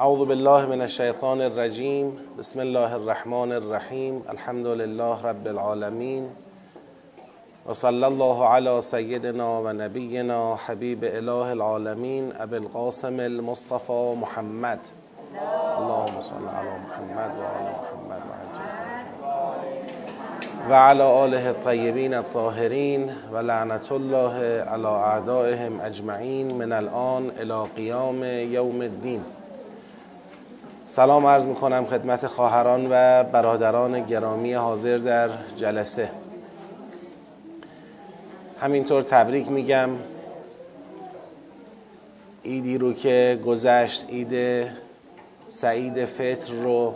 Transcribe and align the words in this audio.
اعوذ 0.00 0.28
بالله 0.28 0.66
من 0.66 0.80
الشیطان 0.80 1.40
الرجیم. 1.40 2.16
بسم 2.38 2.60
الله 2.60 2.92
الرحمن 2.92 3.52
الرحیم. 3.52 4.22
الحمد 4.28 4.66
لله 4.66 5.22
رب 5.22 5.46
العالمین. 5.46 6.28
و 7.66 7.74
صلی 7.74 8.04
الله 8.04 8.44
علی 8.44 8.80
سیدنا 8.80 9.60
و 9.62 9.72
نبینا 9.72 10.54
حبیب 10.66 11.04
اله 11.04 11.50
العالمین. 11.50 12.32
ابی 12.38 12.56
القاسم 12.56 13.20
المصطفى 13.20 14.14
محمد. 14.20 14.78
اللهم 15.78 16.20
صل 16.20 16.34
علی 16.34 16.68
محمد 16.68 17.30
و 17.40 17.42
آل 17.42 17.68
محمد 17.72 18.22
و 20.70 20.74
علی 20.74 21.02
آله 21.02 21.46
الطیبین 21.46 22.14
الطاهرین. 22.14 23.10
و 23.32 23.38
لعنت 23.38 23.92
الله 23.92 24.62
علی 24.62 24.86
اعدائهم 24.86 25.80
اجمعین. 25.80 26.54
من 26.54 26.72
الان 26.72 27.30
الى 27.38 27.68
قیام 27.76 28.24
یوم 28.52 28.80
الدین. 28.80 29.22
سلام 30.90 31.26
عرض 31.26 31.46
می‌کنم 31.46 31.86
خدمت 31.86 32.26
خواهران 32.26 32.86
و 32.90 33.24
برادران 33.24 34.00
گرامی 34.06 34.52
حاضر 34.52 34.98
در 34.98 35.30
جلسه. 35.56 36.10
همینطور 38.60 39.02
تبریک 39.02 39.50
میگم. 39.50 39.90
ایدی 42.42 42.78
رو 42.78 42.92
که 42.92 43.40
گذشت 43.46 44.06
عید 44.08 44.66
سعید 45.48 46.04
فطر 46.04 46.52
رو 46.52 46.94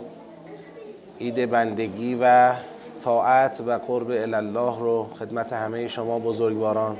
عید 1.19 1.49
بندگی 1.49 2.17
و 2.21 2.53
طاعت 3.03 3.61
و 3.67 3.77
قرب 3.77 4.11
الله 4.11 4.79
رو 4.79 5.07
خدمت 5.19 5.53
همه 5.53 5.87
شما 5.87 6.19
بزرگواران. 6.19 6.97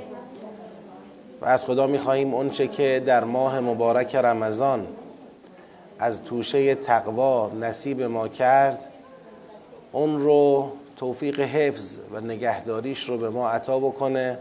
و 1.40 1.46
از 1.46 1.64
خدا 1.64 1.86
می‌خواهیم 1.86 2.34
اونچه 2.34 2.68
که 2.68 3.02
در 3.06 3.24
ماه 3.24 3.60
مبارک 3.60 4.14
رمضان 4.14 4.86
از 5.98 6.24
توشه 6.24 6.74
تقوا 6.74 7.50
نصیب 7.60 8.02
ما 8.02 8.28
کرد 8.28 8.88
اون 9.92 10.18
رو 10.18 10.72
توفیق 10.96 11.40
حفظ 11.40 11.98
و 12.12 12.20
نگهداریش 12.20 13.08
رو 13.08 13.18
به 13.18 13.30
ما 13.30 13.50
عطا 13.50 13.78
بکنه. 13.78 14.38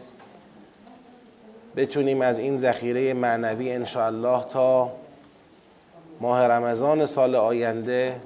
بتونیم 1.76 2.22
از 2.22 2.40
این 2.40 2.58
ذخیره 2.58 3.14
معنوی 3.14 3.72
انشاءالله 3.72 4.44
تا 4.44 4.92
ماه 6.22 6.48
رمضان 6.48 7.06
سال 7.06 7.36
آینده 7.36 8.22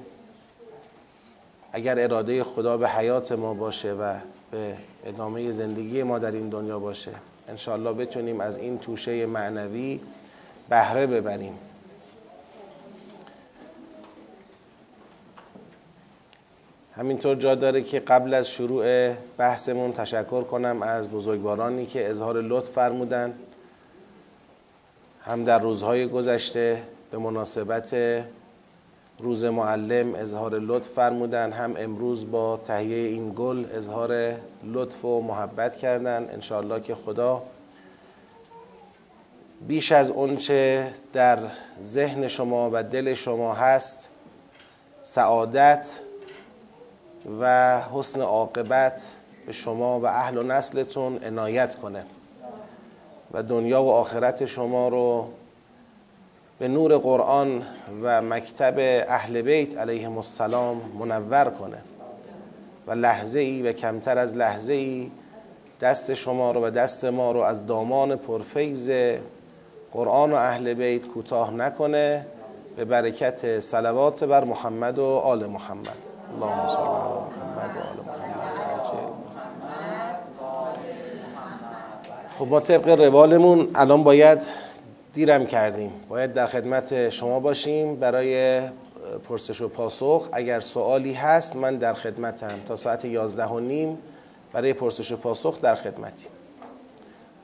اگر 1.72 1.98
اراده 1.98 2.44
خدا 2.44 2.76
به 2.76 2.88
حیات 2.88 3.32
ما 3.32 3.54
باشه 3.54 3.92
و 3.92 4.14
به 4.50 4.76
ادامه 5.04 5.52
زندگی 5.52 6.02
ما 6.02 6.18
در 6.18 6.32
این 6.32 6.48
دنیا 6.48 6.78
باشه 6.78 7.10
انشاءالله 7.48 7.92
بتونیم 7.92 8.40
از 8.40 8.58
این 8.58 8.78
توشه 8.78 9.26
معنوی 9.26 10.00
بهره 10.68 11.06
ببریم. 11.06 11.58
همینطور 17.00 17.36
جا 17.36 17.54
داره 17.54 17.82
که 17.82 18.00
قبل 18.00 18.34
از 18.34 18.50
شروع 18.50 19.12
بحثمون 19.36 19.92
تشکر 19.92 20.42
کنم 20.42 20.82
از 20.82 21.10
بزرگوارانی 21.10 21.86
که 21.86 22.10
اظهار 22.10 22.42
لطف 22.42 22.68
فرمودن. 22.68 23.34
هم 25.20 25.44
در 25.44 25.58
روزهای 25.58 26.06
گذشته 26.06 26.82
به 27.10 27.18
مناسبت 27.18 27.96
روز 29.18 29.44
معلم 29.44 30.14
اظهار 30.14 30.58
لطف 30.58 30.88
فرمودن 30.88 31.52
هم 31.52 31.74
امروز 31.76 32.30
با 32.30 32.60
تهیه 32.64 33.08
این 33.08 33.32
گل 33.36 33.64
اظهار 33.74 34.34
لطف 34.64 35.04
و 35.04 35.20
محبت 35.20 35.76
کردن. 35.76 36.28
انشاءالله 36.32 36.80
که 36.80 36.94
خدا 36.94 37.42
بیش 39.68 39.92
از 39.92 40.10
اونچه 40.10 40.90
در 41.12 41.38
ذهن 41.82 42.28
شما 42.28 42.70
و 42.72 42.82
دل 42.82 43.14
شما 43.14 43.54
هست 43.54 44.08
سعادت 45.02 46.00
و 47.40 47.80
حسن 47.80 48.20
عاقبت 48.20 49.02
به 49.46 49.52
شما 49.52 50.00
و 50.00 50.06
اهل 50.06 50.38
و 50.38 50.42
نسلتون 50.42 51.18
عنایت 51.24 51.76
کنه 51.76 52.04
و 53.32 53.42
دنیا 53.42 53.82
و 53.82 53.90
آخرت 53.90 54.46
شما 54.46 54.88
رو 54.88 55.28
به 56.58 56.68
نور 56.68 56.98
قرآن 56.98 57.62
و 58.02 58.22
مکتب 58.22 58.74
اهل 59.08 59.42
بیت 59.42 59.78
علیهم 59.78 60.16
السلام 60.16 60.80
منور 60.98 61.44
کنه 61.44 61.78
و 62.86 62.92
لحظه 62.92 63.38
ای 63.38 63.62
و 63.62 63.72
کمتر 63.72 64.18
از 64.18 64.34
لحظه 64.34 64.72
ای 64.72 65.10
دست 65.80 66.14
شما 66.14 66.52
رو 66.52 66.66
و 66.66 66.70
دست 66.70 67.04
ما 67.04 67.32
رو 67.32 67.40
از 67.40 67.66
دامان 67.66 68.16
پرفیز 68.16 68.90
قرآن 69.92 70.32
و 70.32 70.34
اهل 70.34 70.74
بیت 70.74 71.06
کوتاه 71.06 71.54
نکنه. 71.54 72.26
به 72.76 72.84
برکت 72.84 73.60
صلوات 73.60 74.24
بر 74.24 74.44
محمد 74.44 74.98
و 74.98 75.04
آل 75.04 75.46
محمد. 75.46 76.09
اللهم 76.34 76.68
صل 76.68 76.76
علی 76.76 77.20
محمد 77.36 77.76
و 77.76 77.80
آل 80.44 80.76
محمد. 80.76 80.80
خب 82.38 82.48
ما 82.48 82.60
طبق 82.60 82.88
روالمون 82.88 83.70
الان 83.74 84.04
باید 84.04 84.42
دیرم 85.14 85.46
کردیم. 85.46 85.92
باید 86.08 86.34
در 86.34 86.46
خدمت 86.46 87.10
شما 87.10 87.40
باشیم 87.40 87.96
برای 87.96 88.60
پرسش 89.28 89.60
و 89.60 89.68
پاسخ. 89.68 90.28
اگر 90.32 90.60
سوالی 90.60 91.12
هست 91.12 91.56
من 91.56 91.76
در 91.76 91.94
خدمتم. 91.94 92.58
تا 92.68 92.76
ساعت 92.76 93.04
یازده 93.04 93.46
و 93.46 93.60
نیم 93.60 93.98
برای 94.52 94.72
پرسش 94.72 95.12
و 95.12 95.16
پاسخ 95.16 95.60
در 95.60 95.74
خدمتیم. 95.74 96.30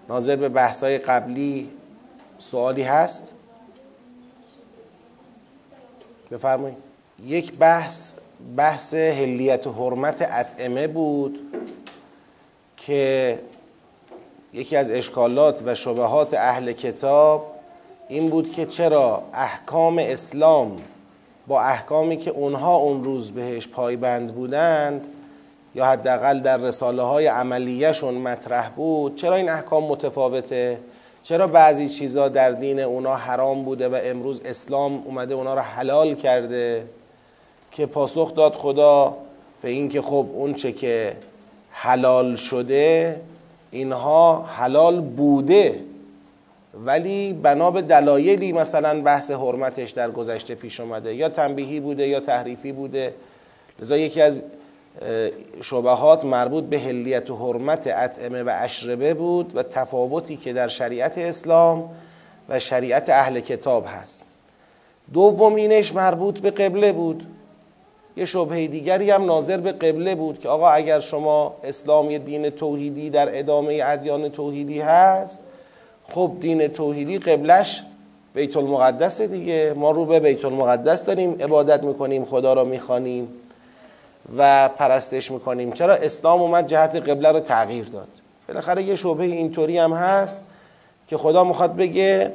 ناظر 0.09 0.37
به 0.37 0.49
بحثای 0.49 0.99
قبلی 0.99 1.71
سوالی 2.39 2.83
هست؟ 2.83 3.33
بفرمایید. 6.31 6.79
یک 7.25 7.59
بحث 7.59 8.15
بحث 8.57 8.95
هلیت 8.95 9.67
و 9.67 9.73
حرمت 9.73 10.29
اطعمه 10.31 10.87
بود 10.87 11.39
که 12.77 13.39
یکی 14.53 14.77
از 14.77 14.91
اشکالات 14.91 15.63
و 15.67 15.75
شبهات 15.75 16.35
اهل 16.35 16.73
کتاب 16.73 17.53
این 18.09 18.31
بود 18.31 18.53
که 18.53 18.67
چرا 18.67 19.23
احکام 19.35 19.99
اسلام 19.99 20.77
با 21.47 21.63
احکامی 21.63 22.17
که 22.17 22.31
اونها 22.31 22.77
اون 22.77 23.05
روز 23.05 23.33
بهش 23.33 23.69
پایبند 23.69 24.35
بودند 24.35 25.09
یا 25.75 25.87
حداقل 25.87 26.41
در 26.41 26.57
رساله 26.57 27.03
های 27.03 27.27
عملیشون 27.27 28.15
مطرح 28.15 28.69
بود 28.69 29.17
چرا 29.17 29.35
این 29.35 29.49
احکام 29.49 29.85
متفاوته؟ 29.85 30.79
چرا 31.23 31.47
بعضی 31.47 31.89
چیزا 31.89 32.29
در 32.29 32.51
دین 32.51 32.81
اونا 32.81 33.15
حرام 33.15 33.65
بوده 33.65 33.89
و 33.89 33.99
امروز 34.03 34.41
اسلام 34.45 35.03
اومده 35.05 35.35
اونا 35.35 35.55
رو 35.55 35.61
حلال 35.61 36.15
کرده؟ 36.15 36.85
که 37.77 37.87
پاسخ 37.87 38.35
داد 38.35 38.55
خدا 38.55 39.17
به 39.63 39.71
اینکه 39.71 40.03
خب 40.03 40.27
اون 40.33 40.55
چه 40.55 40.73
که 40.73 41.17
حلال 41.71 42.37
شده 42.37 43.21
اینها 43.71 44.43
حلال 44.43 45.01
بوده. 45.01 45.81
ولی 46.85 47.33
بنا 47.33 47.71
به 47.71 47.83
دلایلی 47.83 48.53
مثلا 48.53 49.03
بحث 49.03 49.31
حرمتش 49.31 49.91
در 49.91 50.11
گذشته 50.11 50.55
پیش 50.55 50.81
اومده 50.81 51.15
یا 51.15 51.29
تنبیهی 51.29 51.81
بوده 51.81 52.09
یا 52.09 52.21
تحریفی 52.21 52.73
بوده. 52.73 53.15
لذا 53.81 53.97
یکی 53.97 54.21
از 54.21 54.37
شبهات 55.63 56.25
مربوط 56.25 56.65
به 56.65 56.79
هلیت 56.79 57.31
و 57.31 57.37
حرمت 57.37 57.87
اطعمه 57.87 58.43
و 58.43 58.51
اشربه 58.53 59.15
بود 59.15 59.57
و 59.57 59.63
تفاوتی 59.63 60.37
که 60.37 60.53
در 60.53 60.69
شریعت 60.69 61.19
اسلام 61.19 61.91
و 62.49 62.59
شریعت 62.59 63.11
اهل 63.11 63.41
کتاب 63.41 63.87
هست. 63.89 64.25
دومینش 65.13 65.95
مربوط 65.95 66.39
به 66.39 66.51
قبله 66.51 66.93
بود. 66.93 67.27
یه 68.17 68.25
شبهه 68.25 68.67
دیگری 68.67 69.11
هم 69.11 69.25
ناظر 69.25 69.57
به 69.57 69.73
قبله 69.73 70.15
بود 70.15 70.41
که 70.41 70.49
آقا 70.49 70.69
اگر 70.69 71.01
شما 71.01 71.57
اسلام 71.65 72.11
یه 72.11 72.19
دین 72.19 72.51
توحیدی 72.51 73.11
در 73.11 73.39
ادامه 73.39 73.81
ادیان 73.85 74.29
توحیدی 74.29 74.81
هست 74.81 75.41
خب 76.09 76.33
دین 76.41 76.69
توحیدی 76.69 77.19
قبلش 77.19 77.83
بیت 78.35 78.57
المقدس 78.57 79.21
دیگه. 79.21 79.75
ما 79.77 79.91
رو 79.91 80.05
به 80.05 80.21
بیت 80.21 80.45
المقدس 80.45 81.05
داریم 81.05 81.37
عبادت 81.41 81.85
می‌کنیم 81.85 82.25
خدا 82.25 82.53
را 82.53 82.65
می‌خوانیم 82.65 83.29
و 84.37 84.69
پرستش 84.69 85.31
می‌کنیم. 85.31 85.73
چرا 85.73 85.95
اسلام 85.95 86.43
اومد 86.43 86.67
جهت 86.67 86.97
قبله 86.97 87.33
رو 87.33 87.41
تغییر 87.41 87.85
داد؟ 87.85 88.09
بالاخره 88.49 88.83
یه 88.83 88.97
شبهه 88.97 89.27
اینطوری 89.27 89.79
هم 89.79 89.93
هست 89.93 90.41
که 91.09 91.17
خدا 91.17 91.45
می‌خواد 91.45 91.77
بگه 91.77 92.33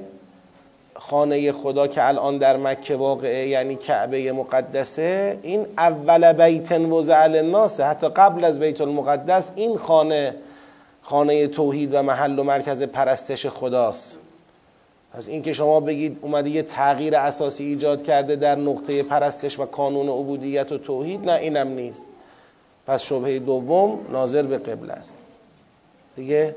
خانه 1.01 1.51
خدا 1.51 1.87
که 1.87 2.07
الان 2.07 2.37
در 2.37 2.57
مکه 2.57 2.95
واقعه 2.95 3.47
یعنی 3.47 3.75
کعبه 3.75 4.31
مقدسه 4.31 5.39
این 5.41 5.65
اول 5.77 6.33
بیت 6.33 6.71
وضع 6.71 7.27
للناس 7.27 7.79
حتی 7.79 8.09
قبل 8.09 8.43
از 8.43 8.59
بیت 8.59 8.81
المقدس 8.81 9.51
این 9.55 9.77
خانه 9.77 10.35
خانه 11.01 11.47
توحید 11.47 11.93
و 11.93 12.01
محل 12.01 12.39
و 12.39 12.43
مرکز 12.43 12.83
پرستش 12.83 13.45
خداست. 13.45 14.17
پس 15.13 15.27
اینکه 15.27 15.53
شما 15.53 15.79
بگید 15.79 16.17
اومده 16.21 16.49
یه 16.49 16.61
تغییر 16.61 17.15
اساسی 17.15 17.63
ایجاد 17.63 18.03
کرده 18.03 18.35
در 18.35 18.55
نقطه 18.55 19.03
پرستش 19.03 19.59
و 19.59 19.65
کانون 19.65 20.09
عبودیت 20.09 20.71
و 20.71 20.77
توحید 20.77 21.25
نه 21.25 21.33
اینم 21.33 21.67
نیست. 21.67 22.05
پس 22.87 23.03
شبهه 23.03 23.39
دوم 23.39 23.99
ناظر 24.11 24.43
به 24.43 24.57
قبل 24.57 24.91
است. 24.91 25.17
دیگه 26.15 26.55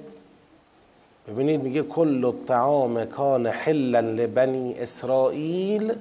ببینید 1.28 1.62
میگه 1.62 1.82
کل 1.82 2.24
الطعام 2.24 3.04
کان 3.04 3.46
حلا 3.46 4.00
لبنی 4.00 4.74
اسرائیل 4.78 5.92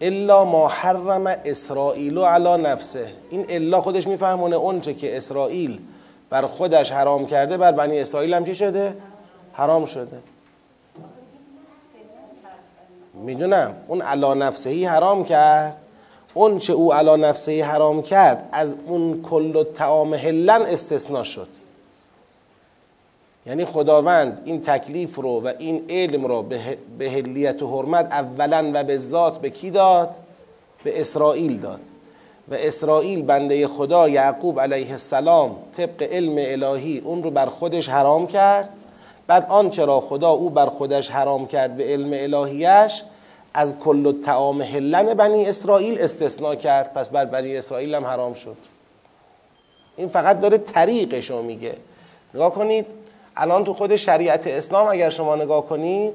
الا 0.00 0.44
ما 0.44 0.68
حرم 0.68 1.26
اسرائیل 1.26 2.18
علی 2.18 2.62
نفسه. 2.62 3.06
این 3.30 3.46
الا 3.48 3.80
خودش 3.80 4.06
میفهمونه 4.06 4.56
اونچه 4.56 4.94
که 4.94 5.16
اسرائیل 5.16 5.78
بر 6.30 6.46
خودش 6.46 6.92
حرام 6.92 7.26
کرده 7.26 7.56
بر 7.56 7.72
بنی 7.72 8.00
اسرائیل 8.00 8.34
هم 8.34 8.44
چی 8.44 8.54
شده؟ 8.54 8.96
حرام 9.52 9.84
شده. 9.84 10.18
می‌دونم. 13.14 13.74
اون 13.88 14.02
علا 14.02 14.34
نفسهی 14.34 14.84
حرام 14.84 15.24
کرد. 15.24 15.76
اون 16.34 16.58
چه 16.58 16.72
او 16.72 16.94
علا 16.94 17.16
نفسهی 17.16 17.60
حرام 17.60 18.02
کرد 18.02 18.48
از 18.52 18.74
اون 18.86 19.22
کل 19.22 19.64
تعام 19.64 20.14
هلن 20.14 20.62
استثناء 20.62 21.22
شد. 21.22 21.48
یعنی 23.46 23.64
خداوند 23.64 24.42
این 24.44 24.62
تکلیف 24.62 25.16
رو 25.16 25.40
و 25.40 25.52
این 25.58 25.84
علم 25.90 26.26
رو 26.26 26.42
به 26.98 27.10
هلیت 27.10 27.62
و 27.62 27.66
حرمت 27.66 28.12
اولا 28.12 28.70
و 28.74 28.84
به 28.84 28.98
ذات 28.98 29.38
به 29.38 29.50
کی 29.50 29.70
داد؟ 29.70 30.14
به 30.84 31.00
اسرائیل 31.00 31.60
داد. 31.60 31.80
و 32.48 32.54
اسرائیل 32.54 33.22
بنده 33.22 33.68
خدا 33.68 34.08
یعقوب 34.08 34.60
علیه 34.60 34.90
السلام 34.90 35.56
طبق 35.76 36.02
علم 36.02 36.34
الهی 36.38 36.98
اون 36.98 37.22
رو 37.22 37.30
بر 37.30 37.46
خودش 37.46 37.88
حرام 37.88 38.26
کرد. 38.26 38.68
بعد 39.26 39.46
آنچه 39.48 39.84
را 39.84 40.00
خدا 40.00 40.30
او 40.30 40.50
بر 40.50 40.66
خودش 40.66 41.10
حرام 41.10 41.46
کرد 41.46 41.76
به 41.76 41.84
علم 41.84 42.10
الهیش 42.12 43.02
از 43.54 43.78
کل 43.78 44.22
تعام 44.22 44.62
هلن 44.62 45.14
بنی 45.14 45.46
اسرائیل 45.46 46.00
استثناء 46.00 46.54
کرد. 46.54 46.94
پس 46.94 47.08
بر 47.08 47.24
بنی 47.24 47.56
اسرائیل 47.56 47.94
هم 47.94 48.04
حرام 48.04 48.34
شد. 48.34 48.56
این 49.96 50.08
فقط 50.08 50.40
داره 50.40 50.58
طریقش 50.58 51.30
رو 51.30 51.42
میگه. 51.42 51.74
نگاه 52.34 52.54
کنید 52.54 52.86
الان 53.36 53.64
تو 53.64 53.74
خود 53.74 53.96
شریعت 53.96 54.46
اسلام 54.46 54.86
اگر 54.86 55.10
شما 55.10 55.36
نگاه 55.36 55.66
کنید 55.66 56.12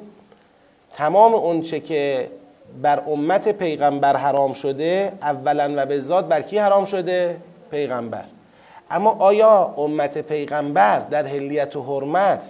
تمام 0.93 1.33
اونچه 1.33 1.79
که 1.79 2.29
بر 2.81 3.03
امت 3.07 3.47
پیغمبر 3.47 4.15
حرام 4.15 4.53
شده 4.53 5.13
اولا 5.21 5.73
و 5.77 5.85
به 5.85 5.99
ذات 5.99 6.25
بر 6.25 6.41
کی 6.41 6.57
حرام 6.57 6.85
شده؟ 6.85 7.37
پیغمبر. 7.71 8.23
اما 8.91 9.15
آیا 9.19 9.73
امت 9.77 10.17
پیغمبر 10.17 10.99
در 10.99 11.25
هلیت 11.25 11.75
و 11.75 11.83
حرمت 11.83 12.49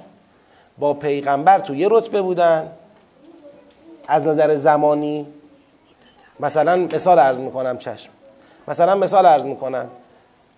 با 0.78 0.94
پیغمبر 0.94 1.60
تو 1.60 1.76
یه 1.76 1.88
رتبه 1.92 2.22
بودن؟ 2.22 2.72
از 4.08 4.28
نظر 4.28 4.56
زمانی؟ 4.56 5.28
مثلا 6.40 6.76
مثال 6.76 7.20
عرض 7.20 7.40
می‌کنم 7.40 7.78
چشم. 7.78 8.12
مثلا 8.68 8.96
مثال 8.96 9.26
عرض 9.26 9.46
می‌کنم. 9.46 9.90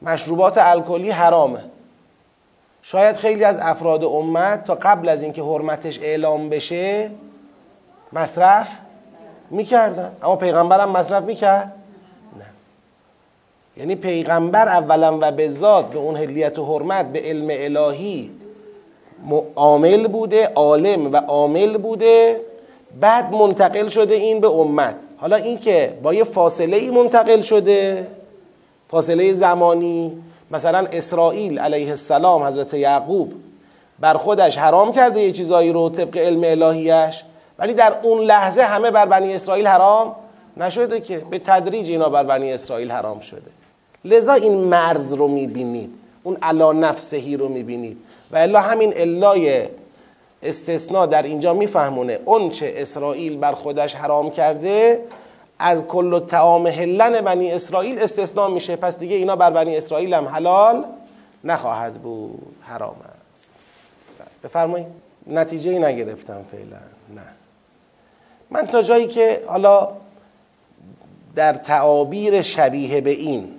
مشروبات 0.01 0.57
الکلی 0.57 1.11
حرامه. 1.11 1.63
شاید 2.83 3.15
خیلی 3.15 3.43
از 3.43 3.57
افراد 3.61 4.03
امت 4.03 4.63
تا 4.63 4.75
قبل 4.75 5.09
از 5.09 5.23
اینکه 5.23 5.43
حرمتش 5.43 5.99
اعلام 5.99 6.49
بشه 6.49 7.09
مصرف 8.13 8.79
می‌کردن. 9.49 10.11
اما 10.23 10.35
پیغمبر 10.35 10.79
هم 10.79 10.89
مصرف 10.89 11.23
می‌کرد؟ 11.23 11.71
نه. 12.39 12.45
یعنی 13.77 13.95
پیغمبر 13.95 14.67
اولا 14.67 15.17
و 15.21 15.31
به 15.31 15.49
ذات 15.49 15.85
به 15.85 15.99
اون 15.99 16.15
هلیت 16.15 16.59
و 16.59 16.65
حرمت 16.65 17.05
به 17.05 17.19
علم 17.19 17.47
الهی 17.51 18.31
عامل 19.55 20.07
بوده 20.07 20.51
عالم 20.55 21.13
و 21.13 21.17
عامل 21.17 21.77
بوده 21.77 22.41
بعد 22.99 23.33
منتقل 23.33 23.87
شده 23.87 24.13
این 24.15 24.39
به 24.39 24.47
امت. 24.47 24.95
حالا 25.17 25.35
این 25.35 25.59
که 25.59 25.93
با 26.03 26.13
یه 26.13 26.23
فاصله 26.23 26.77
ای 26.77 26.91
منتقل 26.91 27.41
شده 27.41 28.07
فاصله 28.89 29.33
زمانی 29.33 30.23
مثلا 30.51 30.87
اسرائیل 30.91 31.59
علیه 31.59 31.89
السلام 31.89 32.43
حضرت 32.43 32.73
یعقوب 32.73 33.33
بر 33.99 34.13
خودش 34.13 34.57
حرام 34.57 34.91
کرده 34.91 35.21
یه 35.21 35.31
چیزایی 35.31 35.71
رو 35.73 35.89
طبق 35.89 36.17
علم 36.17 36.41
الهیش 36.43 37.23
ولی 37.59 37.73
در 37.73 37.93
اون 38.03 38.19
لحظه 38.19 38.61
همه 38.61 38.91
بر 38.91 39.05
بنی 39.05 39.33
اسرائیل 39.33 39.67
حرام 39.67 40.15
نشده 40.57 41.01
که 41.01 41.17
به 41.17 41.39
تدریج 41.39 41.89
اینا 41.89 42.09
بر 42.09 42.23
بنی 42.23 42.53
اسرائیل 42.53 42.91
حرام 42.91 43.19
شده. 43.19 43.51
لذا 44.05 44.33
این 44.33 44.53
مرز 44.53 45.13
رو 45.13 45.27
می‌بینید 45.27 45.89
اون 46.23 46.37
علا 46.41 46.71
نفسهی 46.71 47.37
رو 47.37 47.47
می‌بینید. 47.47 47.97
و 48.31 48.37
الا 48.37 48.61
همین 48.61 48.93
الای 48.95 49.67
استثناء 50.43 51.05
در 51.05 51.23
اینجا 51.23 51.53
میفهمونه 51.53 52.19
اون 52.25 52.49
چه 52.49 52.73
اسرائیل 52.75 53.37
بر 53.37 53.53
خودش 53.53 53.95
حرام 53.95 54.31
کرده 54.31 54.99
از 55.61 55.87
کل 55.87 56.19
تعام 56.19 56.67
هلن 56.67 57.21
بنی 57.21 57.51
اسرائیل 57.51 57.99
استثناء 57.99 58.49
میشه. 58.49 58.75
پس 58.75 58.97
دیگه 58.97 59.15
اینا 59.15 59.35
بر 59.35 59.49
بنی 59.49 59.77
اسرائیل 59.77 60.13
هم 60.13 60.27
حلال 60.27 60.85
نخواهد 61.43 61.93
بود. 61.93 62.55
حرام 62.61 62.95
است. 63.33 63.53
بفرمایید. 64.43 64.87
نتیجه 65.27 65.79
نگرفتم 65.79 66.45
فعلا. 66.51 66.81
نه. 67.15 67.21
من 68.49 68.67
تا 68.67 68.81
جایی 68.81 69.07
که 69.07 69.43
حالا 69.47 69.89
در 71.35 71.53
تعابیر 71.53 72.41
شبیه 72.41 73.01
به 73.01 73.09
این 73.09 73.51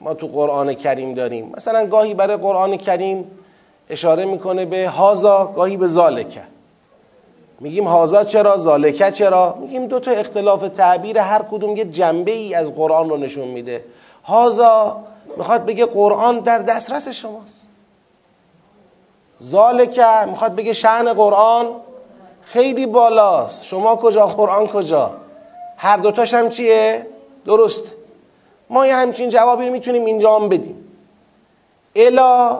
ما 0.00 0.14
تو 0.14 0.26
قرآن 0.26 0.74
کریم 0.74 1.14
داریم. 1.14 1.52
مثلا 1.56 1.86
گاهی 1.86 2.14
برای 2.14 2.36
قرآن 2.36 2.76
کریم 2.76 3.30
اشاره 3.90 4.24
می‌کنه 4.24 4.64
به 4.64 4.88
هازا 4.88 5.52
گاهی 5.56 5.76
به 5.76 5.86
زالکه 5.86 6.42
میگیم 7.60 7.86
هازا 7.86 8.24
چرا 8.24 8.56
زالکه 8.56 9.10
چرا؟ 9.10 9.56
میگیم 9.60 9.86
دو 9.86 10.00
تا 10.00 10.10
اختلاف 10.10 10.68
تعبیر 10.68 11.18
هر 11.18 11.42
کدوم 11.42 11.76
یه 11.76 11.84
جنبه 11.84 12.32
ای 12.32 12.54
از 12.54 12.74
قرآن 12.74 13.10
رو 13.10 13.16
نشون 13.16 13.48
میده. 13.48 13.84
هازا 14.24 14.96
می‌خواد 15.36 15.66
بگه 15.66 15.86
قرآن 15.86 16.38
در 16.40 16.58
دسترس 16.58 17.08
شماست. 17.08 17.66
زالکه 19.38 20.24
می‌خواد 20.26 20.54
بگه 20.54 20.72
شعن 20.72 21.12
قرآن 21.12 21.66
خیلی 22.42 22.86
بالاست. 22.86 23.64
شما 23.64 23.96
کجا 23.96 24.26
قرآن 24.26 24.66
کجا؟ 24.66 25.10
هر 25.76 25.96
دوتاش 25.96 26.34
هم 26.34 26.48
چیه؟ 26.48 27.06
درست. 27.44 27.84
ما 28.70 28.86
یه 28.86 28.96
همچین 28.96 29.28
جوابی 29.28 29.66
رو 29.66 29.72
می‌تونیم 29.72 30.04
اینجا 30.04 30.36
هم 30.36 30.48
بدیم. 30.48 30.88
الا 31.96 32.58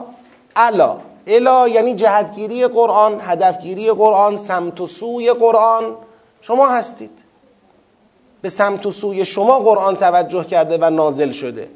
الا. 0.55 0.97
الا 1.27 1.67
یعنی 1.67 1.95
جهتگیری 1.95 2.67
قرآن 2.67 3.21
هدفگیری 3.21 3.91
قرآن 3.91 4.37
سمت 4.37 4.81
و 4.81 4.87
سوی 4.87 5.33
قرآن. 5.33 5.95
شما 6.41 6.67
هستید. 6.67 7.19
به 8.41 8.49
سمت 8.49 8.85
و 8.85 8.91
سوی 8.91 9.25
شما 9.25 9.59
قرآن 9.59 9.95
توجه 9.95 10.43
کرده 10.43 10.77
و 10.81 10.89
نازل 10.89 11.31
شده. 11.31 11.69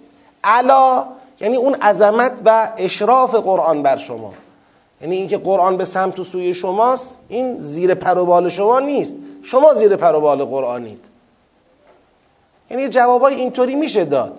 علا 0.44 1.06
یعنی 1.40 1.58
اون 1.58 1.74
عظمت 1.74 2.42
و 2.46 2.72
اشراف 2.78 3.36
قرآن 3.36 3.84
بر 3.84 3.98
شما. 3.98 4.34
یعنی 5.02 5.16
اینکه 5.16 5.38
قرآن 5.38 5.78
به 5.78 5.86
سمت 5.86 6.20
و 6.20 6.24
سوی 6.24 6.54
شماست 6.54 7.18
این 7.30 7.58
زیر 7.58 7.94
پروبال 7.94 8.50
شما 8.50 8.80
نیست. 8.80 9.16
شما 9.44 9.74
زیر 9.74 9.96
پروبال 9.96 10.46
قرآنید. 10.46 11.06
یعنی 12.72 12.90
جوابای 12.90 13.36
اینطوری 13.36 13.76
میشه 13.76 14.06
داد. 14.06 14.38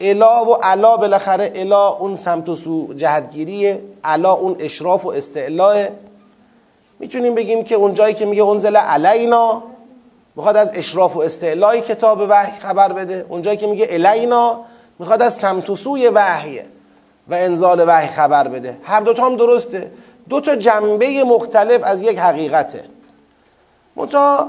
الا 0.00 0.44
و 0.44 0.54
علا 0.54 0.96
بالاخره 0.96 1.52
الا 1.54 1.88
اون 1.88 2.16
سمت 2.16 2.48
و 2.48 2.56
سو 2.56 2.94
جهتگیریه 2.94 3.82
علا 4.04 4.32
اون 4.32 4.56
اشراف 4.58 5.04
و 5.04 5.08
استعلاه. 5.08 5.76
می‌تونیم 6.98 7.34
بگیم 7.34 7.64
که 7.64 7.74
اون 7.74 7.94
جایی 7.94 8.14
که 8.14 8.26
میگه 8.26 8.46
انزل 8.46 8.76
علینا 8.76 9.62
می‌خواد 10.36 10.56
از 10.56 10.72
اشراف 10.74 11.16
و 11.16 11.20
استعلای 11.20 11.80
کتاب 11.80 12.26
وحی 12.28 12.60
خبر 12.60 12.92
بده. 12.92 13.26
اون 13.28 13.42
جایی 13.42 13.56
که 13.56 13.66
میگه 13.66 13.86
الینا 13.90 14.60
می‌خواد 14.98 15.22
از 15.22 15.34
سمت 15.34 15.70
و 15.70 15.76
سوی 15.76 16.08
وحی 16.08 16.60
و 17.28 17.34
انزال 17.34 17.84
وحی 17.88 18.08
خبر 18.08 18.48
بده. 18.48 18.78
هر 18.82 19.00
دوتا 19.00 19.26
هم 19.26 19.36
درسته. 19.36 19.90
دو 20.28 20.40
تا 20.40 20.56
جنبه 20.56 21.24
مختلف 21.24 21.80
از 21.84 22.02
یک 22.02 22.18
حقیقته. 22.18 22.84
منتها 23.96 24.48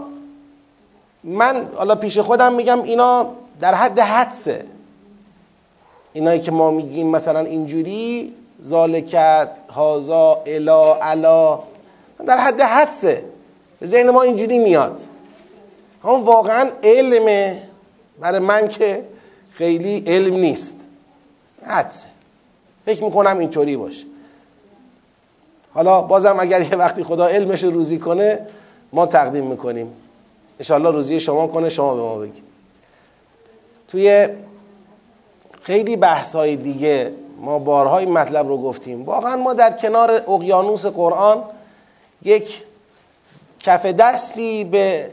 من 1.24 1.68
حالا 1.76 1.96
پیش 1.96 2.18
خودم 2.18 2.54
میگم 2.54 2.84
اینا 2.84 3.28
در 3.60 3.74
حد 3.74 4.00
حدسه. 4.00 4.66
اینایی 6.14 6.40
که 6.40 6.52
ما 6.52 6.72
میگیم 6.72 7.08
مثلا 7.08 7.40
اینجوری 7.40 8.34
زالکت 8.62 9.50
هازا 9.76 10.44
الا 10.46 10.96
علا 10.96 11.60
در 12.28 12.38
حد 12.38 12.62
حدسه. 12.62 13.24
به 13.80 13.86
ذهن 13.86 14.10
ما 14.10 14.22
اینجوری 14.22 14.60
میاد. 14.60 15.02
اما 16.04 16.20
واقعا 16.20 16.70
علمه. 16.84 17.62
برای 18.20 18.40
من 18.40 18.68
که 18.68 19.04
خیلی 19.54 20.04
علم 20.08 20.36
نیست. 20.36 20.76
حدسه. 21.66 22.08
فکر 22.86 23.04
می‌کنم 23.04 23.38
اینطوری 23.38 23.78
باشه. 23.78 24.06
حالا 25.74 26.02
بازم 26.02 26.40
اگر 26.40 26.62
یه 26.62 26.76
وقتی 26.76 27.04
خدا 27.04 27.28
علمش 27.28 27.64
روزی 27.64 27.98
کنه 27.98 28.40
ما 28.94 29.06
تقدیم 29.06 29.46
می‌کنیم. 29.46 29.94
انشاءالله 30.60 30.92
روزی 30.92 31.20
شما 31.20 31.48
کنه 31.48 31.70
شما 31.70 31.94
به 31.94 32.02
ما 32.02 32.16
بگید. 32.16 32.44
توی 33.88 34.28
خیلی 35.70 35.96
بحث 35.96 36.36
های 36.36 36.56
دیگه 36.56 37.12
ما 37.42 37.60
بارها 37.60 38.00
مطلب 38.00 38.48
رو 38.48 38.58
گفتیم. 38.58 39.06
واقعا 39.06 39.36
ما 39.36 39.54
در 39.54 39.72
کنار 39.72 40.12
اقیانوس 40.12 40.86
قرآن 40.86 41.44
یک 42.24 42.64
کف 43.60 43.86
دستی 43.86 44.64
به 44.64 45.10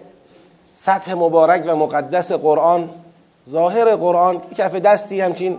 سطح 0.74 1.14
مبارک 1.14 1.64
و 1.66 1.76
مقدس 1.76 2.32
قرآن 2.32 2.90
ظاهر 3.48 3.96
قرآن 3.96 4.40
کف 4.58 4.74
دستی 4.74 5.20
همچین 5.20 5.58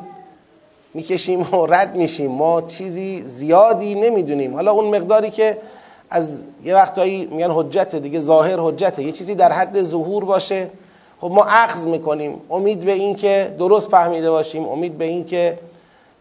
می‌کشیم 0.93 1.41
و 1.55 1.65
رد 1.65 1.95
میشیم. 1.95 2.31
ما 2.31 2.61
چیزی 2.61 3.21
زیادی 3.21 3.95
نمی‌دونیم. 3.95 4.53
حالا 4.53 4.71
اون 4.71 4.95
مقداری 4.95 5.29
که 5.29 5.57
از 6.09 6.43
یه 6.63 6.75
وقتایی 6.75 7.25
میگن 7.25 7.51
حجت 7.51 7.95
دیگه 7.95 8.19
ظاهر 8.19 8.59
حجته. 8.59 9.03
یه 9.03 9.11
چیزی 9.11 9.35
در 9.35 9.51
حد 9.51 9.83
ظهور 9.83 10.25
باشه. 10.25 10.67
خب 11.21 11.31
ما 11.31 11.43
اخذ 11.43 11.85
می‌کنیم. 11.85 12.41
امید 12.49 12.79
به 12.79 12.91
این 12.91 13.15
که 13.15 13.55
درست 13.59 13.89
فهمیده 13.89 14.31
باشیم. 14.31 14.67
امید 14.67 14.97
به 14.97 15.05
این 15.05 15.25
که 15.25 15.59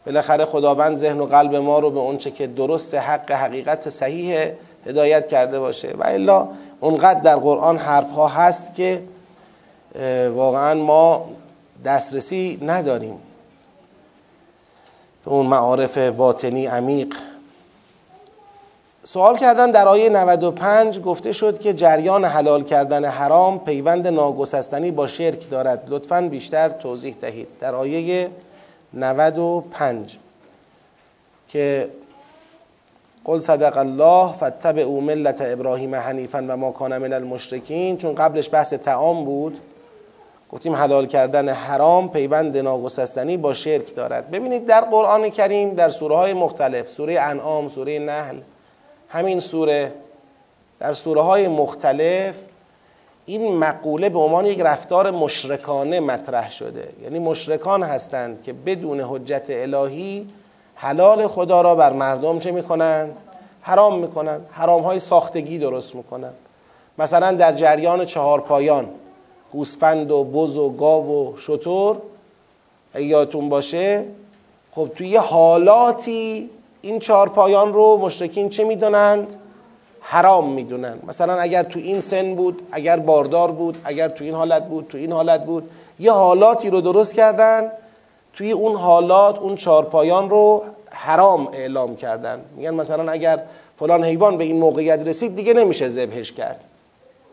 بالاخره 0.06 0.44
خداوند 0.44 0.96
ذهن 0.96 1.20
و 1.20 1.26
قلب 1.26 1.54
ما 1.54 1.78
رو 1.78 1.90
به 1.90 2.00
اونچه 2.00 2.30
که 2.30 2.46
درست 2.46 2.94
حق 2.94 3.32
حقیقت 3.32 3.90
صحیح 3.90 4.38
هدایت 4.86 5.28
کرده 5.28 5.60
باشه. 5.60 5.88
و 5.98 6.02
الا 6.06 6.48
اونقدر 6.80 7.20
در 7.20 7.36
قرآن 7.36 7.78
حرف 7.78 8.10
ها 8.10 8.28
هست 8.28 8.74
که 8.74 9.02
واقعا 10.34 10.74
ما 10.74 11.28
دسترسی 11.84 12.58
نداریم. 12.62 13.18
به 15.24 15.30
اون 15.30 15.46
معارف 15.46 15.98
باطنی 15.98 16.66
عمیق 16.66 17.14
سوال 19.06 19.36
کردن 19.36 19.70
در 19.70 19.88
آیه 19.88 20.08
95 20.08 21.00
گفته 21.00 21.32
شد 21.32 21.58
که 21.58 21.72
جریان 21.72 22.24
حلال 22.24 22.62
کردن 22.64 23.04
حرام 23.04 23.58
پیوند 23.58 24.08
ناگسستنی 24.08 24.90
با 24.90 25.06
شرک 25.06 25.50
دارد. 25.50 25.84
لطفا 25.88 26.20
بیشتر 26.20 26.68
توضیح 26.68 27.16
دهید. 27.20 27.48
در 27.60 27.74
آیه 27.74 28.30
95 28.94 30.18
که 31.48 31.88
قل 33.24 33.38
صدق 33.38 33.76
الله 33.76 34.82
او 34.82 35.00
ملت 35.00 35.42
ابراهیم 35.42 35.94
حنیفا 35.94 36.44
و 36.48 36.56
ما 36.56 36.72
کان 36.72 36.98
من 36.98 37.12
المشرکین 37.12 37.96
چون 37.96 38.14
قبلش 38.14 38.48
بحث 38.52 38.72
تعام 38.72 39.24
بود 39.24 39.60
گفتیم 40.50 40.74
حلال 40.74 41.06
کردن 41.06 41.48
حرام 41.48 42.10
پیوند 42.10 42.56
ناگسستنی 42.56 43.36
با 43.36 43.54
شرک 43.54 43.94
دارد. 43.94 44.30
ببینید 44.30 44.66
در 44.66 44.80
قرآن 44.80 45.30
کریم 45.30 45.74
در 45.74 45.88
سوره 45.88 46.16
های 46.16 46.32
مختلف 46.32 46.88
سوره 46.88 47.20
انعام 47.20 47.68
سوره 47.68 47.98
نحل 47.98 48.36
همین 49.08 49.40
سوره 49.40 49.92
در 50.80 50.92
سوره 50.92 51.20
های 51.20 51.48
مختلف 51.48 52.34
این 53.26 53.56
مقوله 53.56 54.08
به 54.08 54.18
عنوان 54.18 54.46
یک 54.46 54.60
رفتار 54.60 55.10
مشرکانه 55.10 56.00
مطرح 56.00 56.50
شده. 56.50 56.88
یعنی 57.02 57.18
مشرکان 57.18 57.82
هستند 57.82 58.42
که 58.42 58.52
بدون 58.52 59.00
حجت 59.00 59.46
الهی 59.48 60.26
حلال 60.74 61.26
خدا 61.26 61.60
را 61.60 61.74
بر 61.74 61.92
مردم 61.92 62.38
چه 62.38 62.50
می‌کنن؟ 62.50 63.10
حرام 63.62 63.98
می‌کنن. 63.98 64.40
حرام 64.52 64.82
های 64.82 64.98
ساختگی 64.98 65.58
درست 65.58 65.94
می‌کنن. 65.94 66.32
مثلا 66.98 67.32
در 67.32 67.52
جریان 67.52 68.04
چهار 68.04 68.40
پایان 68.40 68.88
گوسفند 69.52 70.10
و 70.10 70.24
بز 70.24 70.56
و 70.56 70.70
گاو 70.70 71.34
و 71.34 71.36
شطور 71.38 71.96
یادتون 72.94 73.48
باشه 73.48 74.04
خب 74.72 74.88
توی 74.96 75.08
یه 75.08 75.20
حالاتی 75.20 76.50
این 76.86 76.98
چهار 76.98 77.28
پایان 77.28 77.72
رو 77.72 77.96
مشرکین 77.96 78.48
چه 78.48 78.64
می‌دونند؟ 78.64 79.34
حرام 80.00 80.48
می‌دونن 80.48 80.98
مثلا 81.06 81.40
اگر 81.40 81.62
تو 81.62 81.78
این 81.78 82.00
سن 82.00 82.34
بود 82.34 82.62
اگر 82.72 82.96
باردار 82.96 83.50
بود 83.50 83.78
اگر 83.84 84.08
تو 84.08 84.24
این 84.24 84.34
حالت 84.34 84.68
بود 84.68 84.86
تو 84.88 84.98
این 84.98 85.12
حالت 85.12 85.44
بود 85.44 85.70
یه 85.98 86.12
حالاتی 86.12 86.70
رو 86.70 86.80
درست 86.80 87.14
کردن 87.14 87.70
توی 88.32 88.52
اون 88.52 88.76
حالات 88.76 89.38
اون 89.38 89.54
چارپایان 89.54 90.30
رو 90.30 90.64
حرام 90.90 91.48
اعلام 91.52 91.96
کردن. 91.96 92.40
میگن 92.56 92.74
مثلا 92.74 93.12
اگر 93.12 93.42
فلان 93.78 94.04
حیوان 94.04 94.36
به 94.36 94.44
این 94.44 94.58
موقعیت 94.58 95.06
رسید 95.06 95.36
دیگه 95.36 95.54
نمیشه 95.54 95.88
ذبحش 95.88 96.32
کرد. 96.32 96.60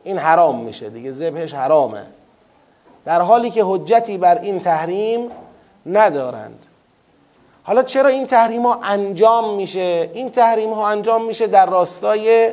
این 0.03 0.17
حرام 0.17 0.60
میشه 0.60 0.89
دیگه 0.89 1.12
ذبحش 1.12 1.53
حرامه. 1.53 2.03
در 3.05 3.22
حالی 3.22 3.50
که 3.50 3.63
حجتی 3.65 4.17
بر 4.17 4.38
این 4.38 4.60
تحریم 4.60 5.29
ندارند. 5.86 6.67
حالا 7.63 7.84
چرا 7.84 8.10
این 8.10 8.27
تحریم 8.27 8.65
ها 8.65 8.79
انجام 8.84 9.55
میشه؟ 9.55 10.10
این 10.13 10.29
تحریم 10.29 10.74
ها 10.74 10.88
انجام 10.88 11.25
میشه 11.25 11.48
در 11.48 11.65
راستای 11.65 12.50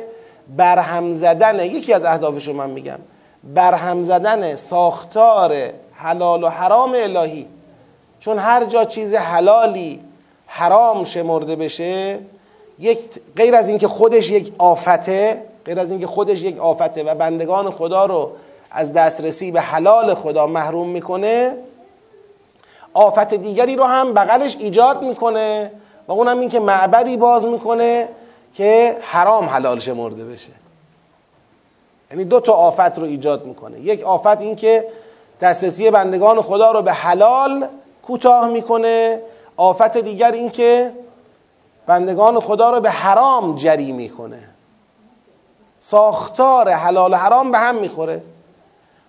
برهم 0.57 1.13
زدن. 1.13 1.59
یکی 1.59 1.93
از 1.93 2.05
اهدافش 2.05 2.47
رو 2.47 2.53
من 2.53 2.69
میگم. 2.69 2.99
برهم 3.43 4.03
زدن 4.03 4.55
ساختار 4.55 5.53
حلال 5.93 6.43
و 6.43 6.47
حرام 6.47 6.93
الهی. 6.95 7.47
چون 8.19 8.39
هر 8.39 8.65
جا 8.65 8.85
چیز 8.85 9.13
حلالی 9.13 9.99
حرام 10.47 11.03
شمرده 11.03 11.55
بشه 11.55 12.19
یک 12.79 12.99
غیر 13.35 13.55
از 13.55 13.69
اینکه 13.69 13.87
خودش 13.87 14.29
یک 14.29 14.53
آفته 14.57 15.41
غیر 15.65 15.79
از 15.79 15.91
اینکه 15.91 16.07
خودش 16.07 16.41
یک 16.41 16.59
آفته 16.59 17.03
و 17.03 17.15
بندگان 17.15 17.71
خدا 17.71 18.05
رو 18.05 18.31
از 18.71 18.93
دسترسی 18.93 19.51
به 19.51 19.61
حلال 19.61 20.13
خدا 20.13 20.47
محروم 20.47 20.89
می‌کنه 20.89 21.57
آفت 22.93 23.33
دیگری 23.33 23.75
رو 23.75 23.83
هم 23.83 24.13
بغلش 24.13 24.57
ایجاد 24.59 25.03
می‌کنه 25.03 25.71
و 26.07 26.11
اونم 26.11 26.39
این 26.39 26.49
که 26.49 26.59
معبری 26.59 27.17
باز 27.17 27.47
می‌کنه 27.47 28.09
که 28.53 28.97
حرام 29.01 29.45
حلال 29.45 29.79
شمرده 29.79 30.25
بشه. 30.25 30.51
یعنی 32.11 32.23
دو 32.23 32.39
تا 32.39 32.53
آفت 32.53 32.99
رو 32.99 33.05
ایجاد 33.05 33.45
می‌کنه. 33.45 33.79
یک 33.79 34.03
آفت 34.03 34.41
این 34.41 34.55
که 34.55 34.87
دسترسی 35.41 35.91
بندگان 35.91 36.41
خدا 36.41 36.71
رو 36.71 36.81
به 36.81 36.93
حلال 36.93 37.67
کوتاه 38.03 38.47
می‌کنه. 38.47 39.21
آفت 39.57 39.97
دیگر 39.97 40.31
این 40.31 40.49
که 40.49 40.91
بندگان 41.85 42.39
خدا 42.39 42.71
رو 42.71 42.81
به 42.81 42.89
حرام 42.89 43.55
جری 43.55 43.91
می‌کنه. 43.91 44.39
ساختار 45.79 46.69
حلال 46.69 47.15
حرام 47.15 47.51
به 47.51 47.57
هم 47.57 47.75
می‌خوره. 47.75 48.23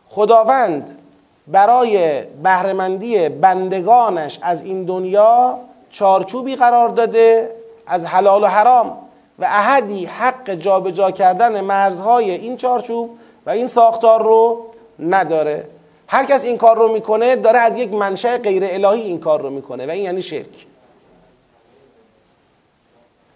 خداوند 0.08 0.98
برای 1.46 2.22
بهرهمندی 2.22 3.28
بندگانش 3.28 4.38
از 4.42 4.62
این 4.62 4.84
دنیا 4.84 5.58
چارچوبی 5.90 6.56
قرار 6.56 6.88
داده 6.88 7.50
از 7.86 8.06
حلال 8.06 8.42
و 8.42 8.46
حرام 8.46 8.98
و 9.38 9.44
احدی 9.44 10.04
حق 10.06 10.50
جابجا 10.50 10.90
جا 10.90 11.10
کردن 11.10 11.60
مرزهای 11.60 12.30
این 12.30 12.56
چارچوب 12.56 13.10
و 13.46 13.50
این 13.50 13.68
ساختار 13.68 14.22
رو 14.22 14.66
نداره. 14.98 15.68
هر 16.08 16.24
کس 16.24 16.44
این 16.44 16.58
کار 16.58 16.76
رو 16.78 16.92
می‌کنه 16.92 17.36
داره 17.36 17.58
از 17.58 17.76
یک 17.76 17.92
منشأ 17.92 18.38
غیر 18.38 18.62
الهی 18.66 19.00
این 19.00 19.20
کار 19.20 19.40
رو 19.40 19.50
می‌کنه 19.50 19.86
و 19.86 19.90
این 19.90 20.04
یعنی 20.04 20.22
شرک. 20.22 20.66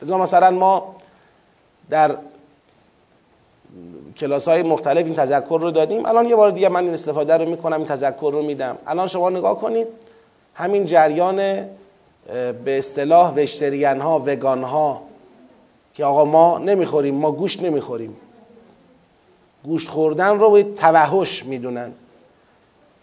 مثلا 0.03 0.51
ما 0.51 0.95
در 1.91 2.17
کلاس 4.19 4.49
های 4.49 4.63
مختلف 4.63 5.05
این 5.05 5.15
تذکر 5.15 5.59
رو 5.63 5.71
دادیم. 5.71 6.07
الان 6.07 6.27
یه 6.27 6.37
بار 6.37 6.51
دیگه 6.51 6.69
من 6.69 6.85
این 6.85 6.93
استفاده 6.93 7.37
رو 7.37 7.49
می‌کنم 7.49 7.77
این 7.77 7.87
تذکر 7.87 8.31
رو 8.33 8.43
میدم. 8.43 8.79
الان 8.87 9.07
شما 9.07 9.31
نگاه 9.31 9.59
کنید 9.59 9.87
همین 10.55 10.87
جریان 10.87 11.37
به 11.37 12.79
اصطلاح 12.79 13.35
وشتریان 13.35 14.01
ها 14.01 14.23
وگان 14.27 14.63
ها 14.63 15.03
که 15.95 16.05
آقا 16.05 16.25
ما 16.25 16.59
نمی‌خوریم 16.59 17.15
ما 17.15 17.33
گوشت 17.33 17.63
نمی‌خوریم. 17.63 18.17
گوشت 19.65 19.89
خوردن 19.89 20.39
رو 20.39 20.51
به 20.51 20.63
توحش 20.63 21.45
می‌دونن. 21.45 21.93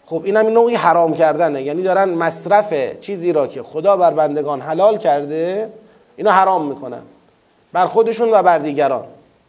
خب 0.06 0.22
این 0.24 0.36
هم 0.36 0.46
نوعی 0.46 0.74
حرام 0.74 1.14
کردنه. 1.14 1.62
یعنی 1.62 1.82
دارن 1.82 2.08
مصرف 2.08 3.00
چیزی 3.00 3.32
را 3.32 3.46
که 3.46 3.62
خدا 3.62 3.96
بر 3.96 4.10
بندگان 4.10 4.60
حلال 4.60 4.96
کرده 4.96 5.72
اینو 6.16 6.30
حرام 6.30 6.66
می‌کنن. 6.66 7.02
بر 7.72 7.86
خودشون 7.86 8.30
و 8.32 8.42
بر 8.42 8.58
دیگران. 8.58 9.04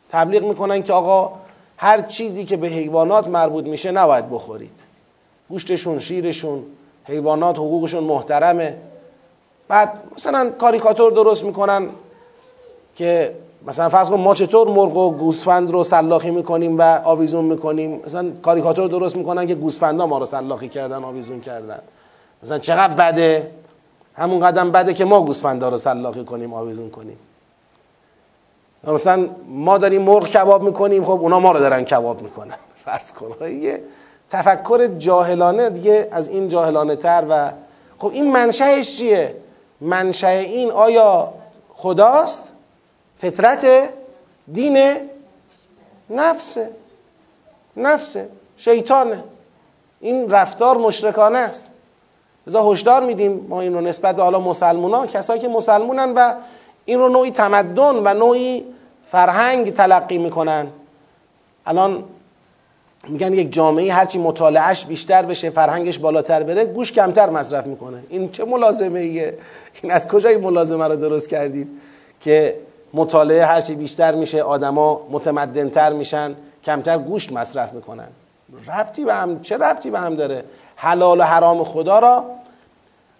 تبلیغ 0.09 0.43
می‌کنن 0.43 0.83
که 0.83 0.93
آقا 0.93 1.31
هر 1.77 2.01
چیزی 2.01 2.45
که 2.45 2.57
به 2.57 2.67
حیوانات 2.67 3.27
مربوط 3.27 3.65
میشه 3.65 3.91
نباید 3.91 4.29
بخورید. 4.29 4.79
گوشتشون 5.49 5.99
شیرشون 5.99 6.63
حیوانات 7.03 7.57
حقوقشون 7.57 8.03
محترمه. 8.03 8.77
بعد 9.67 9.93
مثلا 10.15 10.49
کاریکاتور 10.49 11.11
درست 11.11 11.43
می‌کنن 11.43 11.89
که 12.95 13.35
مثلا 13.67 13.89
فرض 13.89 14.09
کن 14.09 14.19
ما 14.19 14.35
چطور 14.35 14.67
مرغ 14.67 14.97
و 14.97 15.11
گوسفند 15.11 15.71
رو 15.71 15.83
سلاخی 15.83 16.31
می‌کنیم 16.31 16.77
و 16.77 17.01
آویزون 17.03 17.45
می‌کنیم؟ 17.45 18.01
مثلا 18.05 18.31
کاریکاتور 18.41 18.87
درست 18.87 19.15
می‌کنن 19.15 19.47
که 19.47 19.55
گوسفندا 19.55 20.07
ما 20.07 20.17
رو 20.17 20.25
سلاخی 20.25 20.67
کردن 20.67 21.03
آویزون 21.03 21.41
کردن. 21.41 21.79
مثلا 22.43 22.59
چقدر 22.59 22.93
بده؟ 22.93 23.51
همون 24.13 24.39
قدم 24.39 24.71
بده 24.71 24.93
که 24.93 25.05
ما 25.05 25.21
گوسفندا 25.21 25.69
رو 25.69 25.77
سلاخی 25.77 26.23
کنیم 26.23 26.53
آویزون 26.53 26.89
کنیم. 26.89 27.17
مثلا 28.93 29.29
ما 29.47 29.77
داریم 29.77 30.01
مرغ 30.01 30.27
کباب 30.27 30.63
می‌کنیم 30.63 31.03
خب 31.03 31.11
اونا 31.21 31.39
ما 31.39 31.51
رو 31.51 31.59
دارن 31.59 31.83
کباب 31.83 32.21
می‌کنن. 32.21 32.55
فرض 32.85 33.13
کن. 33.13 33.51
یه 33.51 33.83
تفکر 34.29 34.87
جاهلانه 34.87 35.69
دیگه 35.69 36.07
از 36.11 36.27
این 36.27 36.49
جاهلانه 36.49 36.95
تر 36.95 37.25
و 37.29 37.51
خب 37.99 38.11
این 38.13 38.31
منشأش 38.31 38.97
چیه؟ 38.97 39.35
منشأ 39.81 40.27
این 40.27 40.71
آیا 40.71 41.33
خداست؟ 41.75 42.51
فطرت 43.21 43.65
دین 44.53 44.95
نفسه. 46.09 46.69
نفسه. 47.77 48.29
شیطانه. 48.57 49.23
این 49.99 50.31
رفتار 50.31 50.77
مشرکانه 50.77 51.37
است. 51.37 51.69
لذا 52.47 52.71
هشدار 52.71 53.03
میدیم 53.03 53.45
ما 53.49 53.61
این 53.61 53.73
رو 53.73 53.81
نسبت 53.81 54.15
به 54.15 54.23
حالا 54.23 54.39
مسلمونا. 54.39 55.07
کسایی 55.07 55.41
که 55.41 55.47
مسلمونن 55.47 56.13
و 56.15 56.33
این 56.85 56.99
رو 56.99 57.09
نوعی 57.09 57.31
تمدن 57.31 57.95
و 57.95 58.13
نوعی 58.13 58.65
فرهنگ 59.11 59.73
تلقی 59.73 60.17
می‌کنن. 60.17 60.67
الان 61.65 62.03
میگن 63.07 63.33
یک 63.33 63.53
جامعه 63.53 63.93
هرچی 63.93 64.19
مطالعهش 64.19 64.85
بیشتر 64.85 65.25
بشه 65.25 65.49
فرهنگش 65.49 65.99
بالاتر 65.99 66.43
بره 66.43 66.65
گوش 66.65 66.91
کمتر 66.91 67.29
مصرف 67.29 67.67
می‌کنه. 67.67 68.03
این 68.09 68.31
چه 68.31 68.45
ملازمه 68.45 68.99
ایه 68.99 69.37
این 69.81 69.91
از 69.91 70.07
کجای 70.07 70.37
ملازمه 70.37 70.87
رو 70.87 70.95
درست 70.95 71.29
کردید؟ 71.29 71.67
که 72.21 72.55
مطالعه 72.93 73.45
هرچی 73.45 73.75
بیشتر 73.75 74.15
میشه 74.15 74.41
آدما 74.41 75.07
متمدنتر 75.11 75.93
میشن 75.93 76.35
کمتر 76.63 76.97
گوشت 76.97 77.31
مصرف 77.31 77.73
می‌کنن. 77.73 78.07
ربطی 78.67 79.05
به 79.05 79.13
هم 79.13 79.41
چه 79.41 79.57
ربطی 79.57 79.89
به 79.89 79.99
هم 79.99 80.15
داره؟ 80.15 80.43
حلال 80.75 81.19
و 81.19 81.23
حرام 81.23 81.63
خدا 81.63 81.99
را 81.99 82.25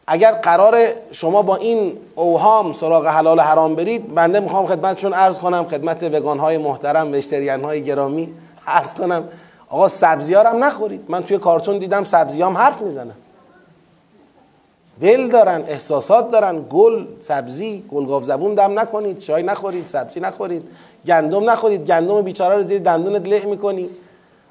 اگر 0.08 0.32
قرار 0.32 0.78
شما 1.12 1.42
با 1.42 1.56
این 1.56 1.98
اوهام 2.16 2.74
سراغ 2.74 3.08
حلال 3.08 3.40
حرام 3.40 3.76
برید 3.76 4.16
بنده 4.16 4.40
می‌خوام 4.40 4.66
خدمتشون 4.66 5.14
عرض 5.14 5.40
کنم 5.40 5.64
خدمت 5.64 6.04
وگان 6.04 6.40
های 6.40 6.58
محترم 6.58 7.12
وشتریان 7.14 7.64
های 7.64 7.84
گرامی 7.84 8.34
عرض 8.68 8.96
کنم. 8.96 9.24
آقا 9.70 9.88
سبزی 9.88 10.34
هم 10.34 10.64
نخورید. 10.64 11.06
من 11.10 11.24
توی 11.24 11.38
کارتون 11.38 11.78
دیدم 11.78 12.04
سبزی 12.04 12.42
هم 12.42 12.58
حرف 12.58 12.82
می‌زنن. 12.82 13.14
دل 15.02 15.28
دارن 15.28 15.64
احساسات 15.68 16.32
دارن. 16.32 16.66
گل 16.70 17.06
سبزی 17.22 17.84
گلگاف 17.92 18.24
زبون 18.24 18.54
دم 18.54 18.80
نکنید. 18.80 19.20
چای 19.20 19.44
نخورید 19.44 19.86
سبزی 19.86 20.20
نخورید. 20.20 20.64
گندم 21.06 21.50
نخورید. 21.50 21.86
گندم 21.86 22.22
بیچاره 22.22 22.56
رو 22.56 22.64
زیر 22.64 22.82
دندونت 22.82 23.28
له 23.28 23.46
می‌کنی. 23.46 23.90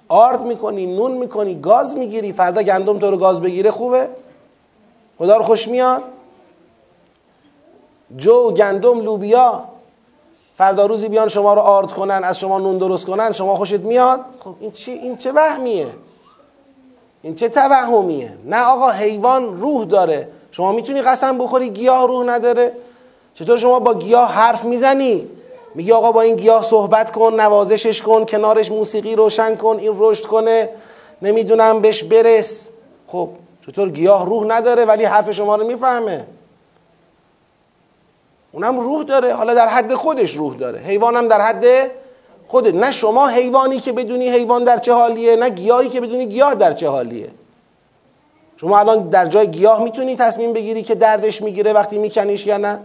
آرد 0.09 0.43
می‌کنی 0.43 0.97
نون 0.97 1.13
می‌کنی 1.13 1.61
گاز 1.61 1.97
می‌گیری. 1.97 2.33
فردا 2.33 2.63
گندم 2.63 2.99
تو 2.99 3.11
رو 3.11 3.17
گاز 3.17 3.41
بگیره 3.41 3.71
خوبه؟ 3.71 4.09
خدا 5.19 5.37
رو 5.37 5.43
خوش 5.43 5.69
میاد 5.69 6.03
جو 8.17 8.51
گندم 8.51 9.01
لوبیا 9.01 9.65
فردا 10.59 10.87
روزی 10.87 11.09
بیان 11.09 11.29
شما 11.29 11.55
رو 11.55 11.61
آرد 11.61 11.93
کنن 11.93 12.25
از 12.25 12.39
شما 12.39 12.59
نون 12.59 12.79
درست 12.79 13.07
کنن 13.07 13.33
شما 13.33 13.55
خوشت 13.55 13.81
میاد؟ 13.81 14.21
خب 14.41 14.55
این 14.61 14.73
چی 14.73 14.93
این 14.93 15.17
چه 15.17 15.33
وهمیه؟ 15.33 15.87
این 17.23 17.35
چه 17.35 17.49
توهمیه؟ 17.49 18.33
نه 18.45 18.65
آقا 18.65 18.91
حیوان 18.91 19.61
روح 19.61 19.85
داره. 19.85 20.29
شما 20.53 20.73
می‌تونی 20.73 21.03
قسم 21.03 21.39
بخوری 21.39 21.71
گیاه 21.71 22.07
روح 22.07 22.27
نداره. 22.27 22.73
چطور 23.35 23.59
شما 23.59 23.79
با 23.79 23.95
گیاه 23.95 24.33
حرف 24.33 24.65
می‌زنی؟ 24.65 25.29
میگی 25.75 25.93
آقا 25.93 26.13
با 26.13 26.21
این 26.21 26.37
گیاه 26.37 26.63
صحبت 26.63 27.13
کن 27.13 27.41
نوازشش 27.41 28.03
کن 28.03 28.25
کنارش 28.25 28.71
موسیقی 28.71 29.17
روشن 29.17 29.57
کن 29.57 29.77
این 29.77 29.93
رشد 29.99 30.25
کنه. 30.25 30.69
نمی‌دونم 31.23 31.81
بهش 31.81 32.03
برس. 32.03 32.71
خب 33.07 33.29
چطور 33.67 33.91
گیاه 33.91 34.27
روح 34.27 34.47
نداره 34.47 34.85
ولی 34.85 35.05
حرف 35.05 35.31
شما 35.31 35.57
رو 35.57 35.67
می‌فهمه. 35.67 36.25
اونم 38.53 38.81
روح 38.81 39.05
داره. 39.05 39.35
حالا 39.35 39.55
در 39.55 39.69
حد 39.69 39.95
خودش 39.95 40.37
روح 40.37 40.57
داره. 40.57 40.79
حیوانم 40.79 41.29
در 41.29 41.41
حد 41.41 41.65
خودت 42.49 42.75
نه 42.75 42.93
شما 42.93 43.29
حیوانی 43.29 43.81
که 43.81 43.93
بدونی 43.93 44.29
حیوان 44.29 44.65
در 44.65 44.79
چه 44.79 44.93
حالیه 44.93 45.37
نه 45.37 45.51
گیاهی 45.51 45.89
که 45.89 46.01
بدونی 46.01 46.27
گیاه 46.27 46.55
در 46.55 46.73
چه 46.73 46.89
حالیه. 46.89 47.31
شما 48.57 48.79
الان 48.79 49.09
در 49.09 49.27
جای 49.27 49.47
گیاه 49.47 49.83
می‌تونی 49.83 50.17
تصمیم 50.17 50.53
بگیری 50.53 50.83
که 50.83 50.95
دردش 50.95 51.43
می‌گیره 51.43 51.73
وقتی 51.73 51.99
میکنیش 51.99 52.47
یا 52.47 52.57
نه؟ 52.57 52.81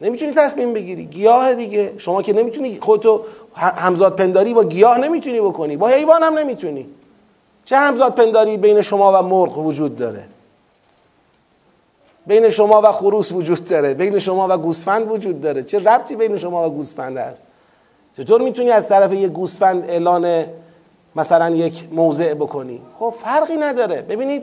نمی‌تونی 0.00 0.32
تصمیم 0.32 0.72
بگیری. 0.72 1.04
گیاه 1.04 1.54
دیگه. 1.54 1.94
شما 1.98 2.22
که 2.22 2.32
نمی‌تونی 2.32 2.78
خودتو 2.80 3.24
همزاد 3.54 4.16
پنداری 4.16 4.54
با 4.54 4.64
گیاه 4.64 4.98
نمی‌تونی 4.98 5.40
بکنی. 5.40 5.76
با 5.76 5.88
حیوان 5.88 6.22
هم 6.22 6.38
نمی‌تونی. 6.38 6.86
چه 7.64 7.76
همزاد 7.76 8.14
پنداری 8.14 8.56
بین 8.56 8.82
شما 8.82 9.22
و 9.22 9.26
مرغ 9.26 9.58
وجود 9.58 9.96
داره؟ 9.96 10.24
بین 12.26 12.50
شما 12.50 12.80
و 12.84 12.92
خروس 12.92 13.32
وجود 13.32 13.64
داره 13.64 13.94
بین 13.94 14.18
شما 14.18 14.48
و 14.50 14.56
گوسفند 14.56 15.10
وجود 15.10 15.40
داره. 15.40 15.62
چه 15.62 15.78
ربطی 15.78 16.16
بین 16.16 16.36
شما 16.36 16.66
و 16.68 16.72
گوسفند 16.72 17.16
هست؟ 17.16 17.44
چطور 18.16 18.40
می‌تونی 18.40 18.70
از 18.70 18.88
طرف 18.88 19.12
یک 19.12 19.30
گوسفند 19.30 19.90
اعلان 19.90 20.44
مثلا 21.16 21.50
یک 21.50 21.84
موضع 21.92 22.34
بکنی؟ 22.34 22.80
خب 22.98 23.14
فرقی 23.24 23.56
نداره. 23.56 24.02
ببینید 24.02 24.42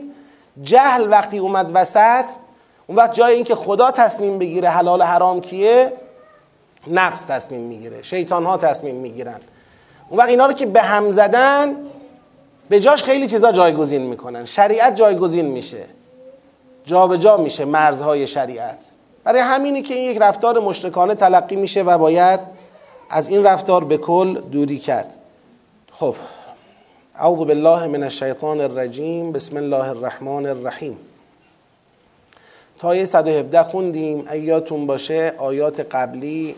جهل 0.62 1.10
وقتی 1.10 1.38
اومد 1.38 1.70
وسط 1.74 2.24
اون 2.86 2.98
وقت 2.98 3.14
جای 3.14 3.34
اینکه 3.34 3.54
خدا 3.54 3.90
تصمیم 3.90 4.38
بگیره 4.38 4.68
حلال 4.68 5.02
حرام 5.02 5.40
کیه 5.40 5.92
نفس 6.86 7.22
تصمیم 7.22 7.60
می‌گیره 7.60 8.02
شیطان 8.02 8.46
ها 8.46 8.56
تصمیم 8.56 8.94
می‌گیرن. 8.94 9.40
اون 10.08 10.18
وقت 10.18 10.28
اینا 10.28 10.46
رو 10.46 10.52
که 10.52 10.66
به 10.66 10.82
هم 10.82 11.10
زدن 11.10 11.76
به 12.72 12.80
جاش 12.80 13.04
خیلی 13.04 13.28
چیزا 13.28 13.52
جایگزین 13.52 14.02
می‌کنن. 14.02 14.44
شریعت 14.44 14.96
جایگزین 14.96 15.46
میشه. 15.46 15.84
جابجا 16.86 17.16
جا 17.16 17.36
میشه 17.36 17.64
مرزهای 17.64 18.26
شریعت. 18.26 18.78
برای 19.24 19.40
همینی 19.40 19.82
که 19.82 19.94
این 19.94 20.10
یک 20.10 20.18
رفتار 20.20 20.60
مشرکانه 20.60 21.14
تلقی 21.14 21.56
میشه 21.56 21.82
و 21.82 21.98
باید 21.98 22.40
از 23.10 23.28
این 23.28 23.44
رفتار 23.44 23.84
به 23.84 23.96
کل 23.96 24.40
دوری 24.40 24.78
کرد. 24.78 25.14
خب 25.92 26.14
اعوذ 27.14 27.38
بالله 27.38 27.86
من 27.86 28.02
الشیطان 28.02 28.60
الرجیم. 28.60 29.32
بسم 29.32 29.56
الله 29.56 29.88
الرحمن 29.88 30.46
الرحیم. 30.46 30.98
تا 32.78 33.04
117 33.04 33.62
خوندیم. 33.62 34.28
ایاتون 34.30 34.86
باشه 34.86 35.34
آیات 35.38 35.80
قبلی 35.80 36.56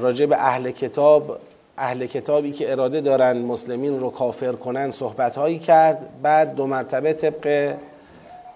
راجع 0.00 0.26
به 0.26 0.36
اهل 0.36 0.70
کتاب 0.70 1.38
اهل 1.78 2.06
کتابی 2.06 2.52
که 2.52 2.72
اراده 2.72 3.00
دارند 3.00 3.44
مسلمین 3.44 4.00
رو 4.00 4.10
کافر 4.10 4.52
کنن 4.52 4.90
صحبت 4.90 5.36
هایی 5.36 5.58
کرد. 5.58 6.08
بعد 6.22 6.54
دو 6.54 6.66
مرتبه 6.66 7.12
طبق 7.12 7.74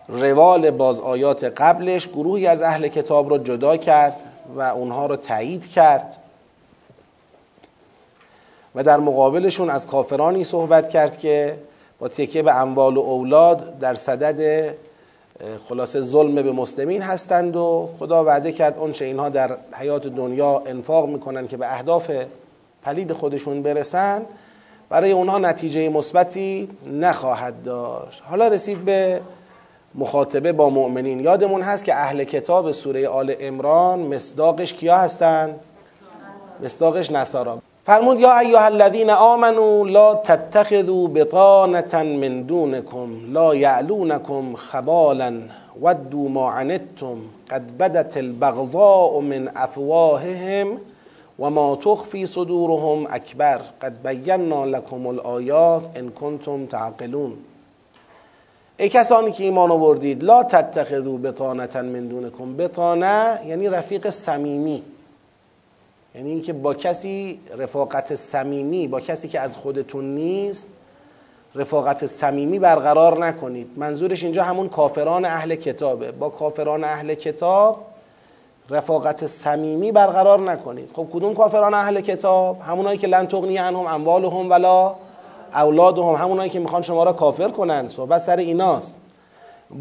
روال 0.08 0.70
باز 0.70 1.00
آیات 1.00 1.44
قبلش 1.44 2.08
گروهی 2.08 2.46
از 2.46 2.62
اهل 2.62 2.88
کتاب 2.88 3.28
رو 3.28 3.38
جدا 3.38 3.76
کرد 3.76 4.16
و 4.56 4.62
اونها 4.62 5.06
رو 5.06 5.16
تایید 5.16 5.70
کرد 5.70 6.16
و 8.74 8.82
در 8.82 8.96
مقابلشون 8.96 9.70
از 9.70 9.86
کافرانی 9.86 10.44
صحبت 10.44 10.88
کرد 10.88 11.18
که 11.18 11.58
با 11.98 12.08
تکیه 12.08 12.42
به 12.42 12.54
اموال 12.54 12.96
و 12.96 13.00
اولاد 13.00 13.78
در 13.78 13.94
صدد 13.94 14.74
خلاصه 15.68 16.00
ظلم 16.00 16.34
به 16.34 16.52
مسلمین 16.52 17.02
هستند 17.02 17.56
و 17.56 17.88
خدا 17.98 18.24
وعده 18.24 18.52
کرد 18.52 18.78
اونچه 18.78 19.04
اینها 19.04 19.28
در 19.28 19.56
حیات 19.72 20.06
دنیا 20.06 20.62
انفاق 20.66 21.08
می‌کنن 21.08 21.48
که 21.48 21.56
به 21.56 21.72
اهداف 21.72 22.10
پلید 22.88 23.12
خودشون 23.12 23.62
برسن 23.62 24.22
برای 24.88 25.12
اونها 25.12 25.38
نتیجه 25.38 25.88
مثبتی 25.88 26.68
نخواهد 26.92 27.62
داشت. 27.62 28.22
حالا 28.26 28.48
رسید 28.48 28.84
به 28.84 29.20
مخاطبه 29.94 30.52
با 30.52 30.70
مؤمنین. 30.70 31.20
یادمون 31.20 31.62
هست 31.62 31.84
که 31.84 31.94
اهل 31.94 32.24
کتاب 32.24 32.70
سوره 32.70 33.08
آل 33.08 33.34
امران 33.40 33.98
مصداقش 33.98 34.72
کیا 34.72 34.96
هستن؟ 34.96 35.54
مصداقش 36.64 37.12
نصارا. 37.12 37.58
فرمود 37.86 38.20
یا 38.20 38.38
ایها 38.38 38.64
الذین 38.64 39.10
آمنوا 39.10 39.88
لا 39.88 40.14
تتخذوا 40.14 41.08
بطانة 41.08 42.02
من 42.02 42.42
دونكم 42.42 43.08
لا 43.32 43.54
یعلونکم 43.54 44.54
خبالا 44.54 45.40
ودوا 45.82 46.28
ما 46.28 46.50
عنتم 46.50 47.18
قد 47.50 47.78
بدت 47.78 48.16
البغضاء 48.16 49.20
من 49.20 49.48
افواههم 49.56 50.78
و 51.38 51.50
ما 51.50 51.76
تخفی 51.76 52.26
صدورهم 52.26 53.06
اکبر 53.10 53.58
قد 53.82 54.08
بینا 54.08 54.64
لكم 54.64 55.06
الآیات 55.06 55.96
ان 55.96 56.10
کنتم 56.10 56.66
تعقلون. 56.66 57.32
ای 58.80 58.88
کسانی 58.88 59.32
که 59.32 59.44
ایمان 59.44 59.70
آوردید 59.70 60.22
لا 60.22 60.42
تتخذوا 60.42 61.16
بطانتا 61.16 61.82
من 61.82 62.06
دونکم. 62.06 62.56
بطانه 62.56 63.40
یعنی 63.46 63.68
رفیق 63.68 64.10
صمیمی. 64.10 64.82
یعنی 66.14 66.30
اینکه 66.30 66.52
با 66.52 66.74
کسی 66.74 67.40
رفاقت 67.58 68.14
صمیمی 68.14 68.88
با 68.88 69.00
کسی 69.00 69.28
که 69.28 69.40
از 69.40 69.56
خودتون 69.56 70.14
نیست 70.14 70.68
رفاقت 71.54 72.06
صمیمی 72.06 72.58
برقرار 72.58 73.26
نکنید. 73.26 73.70
منظورش 73.76 74.24
اینجا 74.24 74.44
همون 74.44 74.68
کافران 74.68 75.24
اهل 75.24 75.54
کتابه. 75.54 76.12
با 76.12 76.28
کافران 76.28 76.84
اهل 76.84 77.14
کتاب 77.14 77.84
رفاقت 78.70 79.26
صمیمی 79.26 79.92
برقرار 79.92 80.40
نکنید 80.40 80.90
خب 80.94 81.06
کدوم 81.12 81.34
کافران 81.34 81.74
اهل 81.74 82.00
کتاب؟ 82.00 82.60
همونایی 82.60 82.98
که 82.98 83.06
لن 83.06 83.26
تغنی 83.26 83.58
عنهم 83.58 83.86
اموالهم 83.86 84.50
ولا 84.50 84.94
اولادهم 85.54 86.14
همونایی 86.14 86.50
که 86.50 86.58
می‌خوان 86.58 86.82
شما 86.82 87.04
را 87.04 87.12
کافر 87.12 87.48
کنن. 87.48 87.88
صحبت 87.88 88.20
سر 88.20 88.36
ایناست. 88.36 88.94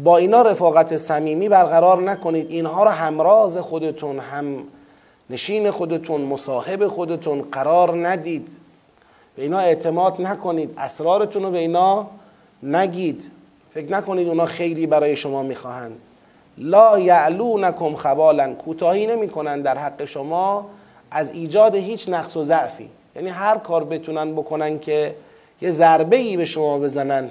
با 0.04 0.16
اینا 0.16 0.42
رفاقت 0.42 0.96
صمیمی 0.96 1.48
برقرار 1.48 2.02
نکنید. 2.02 2.50
اینها 2.50 2.84
را 2.84 2.90
همراز 2.90 3.58
خودتون 3.58 4.18
هم 4.18 4.64
نشین 5.30 5.70
خودتون 5.70 6.20
مصاحب 6.20 6.86
خودتون 6.86 7.42
قرار 7.52 8.08
ندید. 8.08 8.48
به 9.36 9.42
اینا 9.42 9.58
اعتماد 9.58 10.22
نکنید. 10.22 10.74
اسرارتون 10.78 11.42
رو 11.42 11.50
به 11.50 11.58
اینا 11.58 12.06
نگید. 12.62 13.30
فکر 13.70 13.92
نکنید 13.92 14.28
اونا 14.28 14.46
خیری 14.46 14.86
برای 14.86 15.16
شما 15.16 15.42
می‌خواهند. 15.42 16.00
لا 16.58 16.98
یعلونکم 16.98 17.94
خبالا 17.94 18.54
کوتاهی 18.54 19.06
نمی‌کنن 19.06 19.62
در 19.62 19.78
حق 19.78 20.04
شما 20.04 20.66
از 21.10 21.32
ایجاد 21.32 21.74
هیچ 21.74 22.08
نقص 22.08 22.36
و 22.36 22.44
ضعفی. 22.44 22.90
یعنی 23.16 23.28
هر 23.28 23.58
کار 23.58 23.84
بتونن 23.84 24.32
بکنن 24.32 24.78
که 24.78 25.14
یه 25.60 25.70
ضربه 25.70 26.16
ای 26.16 26.36
به 26.36 26.44
شما 26.44 26.78
بزنن 26.78 27.30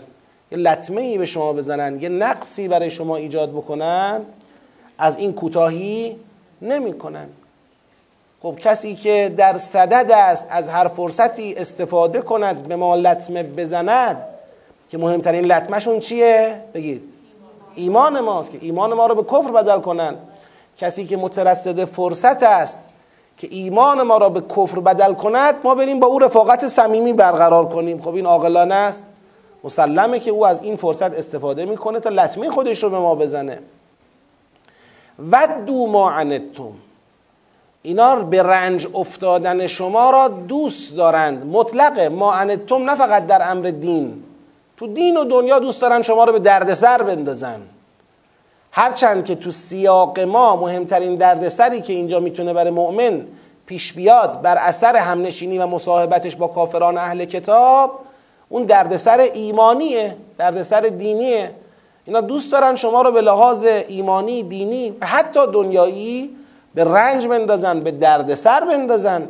یه 0.52 0.58
لطمه 0.58 1.02
ای 1.02 1.18
به 1.18 1.26
شما 1.26 1.54
بزنن 1.54 2.02
یه 2.02 2.10
نقصی 2.10 2.68
برای 2.68 2.90
شما 2.90 3.16
ایجاد 3.16 3.52
بکنن 3.52 4.22
از 4.98 5.20
این 5.20 5.34
کوتاهی 5.34 6.16
نمی‌کنن. 6.62 7.28
خب 8.42 8.56
کسی 8.60 8.96
که 8.96 9.34
در 9.38 9.58
صدد 9.58 10.12
است 10.12 10.48
از 10.50 10.70
هر 10.70 10.88
فرصتی 10.88 11.54
استفاده 11.54 12.22
کند 12.22 12.68
به 12.68 12.76
ما 12.76 12.96
لطمه 12.96 13.44
بزند 13.44 14.26
که 14.90 14.98
مهمترین 14.98 15.46
لطمشون 15.46 16.00
چیه؟ 16.00 16.62
بگید. 16.74 17.17
ایمان 17.78 18.20
ماست 18.20 18.52
که 18.52 18.58
ایمان 18.62 18.94
ما 18.94 19.08
رو 19.08 19.16
به 19.16 19.24
کفر 19.24 19.52
بدل 19.52 19.80
کنن. 19.80 20.16
کسی 20.78 21.06
که 21.06 21.18
مترصد 21.18 21.86
فرصت 21.86 22.44
است 22.44 22.90
که 23.38 23.48
ایمان 23.52 24.02
ما 24.02 24.18
را 24.18 24.30
به 24.30 24.42
کفر 24.42 24.80
بدل 24.80 25.14
کند 25.14 25.56
ما 25.64 25.76
بریم 25.76 26.00
با 26.00 26.08
او 26.08 26.20
رفاقت 26.20 26.68
صمیمی 26.68 27.14
برقرار 27.14 27.70
کنیم. 27.70 28.02
خب 28.02 28.16
این 28.16 28.26
عاقلانه 28.26 28.76
است. 28.76 29.06
مسلمه 29.64 30.20
که 30.20 30.32
او 30.32 30.46
از 30.46 30.62
این 30.62 30.76
فرصت 30.76 31.18
استفاده 31.18 31.66
می‌کنه 31.66 32.00
تا 32.00 32.10
لطمه 32.10 32.50
خودش 32.50 32.84
رو 32.84 32.90
به 32.90 33.00
ما 33.00 33.16
بزنه. 33.16 33.60
ودو 35.32 35.88
ما 35.88 36.12
عنتم. 36.12 36.72
اینا 37.82 38.16
به 38.16 38.44
رنج 38.44 38.88
افتادن 38.94 39.68
شما 39.68 40.10
را 40.10 40.28
دوست 40.28 40.96
دارند. 40.96 41.46
مطلق 41.46 42.00
ما 42.00 42.34
عنتم 42.34 42.90
نه 42.90 42.96
فقط 42.96 43.28
در 43.28 43.52
امر 43.52 43.70
دین. 43.70 44.24
تو 44.78 44.88
دین 44.88 45.18
و 45.18 45.24
دنیا 45.24 45.60
دوست 45.60 45.82
دارن 45.82 46.02
شما 46.02 46.24
رو 46.24 46.32
به 46.32 46.40
دردسر 46.40 47.04
بندازن. 47.04 47.62
هرچند 48.72 49.26
که 49.26 49.36
تو 49.36 49.52
سیاق 49.52 50.20
ما 50.20 50.56
مهمترین 50.56 51.16
دردسری 51.16 51.82
که 51.82 51.94
اینجا 51.94 52.20
می‌تونه 52.20 52.54
برای 52.54 52.72
مؤمن 52.72 53.26
پیش 53.66 53.94
بیاد 53.94 54.42
بر 54.42 54.58
اثر 54.58 54.96
همنشینی 54.96 55.58
و 55.58 55.66
مصاحبتش 55.66 56.36
با 56.36 56.48
کافران 56.48 56.98
اهل 56.98 57.26
کتاب 57.26 58.00
اون 58.50 58.64
دردسر 58.64 59.20
ایمانیه 59.20 60.16
دردسر 60.38 60.82
دینیه. 60.82 61.52
اینا 62.06 62.22
دوست 62.22 62.52
دارن 62.52 62.76
شما 62.76 63.02
رو 63.02 63.12
به 63.12 63.22
لحاظ 63.22 63.66
ایمانی 63.88 64.44
دینی 64.44 64.96
و 65.02 65.06
حتی 65.06 65.40
دنیایی 65.54 66.36
به 66.76 66.84
رنج 66.84 67.28
بندازن 67.28 67.80
به 67.80 67.92
دردسر 67.92 68.66
بندازن. 68.66 69.28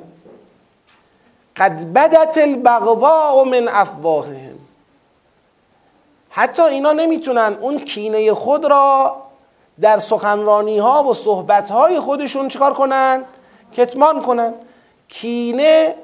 قد 1.57 1.93
بدت 1.93 2.38
البغضاء 2.38 3.43
من 3.43 3.67
افواههم. 3.67 4.57
حتی 6.38 6.62
اینا 6.62 6.91
نمی‌تونن 6.91 7.58
اون 7.62 7.80
کینه 7.80 8.34
خود 8.34 8.65
را 8.65 9.15
در 9.82 10.00
سخنرانی 10.00 10.78
ها 10.78 11.04
و 11.04 11.13
صحبت 11.13 11.69
های 11.69 12.00
خودشون 12.00 12.47
چکار 12.47 12.73
کنن؟ 12.73 13.23
کتمان 13.73 14.21
کنن. 14.21 14.54
کینه 15.08 15.95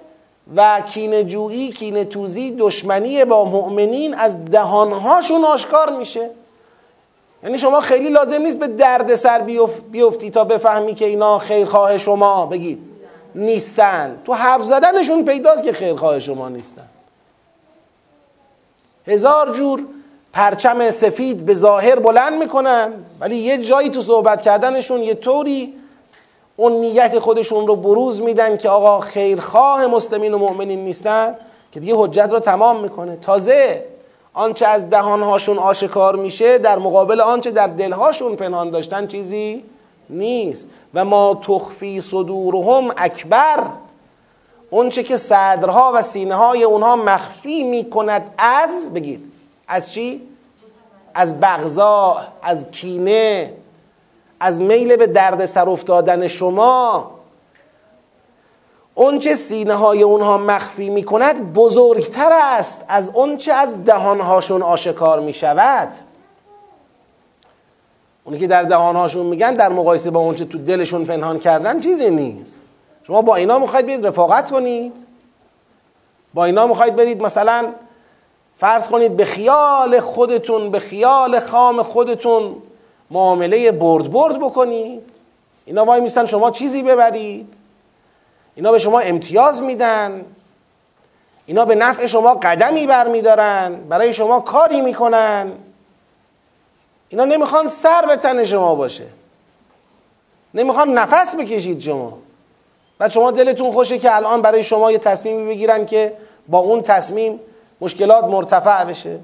و 0.56 0.82
کینه 0.82 1.24
جویی 1.24 1.72
کینه 1.72 2.06
توزی 2.06 2.56
دشمنی 2.60 3.26
با 3.26 3.46
مؤمنین 3.46 4.14
از 4.14 4.46
دهانهاشون 4.46 5.46
آشکار 5.46 5.98
میشه. 5.98 6.30
یعنی 7.44 7.58
شما 7.58 7.82
خیلی 7.82 8.10
لازم 8.10 8.42
نیست 8.42 8.58
به 8.58 8.68
درد 8.68 9.16
سر 9.16 9.42
بیفتی 9.92 10.30
تا 10.30 10.44
بفهمی 10.44 10.96
که 10.96 11.06
اینا 11.06 11.40
خیرخواه 11.40 11.98
شما. 11.98 12.46
بگید. 12.46 12.80
نیستن. 13.36 14.22
تو 14.26 14.34
حرف 14.34 14.66
زدنشون 14.66 15.26
پیداست 15.26 15.64
که 15.64 15.74
خیرخواه 15.74 16.20
شما 16.20 16.50
نیستن. 16.50 16.88
هزار 19.08 19.52
جور 19.52 19.86
پرچم 20.34 20.92
سفید 20.92 21.46
به 21.46 21.54
ظاهر 21.54 22.00
بلند 22.00 22.34
می‌کنن 22.34 22.94
ولی 23.20 23.36
یه 23.36 23.58
جایی 23.58 23.90
تو 23.90 24.02
صحبت 24.02 24.42
کردنشون 24.42 25.02
یه 25.04 25.14
طوری 25.14 25.74
اون 26.56 26.72
نیت 26.72 27.20
خودشون 27.20 27.68
رو 27.68 27.76
بروز 27.76 28.22
میدن 28.22 28.58
که 28.58 28.70
آقا 28.70 29.00
خیرخواه 29.00 29.88
مسلمین 29.88 30.34
و 30.34 30.38
مؤمنین 30.38 30.84
نیستن 30.84 31.36
که 31.72 31.80
دیگه 31.80 31.94
حجت 31.98 32.30
رو 32.32 32.40
تمام 32.40 32.82
می‌کنه. 32.82 33.16
تازه 33.16 33.86
آنچه 34.34 34.68
از 34.68 34.90
دهانهاشون 34.90 35.58
آشکار 35.60 36.16
میشه 36.16 36.58
در 36.58 36.80
مقابل 36.80 37.22
آنچه 37.22 37.52
در 37.52 37.68
دلهاشون 37.68 38.36
پنهان 38.36 38.70
داشتن 38.70 39.08
چیزی 39.08 39.64
نیست. 40.10 40.68
و 40.94 41.06
ما 41.06 41.40
تخفی 41.42 42.02
صدورهم 42.02 42.92
اکبر 42.98 43.64
اونچه 44.70 45.04
که 45.04 45.18
صدرها 45.18 45.92
و 45.96 46.02
سینه 46.02 46.36
های 46.36 46.64
اونها 46.64 46.96
مخفی 46.96 47.64
می‌کند 47.64 48.34
از 48.38 48.94
بگید 48.94 49.33
از 49.68 49.94
چی؟ 49.94 50.22
از 51.14 51.40
بغضا 51.40 52.22
از 52.42 52.72
کینه 52.72 53.54
از 54.40 54.62
میل 54.62 54.96
به 54.96 55.08
درد 55.08 55.46
سر 55.46 55.70
افتادن 55.70 56.28
شما. 56.28 57.12
اونچه 58.96 59.36
سینه 59.36 59.74
های 59.74 60.04
اونها 60.04 60.38
مخفی 60.38 60.90
می 60.90 61.04
کند 61.04 61.54
بزرگتر 61.54 62.30
است 62.34 62.86
از 62.88 63.12
اونچه 63.14 63.54
از 63.54 63.86
دهانهاشون 63.86 64.64
آشکار 64.64 65.20
می 65.20 65.34
شود 65.34 65.90
اونی 68.24 68.40
که 68.40 68.48
در 68.48 68.64
دهانهاشون 68.64 69.26
میگن 69.26 69.54
در 69.54 69.70
مقایسه 69.70 70.12
با 70.12 70.20
اونچه 70.20 70.46
تو 70.46 70.58
دلشون 70.58 71.06
پنهان 71.06 71.40
کردن 71.40 71.80
چیزی 71.80 72.10
نیست. 72.10 72.64
شما 73.04 73.22
با 73.22 73.36
اینا 73.36 73.60
می‌خواید 73.60 73.86
برید 73.86 74.08
رفاقت 74.08 74.52
کنید. 74.52 74.94
با 76.34 76.46
اینا 76.46 76.68
می‌خواید 76.68 76.96
برید 76.96 77.22
مثلا 77.22 77.74
فرض 78.64 78.88
کنید 78.88 79.18
به 79.18 79.26
خیال 79.26 80.00
خودتون 80.00 80.72
به 80.72 80.80
خیال 80.80 81.40
خام 81.40 81.84
خودتون 81.84 82.56
معامله 83.12 83.72
برد 83.72 84.12
برد 84.12 84.40
بکنید. 84.40 85.02
اینا 85.66 85.86
وای 85.86 86.02
میستن 86.02 86.26
شما 86.26 86.52
چیزی 86.52 86.84
ببرید. 86.84 87.54
اینا 88.56 88.72
به 88.72 88.80
شما 88.80 89.00
امتیاز 89.00 89.62
میدن. 89.62 90.26
اینا 91.46 91.66
به 91.66 91.76
نفع 91.76 92.06
شما 92.06 92.34
قدمی 92.34 92.88
برمیدارن. 92.88 93.76
برای 93.90 94.14
شما 94.14 94.40
کاری 94.40 94.82
می‌کنن. 94.82 95.52
اینا 97.10 97.26
نمی‌خوان 97.26 97.68
سر 97.68 98.06
به 98.06 98.16
تن 98.16 98.44
شما 98.44 98.76
باشه. 98.76 99.08
نمی‌خوان 100.54 100.94
نفس 100.94 101.36
بکشید 101.36 101.80
شما. 101.80 102.18
و 103.00 103.10
شما 103.10 103.32
دلتون 103.32 103.72
خوشه 103.72 103.98
که 103.98 104.16
الان 104.16 104.42
برای 104.42 104.64
شما 104.64 104.92
یه 104.92 104.98
تصمیمی 104.98 105.48
بگیرن 105.48 105.86
که 105.86 106.18
با 106.48 106.60
اون 106.60 106.82
تصمیم 106.82 107.40
مشکلات 107.82 108.24
مرتفع 108.24 108.84
بشه. 108.84 109.20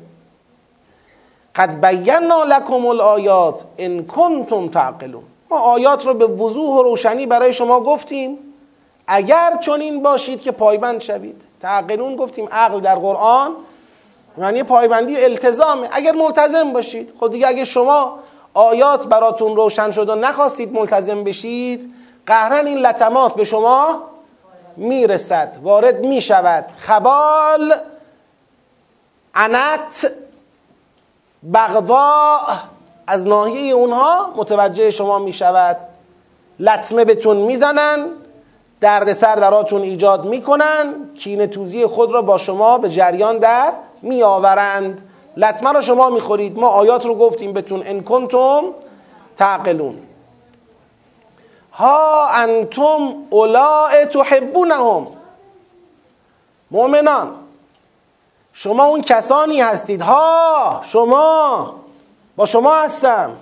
قد 1.56 1.86
بینا 1.86 2.44
لکم 2.44 2.86
الآیات 2.86 3.64
ان 3.78 4.06
کنتم 4.06 4.68
تعقلون. 4.68 5.24
ما 5.52 5.58
آیات 5.58 6.06
رو 6.06 6.14
به 6.14 6.28
وضوح 6.28 6.80
و 6.80 6.84
روشنی 6.84 7.26
برای 7.26 7.54
شما 7.54 7.82
گفتیم. 7.82 8.38
اگر 9.08 9.58
چنین 9.62 10.04
باشید 10.04 10.42
که 10.42 10.52
پایبند 10.52 11.02
شوید. 11.02 11.42
تعقلون 11.62 12.16
گفتیم 12.16 12.50
عقل 12.52 12.80
در 12.80 12.96
قرآن 12.96 13.52
معنی 14.38 14.64
پایبندی 14.64 15.24
التزامه 15.24 15.90
اگر 15.92 16.12
ملتزم 16.12 16.74
باشید 16.74 17.14
خب 17.20 17.32
دیگه 17.32 17.48
اگه 17.48 17.66
شما 17.66 18.20
آیات 18.54 19.08
براتون 19.08 19.56
روشن 19.56 19.92
شد 19.92 20.10
و 20.10 20.16
نخواستید 20.16 20.74
ملتزم 20.74 21.24
بشید 21.24 21.94
قهرن 22.26 22.68
این 22.68 22.78
لطمات 22.78 23.34
به 23.34 23.46
شما 23.46 24.04
می‌رسد 24.78 25.58
وارد 25.64 26.00
می‌شود. 26.00 26.66
خبال 26.78 27.74
عنت 29.39 30.12
بغضا 31.54 32.39
از 33.08 33.28
ناحیه 33.28 33.73
اونها 33.73 34.34
متوجه 34.36 34.91
شما 34.91 35.19
می 35.19 35.34
شود 35.34 35.78
لطمه 36.60 37.06
بهتون 37.06 37.38
می‌زنن 37.38 38.08
دردسر 38.82 39.36
دراتون 39.36 39.82
ایجاد 39.82 40.25
می‌کنن 40.25 40.93
کینه 41.15 41.47
توزی 41.47 41.86
خود 41.86 42.12
را 42.12 42.21
با 42.21 42.38
شما 42.38 42.78
به 42.78 42.89
جریان 42.89 43.38
در 43.38 43.73
میآورند. 44.02 45.10
لطمه 45.38 45.71
را 45.71 45.82
شما 45.82 46.10
می‌خورید. 46.10 46.60
ما 46.60 46.67
آیات 46.67 47.06
رو 47.06 47.15
گفتیم 47.15 47.54
بهتون 47.54 47.84
ان 47.86 48.04
کنتم 48.04 48.63
تعقلون. 49.36 50.02
ها 51.73 52.28
انتم 52.28 53.13
اولاء 53.30 54.06
تحبونهم. 54.06 55.08
مؤمنان 56.71 57.49
شما 58.54 58.84
اون 58.84 59.02
کسانی 59.02 59.62
هستید. 59.62 60.02
ها 60.02 60.82
شما. 60.86 61.76
با 62.36 62.46
شما 62.46 62.76
هستم. 62.76 63.38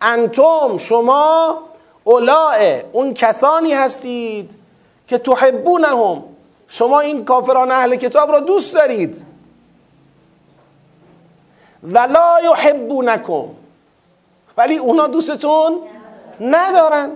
انتم 0.00 0.76
شما 0.76 1.58
اولائه 2.04 2.84
اون 2.92 3.14
کسانی 3.14 3.72
هستید 3.72 4.50
که 5.06 5.18
تحبونهم. 5.18 6.24
شما 6.68 7.00
این 7.00 7.24
کافران 7.24 7.70
اهل 7.70 7.96
کتاب 7.96 8.30
را 8.30 8.40
دوست 8.40 8.74
دارید. 8.74 9.24
ولا 11.82 12.38
یحبونکم. 12.44 13.44
ولی 14.56 14.76
اونا 14.76 15.06
دوستتون 15.06 15.78
ندارن. 16.40 17.10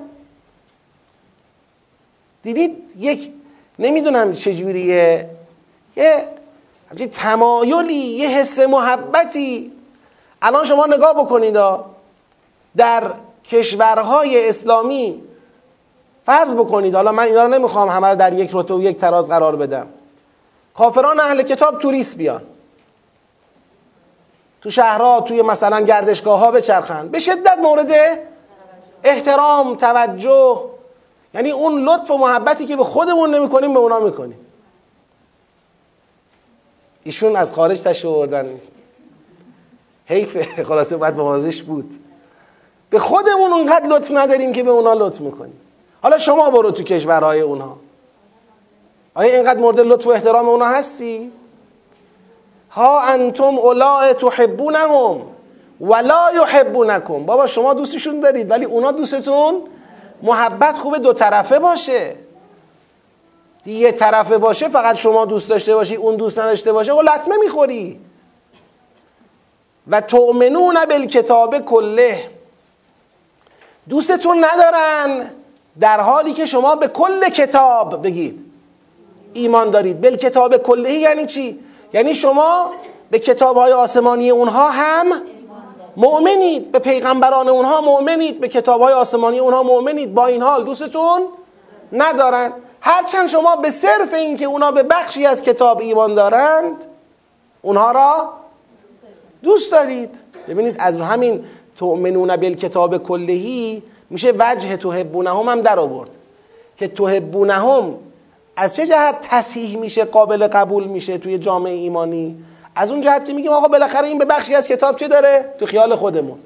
دیدید؟ 2.43 2.93
یک 2.99 3.33
نمی‌دونم 3.79 4.33
چجوریه. 4.33 5.31
یه 5.97 6.29
همچین 6.97 7.11
تمایلی 7.11 7.95
یه 7.95 8.29
حس 8.29 8.59
محبتی. 8.59 9.73
الان 10.43 10.65
شما 10.65 10.87
نگاه 10.87 11.15
بکنید 11.15 11.59
در 12.77 13.13
کشورهای 13.45 14.49
اسلامی 14.49 15.23
فرض 16.27 16.55
بکنید 16.55 16.95
حالا 16.95 17.13
من 17.13 17.23
اینا 17.23 17.43
رو 17.43 17.49
نمی‌خوام 17.49 17.89
همه 17.89 18.07
رو 18.07 18.17
در 18.17 18.33
یک 18.33 18.51
رتبه 18.53 18.75
و 18.75 18.83
یک 18.83 18.99
تراز 18.99 19.29
قرار 19.29 19.57
بدم. 19.57 19.87
کافران 20.75 21.21
اهل 21.21 21.43
کتاب 21.43 21.79
توریست 21.79 22.17
بیان. 22.17 22.43
تو 24.61 24.71
شهرها 24.71 25.21
توی 25.21 25.43
مثلا 25.43 25.81
گردشگاه 25.81 26.39
ها 26.39 26.51
بچرخن. 26.51 27.09
به 27.09 27.19
شدت 27.19 27.59
مورد 27.63 27.93
احترام 29.05 29.75
توجه. 29.75 30.61
یعنی 31.35 31.51
اون 31.51 31.85
لطف 31.85 32.11
و 32.11 32.17
محبتی 32.17 32.67
که 32.67 32.77
به 32.77 32.85
خودمون 32.85 33.35
نمی‌کنیم 33.35 33.75
به 33.75 33.79
اونا 33.79 34.01
می‌کنیم. 34.01 34.46
ایشون 37.07 37.37
از 37.37 37.53
خارج 37.53 37.81
تشو 37.81 38.15
بردن 38.15 38.61
حیف 40.07 40.63
خلاصه 40.63 40.97
باید 40.97 41.17
موازش 41.17 41.63
بود. 41.63 42.01
به 42.91 42.99
خودمون 42.99 43.53
اونقدر 43.53 43.87
لطف 43.87 44.11
نداریم 44.11 44.53
که 44.53 44.63
به 44.63 44.71
اونا 44.71 44.93
لطف 44.93 45.21
می‌کنیم. 45.21 45.61
حالا 46.03 46.19
شما 46.19 46.51
برو 46.51 46.71
تو 46.71 46.83
کشورهای 46.83 47.41
اونها. 47.41 47.77
آیا 49.15 49.35
اینقدر 49.35 49.61
مورد 49.61 49.81
لطف 49.81 50.07
و 50.07 50.11
احترام 50.11 50.49
اونها 50.49 50.69
هستی؟ 50.69 51.33
ها 52.71 53.01
انتم 53.01 53.59
اولاء 53.59 54.13
تحبونهم 54.13 55.21
ولا 55.81 56.33
یحبونکم. 56.35 57.27
بابا 57.27 57.47
شما 57.47 57.75
دوستشون 57.75 58.21
دارید 58.21 58.51
ولی 58.51 58.65
اونا 58.65 58.93
دوستتون 58.93 59.63
محبت 60.23 60.79
خوبه 60.79 60.99
دو 60.99 61.13
طرفه 61.13 61.59
باشه. 61.59 62.26
یه 63.67 63.93
طرفه 63.93 64.39
باشه 64.39 64.69
فقط 64.69 64.97
شما 64.97 65.25
دوست 65.25 65.49
داشته 65.49 65.75
باشی 65.75 65.95
اون 65.95 66.17
دوست 66.17 66.39
نداشته 66.39 66.73
باشه 66.73 66.93
و 66.93 67.03
لطمه 67.03 67.37
می‌خوری. 67.37 68.01
و 69.89 70.01
تؤمنون 70.01 70.85
بالکتاب 70.85 71.59
کله. 71.59 72.31
دوستتون 73.89 74.45
ندارن 74.45 75.31
در 75.81 76.01
حالی 76.01 76.33
که 76.33 76.47
شما 76.47 76.77
به 76.77 76.89
کل 76.89 77.29
کتاب 77.29 78.03
بگید. 78.03 78.45
ایمان 79.33 79.71
دارید. 79.71 80.01
بالکتاب 80.01 80.57
کله 80.57 80.93
یعنی 80.93 81.27
چی؟ 81.27 81.59
یعنی 81.93 82.15
شما 82.15 82.71
به 83.11 83.19
کتاب 83.19 83.57
های 83.57 83.73
آسمانی 83.73 84.31
اونها 84.31 84.71
هم 84.71 85.07
مؤمنید. 85.97 86.73
به 86.73 86.79
پیغمبران 86.79 87.49
اونها 87.49 87.81
مؤمنید. 87.81 88.41
به 88.41 88.49
کتاب 88.49 88.81
های 88.81 88.95
آسمانی 88.95 89.39
اونها 89.39 89.63
مؤمنید. 89.63 90.15
با 90.15 90.27
این 90.27 90.43
حال 90.43 90.65
دوستتون 90.65 91.23
ندارن. 91.93 92.53
هرچند 92.87 93.29
شما 93.29 93.57
به 93.57 93.71
صرف 93.71 94.15
اینکه 94.15 94.45
اونا 94.45 94.73
به 94.73 94.83
بخشی 94.83 95.27
از 95.27 95.43
کتاب 95.43 95.81
ایمان 95.81 96.15
دارند 96.15 96.85
اونها 97.63 97.93
را 97.93 98.33
دوست 99.43 99.73
دارید. 99.73 100.21
ببینید 100.49 100.77
از 100.79 101.01
همین 101.01 101.45
تؤمنون 101.77 102.37
بالکتاب 102.37 102.99
کلهی 102.99 103.83
میشه 104.11 104.33
وجه 104.39 104.77
تحبونهم 104.77 105.49
هم 105.49 105.61
در 105.61 105.79
آورد. 105.79 106.11
که 106.77 106.89
تحبونهم 106.89 107.95
از 108.57 108.77
چه 108.77 108.87
جهت 108.87 109.17
تصحیح 109.21 109.79
میشه 109.79 110.05
قابل 110.05 110.47
قبول 110.47 110.85
میشه 110.85 111.19
توی 111.19 111.39
جامعه 111.39 111.73
ایمانی؟ 111.73 112.37
از 112.75 112.91
اون 112.91 113.01
جهت 113.01 113.25
که 113.25 113.33
میگیم 113.33 113.53
آقا 113.53 113.69
بالاخره 113.69 114.07
این 114.07 114.19
به 114.19 114.25
بخشی 114.25 114.55
از 114.55 114.69
کتاب 114.69 114.97
چه 114.97 115.09
داره؟ 115.09 115.55
تو 115.59 115.67
خیال 115.67 115.95
خودمون. 115.95 116.39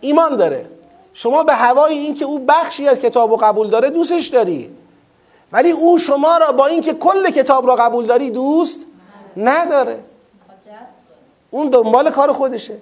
ایمان 0.00 0.36
داره. 0.36 0.66
شما 1.12 1.44
به 1.44 1.54
هوای 1.54 1.98
این 1.98 2.14
که 2.14 2.24
او 2.24 2.38
بخشی 2.38 2.88
از 2.88 3.00
کتاب 3.00 3.30
رو 3.30 3.36
قبول 3.36 3.68
داره 3.68 3.90
دوستش 3.90 4.26
داری. 4.26 4.70
ولی 5.54 5.70
او 5.70 5.98
شما 5.98 6.38
را 6.38 6.52
با 6.52 6.66
اینکه 6.66 6.94
کل 6.94 7.30
کتاب 7.30 7.66
را 7.66 7.76
قبول 7.76 8.06
داری 8.06 8.30
دوست 8.30 8.86
نداره. 9.36 10.04
اون 11.50 11.68
دنبال 11.68 12.10
کار 12.10 12.32
خودشه. 12.32 12.76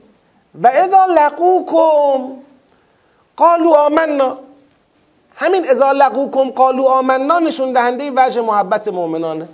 و 0.63 0.67
اذا 0.67 1.05
لقوکم 1.05 2.33
قالوا 3.37 3.87
آمنا. 3.87 4.39
همین 5.37 5.65
اذا 5.71 5.93
لقوکم 5.93 6.51
قالوا 6.51 6.99
آمنا 6.99 7.39
نشون 7.39 7.73
دهنده 7.73 8.11
وجه 8.17 8.41
محبت 8.41 8.89
مؤمنانه. 8.89 9.49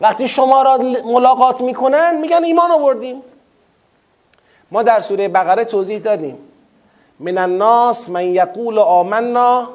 وقتی 0.00 0.28
شما 0.28 0.62
را 0.62 0.76
ملاقات 1.04 1.60
می‌کنن 1.60 2.16
میگن 2.16 2.44
ایمان 2.44 2.70
آوردیم. 2.70 3.22
ما 4.70 4.82
در 4.82 5.00
سوره 5.00 5.28
بقره 5.28 5.64
توضیح 5.64 5.98
دادیم. 5.98 6.38
من 7.20 7.38
الناس 7.38 8.10
من 8.10 8.24
یقول 8.24 8.78
آمنا 8.78 9.68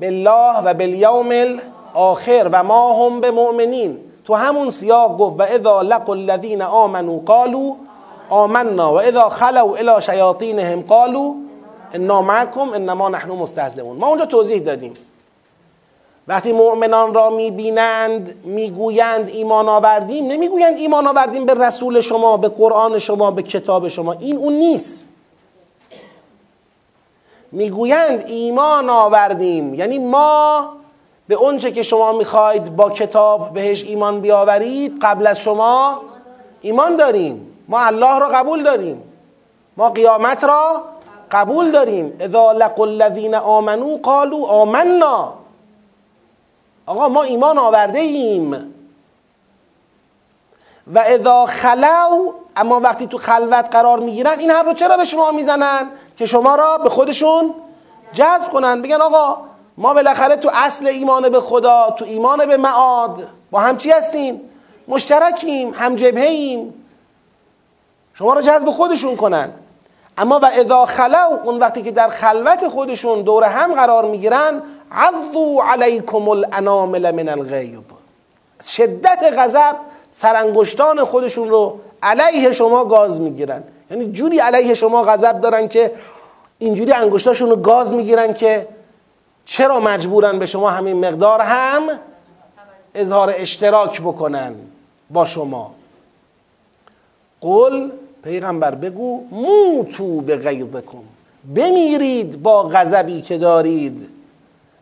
بالله 0.00 0.58
و 0.64 0.74
بالیوم 0.74 1.60
الاخر 1.94 2.48
و 2.52 2.62
ما 2.62 3.06
هم 3.06 3.20
به 3.20 3.30
مؤمنین. 3.30 3.98
تو 4.24 4.34
همون 4.34 4.70
سیاق 4.70 5.18
گفت 5.18 5.40
و 5.40 5.42
اذا 5.42 5.82
لقوا 5.82 6.14
الذین 6.14 6.62
آمنوا 6.62 7.18
قالوا 7.26 7.74
آمنا 8.30 8.94
و 8.94 9.00
اذا 9.00 9.28
خلوا 9.28 9.76
الى 9.76 10.00
شیاطینهم 10.00 10.82
قالوا 10.82 11.34
انا 11.94 12.22
معکم 12.22 12.72
انما 12.72 13.08
نحن 13.08 13.30
مستهزئون. 13.30 13.96
ما 13.96 14.06
اونجا 14.06 14.26
توضیح 14.26 14.62
دادیم. 14.62 14.94
وقتی 16.28 16.52
مؤمنان 16.52 17.14
را 17.14 17.30
می‌بینند 17.30 18.34
می‌گویند 18.44 19.28
ایمان 19.28 19.68
آوردیم 19.68 20.26
نمی‌گویند 20.26 20.76
ایمان 20.76 21.06
آوردیم 21.06 21.46
به 21.46 21.54
رسول 21.54 22.00
شما 22.00 22.36
به 22.36 22.48
قرآن 22.48 22.98
شما 22.98 23.30
به 23.30 23.42
کتاب 23.42 23.88
شما. 23.88 24.12
این 24.12 24.36
اون 24.36 24.52
نیست. 24.52 25.06
می‌گویند 27.52 28.24
ایمان 28.26 28.90
آوردیم. 28.90 29.74
یعنی 29.74 29.98
ما 29.98 30.68
به 31.30 31.36
اونچه 31.36 31.70
که 31.70 31.82
شما 31.82 32.12
می‌خواید 32.12 32.76
با 32.76 32.90
کتاب 32.90 33.52
بهش 33.52 33.84
ایمان 33.84 34.20
بیاورید 34.20 34.98
قبل 35.02 35.26
از 35.26 35.38
شما 35.38 36.00
ایمان 36.60 36.96
داریم. 36.96 37.56
ما 37.68 37.80
الله 37.80 38.18
را 38.18 38.28
قبول 38.28 38.62
داریم. 38.62 39.02
ما 39.76 39.90
قیامت 39.90 40.44
را 40.44 40.82
قبول 41.30 41.70
داریم. 41.70 42.16
اذا 42.20 42.52
لقوا 42.52 42.84
الذین 42.84 43.34
آمنوا 43.34 43.96
قالوا 43.96 44.46
آمنا. 44.46 45.32
آقا 46.86 47.08
ما 47.08 47.22
ایمان 47.22 47.58
آورده 47.58 47.98
ایم 47.98 48.74
و 50.94 50.98
اذا 50.98 51.46
خلو 51.46 52.32
اما 52.56 52.80
وقتی 52.80 53.06
تو 53.06 53.18
خلوت 53.18 53.68
قرار 53.72 54.00
می‌گیرن 54.00 54.38
این 54.38 54.50
حرف 54.50 54.66
رو 54.66 54.72
چرا 54.72 54.96
به 54.96 55.04
شما 55.04 55.30
می‌زنن؟ 55.30 55.90
که 56.16 56.26
شما 56.26 56.54
را 56.54 56.78
به 56.78 56.88
خودشون 56.88 57.54
جذب 58.12 58.50
کنن. 58.52 58.82
بگن 58.82 59.00
آقا 59.00 59.49
ما 59.80 59.94
بالاخره 59.94 60.36
تو 60.36 60.50
اصل 60.54 60.86
ایمان 60.86 61.28
به 61.28 61.40
خدا 61.40 61.94
تو 61.98 62.04
ایمان 62.04 62.46
به 62.46 62.56
معاد 62.56 63.26
با 63.50 63.60
هم 63.60 63.76
چی 63.76 63.90
هستیم؟ 63.90 64.40
مشترکیم 64.88 65.70
هم 65.74 65.94
جبهه 65.96 66.26
ایم 66.26 66.74
شما 68.14 68.34
را 68.34 68.42
جذب 68.42 68.70
خودشون 68.70 69.16
کنن. 69.16 69.50
اما 70.18 70.40
و 70.42 70.46
اذا 70.46 70.86
خلو 70.86 71.38
اون 71.44 71.58
وقتی 71.58 71.82
که 71.82 71.90
در 71.90 72.08
خلوت 72.08 72.68
خودشون 72.68 73.22
دور 73.22 73.44
هم 73.44 73.74
قرار 73.74 74.04
می‌گیرن 74.04 74.62
عضو 74.92 75.60
علیکم 75.60 76.28
الانامل 76.28 77.10
من 77.10 77.28
الغیظ 77.28 77.78
شدت 78.68 79.32
غضب 79.38 79.76
سرانگشتان 80.10 81.04
خودشون 81.04 81.48
رو 81.48 81.80
علیه 82.02 82.52
شما 82.52 82.84
گاز 82.84 83.20
می‌گیرن. 83.20 83.64
یعنی 83.90 84.12
جوری 84.12 84.38
علیه 84.38 84.74
شما 84.74 85.02
غضب 85.02 85.40
دارن 85.40 85.68
که 85.68 85.92
اینجوری 86.58 86.92
انگشتاشون 86.92 87.50
رو 87.50 87.56
گاز 87.56 87.94
می‌گیرن 87.94 88.34
که 88.34 88.68
چرا 89.44 89.80
مجبورن 89.80 90.38
به 90.38 90.46
شما 90.46 90.70
همین 90.70 91.06
مقدار 91.06 91.40
هم 91.40 91.82
اظهار 92.94 93.34
اشتراک 93.36 94.00
بکنن 94.00 94.54
با 95.10 95.24
شما؟ 95.24 95.74
قل 97.40 97.90
پیغمبر 98.22 98.74
بگو 98.74 99.24
موتو 99.30 100.20
به 100.20 100.36
غیظکم. 100.36 101.02
بمیرید 101.54 102.42
با 102.42 102.62
غضبی 102.62 103.20
که 103.20 103.38
دارید. 103.38 104.08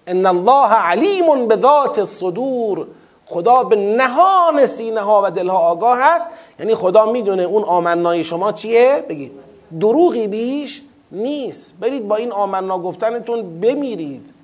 ان 0.07 0.27
الله 0.27 0.75
علیم 0.75 1.49
به 1.49 1.57
ذات 1.57 1.99
الصدور. 1.99 2.87
خدا 3.27 3.65
به 3.65 3.77
نهان 3.77 4.67
سینه 4.67 5.01
ها 5.01 5.23
و 5.25 5.31
دلها 5.31 5.59
آگاه 5.59 5.99
هست 6.01 6.31
یعنی 6.59 6.75
خدا 6.75 7.13
می‌دونه 7.13 7.43
اون 7.43 7.65
آمنای 7.65 8.25
شما 8.25 8.53
چیه؟ 8.53 9.05
بگید. 9.09 9.33
دروغی 9.81 10.27
بیش 10.27 10.83
نیست. 11.13 11.73
برید 11.81 12.09
با 12.09 12.17
این 12.17 12.33
آمنا 12.33 12.79
گفتنتون 12.79 13.61
بمیرید. 13.61 14.38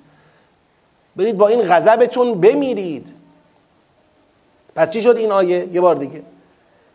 برید 1.15 1.37
با 1.37 1.47
این 1.47 1.61
غضبتون 1.61 2.41
بمیرید. 2.41 3.13
پس 4.75 4.89
چی 4.89 5.01
شد 5.01 5.17
این 5.17 5.31
آیه؟ 5.31 5.67
یه 5.73 5.81
بار 5.81 5.95
دیگه. 5.95 6.23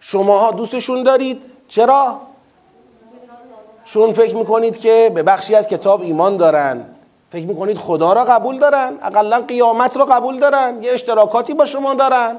شماها 0.00 0.50
دوستشون 0.50 1.02
دارید. 1.02 1.42
چرا؟ 1.68 2.20
چون 3.84 4.12
فکر 4.12 4.36
می‌کنید 4.36 4.78
که 4.78 5.12
به 5.14 5.22
بخشی 5.22 5.54
از 5.54 5.68
کتاب 5.68 6.00
ایمان 6.00 6.36
دارن. 6.36 6.84
فکر 7.32 7.46
می‌کنید 7.46 7.78
خدا 7.78 8.12
را 8.12 8.24
قبول 8.24 8.58
دارن. 8.58 8.98
اقلا 9.02 9.40
قیامت 9.40 9.96
را 9.96 10.04
قبول 10.04 10.40
دارن. 10.40 10.82
یه 10.82 10.92
اشتراکاتی 10.92 11.54
با 11.54 11.64
شما 11.64 11.94
دارن. 11.94 12.36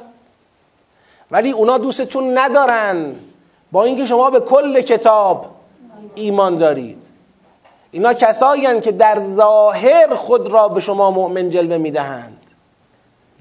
ولی 1.32 1.52
اونا 1.52 1.78
دوستتون 1.78 2.38
ندارن. 2.38 3.16
با 3.72 3.84
اینکه 3.84 4.06
شما 4.06 4.30
به 4.30 4.40
کل 4.40 4.82
کتاب 4.82 5.46
ایمان 6.16 6.58
دارید. 6.58 7.01
اینا 7.92 8.14
کسایی 8.14 8.82
که 8.82 8.92
در 8.92 9.20
ظاهر 9.20 10.16
خود 10.16 10.48
را 10.48 10.68
به 10.68 10.80
شما 10.80 11.12
مؤمن 11.12 11.50
جلوه 11.50 11.78
می‌دهند. 11.78 12.38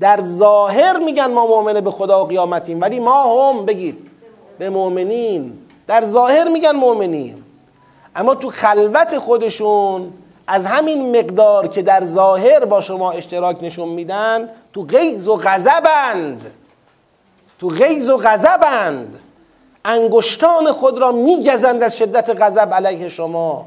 در 0.00 0.20
ظاهر 0.22 0.98
میگن 0.98 1.26
ما 1.26 1.46
مؤمن 1.46 1.80
به 1.80 1.90
خدا 1.90 2.24
و 2.24 2.26
قیامتیم 2.26 2.80
ولی 2.80 3.00
ما 3.00 3.50
هم 3.50 3.66
بگید 3.66 4.10
به 4.58 4.70
مؤمنین. 4.70 5.58
در 5.86 6.04
ظاهر 6.04 6.48
میگن 6.48 6.72
مؤمنین 6.76 7.42
اما 8.16 8.34
تو 8.34 8.50
خلوت 8.50 9.18
خودشون 9.18 10.12
از 10.46 10.66
همین 10.66 11.18
مقدار 11.18 11.68
که 11.68 11.82
در 11.82 12.04
ظاهر 12.04 12.64
با 12.64 12.80
شما 12.80 13.12
اشتراک 13.12 13.56
نشون 13.62 13.88
میدن 13.88 14.48
تو 14.72 14.82
غیظ 14.82 15.28
و 15.28 15.36
غضبند. 15.36 16.54
تو 17.58 17.68
غیظ 17.68 18.08
و 18.08 18.16
غضبند. 18.16 19.20
انگشتان 19.84 20.72
خود 20.72 20.98
را 20.98 21.12
میگزند 21.12 21.82
از 21.82 21.98
شدت 21.98 22.42
غضب 22.42 22.74
علیه 22.74 23.08
شما. 23.08 23.66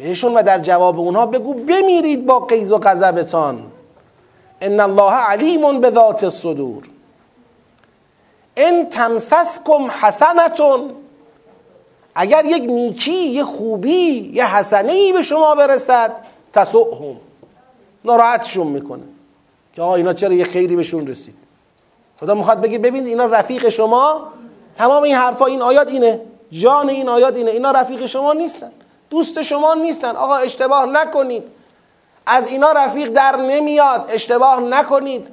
بهشون 0.00 0.34
و 0.34 0.42
در 0.42 0.58
جواب 0.58 0.98
اونها 0.98 1.26
بگو 1.26 1.54
بمیرید 1.54 2.26
با 2.26 2.40
غیظ 2.40 2.72
و 2.72 2.78
غضبتان. 2.78 3.66
ان 4.60 4.80
الله 4.80 5.12
علیم 5.12 5.80
به 5.80 5.90
ذات 5.90 6.24
الصدور. 6.24 6.82
ان 8.56 8.86
تمسسکم 8.86 9.90
حسنتون. 10.00 10.90
اگر 12.14 12.44
یک 12.44 12.62
نیکی 12.62 13.12
یه 13.12 13.44
خوبی 13.44 14.30
یه 14.34 14.56
حسنه 14.56 14.92
ای 14.92 15.12
به 15.12 15.22
شما 15.22 15.54
برسد 15.54 16.12
تسؤهم. 16.52 17.16
ناراحتشون 18.04 18.66
می‌کنه. 18.66 19.02
که 19.74 19.82
آقا 19.82 19.94
اینا 19.94 20.12
چرا 20.12 20.32
یه 20.32 20.44
خیری 20.44 20.76
بهشون 20.76 21.06
رسید؟ 21.06 21.34
خدا 22.20 22.34
می‌خواد 22.34 22.60
بگه 22.60 22.78
ببین 22.78 23.06
اینا 23.06 23.24
رفیق 23.24 23.68
شما. 23.68 24.28
تمام 24.76 25.02
این 25.02 25.14
حرفا 25.14 25.46
این 25.46 25.62
آیات 25.62 25.92
اینه. 25.92 26.20
جان 26.50 26.88
این 26.88 27.08
آیات 27.08 27.36
اینه. 27.36 27.50
اینا 27.50 27.70
رفیق 27.70 28.06
شما 28.06 28.32
نیستن. 28.32 28.72
دوست 29.10 29.42
شما 29.42 29.74
نیستن. 29.74 30.16
آقا 30.16 30.36
اشتباه 30.36 30.86
نکنید. 30.86 31.42
از 32.26 32.52
اینا 32.52 32.72
رفیق 32.72 33.08
در 33.08 33.36
نمیاد. 33.36 34.04
اشتباه 34.08 34.60
نکنید. 34.60 35.28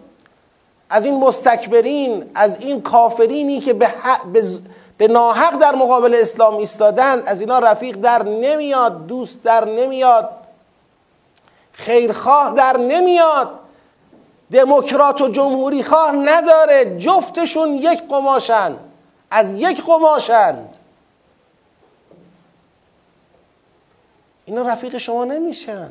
از 0.90 1.06
این 1.06 1.20
مستکبرین 1.20 2.32
از 2.36 2.62
این 2.62 2.82
کافرینی 2.82 3.60
که 3.60 3.74
به, 3.74 3.94
به 4.98 5.08
ناحق 5.08 5.58
در 5.58 5.76
مقابل 5.76 6.16
اسلام 6.22 6.58
ایستادن 6.58 7.24
از 7.26 7.42
اینا 7.42 7.60
رفیق 7.60 7.96
در 7.96 8.24
نمیاد 8.24 9.08
دوست 9.08 9.44
در 9.44 9.66
نمیاد 9.66 10.30
خیرخواه 11.72 12.54
در 12.56 12.78
نمیاد. 12.78 13.60
دموکرات 14.52 15.22
و 15.22 15.28
جمهوری 15.28 15.84
خواه 15.84 16.12
نداره. 16.12 16.98
جفتشون 16.98 17.76
یک 17.76 18.08
قماشن. 18.10 18.76
از 19.32 19.52
یک 19.52 19.86
قماشند. 19.86 20.76
اینا 24.48 24.62
رفیق 24.62 24.98
شما 24.98 25.26
نمیشن. 25.26 25.90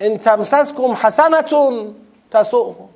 ان 0.00 0.18
تمسسکم 0.18 0.92
حسنتون 0.92 1.94
تسوهم 2.30 2.88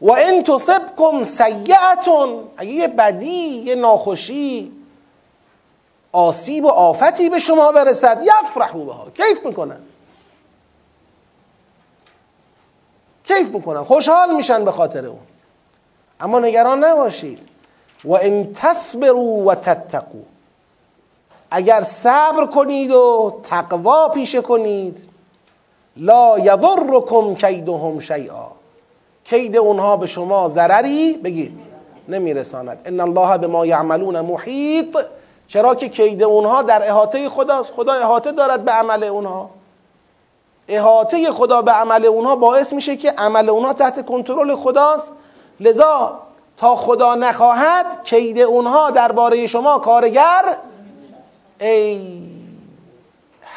و 0.00 0.12
ان 0.12 0.42
تصبکم 0.42 1.24
سیعتون 1.24 2.48
اگه 2.56 2.70
یه 2.70 2.88
بدی 2.88 3.62
یه 3.64 3.74
ناخوشی 3.74 4.72
آسیب 6.12 6.64
و 6.64 6.68
آفتی 6.68 7.30
به 7.30 7.38
شما 7.38 7.72
برسد 7.72 8.22
یفرحو 8.22 8.84
بها. 8.84 9.10
کیف 9.10 9.46
می‌کنن. 9.46 9.80
کیف 13.24 13.48
می‌کنن. 13.48 13.84
خوشحال 13.84 14.36
میشن 14.36 14.64
به 14.64 14.72
خاطر 14.72 15.06
اون. 15.06 15.18
اما 16.20 16.38
نگران 16.38 16.84
نباشید. 16.84 17.48
و 18.04 18.12
ان 18.12 18.52
تصبروا 18.54 19.22
و 19.22 19.54
تتقوا. 19.54 20.20
اگر 21.50 21.80
صبر 21.80 22.46
کنید 22.46 22.92
و 22.92 23.34
تقوا 23.42 24.08
پیشه 24.08 24.40
کنید 24.40 25.08
لا 25.96 26.38
یضرکم 26.38 27.34
کیدهم 27.34 27.98
شیئا. 27.98 28.46
کید 29.24 29.56
اونها 29.56 29.96
به 29.96 30.06
شما 30.06 30.48
ضرری 30.48 31.12
بگید 31.24 31.58
نمیرساند. 32.08 32.78
ان 32.84 33.00
الله 33.00 33.38
به 33.38 33.46
ما 33.46 33.66
یعملون 33.66 34.20
محیط. 34.20 34.98
چرا 35.48 35.74
که 35.74 35.88
کید 35.88 36.22
اونها 36.22 36.62
در 36.62 36.88
احاطه 36.88 37.28
خداست؟ 37.28 37.72
خدا 37.72 37.92
احاطه 37.92 38.32
دارد 38.32 38.64
به 38.64 38.72
عمل 38.72 39.04
اونها. 39.04 39.50
احاطه 40.68 41.32
خدا 41.32 41.62
به 41.62 41.72
عمل 41.72 42.06
اونها 42.06 42.36
باعث 42.36 42.72
میشه 42.72 42.96
که 42.96 43.10
عمل 43.10 43.48
اونها 43.48 43.72
تحت 43.72 44.06
کنترل 44.06 44.54
خداست. 44.54 45.12
لذا 45.60 46.18
تا 46.56 46.76
خدا 46.76 47.14
نخواهد 47.14 48.04
کید 48.04 48.38
اونها 48.38 48.90
درباره 48.90 49.46
شما 49.46 49.78
کارگر 49.78 50.56
ای 51.60 52.22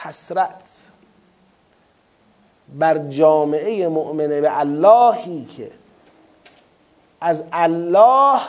حسرت 0.04 0.88
بر 2.80 2.98
جامعه 2.98 3.88
مؤمنه 3.88 4.42
به 4.42 4.60
اللهی 4.60 5.46
که 5.46 5.72
از 7.22 7.44
الله 7.52 8.40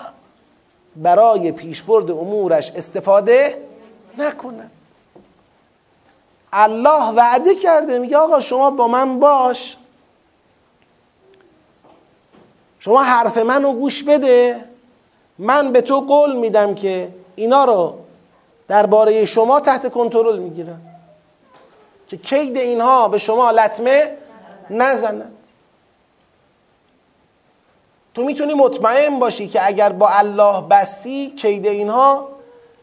برای 0.97 1.53
پیشبرد 1.53 2.11
امورش 2.11 2.71
استفاده 2.71 3.59
نکنه. 4.19 4.71
الله 6.53 7.11
وعده 7.11 7.55
کرده 7.55 7.99
میگه 7.99 8.17
آقا 8.17 8.40
شما 8.40 8.71
با 8.71 8.88
من 8.88 9.21
باش. 9.21 9.77
شما 12.81 13.03
حرف 13.03 13.38
منو 13.38 13.73
گوش 13.73 14.03
بده. 14.03 14.64
من 15.38 15.73
به 15.73 15.81
تو 15.81 16.01
قول 16.01 16.37
میدم 16.37 16.75
که 16.75 17.09
اینا 17.37 17.64
رو 17.64 18.04
درباره 18.68 19.24
شما 19.24 19.61
تحت 19.61 19.92
کنترل 19.92 20.38
می‌گیرم 20.38 20.81
که 22.09 22.16
کید 22.16 22.57
اینها 22.57 23.09
به 23.09 23.18
شما 23.18 23.50
لطمه 23.50 24.16
نزند. 24.70 25.37
تو 28.14 28.24
می‌تونی 28.24 28.55
مطمئن 28.55 29.18
باشی 29.18 29.48
که 29.48 29.66
اگر 29.66 29.92
با 29.92 30.09
الله 30.09 30.61
بستی 30.70 31.31
کید 31.31 31.66
اینها 31.66 32.29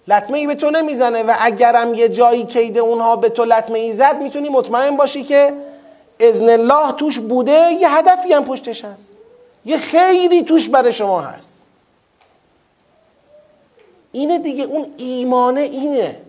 لطمه 0.08 0.38
ای 0.38 0.48
به 0.48 0.56
تو 0.56 0.70
نمی‌زنه 0.70 1.24
و 1.24 1.34
اگرم 1.39 1.94
یه 1.94 2.10
جایی 2.10 2.46
کید 2.46 2.78
اونها 2.78 3.15
به 3.15 3.30
تو 3.30 3.46
لطمه 3.46 3.80
ای 3.80 3.94
زد 3.94 4.15
می‌تونی 4.22 4.50
مطمئن 4.50 4.98
باشی 4.98 5.24
که 5.24 5.54
ازن 6.20 6.50
الله 6.50 6.91
توش 6.91 7.20
بوده 7.20 7.72
یه 7.72 7.98
هدفی 7.98 8.34
هم 8.34 8.46
پشتش 8.46 8.86
هست. 8.86 9.13
یه 9.65 9.78
خیری 9.78 10.44
توش 10.44 10.70
برای 10.70 10.94
شما 10.94 11.22
هست. 11.22 11.51
اینه 14.12 14.39
دیگه 14.39 14.63
اون 14.63 14.86
ایمانه 14.97 15.62
اینه. 15.62 16.21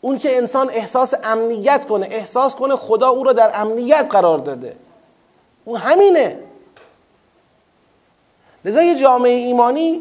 اون 0.00 0.18
که 0.18 0.36
انسان 0.36 0.70
احساس 0.70 1.14
امنیت 1.24 1.86
کنه 1.86 2.06
احساس 2.10 2.54
کنه 2.54 2.76
خدا 2.76 3.08
او 3.08 3.24
رو 3.24 3.32
در 3.32 3.50
امنیت 3.54 4.06
قرار 4.10 4.38
داده. 4.38 4.76
او 5.64 5.78
همینه. 5.78 6.38
لذا 8.64 8.82
یه 8.82 8.94
جامعه 8.94 9.32
ایمانی 9.32 10.00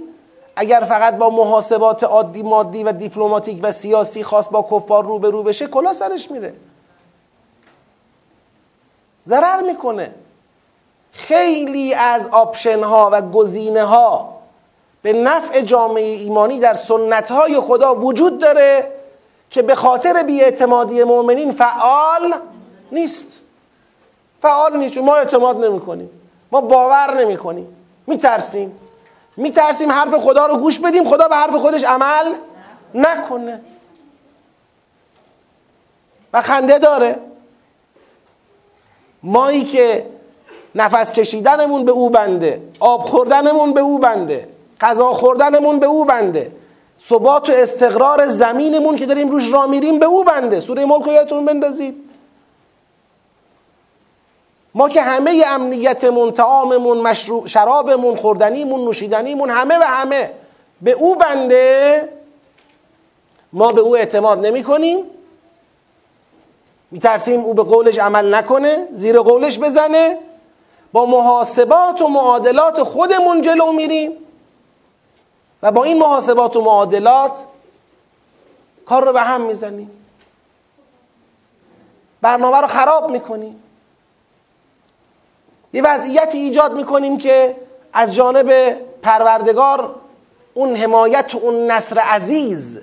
اگر 0.56 0.86
فقط 0.90 1.18
با 1.18 1.30
محاسبات 1.30 2.04
عادی 2.04 2.44
مادی 2.44 2.84
و 2.84 2.92
دیپلماتیک 2.92 3.60
و 3.64 3.72
سیاسی 3.72 4.24
خاص 4.24 4.50
با 4.50 4.68
کفار 4.72 5.06
روبرو 5.06 5.44
بشه 5.44 5.68
کلا 5.68 5.94
سرش 5.94 6.32
میره. 6.32 6.54
ضرر 9.28 9.62
می‌کنه. 9.62 10.16
خیلی 11.12 11.94
از 11.94 12.28
option 12.28 12.84
ها 12.84 13.10
و 13.14 13.22
گزینه 13.22 13.84
ها 13.84 14.37
به 15.08 15.14
نفع 15.14 15.62
جامعه 15.62 16.04
ایمانی 16.04 16.60
در 16.60 16.74
سنت 16.74 17.32
های 17.32 17.60
خدا 17.60 17.96
وجود 17.96 18.40
داره 18.40 18.92
که 19.50 19.62
به 19.62 19.76
خاطر 19.76 20.24
بیاعتمادی 20.24 21.04
مؤمنین 21.04 21.52
فعال 21.52 22.34
نیست. 22.92 23.26
فعال 24.42 24.78
نیست 24.78 24.98
ما 24.98 25.16
اعتماد 25.16 25.66
نمی 25.66 25.80
کنیم 25.80 26.10
ما 26.52 26.62
باور 26.62 27.24
نمی 27.24 27.38
کنیم 27.38 27.78
می 28.08 28.18
ترسیم 28.18 28.80
می 29.38 29.52
ترسیم 29.52 29.92
حرف 29.92 30.14
خدا 30.14 30.46
رو 30.46 30.58
گوش 30.58 30.80
بدیم 30.80 31.04
خدا 31.04 31.28
به 31.28 31.36
حرف 31.36 31.56
خودش 31.56 31.84
عمل 31.84 32.34
نکنه. 32.94 33.62
و 36.34 36.42
خنده 36.42 36.80
داره. 36.80 37.20
مایی 39.24 39.64
که 39.64 40.06
نفس 40.76 41.12
کشیدنمون 41.12 41.86
به 41.86 41.92
او 41.92 42.10
بنده 42.10 42.62
آب 42.80 43.02
خوردنمون 43.02 43.74
به 43.74 43.82
او 43.82 44.00
بنده. 44.00 44.57
غذا 44.82 45.14
خوردنمون 45.14 45.80
به 45.80 45.86
او 45.86 46.06
بنده. 46.06 46.52
ثبات 47.02 47.50
و 47.50 47.54
استقرار 47.56 48.28
زمینمون 48.28 48.96
که 48.96 49.06
داریم 49.06 49.30
روش 49.30 49.54
را 49.54 49.68
میریم 49.68 50.00
به 50.00 50.06
او 50.06 50.24
بنده. 50.24 50.60
سوره 50.60 50.86
ملک 50.86 51.08
یادتون 51.08 51.46
بندازید. 51.46 52.08
ما 54.76 54.90
که 54.90 55.02
همه 55.02 55.44
امنیتمون 55.48 56.32
تعاممون 56.32 56.98
مشروب 56.98 57.48
شرابمون 57.48 58.16
خوردنیمون 58.16 58.86
نوشیدنیمون 58.86 59.50
همه 59.50 59.78
و 59.78 59.84
همه 59.84 60.32
به 60.82 60.92
او 60.92 61.16
بنده. 61.16 62.10
ما 63.54 63.72
به 63.72 63.82
او 63.82 63.98
اعتماد 63.98 64.46
نمی 64.46 64.64
کنیم. 64.64 65.04
میترسیم 66.92 67.44
او 67.44 67.54
به 67.54 67.64
قولش 67.64 67.98
عمل 67.98 68.36
نکنه 68.36 68.88
زیر 68.94 69.20
قولش 69.20 69.60
بزنه. 69.60 70.18
با 70.94 71.06
محاسبات 71.06 72.02
و 72.02 72.08
معادلات 72.08 72.84
خودمون 72.84 73.42
جلو 73.42 73.72
میریم. 73.72 74.12
و 75.64 75.72
با 75.72 75.84
این 75.84 75.98
محاسبات 75.98 76.56
و 76.56 76.62
معادلات 76.62 77.46
کار 78.86 79.06
رو 79.06 79.14
به 79.14 79.22
هم 79.22 79.42
می‌زنیم. 79.42 79.92
برنامه 82.22 82.58
رو 82.58 82.68
خراب 82.68 83.12
می‌کنیم. 83.12 83.64
یه 85.74 85.82
وضعیتی 85.82 86.38
ایجاد 86.38 86.74
می‌کنیم 86.74 87.18
که 87.18 87.56
از 87.94 88.16
جانب 88.16 88.78
پروردگار 89.02 89.96
اون 90.54 90.76
حمایت 90.76 91.36
و 91.36 91.38
اون 91.38 91.72
نصر 91.72 92.00
عزیز 92.00 92.80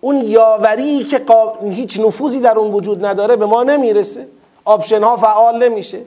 اون 0.00 0.20
یاوری 0.20 1.04
که 1.04 1.22
هیچ 1.70 2.00
نفوذی 2.00 2.40
در 2.40 2.58
اون 2.58 2.70
وجود 2.70 3.04
نداره 3.04 3.36
به 3.36 3.46
ما 3.46 3.62
نمی‌رسه. 3.62 4.28
option 4.64 5.02
ها 5.02 5.16
فعال 5.16 5.68
نمیشه. 5.68 6.02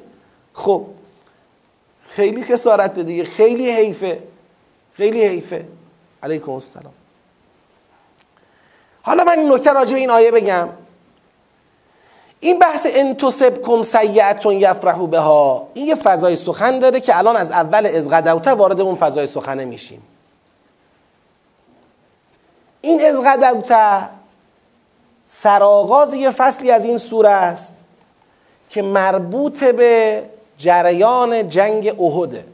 خب 0.53 0.85
خیلی 2.07 2.43
خسارت 2.43 2.99
دیگه 2.99 3.23
خیلی 3.23 3.71
حیفه. 3.71 4.23
خیلی 4.99 5.25
حیفه. 5.25 5.65
علیکم 6.23 6.51
السلام. 6.51 6.93
حالا 9.01 9.23
من 9.23 9.39
این 9.39 9.53
نکته 9.53 9.73
راجع 9.73 9.93
به 9.93 9.99
این 9.99 10.09
آیه 10.09 10.31
بگم. 10.31 10.69
این 12.39 12.59
بحث 12.59 12.87
إن 12.89 13.15
تصبكم 13.15 13.81
سيئة 13.81 14.53
يفرحوا 14.53 15.05
بها. 15.05 15.67
این 15.73 15.85
یه 15.85 15.95
فضای 15.95 16.35
سخن 16.35 16.79
داره 16.79 16.99
که 16.99 17.17
الان 17.17 17.35
از 17.35 17.51
اول 17.51 17.85
إذ 17.85 18.09
غدوت 18.09 18.53
وارد 18.53 18.81
اون 18.81 18.95
فضای 18.95 19.25
سخنه 19.25 19.65
میشیم. 19.65 20.01
این 22.81 23.01
از 23.05 23.21
غدوته 23.23 24.09
سرآغاز 25.25 26.13
یه 26.13 26.31
فصلی 26.31 26.71
از 26.71 26.85
این 26.85 26.97
سوره 26.97 27.29
است 27.29 27.73
که 28.69 28.81
مربوط 28.81 29.63
به 29.63 30.23
جریان 30.57 31.49
جنگ 31.49 32.01
احده. 32.01 32.45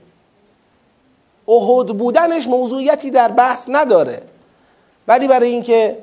احد 1.48 1.88
بودنش 1.88 2.48
موضوعیتی 2.48 3.12
در 3.12 3.28
بحث 3.32 3.66
نداره. 3.70 4.20
ولی 5.08 5.28
برای 5.28 5.50
اینکه 5.50 5.98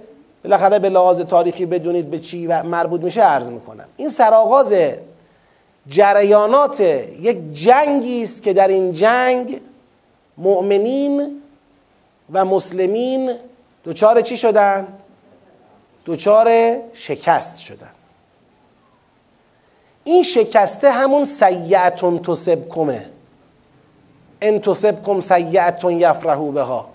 بالاخره 0.45 0.79
به 0.79 0.89
لحاظ 0.89 1.21
تاریخی 1.21 1.67
بدونید 1.67 2.11
به 2.11 2.19
چی 2.19 2.47
مربوط 2.47 3.01
میشه 3.01 3.23
عرض 3.23 3.49
می‌کنم. 3.49 3.85
این 3.97 4.09
سرآغاز 4.09 4.75
جریانات 5.89 6.81
یک 6.81 7.53
جنگی 7.53 8.23
است 8.23 8.43
که 8.43 8.53
در 8.53 8.69
این 8.69 8.93
جنگ 8.93 9.61
مؤمنین 10.39 11.43
و 12.33 12.45
مسلمین 12.45 13.33
دوچار 13.85 14.21
چی 14.21 14.37
شدن؟ 14.37 14.87
دوچار 16.05 16.77
شکست 16.93 17.57
شدن. 17.61 17.91
این 20.05 20.23
شکسته 20.23 20.91
همون 20.91 21.25
سیعتون 21.25 22.19
تصبکمه 22.19 23.12
ان 24.43 24.61
تصبکم 24.61 25.21
سیعتون 25.21 26.01
یفرحو 26.01 26.53
بها. 26.53 26.89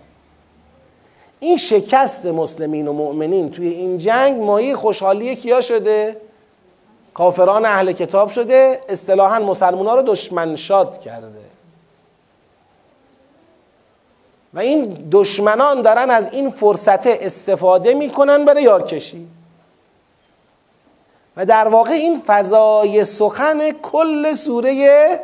این 1.40 1.58
شکست 1.58 2.26
مسلمین 2.26 2.88
و 2.88 2.94
مؤمنین 2.94 3.52
توی 3.52 3.68
این 3.68 3.98
جنگ 3.98 4.42
مایه 4.42 4.76
خوشحالی 4.76 5.36
کیا 5.36 5.62
شده؟ 5.62 6.18
کافران 7.14 7.66
اهل 7.66 7.92
کتاب 7.92 8.30
شده 8.30 8.82
اصطلاحا 8.90 9.40
مسلمان 9.40 9.88
ها 9.88 9.96
رو 9.96 10.02
دشمنشاد 10.02 11.02
کرده. 11.02 11.28
و 14.54 14.60
این 14.60 15.08
دشمنان 15.12 15.82
دارن 15.82 16.12
از 16.12 16.34
این 16.34 16.50
فرصت 16.50 17.08
استفاده 17.08 17.94
می‌کنن 17.94 18.46
برای 18.46 18.64
یارکشی. 18.64 19.28
و 21.38 21.46
در 21.46 21.68
واقع 21.68 21.92
این 21.92 22.22
فضای 22.28 23.06
سخن 23.06 23.72
کل 23.72 24.34
سوره 24.34 25.20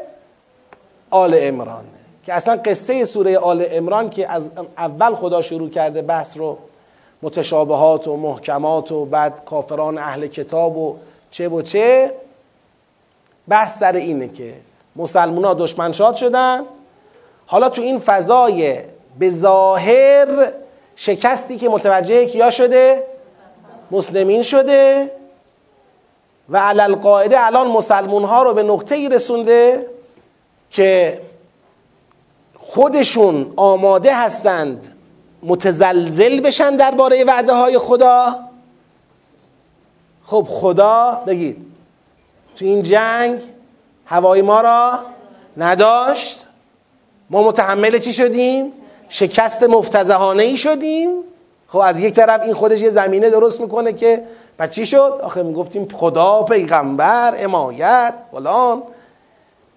آل 1.09 1.36
امران 1.38 1.84
که 2.26 2.34
اصلا 2.34 2.55
قصه 2.65 3.05
سوره 3.05 3.38
آل 3.38 3.65
امران 3.71 4.09
که 4.09 4.32
از 4.32 4.51
اول 4.78 5.15
خدا 5.15 5.41
شروع 5.41 5.69
کرده 5.69 6.01
بحث 6.01 6.38
رو 6.38 6.57
متشابهات 7.21 8.07
و 8.07 8.17
محکمات 8.17 8.91
و 8.91 9.05
بعد 9.05 9.45
کافران 9.45 9.97
اهل 9.97 10.28
کتاب 10.28 10.78
و 10.78 10.97
چه 11.32 11.49
و 11.49 11.61
چه 11.61 12.13
بحث 13.47 13.80
سر 13.80 13.93
اینه 13.93 14.28
که 14.28 14.53
مسلمان 14.95 15.45
ها 15.45 15.53
دشمن 15.53 15.91
شاد 15.91 16.15
شدن. 16.15 16.61
حالا 17.45 17.69
تو 17.69 17.82
این 17.82 17.99
فضای 17.99 18.78
به 19.19 19.30
ظاهر 19.30 20.28
شکستی 20.95 21.57
که 21.57 21.69
متوجه 21.69 22.26
کیا 22.26 22.51
شده؟ 22.51 23.03
مسلمین 23.91 24.41
شده. 24.41 25.11
و 26.49 26.57
علل 26.57 26.95
قاعده 26.95 27.45
الان 27.45 27.67
مسلمون 27.67 28.24
ها 28.24 28.43
رو 28.43 28.53
به 28.53 28.63
نقطه 28.63 28.95
ای 28.95 29.09
رسونده 29.09 29.86
که 30.71 31.21
خودشون 32.74 33.53
آماده 33.55 34.15
هستند 34.15 34.95
متزلزل 35.43 36.41
بشن 36.41 36.76
درباره 36.76 37.24
وعده 37.24 37.53
های 37.53 37.78
خدا؟ 37.78 38.36
خب 40.24 40.47
خدا 40.49 41.24
بگید 41.28 41.57
تو 42.55 42.65
این 42.65 42.84
جنگ 42.84 43.41
هوای 44.05 44.41
ما 44.41 44.61
را 44.61 44.99
نداشت؟ 45.57 46.47
ما 47.30 47.43
متحمل 47.43 47.97
چی 47.97 48.13
شدیم؟ 48.13 48.71
شکست 49.09 49.63
مفتزهانه 49.63 50.43
ای 50.43 50.57
شدیم؟ 50.57 51.09
خب 51.67 51.78
از 51.78 51.99
یک 51.99 52.13
طرف 52.13 52.41
این 52.41 52.53
خودش 52.53 52.82
یه 52.82 52.89
زمینه 52.89 53.30
درست 53.30 53.61
می‌کنه 53.61 53.93
که 53.93 54.24
پس 54.57 54.71
چی 54.71 54.86
شد؟ 54.86 55.19
آخه 55.24 55.43
می‌گفتیم 55.43 55.88
خدا 55.93 56.43
پیغمبر 56.43 57.34
امایت 57.38 58.13
فلان. 58.32 58.84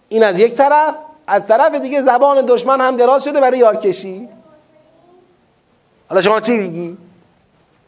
این 0.08 0.22
از 0.22 0.38
یک 0.38 0.54
طرف. 0.54 0.94
از 1.26 1.46
طرف 1.46 1.74
دیگه 1.74 2.02
زبان 2.02 2.46
دشمن 2.46 2.80
هم 2.80 2.96
دراز 2.96 3.24
شده 3.24 3.40
برای 3.40 3.58
یارکشی 3.58 4.28
حالا 6.08 6.22
شما 6.22 6.40
چی 6.40 6.56
میگی؟ 6.56 6.96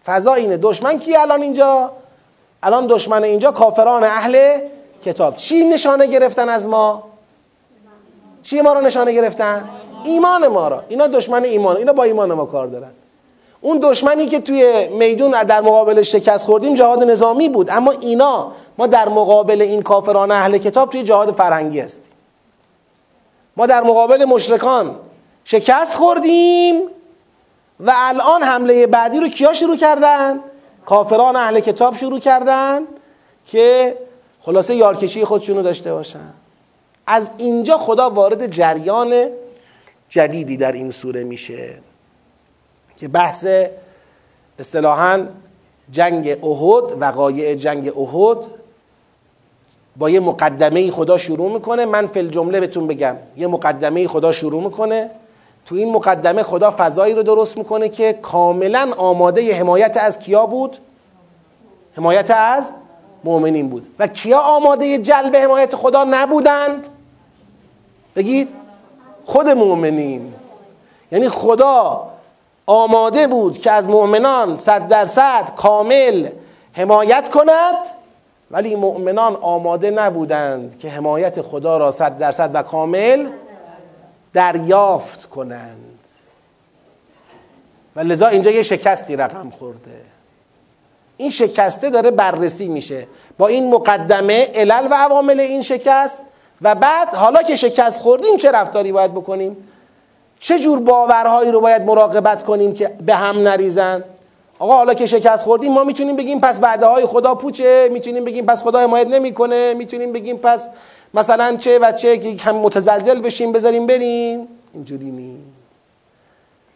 فضا 0.07 0.35
اینه. 0.35 0.57
دشمن 0.57 0.99
کی 0.99 1.17
الان 1.17 1.43
اینجا؟ 1.43 1.93
الان 2.63 2.87
دشمن 2.87 3.25
اینجا 3.25 3.53
کافران 3.53 4.05
اهل 4.05 4.59
کتاب. 5.05 5.37
چی 5.37 5.65
نشانه 5.65 6.07
گرفتن 6.07 6.49
از 6.49 6.69
ما؟ 6.69 7.03
چی 8.43 8.61
ما 8.61 8.73
رو 8.73 8.81
نشانه 8.81 9.13
گرفتن؟ 9.13 9.69
ایمان 10.05 10.49
ما 10.49 10.69
را 10.69 10.85
اینا 10.89 11.07
دشمن 11.07 11.45
ایمان. 11.45 11.77
اینا 11.77 11.93
با 11.93 12.03
ایمان 12.03 12.33
ما 12.33 12.45
کار 12.45 12.67
دارن. 12.67 12.91
اون 13.61 13.79
دشمنی 13.83 14.27
که 14.27 14.41
توی 14.41 14.89
میدون 14.89 15.31
در 15.43 15.61
مقابل 15.61 16.03
شکست 16.03 16.45
خوردیم 16.45 16.75
جهاد 16.75 17.03
نظامی 17.03 17.49
بود. 17.49 17.71
اما 17.71 17.91
اینا 17.91 18.53
ما 18.79 18.87
در 18.87 19.09
مقابل 19.09 19.63
این 19.63 19.83
کافران 19.83 20.31
اهل 20.31 20.59
کتاب 20.59 20.91
توی 20.91 21.03
جهاد 21.03 21.35
فرهنگی 21.35 21.81
هستیم. 21.81 22.13
ما 23.59 23.67
در 23.67 23.83
مقابل 23.83 24.25
مشرکان 24.25 24.97
شکست 25.45 25.95
خوردیم 25.95 26.83
و 27.81 27.93
الان 27.97 28.43
حمله 28.43 28.87
بعدی 28.87 29.21
رو 29.21 29.29
کیا 29.29 29.55
شروع 29.55 29.77
کردن؟ 29.77 30.41
کافران 30.87 31.37
اهل 31.37 31.61
کتاب 31.61 31.97
شروع 31.97 32.19
کردن 32.19 32.83
که 33.47 33.97
خلاصه 34.41 34.75
یارکشی 34.75 35.25
خودشونو 35.25 35.63
داشته 35.63 35.93
باشن 35.93 36.33
از 37.07 37.31
اینجا 37.39 37.79
خدا 37.79 38.11
وارد 38.11 38.47
جریان 38.47 39.27
جدیدی 40.09 40.57
در 40.57 40.73
این 40.73 40.91
سوره 40.91 41.25
میشه 41.25 41.79
که 42.97 43.09
بحث 43.09 43.47
اصطلاحا 44.59 45.27
جنگ 45.91 46.29
احد 46.29 46.97
وقایع 47.01 47.55
جنگ 47.55 47.99
احد 47.99 48.39
با 49.99 50.11
یه 50.11 50.21
مقدمه 50.21 50.91
خدا 50.91 51.19
شروع 51.19 51.53
می‌کنه. 51.53 51.87
من 51.87 52.07
فل 52.07 52.29
جمله 52.29 52.61
بهتون 52.61 52.87
بگم. 52.87 53.17
یه 53.37 53.47
مقدمه 53.47 54.09
خدا 54.09 54.33
شروع 54.33 54.63
می‌کنه. 54.63 55.11
تو 55.67 55.75
این 55.75 55.93
مقدمه 55.93 56.43
خدا 56.43 56.75
فضایی 56.79 57.15
رو 57.15 57.23
درست 57.23 57.59
می‌کنه 57.59 57.89
که 57.89 58.13
کاملا 58.13 58.89
آماده 58.97 59.55
حمایت 59.55 59.97
از 59.97 60.19
کیا 60.19 60.47
بود؟ 60.47 60.77
حمایت 61.97 62.31
از 62.31 62.71
مؤمنین 63.25 63.69
بود. 63.69 63.87
و 63.99 64.07
کیا 64.07 64.39
آماده 64.39 64.99
جلب 64.99 65.37
حمایت 65.37 65.77
خدا 65.77 66.05
نبودند؟ 66.11 66.89
بگید. 68.17 68.49
خود 69.25 69.49
مؤمنین. 69.49 70.35
یعنی 71.13 71.29
خدا 71.29 72.09
آماده 72.67 73.27
بود 73.27 73.59
که 73.59 73.71
از 73.71 73.89
مؤمنان 73.89 74.59
صد 74.59 74.89
درصد 74.89 75.55
کامل 75.57 76.29
حمایت 76.73 77.29
کند. 77.29 77.98
ولی 78.51 78.77
مؤمنان 78.77 79.37
آماده 79.37 79.91
نبودند 79.91 80.79
که 80.79 80.89
حمایت 80.89 81.43
خدا 81.43 81.79
را 81.79 81.91
صد 81.91 82.19
درصد 82.19 82.51
و 82.55 82.63
کامل 82.63 83.29
دریافت 84.33 85.27
کنند. 85.27 85.99
و 87.97 88.01
لذا 88.01 88.27
اینجا 88.27 88.51
یه 88.51 88.63
شکستی 88.63 89.17
رقم 89.17 89.51
خورده. 89.51 90.01
این 91.17 91.31
شکسته 91.31 91.91
داره 91.91 92.11
بررسی 92.11 92.69
میشه. 92.69 93.07
با 93.39 93.47
این 93.47 93.71
مقدمه 93.71 94.47
علل 94.55 94.89
و 94.91 94.95
عوامل 94.95 95.41
این 95.41 95.63
شکست 95.63 96.21
و 96.63 96.75
بعد 96.75 97.15
حالا 97.15 97.43
که 97.43 97.57
شکست 97.57 98.03
خوردیم 98.03 98.37
چه 98.37 98.51
رفتاری 98.51 98.93
باید 98.93 99.15
بکنیم؟ 99.15 99.57
چه 100.41 100.59
جور 100.59 100.81
باورهایی 100.81 101.51
رو 101.51 101.61
باید 101.61 101.83
مراقبت 101.83 102.43
کنیم 102.43 102.75
که 102.75 102.89
به 103.07 103.15
هم 103.15 103.39
نریزن؟ 103.43 104.05
آقا 104.59 104.75
حالا 104.75 104.95
که 104.95 105.07
شکست 105.07 105.45
خوردیم 105.45 105.73
ما 105.73 105.85
می‌تونیم 105.85 106.17
بگیم 106.17 106.41
پس 106.41 106.63
وعده 106.63 106.87
های 106.87 107.07
خدا 107.07 107.35
پوچه 107.35 107.89
می‌تونیم 107.93 108.25
بگیم 108.25 108.47
پس 108.47 108.63
خدا 108.63 108.81
حمایت 108.81 109.07
نمی‌کنه 109.07 109.75
می‌تونیم 109.75 110.13
بگیم 110.13 110.37
پس 110.37 110.69
مثلا 111.15 111.57
چه 111.57 111.79
و 111.79 111.93
چه 111.93 112.19
که 112.19 112.43
هم 112.43 112.57
متزلزل 112.57 113.21
بشیم 113.21 113.53
بذاریم 113.53 113.87
بریم. 113.87 114.49
اینجوری 114.75 115.11
نیست. 115.11 115.43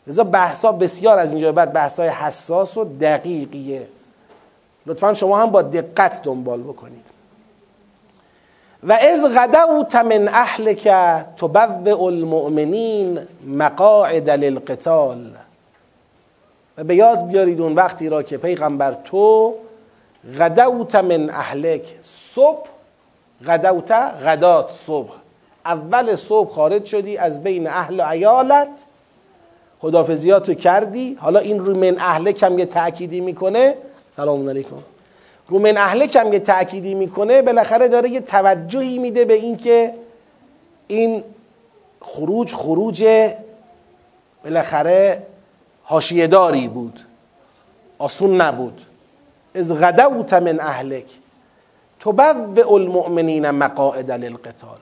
لذا 0.07 0.25
بحثا 0.25 0.73
بسیار 0.73 1.19
از 1.19 1.33
اینجا 1.33 1.53
بعد 1.53 1.73
بحثای 1.73 2.09
حساس 2.09 2.77
و 2.77 2.85
دقیقیه. 2.85 3.89
لطفا 4.87 5.15
شما 5.15 5.39
هم 5.39 5.51
با 5.51 5.63
دقت 5.63 6.23
دنبال 6.23 6.63
بکنید. 6.63 7.07
و 8.83 8.93
از 8.93 9.25
غدوت 9.25 9.95
من 9.95 10.29
اهلک 10.29 10.89
تبوع 11.37 12.03
المؤمنین 12.03 13.19
مقاعد 13.47 14.31
للقتال. 14.31 15.31
و 16.79 16.85
به 16.85 16.95
یاد 16.95 17.27
بیارید 17.27 17.61
اون 17.61 17.75
وقتی 17.75 18.09
را 18.09 18.23
که 18.23 18.37
پیغمبر 18.37 18.97
تو 19.05 19.55
غدوت 20.39 20.95
من 20.95 21.31
اهلک 21.31 21.97
صبح 22.01 22.67
غدوت 23.47 23.91
غدات 23.91 24.71
صبح. 24.71 25.13
اول 25.67 26.15
صبح 26.15 26.51
خارج 26.51 26.85
شدی 26.85 27.17
از 27.17 27.43
بین 27.43 27.67
اهل 27.67 28.01
و 28.01 28.03
عیالت 28.03 28.69
خدافزیاتو 29.81 30.55
کردی. 30.55 31.15
حالا 31.21 31.41
این 31.41 31.65
رو 31.65 31.77
من 31.77 31.99
اهلک 31.99 32.43
هم 32.43 32.59
یه 32.59 32.67
تأکیدی 32.67 33.21
می‌کنه. 33.21 33.75
سلام 34.17 34.49
علیکم. 34.49 34.77
رو 35.49 35.59
من 35.59 35.77
اهلک 35.77 36.17
هم 36.17 36.33
یه 36.33 36.39
تأکیدی 36.39 36.95
می‌کنه 36.95 37.43
بالاخره 37.43 37.89
داره 37.89 38.09
یه 38.09 38.21
توجهی 38.21 38.99
میده 38.99 39.25
به 39.25 39.35
اینکه 39.35 39.95
این 40.87 41.25
خروج 42.01 42.55
خروج 42.55 43.31
بالاخره 44.45 45.23
حاشیه 45.85 46.27
داری 46.27 46.69
بود. 46.69 47.01
آسون 47.99 48.41
نبود. 48.41 48.83
از 49.55 49.73
غدوت 49.73 50.33
من 50.33 50.61
اهلک. 50.61 51.07
تبوع 52.01 52.73
المؤمنین 52.73 53.51
مقاعد 53.51 54.11
للقتال. 54.11 54.79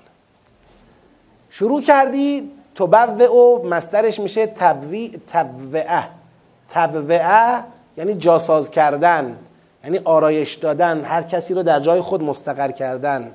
شروع 1.51 1.83
کردی 1.83 2.51
تبوع 2.75 3.67
مسترش 3.67 4.21
میشه 4.21 4.47
تبویع 4.47 5.11
تبوعه. 5.33 6.09
تبوعه 6.69 7.65
یعنی 7.97 8.15
جاساز 8.15 8.71
کردن 8.71 9.37
یعنی 9.85 9.99
آرایش 10.05 10.55
دادن 10.55 11.05
هر 11.05 11.23
کسی 11.23 11.55
رو 11.55 11.63
در 11.63 11.81
جای 11.81 12.01
خود 12.01 12.23
مستقر 12.23 12.71
کردن. 12.71 13.33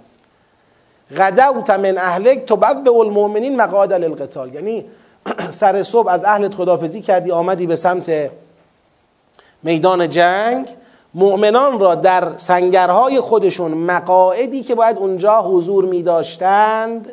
غدوت 1.17 1.69
من 1.69 1.97
اهلک 1.97 2.45
تبوع 2.45 2.99
المؤمنین 2.99 3.55
مقاعد 3.55 3.93
للقتال. 3.93 4.53
یعنی 4.53 4.85
سر 5.49 5.83
صبح 5.83 6.09
از 6.09 6.23
اهلت 6.23 6.55
خدافزی 6.55 7.01
کردی 7.01 7.31
آمدی 7.31 7.67
به 7.67 7.75
سمت 7.75 8.31
میدان 9.63 10.09
جنگ. 10.09 10.67
مؤمنان 11.13 11.79
را 11.79 11.95
در 11.95 12.37
سنگرهای 12.37 13.19
خودشون 13.19 13.71
مقاعدی 13.71 14.63
که 14.63 14.75
باید 14.75 14.97
اونجا 14.97 15.41
حضور 15.41 15.85
می 15.85 16.03
داشتند 16.03 17.11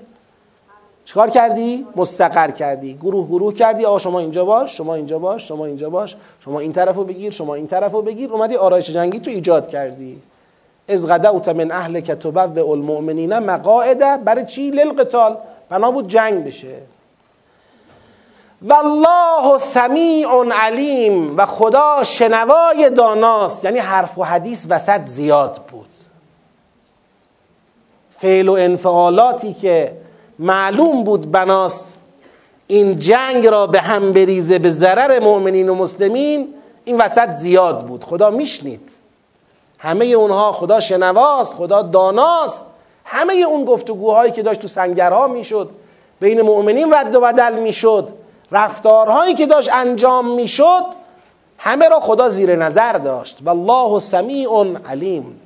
چیکار 1.04 1.30
کردی؟ 1.30 1.86
مستقر 1.96 2.50
کردی. 2.50 2.94
گروه 2.94 3.26
گروه 3.26 3.54
کردی. 3.54 3.84
آقا 3.84 3.98
شما 3.98 4.18
اینجا 4.18 4.44
باش 4.44 4.76
شما 4.76 4.94
اینجا 4.94 5.18
باش 5.18 5.48
شما 5.48 5.66
اینجا 5.66 5.90
باش 5.90 6.16
شما 6.40 6.60
این 6.60 6.72
طرفو 6.72 7.04
بگیر 7.04 7.30
شما 7.30 7.54
این 7.54 7.66
طرفو 7.66 8.02
بگیر. 8.02 8.32
اومدی 8.32 8.56
آرایش 8.56 8.90
جنگی 8.90 9.18
تو 9.18 9.30
ایجاد 9.30 9.66
کردی. 9.66 10.22
از 10.88 11.06
غدوت 11.06 11.48
من 11.48 11.70
اهل 11.70 12.00
که 12.00 12.14
تبوع 12.14 12.70
المؤمنین 12.70 13.38
مقاعده. 13.38 14.16
برای 14.16 14.44
چی؟ 14.44 14.70
للقتال. 14.70 15.36
بنا 15.68 15.90
بود 15.90 16.08
جنگ 16.08 16.44
بشه. 16.44 16.74
والله 18.62 19.58
سمیع 19.58 20.28
علیم 20.52 21.36
و 21.36 21.46
خدا 21.46 22.04
شنوای 22.04 22.90
داناست. 22.90 23.64
یعنی 23.64 23.78
حرف 23.78 24.18
و 24.18 24.22
حدیث 24.24 24.66
وسط 24.70 25.06
زیاد 25.06 25.60
بود. 25.72 25.88
فعل 28.10 28.48
و 28.48 28.52
انفعالاتی 28.52 29.54
که 29.54 29.96
معلوم 30.38 31.04
بود 31.04 31.30
بناست 31.30 31.96
این 32.66 32.98
جنگ 32.98 33.46
را 33.46 33.66
به 33.66 33.80
هم 33.80 34.12
بریزه 34.12 34.58
به 34.58 34.70
ضرر 34.70 35.20
مؤمنین 35.20 35.68
و 35.68 35.74
مسلمین 35.74 36.54
این 36.84 37.00
وسط 37.00 37.30
زیاد 37.30 37.86
بود. 37.86 38.04
خدا 38.04 38.30
میشنید. 38.30 38.90
همه 39.78 40.04
اونها 40.04 40.52
خدا 40.52 40.80
شنواست 40.80 41.54
خدا 41.54 41.82
داناست. 41.82 42.64
همه 43.04 43.32
اون 43.34 43.64
گفتگوهایی 43.64 44.32
که 44.32 44.42
داشت 44.42 44.60
تو 44.60 44.68
سنگرها 44.68 45.26
می‌شد 45.26 45.70
بین 46.20 46.42
مؤمنین 46.42 46.94
رد 46.94 47.14
و 47.14 47.20
بدل 47.20 47.52
می‌شد. 47.54 48.08
رفتارهایی 48.52 49.34
که 49.34 49.46
داشت 49.46 49.70
انجام 49.72 50.34
می‌شد 50.34 50.84
همه 51.58 51.88
را 51.88 52.00
خدا 52.00 52.28
زیر 52.28 52.56
نظر 52.56 52.92
داشت. 52.92 53.38
والله 53.44 53.98
سمیع 53.98 54.48
علیم. 54.90 55.40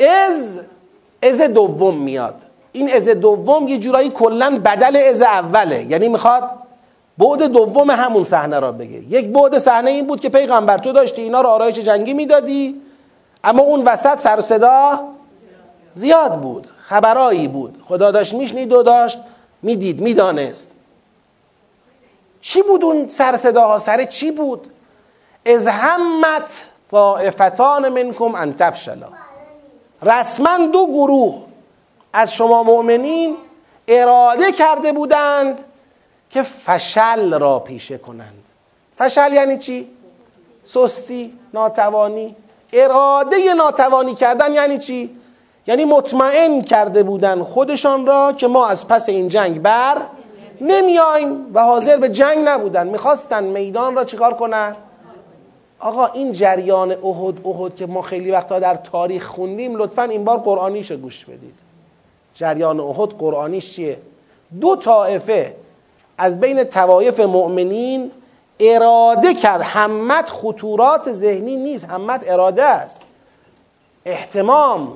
از 0.00 0.60
از 1.22 1.40
دوم 1.40 1.96
میاد. 1.96 2.34
این 2.72 2.92
از 2.92 3.08
دوم 3.08 3.68
یه 3.68 3.78
جورایی 3.78 4.10
کلا 4.10 4.60
بدل 4.64 4.96
از 5.10 5.22
اوله. 5.22 5.84
یعنی 5.84 6.08
می‌خواد 6.08 6.50
بعد 7.18 7.42
دوم 7.42 7.90
همون 7.90 8.22
صحنه 8.22 8.60
را 8.60 8.72
بگه. 8.72 9.02
یک 9.10 9.26
بعد 9.26 9.58
صحنه 9.58 9.90
این 9.90 10.06
بود 10.06 10.20
که 10.20 10.28
پیغمبر 10.28 10.78
تو 10.78 10.92
داشتی 10.92 11.22
اینا 11.22 11.40
رو 11.40 11.48
آرایش 11.48 11.78
جنگی 11.78 12.14
می‌دادی 12.14 12.80
اما 13.44 13.62
اون 13.62 13.84
وسط 13.84 14.18
سر 14.18 14.40
صدا 14.40 14.98
زیاد 15.94 16.40
بود 16.40 16.66
خبرایی 16.82 17.48
بود. 17.48 17.82
خدا 17.88 18.10
داشت 18.10 18.34
میشنید 18.34 18.72
و 18.72 18.82
داشت 18.82 19.18
می‌دید 19.64 20.00
می‌دانست. 20.00 20.76
چی 22.40 22.62
بود 22.62 22.84
اون 22.84 23.08
سر 23.08 23.36
صداها؟ 23.36 23.78
سر 23.78 24.04
چی 24.04 24.30
بود؟ 24.30 24.70
از 25.46 25.66
همت 25.66 26.64
طائفتان 26.90 27.88
منکم 27.88 28.34
ان 28.34 28.56
تفشلا. 28.56 29.08
رسما 30.02 30.66
دو 30.66 30.86
گروه 30.86 31.44
از 32.12 32.32
شما 32.32 32.62
مؤمنین 32.62 33.36
اراده 33.88 34.52
کرده 34.52 34.92
بودند 34.92 35.64
که 36.30 36.42
فشل 36.42 37.38
را 37.38 37.58
پیشه 37.58 37.98
کنند. 37.98 38.44
فشل 38.98 39.32
یعنی 39.32 39.58
چی؟ 39.58 39.90
سستی، 40.64 41.38
ناتوانی. 41.54 42.36
اراده 42.72 43.54
ناتوانی 43.54 44.14
کردن 44.14 44.52
یعنی 44.52 44.78
چی؟ 44.78 45.16
یعنی 45.66 45.84
مطمئن 45.84 46.62
کرده 46.62 47.02
بودن 47.02 47.42
خودشان 47.42 48.06
را 48.06 48.32
که 48.32 48.46
ما 48.46 48.66
از 48.66 48.88
پس 48.88 49.08
این 49.08 49.28
جنگ 49.28 49.62
بر 49.62 50.02
نمیایم 50.60 51.46
و 51.54 51.64
حاضر 51.64 51.96
به 51.96 52.08
جنگ 52.08 52.38
نبودن. 52.48 52.86
می‌خواستن 52.86 53.44
میدان 53.44 53.94
را 53.94 54.04
چیکار 54.04 54.34
کنن؟ 54.34 54.76
آقا 55.80 56.06
این 56.06 56.32
جریان 56.32 56.92
احد 56.92 57.46
احد 57.46 57.76
که 57.76 57.86
ما 57.86 58.02
خیلی 58.02 58.30
وقتا 58.30 58.58
در 58.58 58.76
تاریخ 58.76 59.26
خوندیم 59.26 59.76
لطفا 59.76 60.02
این 60.02 60.24
بار 60.24 60.38
قرآنیش 60.38 60.90
رو 60.90 60.96
گوش 60.96 61.24
بدید. 61.24 61.54
جریان 62.34 62.80
احد 62.80 63.08
قرآنیش 63.08 63.72
چیه؟ 63.72 63.98
دو 64.60 64.76
طائفه 64.76 65.56
از 66.18 66.40
بین 66.40 66.64
توایف 66.64 67.20
مؤمنین 67.20 68.10
اراده 68.60 69.34
کرد. 69.34 69.62
همت 69.62 70.28
خطورات 70.28 71.12
ذهنی 71.12 71.56
نیست 71.56 71.84
همت 71.84 72.24
اراده 72.30 72.64
است. 72.64 73.00
احتمام 74.04 74.92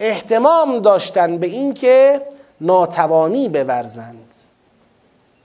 احتمام 0.00 0.78
داشتن 0.78 1.38
به 1.38 1.46
اینکه 1.46 2.22
ناتوانی 2.60 3.48
بورزند 3.48 4.34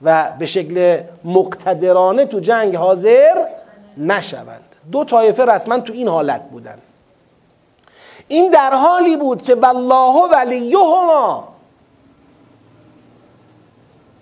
و 0.02 0.32
به 0.38 0.46
شکل 0.46 1.02
مقتدرانه 1.24 2.24
تو 2.24 2.40
جنگ 2.40 2.76
حاضر 2.76 3.46
نشوند. 3.96 4.76
دو 4.92 5.04
طایفه 5.04 5.44
رسما 5.44 5.78
تو 5.78 5.92
این 5.92 6.08
حالت 6.08 6.42
بودن. 6.42 6.78
این 8.28 8.50
در 8.50 8.74
حالی 8.74 9.16
بود 9.16 9.42
که 9.42 9.54
والله 9.54 10.28
ولیهما. 10.32 11.48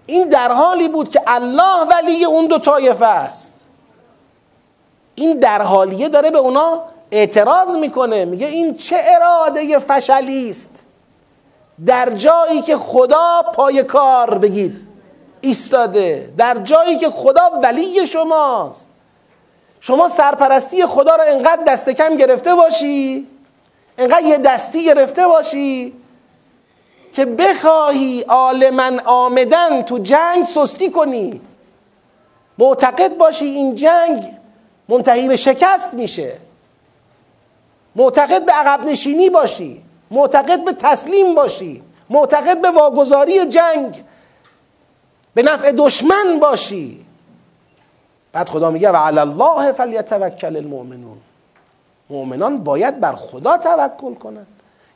این 0.07 0.29
در 0.29 0.53
حالی 0.53 0.89
بود 0.89 1.09
که 1.09 1.23
الله 1.27 1.87
ولی 1.91 2.25
اون 2.25 2.47
دو 2.47 2.59
طایفه 2.59 3.07
است. 3.07 3.67
این 5.15 5.39
در 5.39 5.63
حالیه 5.63 6.09
داره 6.09 6.31
به 6.31 6.39
اونا 6.39 6.83
اعتراض 7.11 7.77
می‌کنه 7.77 8.25
میگه 8.25 8.47
این 8.47 8.77
چه 8.77 8.97
اراده 9.05 9.79
فشلی 9.79 10.51
است 10.51 10.87
در 11.87 12.11
جایی 12.11 12.63
که 12.63 12.77
خدا 12.77 13.43
پای 13.55 13.83
کار 13.83 14.39
بگید 14.39 14.89
ایستاده. 15.41 16.33
در 16.39 16.55
جایی 16.55 16.99
که 16.99 17.11
خدا 17.11 17.61
ولی 17.63 18.07
شماست. 18.07 18.89
شما 19.81 20.09
سرپرستی 20.09 20.87
خدا 20.87 21.17
را 21.17 21.25
انقدر 21.25 21.63
دست 21.67 21.91
کم 21.91 22.17
گرفته 22.17 22.55
باشی 22.55 23.27
انقدر 23.99 24.27
یه 24.27 24.39
دستی 24.39 24.85
گرفته 24.85 25.27
باشی 25.27 25.93
که 27.13 27.25
بخواهی 27.25 28.23
عالما 28.23 28.91
آمدن 29.05 29.83
تو 29.83 29.99
جنگ 29.99 30.45
سستی 30.45 30.91
کنی. 30.91 31.41
معتقد 32.59 33.17
باشی 33.17 33.45
این 33.45 33.75
جنگ 33.75 34.25
منتهی 34.89 35.29
به 35.29 35.37
شکست 35.37 35.95
میشه. 35.95 36.48
معتقد 37.99 38.47
به 38.47 38.53
عقب 38.53 38.85
نشینی 38.85 39.31
باشی. 39.31 39.83
معتقد 40.11 40.65
به 40.65 40.73
تسلیم 40.73 41.35
باشی. 41.35 41.83
معتقد 42.11 42.61
به 42.61 42.71
واگذاری 42.71 43.45
جنگ. 43.45 44.05
به 45.35 45.43
نفع 45.43 45.73
دشمن 45.73 46.39
باشی. 46.41 47.05
بعد 48.33 48.49
خدا 48.49 48.71
میگه 48.71 48.91
و 48.91 48.97
علی 48.97 49.19
الله 49.19 49.73
فلیتوکل 49.73 50.57
المؤمنون. 50.57 51.19
مؤمنان 52.11 52.59
باید 52.59 53.01
بر 53.01 53.13
خدا 53.13 53.57
توکل 53.57 54.15
کنند. 54.15 54.47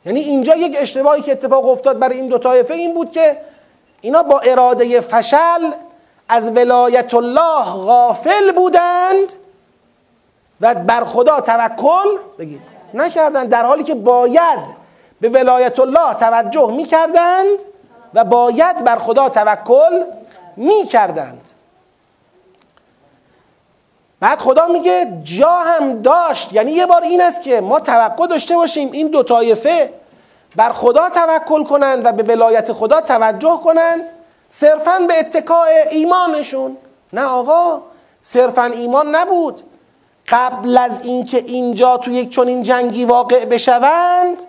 یعنی 0.05 0.19
اینجا 0.19 0.55
یک 0.55 0.77
اشتباهی 0.79 1.21
که 1.21 1.31
اتفاق 1.31 1.69
افتاد 1.69 1.99
برای 1.99 2.17
این 2.17 2.27
دو 2.27 2.37
طایفه 2.37 2.73
این 2.73 2.93
بود 2.93 3.11
که 3.11 3.37
اینا 4.01 4.23
با 4.23 4.39
اراده 4.39 5.01
فشل 5.01 5.71
از 6.29 6.51
ولایت 6.51 7.13
الله 7.13 7.63
غافل 7.63 8.51
بودند 8.51 9.33
و 10.61 10.75
بر 10.75 11.03
خدا 11.03 11.41
توکل 11.41 12.17
بگید. 12.39 12.72
نکردند. 12.93 13.49
در 13.49 13.65
حالی 13.65 13.83
که 13.83 13.95
باید 13.95 14.59
به 15.21 15.29
ولایت 15.29 15.79
الله 15.79 16.13
توجه 16.13 16.71
می‌کردند 16.71 17.59
و 18.13 18.23
باید 18.23 18.83
بر 18.83 18.95
خدا 18.95 19.29
توکل 19.29 20.03
می‌کردند. 20.57 21.49
بعد 24.19 24.41
خدا 24.41 24.67
میگه 24.67 25.21
جا 25.23 25.51
هم 25.51 26.01
داشت. 26.01 26.53
یعنی 26.53 26.71
یه 26.71 26.85
بار 26.85 27.01
این 27.01 27.21
است 27.21 27.41
که 27.41 27.61
ما 27.61 27.79
توقع 27.79 28.27
داشته 28.27 28.55
باشیم. 28.55 28.91
این 28.91 29.07
دو 29.07 29.23
طایفه 29.23 29.93
بر 30.55 30.71
خدا 30.71 31.09
توکل 31.09 31.63
کنند 31.63 32.05
و 32.05 32.11
به 32.11 32.23
ولایت 32.23 32.73
خدا 32.73 33.01
توجه 33.01 33.59
کنند. 33.63 34.09
صرفا 34.49 34.99
به 35.07 35.19
اتکاع 35.19 35.67
ایمانشون. 35.91 36.77
نه 37.13 37.25
آقا 37.25 37.81
صرفا 38.21 38.63
ایمان 38.63 39.15
نبود. 39.15 39.61
قبل 40.33 40.77
از 40.77 40.99
اینکه 41.03 41.37
اینجا 41.37 41.97
تو 41.97 42.11
یک 42.11 42.29
چنین 42.29 42.63
جنگی 42.63 43.05
واقع 43.05 43.45
بشوند 43.45 44.43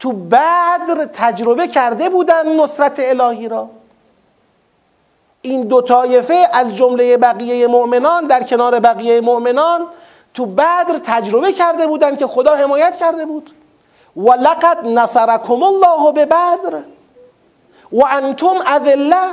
تو 0.00 0.12
بدر 0.12 1.08
تجربه 1.12 1.68
کرده 1.68 2.08
بودن 2.08 2.60
نصرت 2.60 2.96
الهی 2.98 3.48
را. 3.48 3.68
این 5.42 5.62
دو 5.62 5.80
طایفه 5.80 6.48
از 6.52 6.76
جمله 6.76 7.16
بقیه 7.16 7.66
مؤمنان 7.66 8.26
در 8.26 8.42
کنار 8.42 8.80
بقیه 8.80 9.20
مؤمنان 9.20 9.86
تو 10.34 10.46
بدر 10.46 10.98
تجربه 11.04 11.52
کرده 11.52 11.86
بودن 11.86 12.16
که 12.16 12.26
خدا 12.26 12.54
حمایت 12.54 12.96
کرده 12.96 13.26
بود. 13.26 13.50
و 14.16 14.30
لقد 14.30 14.86
نصرکم 14.86 15.62
الله 15.62 16.12
به 16.12 16.26
بدر 16.26 16.78
و 17.92 18.04
انتم 18.10 18.54
اذله. 18.66 19.26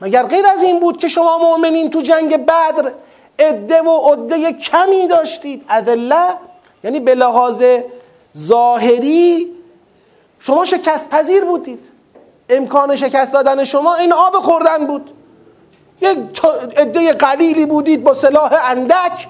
مگر 0.00 0.22
غیر 0.22 0.46
از 0.46 0.62
این 0.62 0.80
بود 0.80 0.98
که 0.98 1.08
شما 1.08 1.38
مؤمنین 1.38 1.90
تو 1.90 2.00
جنگ 2.00 2.46
بدر 2.46 2.92
عده 3.38 3.82
و 3.82 4.12
عده 4.12 4.52
کمی 4.52 5.08
داشتید. 5.08 5.64
اذله 5.68 6.26
یعنی 6.84 7.00
به 7.00 7.14
لحاظ 7.14 7.64
ظاهری 8.36 9.52
شما 10.40 10.64
شکست 10.64 11.08
پذیر 11.08 11.44
بودید. 11.44 11.88
امکان 12.48 12.96
شکست 12.96 13.32
دادن 13.32 13.64
شما 13.64 13.94
این 13.94 14.12
آب 14.12 14.34
خوردن 14.34 14.86
بود. 14.86 15.10
یک 16.00 16.18
عده 16.76 17.12
قلیلی 17.12 17.66
بودید 17.66 18.04
با 18.04 18.14
سلاح 18.14 18.70
اندک. 18.70 19.28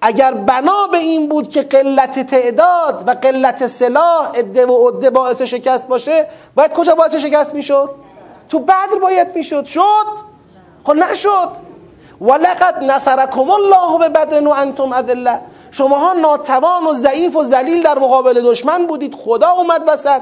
اگر 0.00 0.34
بنا 0.34 0.86
به 0.86 0.98
این 0.98 1.28
بود 1.28 1.48
که 1.48 1.62
قلت 1.62 2.26
تعداد 2.26 3.04
و 3.06 3.10
قلت 3.10 3.66
سلاح 3.66 4.30
عده 4.34 4.66
و 4.66 4.88
عده 4.88 5.10
باعث 5.10 5.42
شکست 5.42 5.88
باشه 5.88 6.28
باید 6.54 6.72
کجا 6.72 6.94
باعث 6.94 7.14
شکست 7.14 7.54
می‌شد؟ 7.54 7.90
تو 8.48 8.58
بدر 8.58 8.98
باید 9.02 9.36
می‌شد. 9.36 9.64
شد؟ 9.64 10.06
خب 10.84 10.92
نشد. 10.92 11.65
ولقد 12.20 12.84
نصرکم 12.84 13.50
الله 13.50 13.98
به 13.98 14.08
بدر 14.08 14.48
و 14.48 14.50
انتم 14.50 14.92
اذله. 14.92 15.40
شماها 15.70 16.12
ناتوان 16.12 16.86
و 16.86 16.92
ضعیف 16.92 17.36
و 17.36 17.44
ذلیل 17.44 17.82
در 17.82 17.98
مقابل 17.98 18.50
دشمن 18.50 18.86
بودید. 18.86 19.14
خدا 19.14 19.48
اومد 19.48 19.82
وسط. 19.86 20.20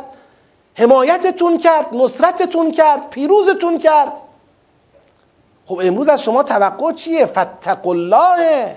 حمایتتون 0.74 1.59
کرد 1.59 1.86
نصرتتون 1.92 2.70
کرد 2.70 3.11
پیروزتون 3.11 3.78
کرد. 3.78 4.12
خب 5.66 5.80
امروز 5.82 6.09
از 6.09 6.22
شما 6.22 6.42
توقع 6.42 6.92
چیه؟ 6.92 7.26
فتق 7.26 7.86
الله. 7.86 8.76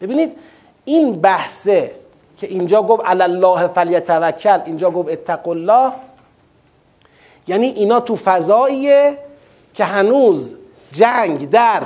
ببینید 0.00 0.38
این 0.84 1.20
بحثه 1.20 1.94
که 2.36 2.46
اینجا 2.46 2.82
گفت 2.82 3.04
علی 3.06 3.22
الله 3.22 3.68
فلیتوکل 3.68 4.60
اینجا 4.64 4.90
گفت 4.90 5.12
اتق 5.12 5.48
الله. 5.48 5.92
یعنی 7.46 7.66
اینا 7.66 8.00
تو 8.00 8.16
فضاییه 8.16 9.18
که 9.74 9.84
هنوز 9.84 10.54
جنگ 10.92 11.50
در 11.50 11.82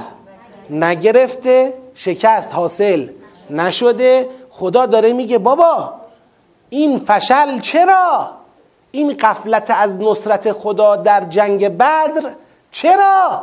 نگرفته 0.70 1.74
شکست 1.94 2.54
حاصل 2.54 3.08
نشده. 3.50 4.28
خدا 4.50 4.86
داره 4.86 5.12
میگه 5.12 5.38
بابا 5.38 5.92
این 6.70 6.98
فشل 6.98 7.60
چرا؟ 7.60 8.30
این 8.90 9.16
قفلت 9.20 9.70
از 9.70 10.00
نصرت 10.00 10.52
خدا 10.52 10.96
در 10.96 11.24
جنگ 11.24 11.68
بدر 11.68 12.34
چرا؟ 12.70 13.42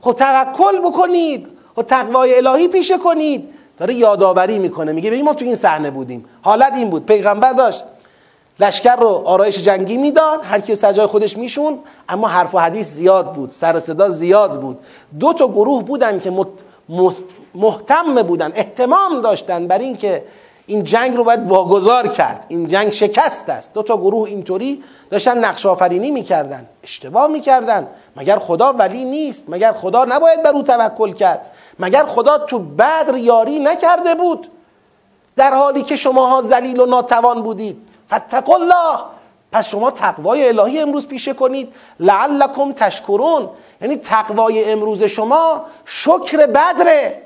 خب 0.00 0.12
توکل 0.12 0.78
بکنید 0.78 1.48
و 1.76 1.82
تقوای 1.82 2.36
الهی 2.36 2.68
پیشه 2.68 2.98
کنید. 2.98 3.48
داره 3.78 3.94
یادآوری 3.94 4.58
می‌کنه 4.58 4.92
میگه 4.92 5.10
ببین 5.10 5.24
ما 5.24 5.34
تو 5.34 5.44
این 5.44 5.54
صحنه 5.54 5.90
بودیم 5.90 6.24
حالت 6.42 6.74
این 6.76 6.90
بود 6.90 7.06
پیغمبر 7.06 7.52
داشت 7.52 7.84
لشکر 8.60 8.96
رو 8.96 9.08
آرایش 9.08 9.62
جنگی 9.62 9.96
می‌داد 9.96 10.40
هر 10.44 10.60
کی 10.60 10.74
سر 10.74 10.92
جای 10.92 11.06
خودش 11.06 11.36
میشون 11.36 11.78
اما 12.08 12.28
حرف 12.28 12.54
و 12.54 12.58
حدیث 12.58 12.88
زیاد 12.88 13.32
بود 13.32 13.50
سر 13.50 13.80
صدا 13.80 14.08
زیاد 14.08 14.60
بود. 14.60 14.78
دو 15.20 15.32
تا 15.32 15.48
گروه 15.48 15.82
بودن 15.82 16.20
که 16.20 16.46
محتم 17.54 18.22
بودن 18.22 18.52
احتمام 18.54 19.20
داشتن 19.20 19.66
بر 19.66 19.78
اینکه 19.78 20.24
این 20.66 20.82
جنگ 20.82 21.16
رو 21.16 21.24
باید 21.24 21.48
واگذار 21.48 22.08
کرد. 22.08 22.44
این 22.48 22.66
جنگ 22.66 22.92
شکست 22.92 23.48
است. 23.48 23.74
دو 23.74 23.82
تا 23.82 23.96
گروه 23.96 24.28
اینطوری 24.28 24.82
داشتن 25.10 25.38
نقش 25.38 25.66
آفرینی 25.66 26.10
می‌کردن 26.10 26.66
اشتباه 26.82 27.26
می‌کردن. 27.26 27.86
مگر 28.16 28.38
خدا 28.38 28.72
ولی 28.72 29.04
نیست؟ 29.04 29.44
مگر 29.48 29.72
خدا 29.72 30.04
نباید 30.04 30.42
بر 30.42 30.50
او 30.50 30.62
توکل 30.62 31.12
کرد؟ 31.12 31.50
مگر 31.78 32.04
خدا 32.06 32.38
تو 32.38 32.58
بدر 32.58 33.16
یاری 33.16 33.58
نکرده 33.58 34.14
بود؟ 34.14 34.50
در 35.36 35.54
حالی 35.54 35.82
که 35.82 35.96
شماها 35.96 36.42
ذلیل 36.42 36.80
و 36.80 36.86
ناتوان 36.86 37.42
بودید. 37.42 37.88
فتق 38.14 38.50
الله. 38.50 38.98
پس 39.52 39.68
شما 39.68 39.90
تقوای 39.90 40.48
الهی 40.48 40.80
امروز 40.80 41.06
پیشه 41.06 41.34
کنید. 41.34 41.74
لعلکم 42.00 42.72
تشکرون. 42.72 43.48
یعنی 43.80 43.96
تقوای 43.96 44.72
امروز 44.72 45.02
شما 45.02 45.64
شکر 45.84 46.46
بدره. 46.46 47.22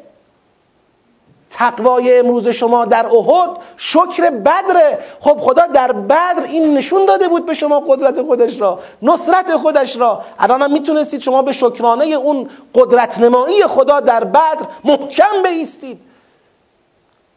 تقوای 1.50 2.18
امروز 2.18 2.48
شما 2.48 2.84
در 2.84 3.06
احد 3.06 3.50
شکر 3.76 4.30
بدره. 4.30 4.98
خب 5.20 5.40
خدا 5.40 5.66
در 5.66 5.92
بدر 5.92 6.42
این 6.48 6.74
نشون 6.74 7.04
داده 7.04 7.28
بود 7.28 7.46
به 7.46 7.54
شما 7.54 7.80
قدرت 7.80 8.22
خودش 8.22 8.60
را 8.60 8.78
نصرت 9.02 9.56
خودش 9.56 9.96
را. 9.96 10.24
الان 10.38 10.62
هم 10.62 10.72
می‌تونستید 10.72 11.20
شما 11.20 11.42
به 11.42 11.52
شکرانه 11.52 12.04
اون 12.04 12.50
قدرت 12.74 13.18
نمایی 13.18 13.62
خدا 13.62 14.00
در 14.00 14.24
بدر 14.24 14.66
محکم 14.84 15.42
بیستید. 15.44 16.00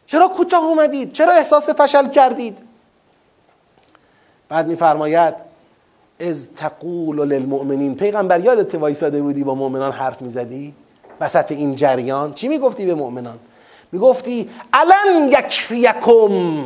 چرا 0.06 0.28
کوتاه 0.28 0.64
اومدید؟ 0.64 1.12
چرا 1.12 1.32
احساس 1.32 1.70
فشل 1.70 2.08
کردید؟ 2.08 2.73
بعد 4.54 4.66
میفرماید 4.66 5.34
از 6.20 6.48
تقول 6.56 7.16
للمؤمنین. 7.16 7.94
پیغمبر 7.94 8.40
یادت 8.40 8.74
وایساده 8.74 9.22
بودی 9.22 9.44
با 9.44 9.54
مؤمنان 9.54 9.92
حرف 9.92 10.22
می‌زدی؟ 10.22 10.74
وسط 11.20 11.52
این 11.52 11.74
جریان 11.74 12.34
چی 12.34 12.48
می‌گفتی 12.48 12.86
به 12.86 12.94
مؤمنان؟ 12.94 13.38
می‌گفتی 13.92 14.50
الان 14.72 15.28
یکفیکم 15.28 16.64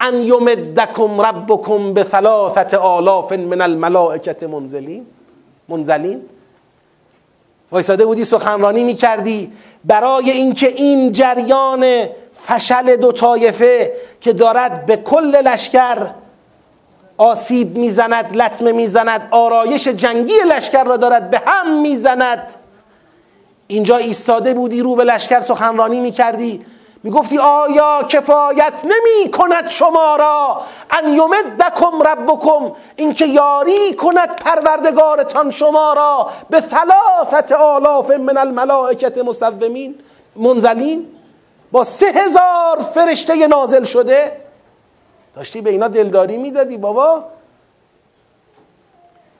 ان 0.00 0.14
یمدکم 0.14 1.20
ربکم 1.20 1.94
به 1.94 2.04
ثلاثت 2.04 2.74
آلاف 2.74 3.32
من 3.32 3.60
الملائکت 3.60 4.42
منزلین. 4.42 5.06
منزلین؟ 5.68 6.20
وایساده 7.70 8.06
بودی 8.06 8.24
سخنرانی 8.24 8.84
می‌کردی 8.84 9.52
برای 9.84 10.30
اینکه 10.30 10.68
این 10.68 11.12
جریان 11.12 12.06
فشل 12.46 12.96
دو 12.96 13.12
طایفه 13.12 13.92
که 14.20 14.32
دارد 14.32 14.86
به 14.86 14.96
کل 14.96 15.36
لشکر 15.36 16.21
آسیب 17.22 17.76
می‌زند 17.76 18.36
لطمه 18.36 18.72
می‌زند 18.72 19.28
آرایش 19.30 19.88
جنگی 19.88 20.38
لشکر 20.48 20.84
را 20.84 20.96
دارد 20.96 21.30
به 21.30 21.42
هم 21.46 21.80
می‌زند. 21.80 22.54
اینجا 23.66 23.96
ایستاده 23.96 24.54
بودی 24.54 24.80
رو 24.80 24.96
به 24.96 25.04
لشکر 25.04 25.40
سخنرانی 25.40 26.00
می‌کردی. 26.00 26.66
می‌گفتی 27.02 27.38
آیا 27.38 28.02
کفایت 28.08 28.72
نمی 28.84 29.30
کند 29.30 29.68
شما 29.68 30.16
را؟ 30.16 30.60
ان 30.90 31.08
یمدکم 31.08 32.02
ربکم 32.02 32.72
اینکه 32.96 33.26
یاری 33.26 33.94
کند 33.94 34.36
پروردگارتان 34.36 35.50
شما 35.50 35.92
را. 35.92 36.30
به 36.50 36.60
ثلاثت 36.60 37.52
آلاف 37.52 38.10
من 38.10 38.36
الملائکت 38.36 39.18
مصومین 39.18 39.94
منزلین 40.36 41.06
با 41.72 41.84
سه 41.84 42.06
هزار 42.06 42.86
فرشته 42.94 43.46
نازل 43.46 43.84
شده. 43.84 44.42
داشتی 45.34 45.60
به 45.60 45.70
اینا 45.70 45.88
دلداری 45.88 46.36
می‌دادی 46.36 46.76
بابا. 46.76 47.24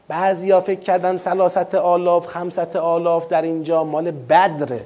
بعضیا 0.09 0.61
فکر 0.61 0.81
کردن 0.81 1.17
سلاست 1.17 1.75
آلاف 1.75 2.27
خمست 2.27 2.77
آلاف 2.77 3.29
در 3.29 3.43
اینجا 3.43 3.85
مال 3.85 4.11
بدره. 4.11 4.85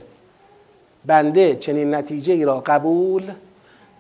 بنده 1.07 1.55
چنین 1.55 1.95
نتیجه 1.95 2.33
ای 2.33 2.45
را 2.45 2.61
قبول 2.67 3.23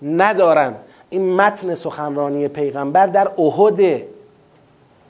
ندارم. 0.02 0.76
این 1.10 1.36
متن 1.36 1.74
سخنرانی 1.74 2.48
پیغمبر 2.48 3.06
در 3.06 3.28
احده 3.38 4.08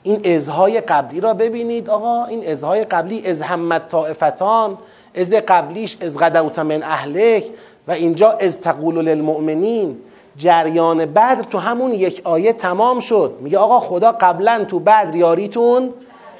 این 0.03 0.35
ازهای 0.35 0.81
قبلی 0.81 1.21
را 1.21 1.33
ببینید 1.33 1.89
آقا. 1.89 2.25
این 2.25 2.47
ازهای 2.47 2.83
قبلی 2.83 3.27
از 3.27 3.41
همت 3.41 3.89
طائفتان 3.89 4.77
از 5.15 5.33
قبلیش 5.33 5.97
از 6.01 6.17
غدوت 6.17 6.59
من 6.59 6.83
اهلک 6.83 7.43
و 7.87 7.91
اینجا 7.91 8.31
از 8.31 8.61
تقول 8.61 9.01
للمؤمنین. 9.01 9.97
جریان 10.37 11.05
بدر 11.05 11.43
تو 11.43 11.57
همون 11.57 11.91
یک 11.91 12.21
آیه 12.23 12.53
تمام 12.53 12.99
شد. 12.99 13.33
میگه 13.39 13.57
آقا 13.57 13.79
خدا 13.79 14.11
قبلا 14.11 14.65
تو 14.67 14.79
بدر 14.79 15.15
یاریتون 15.15 15.93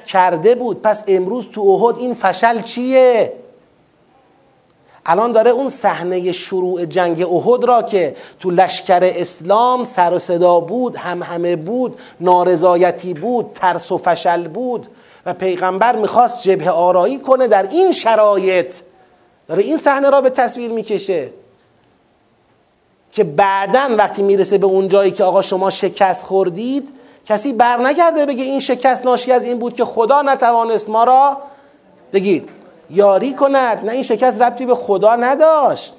کرده 0.06 0.54
بود. 0.54 0.82
پس 0.82 1.04
امروز 1.08 1.48
تو 1.52 1.60
احد 1.60 1.98
این 1.98 2.14
فشل 2.14 2.62
چیه؟ 2.62 3.32
الان 5.06 5.32
داره 5.32 5.50
اون 5.50 5.68
صحنه 5.68 6.32
شروع 6.32 6.84
جنگ 6.84 7.22
احد 7.22 7.64
را 7.64 7.82
که 7.82 8.16
تو 8.40 8.50
لشکر 8.50 9.00
اسلام 9.02 9.84
سر 9.84 10.12
و 10.14 10.18
صدا 10.18 10.60
بود 10.60 10.96
هم 10.96 11.22
همه 11.22 11.56
بود 11.56 11.98
نارضایتی 12.20 13.14
بود 13.14 13.50
ترس 13.54 13.92
و 13.92 13.98
فشل 13.98 14.48
بود 14.48 14.86
و 15.26 15.34
پیغمبر 15.34 15.96
می‌خواست 15.96 16.42
جبه 16.42 16.70
آرایی 16.70 17.18
کنه 17.18 17.46
در 17.46 17.62
این 17.62 17.92
شرایط. 17.92 18.74
داره 19.48 19.62
این 19.62 19.76
صحنه 19.76 20.10
را 20.10 20.20
به 20.20 20.30
تصویر 20.30 20.70
می‌کشه. 20.70 21.30
که 23.18 23.24
بعدا 23.24 23.88
وقتی 23.98 24.22
می‌رسه 24.22 24.58
به 24.58 24.66
اون 24.66 24.88
جایی 24.88 25.10
که 25.10 25.24
آقا 25.24 25.42
شما 25.42 25.70
شکست 25.70 26.26
خوردید 26.26 26.88
کسی 27.26 27.52
بر 27.52 27.86
نگرده 27.86 28.26
بگه 28.26 28.44
این 28.44 28.60
شکست 28.60 29.04
ناشی 29.04 29.32
از 29.32 29.44
این 29.44 29.58
بود 29.58 29.74
که 29.74 29.84
خدا 29.84 30.22
نتوانست 30.22 30.88
ما 30.88 31.04
را 31.04 31.36
بگید 32.12 32.48
یاری 32.90 33.34
کند 33.34 33.84
نه 33.84 33.92
این 33.92 34.02
شکست 34.02 34.42
ربطی 34.42 34.66
به 34.66 34.74
خدا 34.74 35.16
نداشت. 35.16 35.94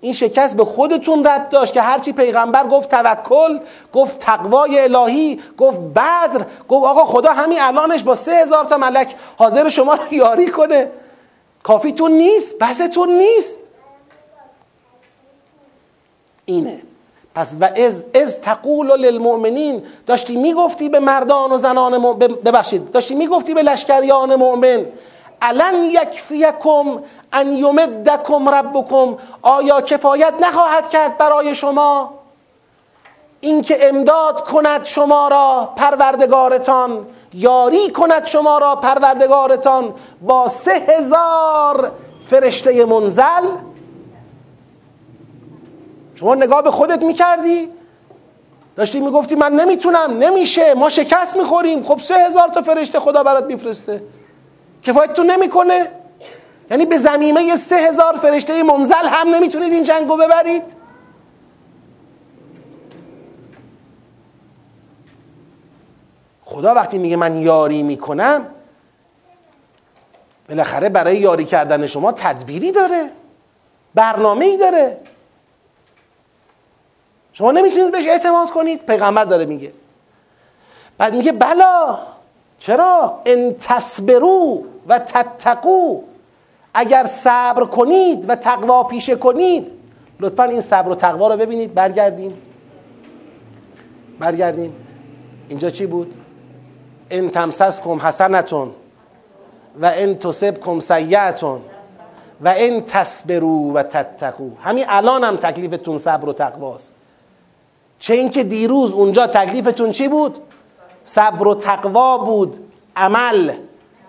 این 0.00 0.12
شکست 0.12 0.56
به 0.56 0.64
خودتون 0.64 1.24
ربط 1.24 1.48
داشت 1.50 1.72
که 1.74 1.82
هرچی 1.82 2.12
پیغمبر 2.12 2.66
گفت 2.66 2.90
توکل 2.90 3.58
گفت 3.92 4.18
تقوای 4.18 4.80
الهی 4.80 5.40
گفت 5.58 5.80
بدر 5.80 6.44
گفت 6.68 6.86
آقا 6.86 7.04
خدا 7.04 7.32
همین 7.32 7.58
الانش 7.60 8.02
با 8.02 8.14
سه 8.14 8.32
هزار 8.32 8.64
تا 8.64 8.76
ملک 8.76 9.14
حاضر 9.36 9.68
شما 9.68 9.94
رو 9.94 10.14
یاری 10.14 10.46
کنه. 10.46 10.90
کافیتون 11.62 12.12
نیست 12.12 12.58
بستون 12.58 13.10
نیست. 13.10 13.58
اینه. 16.46 16.82
پس 17.34 17.56
و 17.60 17.70
از, 17.76 18.04
از 18.14 18.40
تقول 18.40 18.96
للمؤمنین 18.96 19.82
داشتی 20.06 20.36
می‌گفتی 20.36 20.88
به 20.88 21.00
مردان 21.00 21.52
و 21.52 21.58
زنان 21.58 22.18
ببخشید 22.18 22.90
داشتی 22.90 23.14
می‌گفتی 23.14 23.54
به 23.54 23.62
لشکریان 23.62 24.34
مؤمن 24.34 24.86
الان 25.42 25.74
یکفیکم 25.84 27.02
ان 27.32 27.52
یمدکم 27.52 28.48
ربکم 28.48 29.16
آیا 29.42 29.80
کفایت 29.80 30.34
نخواهد 30.40 30.88
کرد 30.88 31.18
برای 31.18 31.54
شما؟ 31.54 32.14
اینکه 33.40 33.88
امداد 33.88 34.48
کند 34.48 34.84
شما 34.84 35.28
را 35.28 35.72
پروردگارتان 35.76 37.06
یاری 37.34 37.90
کند 37.90 38.26
شما 38.26 38.58
را 38.58 38.76
پروردگارتان 38.76 39.94
با 40.22 40.48
سه 40.48 40.86
هزار 40.88 41.92
فرشته 42.30 42.84
منزل 42.84 43.46
شما 46.16 46.34
نگاه 46.34 46.62
به 46.62 46.70
خودت 46.70 47.02
می‌کردی؟ 47.02 47.68
داشتی 48.76 49.00
می‌گفتی 49.00 49.34
من 49.34 49.52
نمی‌تونم 49.52 50.18
نمیشه 50.18 50.74
ما 50.74 50.88
شکست 50.88 51.36
می‌خوریم. 51.36 51.82
خب 51.82 51.98
سه 51.98 52.14
هزار 52.14 52.48
تا 52.48 52.62
فرشته 52.62 53.00
خدا 53.00 53.22
برات 53.22 53.44
میفرسته. 53.44 54.02
کفایتتون 54.82 55.30
نمی‌کنه؟ 55.30 55.90
یعنی 56.70 56.86
به 56.86 56.98
زمیمه 56.98 57.56
سه 57.56 57.76
هزار 57.76 58.16
فرشته 58.16 58.62
منزل 58.62 59.06
هم 59.06 59.28
نمی‌تونید 59.28 59.72
این 59.72 59.82
جنگو 59.82 60.16
ببرید؟ 60.16 60.62
خدا 66.44 66.74
وقتی 66.74 66.98
میگه 66.98 67.16
من 67.16 67.36
یاری 67.36 67.82
می‌کنم 67.82 68.46
بالاخره 70.48 70.88
برای 70.88 71.16
یاری 71.16 71.44
کردن 71.44 71.86
شما 71.86 72.12
تدبیری 72.12 72.72
داره 72.72 73.10
برنامه 73.94 74.44
ای 74.44 74.56
داره. 74.56 74.98
شما 77.36 77.52
نمی‌تونید 77.52 77.92
بهش 77.92 78.06
اعتماد 78.06 78.50
کنید. 78.50 78.86
پیغمبر 78.86 79.24
داره 79.24 79.44
میگه. 79.44 79.72
بعد 80.98 81.14
میگه 81.14 81.32
بلا. 81.32 81.98
چرا؟ 82.58 83.22
ان 83.26 83.54
تصبرو 83.60 84.64
و 84.88 84.98
تتقو 84.98 86.02
اگر 86.74 87.06
صبر 87.06 87.64
کنید 87.64 88.30
و 88.30 88.36
تقوا 88.36 88.84
پیشه 88.84 89.16
کنید. 89.16 89.66
لطفا 90.20 90.44
این 90.44 90.60
صبر 90.60 90.88
و 90.88 90.94
تقوا 90.94 91.28
رو 91.28 91.36
ببینید. 91.36 91.74
برگردیم. 91.74 92.42
برگردیم. 94.18 94.76
اینجا 95.48 95.70
چی 95.70 95.86
بود؟ 95.86 96.14
ان 97.10 97.30
تمسسکم 97.30 97.96
حسنتون 97.96 98.74
و 99.80 99.92
ان 99.94 100.18
تصبکم 100.18 100.80
سیعتون 100.80 101.60
و 102.40 102.54
ان 102.56 102.80
تصبرو 102.80 103.72
و 103.72 103.82
تتقو 103.82 104.50
همین 104.62 104.84
الان 104.88 105.24
هم 105.24 105.36
تکلیفتون 105.36 105.98
صبر 105.98 106.28
و 106.28 106.32
تقواست. 106.32 106.92
چه 107.98 108.14
اینکه 108.14 108.44
دیروز 108.44 108.92
اونجا 108.92 109.26
تکلیفتون 109.26 109.90
چی 109.90 110.08
بود؟ 110.08 110.38
صبر 111.04 111.46
و 111.46 111.54
تقوا 111.54 112.18
بود. 112.18 112.58
عمل 112.96 113.52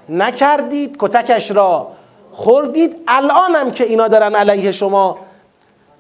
نکردید 0.10 0.96
کتکش 1.00 1.52
را 1.52 1.88
خوردید. 2.32 2.96
الان 3.08 3.56
هم 3.56 3.72
که 3.72 3.84
اینا 3.84 4.08
دارن 4.08 4.36
علیه 4.36 4.72
شما 4.72 5.18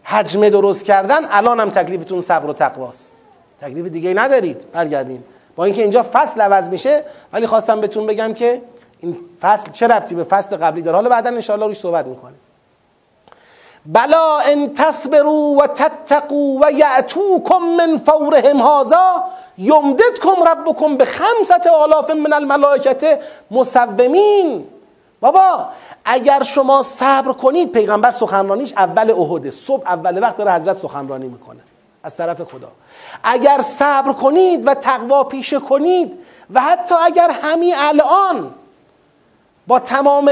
حجمه 0.04 0.50
درست 0.50 0.86
کردن 0.86 1.20
الان 1.32 1.60
هم 1.60 1.70
تکلیفتون 1.70 2.22
صبر 2.22 2.50
و 2.50 2.54
تقواست 2.54 3.14
تکلیف 3.62 3.86
دیگه 3.86 4.14
ندارید. 4.14 4.66
برگردیم 4.72 5.24
با 5.56 5.66
اینکه 5.66 5.82
اینجا 5.82 6.06
فصل 6.14 6.42
عوض 6.42 6.70
میشه 6.70 7.04
ولی 7.34 7.48
خواستم 7.48 7.82
بهتون 7.82 8.06
بگم 8.06 8.34
که 8.34 8.62
این 9.00 9.18
فصل 9.42 9.72
چه 9.72 9.88
ربطی 9.88 10.16
به 10.16 10.24
فصل 10.24 10.58
قبلی 10.58 10.82
داره؟ 10.82 10.96
حالا 10.96 11.10
بعدا 11.10 11.30
انشاءالله 11.30 11.68
روش 11.68 11.80
صحبت 11.80 12.08
می‌کنیم. 12.08 12.40
بلا 13.88 14.40
ان 14.40 14.74
تصبروا 14.74 15.56
و 15.58 15.68
تتقوا 15.68 16.60
و 16.62 16.72
یعتوکم 16.72 17.62
من 17.62 17.98
فورهم 17.98 18.62
هذا 18.62 19.24
یمددکم 19.58 20.44
ربکم 20.48 20.98
به 20.98 21.06
خمسة 21.06 21.70
آلاف 21.70 22.10
من 22.10 22.34
الملائکت 22.34 23.20
مسومین. 23.52 24.68
بابا 25.22 25.70
اگر 26.06 26.44
شما 26.44 26.84
صبر 26.84 27.34
کنید 27.34 27.72
پیغمبر 27.72 28.12
سخنرانیش 28.12 28.74
اول 28.78 29.12
احده 29.12 29.52
صبح 29.52 29.90
اول 29.90 30.22
وقت 30.24 30.38
داره 30.38 30.54
حضرت 30.54 30.78
سخنرانی 30.78 31.28
می‌کنه 31.28 31.60
از 32.04 32.16
طرف 32.16 32.42
خدا. 32.42 32.72
اگر 33.24 33.62
صبر 33.62 34.14
کنید 34.14 34.68
و 34.68 34.74
تقوا 34.74 35.24
پیشه 35.24 35.60
کنید 35.60 36.20
و 36.54 36.62
حتی 36.62 36.96
اگر 36.96 37.32
همین 37.44 37.74
الان 37.78 38.54
با 39.68 39.80
تمام 39.80 40.32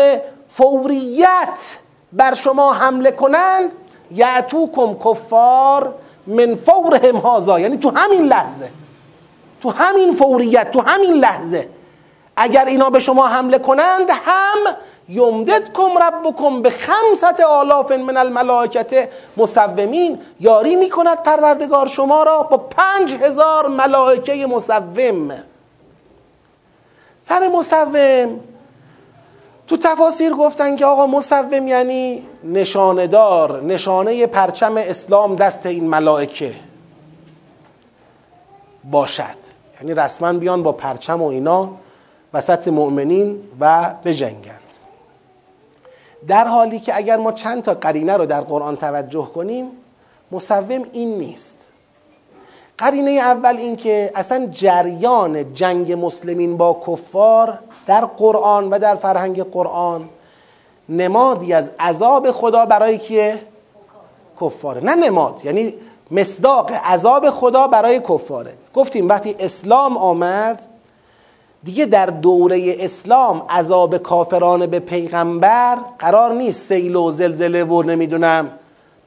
فوریت 0.50 1.78
بر 2.14 2.34
شما 2.34 2.74
حمله 2.74 3.12
کنند 3.12 3.72
يأتوكم 4.12 4.94
کفار 5.06 5.94
من 6.28 6.56
فورهم 6.56 7.16
هذا 7.16 7.60
یعنی 7.60 7.78
تو 7.78 7.92
همین 7.96 8.26
لحظه 8.26 8.70
تو 9.62 9.70
همین 9.70 10.14
فوریت 10.14 10.72
تو 10.72 10.82
همین 10.82 11.14
لحظه. 11.14 11.68
اگر 12.36 12.66
اینا 12.66 12.90
به 12.90 13.00
شما 13.00 13.28
حمله 13.28 13.60
کنند 13.60 14.10
هم 14.12 14.76
يمددكم 15.10 15.98
ربكم 15.98 16.62
بخمسة 16.62 17.40
آلاف 17.40 17.92
من 17.92 18.18
الملائكة 18.18 19.10
مسومين. 19.38 20.20
یاری 20.40 20.76
می‌کند 20.76 21.24
پروردگار 21.24 21.88
شما 21.88 22.24
را 22.24 22.44
با 22.44 22.58
پنج 22.58 23.14
هزار 23.14 23.68
ملائکه 23.68 24.48
مسوم. 24.48 25.32
سر 27.22 27.48
مسوم. 27.48 28.40
تو 29.68 29.78
تفاسیر 29.78 30.34
گفتن 30.34 30.76
که 30.76 30.86
آقا 30.86 31.08
مسوم 31.08 31.68
یعنی 31.68 32.28
نشاندار 32.44 33.62
نشانه 33.64 34.26
پرچم 34.28 34.78
اسلام 34.78 35.36
دست 35.36 35.66
این 35.66 35.88
ملائکه. 35.88 36.56
باشد. 38.92 39.56
یعنی 39.82 39.94
رسما 39.94 40.34
بیان 40.34 40.64
با 40.64 40.72
پرچم 40.72 41.22
و 41.22 41.28
اینا 41.28 41.70
وسط 42.34 42.68
مؤمنین 42.68 43.40
و 43.60 43.94
بجنگند. 44.06 44.60
در 46.28 46.48
حالی 46.48 46.80
که 46.80 46.98
اگر 46.98 47.18
ما 47.18 47.32
چند 47.32 47.64
تا 47.64 47.74
قرینه 47.74 48.18
رو 48.18 48.26
در 48.26 48.42
قرآن 48.42 48.76
توجه 48.76 49.32
کنیم 49.36 49.72
مسوم 50.32 50.84
این 50.94 51.18
نیست. 51.18 51.70
قرینه 52.78 53.12
اول 53.12 53.58
این 53.58 53.76
که 53.76 54.12
اصلا 54.16 54.48
جریان 54.52 55.54
جنگ 55.54 56.06
مسلمین 56.06 56.58
با 56.58 56.82
کفار 56.88 57.60
در 57.88 58.06
قرآن 58.06 58.70
و 58.70 58.80
در 58.80 58.96
فرهنگ 58.96 59.44
قرآن 59.44 60.10
نمادی 60.90 61.54
از 61.54 61.72
عذاب 61.80 62.32
خدا 62.32 62.66
برای 62.66 62.98
کیه؟ 62.98 63.42
کفاره. 64.42 64.84
نه 64.84 64.96
نماد 64.96 65.42
یعنی 65.44 65.74
مصداق 66.12 66.72
عذاب 66.72 67.30
خدا 67.30 67.68
برای 67.68 68.00
کفاره. 68.00 68.54
گفتیم 68.74 69.10
وقتی 69.10 69.36
اسلام 69.40 69.98
آمد 69.98 70.66
دیگه 71.64 71.86
در 71.86 72.06
دوره 72.06 72.76
اسلام 72.80 73.46
عذاب 73.50 73.98
کافران 73.98 74.66
به 74.66 74.80
پیغمبر 74.80 75.78
قرار 76.00 76.34
نیست 76.34 76.68
سیل 76.68 76.96
و 76.96 77.12
زلزله 77.12 77.64
و 77.64 77.84
نمی‌دونم 77.84 78.50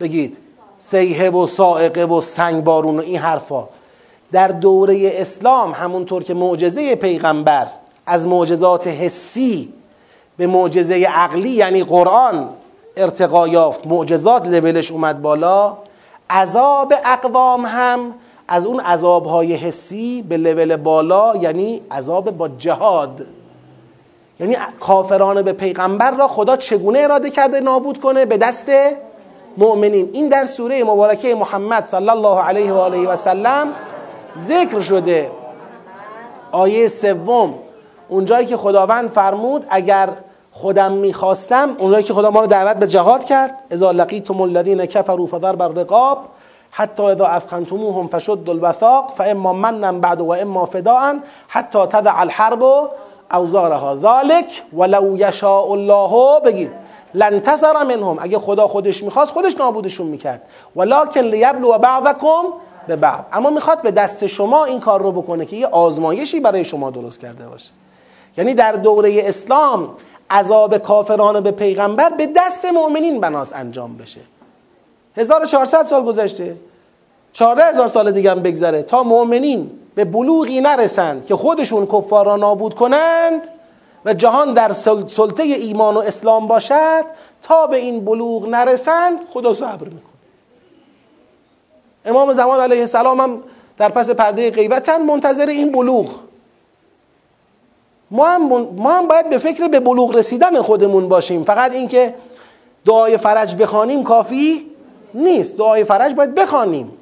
بگید 0.01 0.37
سیحه 0.79 1.31
و 1.31 1.47
سائقه 1.47 2.05
و 2.05 2.21
سنگ 2.21 2.65
بارون 2.65 2.99
و 2.99 3.03
این 3.03 3.19
حرفا. 3.19 3.69
در 4.33 4.49
دوره 4.49 5.13
اسلام 5.15 5.73
همونطور 5.73 6.23
که 6.23 6.35
معجزه 6.35 6.95
پیغمبر 6.95 7.69
از 8.09 8.27
معجزات 8.27 8.87
حسی 8.87 9.73
به 10.37 10.47
معجزه 10.47 11.05
عقلی 11.05 11.51
یعنی 11.51 11.85
قرآن 11.85 12.49
ارتقا 12.97 13.49
یافت. 13.49 13.87
معجزات 13.87 14.49
لولش 14.49 14.93
اومد 14.93 15.23
بالا. 15.23 15.77
عذاب 16.31 16.95
اقوام 17.05 17.67
هم 17.67 18.15
از 18.49 18.65
اون 18.65 18.81
عذابهای 18.81 19.55
حسی 19.55 20.23
به 20.29 20.37
لول 20.37 20.77
بالا 20.77 21.37
یعنی 21.37 21.83
عذاب 21.91 22.31
با 22.31 22.49
جهاد. 22.49 23.27
یعنی 24.41 24.57
کافران 24.81 25.43
به 25.43 25.53
پیغمبر 25.53 26.11
را 26.11 26.29
خدا 26.29 26.57
چگونه 26.57 26.99
اراده 26.99 27.31
کرده 27.31 27.61
نابود 27.61 27.99
کنه 28.01 28.25
به 28.25 28.37
دست 28.37 28.67
مؤمنین؟ 29.57 30.11
این 30.13 30.29
در 30.29 30.45
سوره 30.45 30.85
مبارکه 30.85 31.35
محمد 31.35 31.87
صلی 31.87 32.09
الله 32.11 32.41
علیه 32.41 32.73
و 32.73 32.77
آله 32.79 33.09
و 33.09 33.17
سلم 33.17 33.69
ذکر 34.37 34.81
شده. 34.81 35.31
آیه 36.53 36.89
سوم. 36.89 37.55
اونجایی 38.09 38.47
که 38.47 38.57
خداوند 38.57 39.11
فرمود 39.11 39.67
اگر 39.71 40.09
خودم 40.53 40.93
می‌خواستم 40.93 41.77
اونجایی 41.79 42.05
که 42.05 42.15
خدا 42.15 42.31
ما 42.31 42.41
رو 42.41 42.47
دعوت 42.47 42.77
به 42.77 42.87
جهاد 42.87 43.25
کرد 43.25 43.55
اذا 43.71 43.91
لقیتم 43.91 44.41
الذین 44.41 44.87
کفروا 44.87 45.27
فضرب 45.27 45.63
الرقاب 45.63 46.19
حتی 46.71 47.03
اذا 47.03 47.27
اثخنتموهم 47.27 48.07
فشد 48.07 48.49
الوثاق 48.49 49.11
فاما 49.17 49.53
منا 49.53 49.93
بعد 49.93 50.21
و 50.21 50.31
اما 50.31 50.67
فداء 50.67 51.15
حتی 51.49 51.87
تدع 51.87 52.21
الحرب 52.21 52.91
اوزارها. 53.33 53.97
ذلك 53.97 54.47
ولو 54.73 55.17
یشاء 55.17 55.73
الله 55.73 56.41
بگید. 56.41 56.73
لنتصر 57.15 57.85
منهم. 57.85 58.17
اگه 58.21 58.39
خدا 58.39 58.69
خودش 58.69 59.03
می‌خواست 59.03 59.33
خودش 59.33 59.57
نابودشون 59.57 60.07
می‌کرد. 60.07 60.43
ولکن 60.77 61.21
لیبلو 61.21 61.79
بعضکم 61.79 62.43
به 62.87 62.97
بعض. 62.97 63.21
اما 63.33 63.51
می‌خواد 63.51 63.83
به 63.83 63.91
دست 63.91 64.27
شما 64.27 64.65
این 64.65 64.81
کار 64.81 65.03
رو 65.03 65.13
بکنه 65.13 65.45
که 65.45 65.57
یه 65.57 65.67
آزمایشی 65.67 66.41
برای 66.41 66.65
شما 66.65 66.91
درست 66.91 67.21
کرده 67.21 67.49
باشه. 67.49 67.71
یعنی 68.39 68.55
در 68.55 68.73
دوره 68.73 69.23
اسلام 69.25 69.95
عذاب 70.31 70.79
کافران 70.79 71.41
به 71.41 71.51
پیغمبر 71.51 72.09
به 72.09 72.29
دست 72.37 72.65
مؤمنین 72.65 73.21
بناس 73.21 73.53
انجام 73.53 73.97
بشه. 73.97 74.21
1400 75.17 75.85
سال 75.85 76.05
گذشته. 76.05 76.57
چهارده 77.33 77.65
هزار 77.65 77.89
سال 77.89 78.11
دیگه 78.13 78.31
هم 78.31 78.43
بگذره 78.43 78.83
تا 78.83 79.03
مؤمنین 79.03 79.71
به 79.95 80.05
بلوغی 80.05 80.61
نرسند 80.61 81.27
که 81.27 81.37
خودشون 81.37 81.87
کفار 81.87 82.27
را 82.27 82.37
نابود 82.37 82.75
کنند 82.75 83.49
و 84.05 84.15
جهان 84.15 84.55
در 84.55 84.73
سلطه 85.07 85.43
ایمان 85.43 85.95
و 85.95 85.99
اسلام 85.99 86.47
باشد. 86.47 87.05
تا 87.43 87.67
به 87.67 87.77
این 87.77 88.05
بلوغ 88.05 88.49
نرسند 88.49 89.19
خدا 89.31 89.53
صبر 89.53 89.85
می‌کنه. 89.85 90.01
امام 92.05 92.33
زمان 92.33 92.61
علیه 92.61 92.81
السلام 92.81 93.21
هم 93.21 93.43
در 93.77 93.89
پس 93.89 94.11
پرده 94.11 94.51
غیبتن 94.51 95.03
منتظر 95.03 95.47
این 95.47 95.73
بلوغ. 95.73 96.28
ما 98.11 98.27
هم, 98.27 98.43
ما 98.77 98.93
هم 98.93 99.09
باید 99.09 99.31
به 99.31 99.39
فکر 99.39 99.69
به 99.69 99.81
بلوغ 99.81 100.17
رسیدن 100.17 100.63
خودمون 100.63 101.09
باشیم. 101.09 101.45
فقط 101.45 101.73
اینکه 101.73 102.15
دعای 102.85 103.17
فرج 103.17 103.57
بخوانیم 103.57 104.03
کافی 104.03 104.67
نیست. 105.15 105.57
دعای 105.57 105.85
فرج 105.85 106.15
باید 106.15 106.35
بخوانیم. 106.35 106.93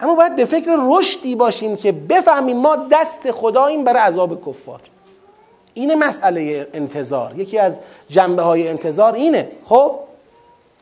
اما 0.00 0.14
باید 0.14 0.36
به 0.36 0.44
فکر 0.44 0.76
رشدی 0.78 1.36
باشیم 1.36 1.76
که 1.76 1.92
بفهمیم 1.92 2.56
ما 2.56 2.76
دست 2.90 3.30
خداییم 3.30 3.84
برای 3.84 4.02
عذاب 4.02 4.40
کفار. 4.40 4.80
اینه 5.74 5.94
مسئله 5.94 6.68
انتظار. 6.74 7.32
یکی 7.36 7.58
از 7.58 7.78
جنبه 8.08 8.42
های 8.42 8.68
انتظار 8.68 9.12
اینه. 9.12 9.48
خب؟ 9.64 9.94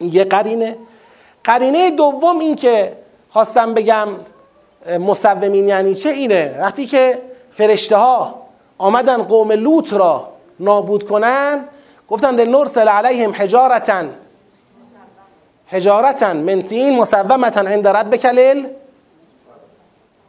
یه 0.01 0.25
قرینه. 0.25 0.77
قرینه 1.45 1.91
دوم 1.91 2.39
این 2.39 2.57
که 2.57 2.93
خواستم 3.31 3.75
بگم 3.75 4.09
مصومین 5.01 5.69
یعنی 5.69 5.95
چه 5.95 6.09
اینه؟ 6.09 6.57
وقتی 6.61 6.87
که 6.87 7.23
فرشته 7.53 7.97
ها 7.97 8.48
آمدن 8.79 9.23
قوم 9.23 9.53
لوط 9.53 9.93
را 9.93 10.29
نابود 10.61 11.09
کنن 11.09 11.65
گفتن 12.09 12.35
لنرسل 12.35 12.89
علیهم 12.89 13.35
حجارتن. 13.35 14.15
حجارتن. 15.67 16.37
منتین 16.37 16.97
مسومتن 16.97 17.67
عند 17.67 17.89
ربک 17.89 18.27
لیل 18.27 18.67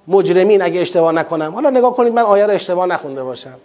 مجرمین 0.08 0.62
اگه 0.62 0.82
اشتباه 0.82 1.12
نکنم. 1.12 1.54
حالا 1.54 1.70
نگاه 1.70 1.96
کنید 1.96 2.14
من 2.14 2.22
آیه 2.22 2.46
رو 2.46 2.54
اشتباه 2.54 2.86
نخونده 2.86 3.24
باشم. 3.24 3.56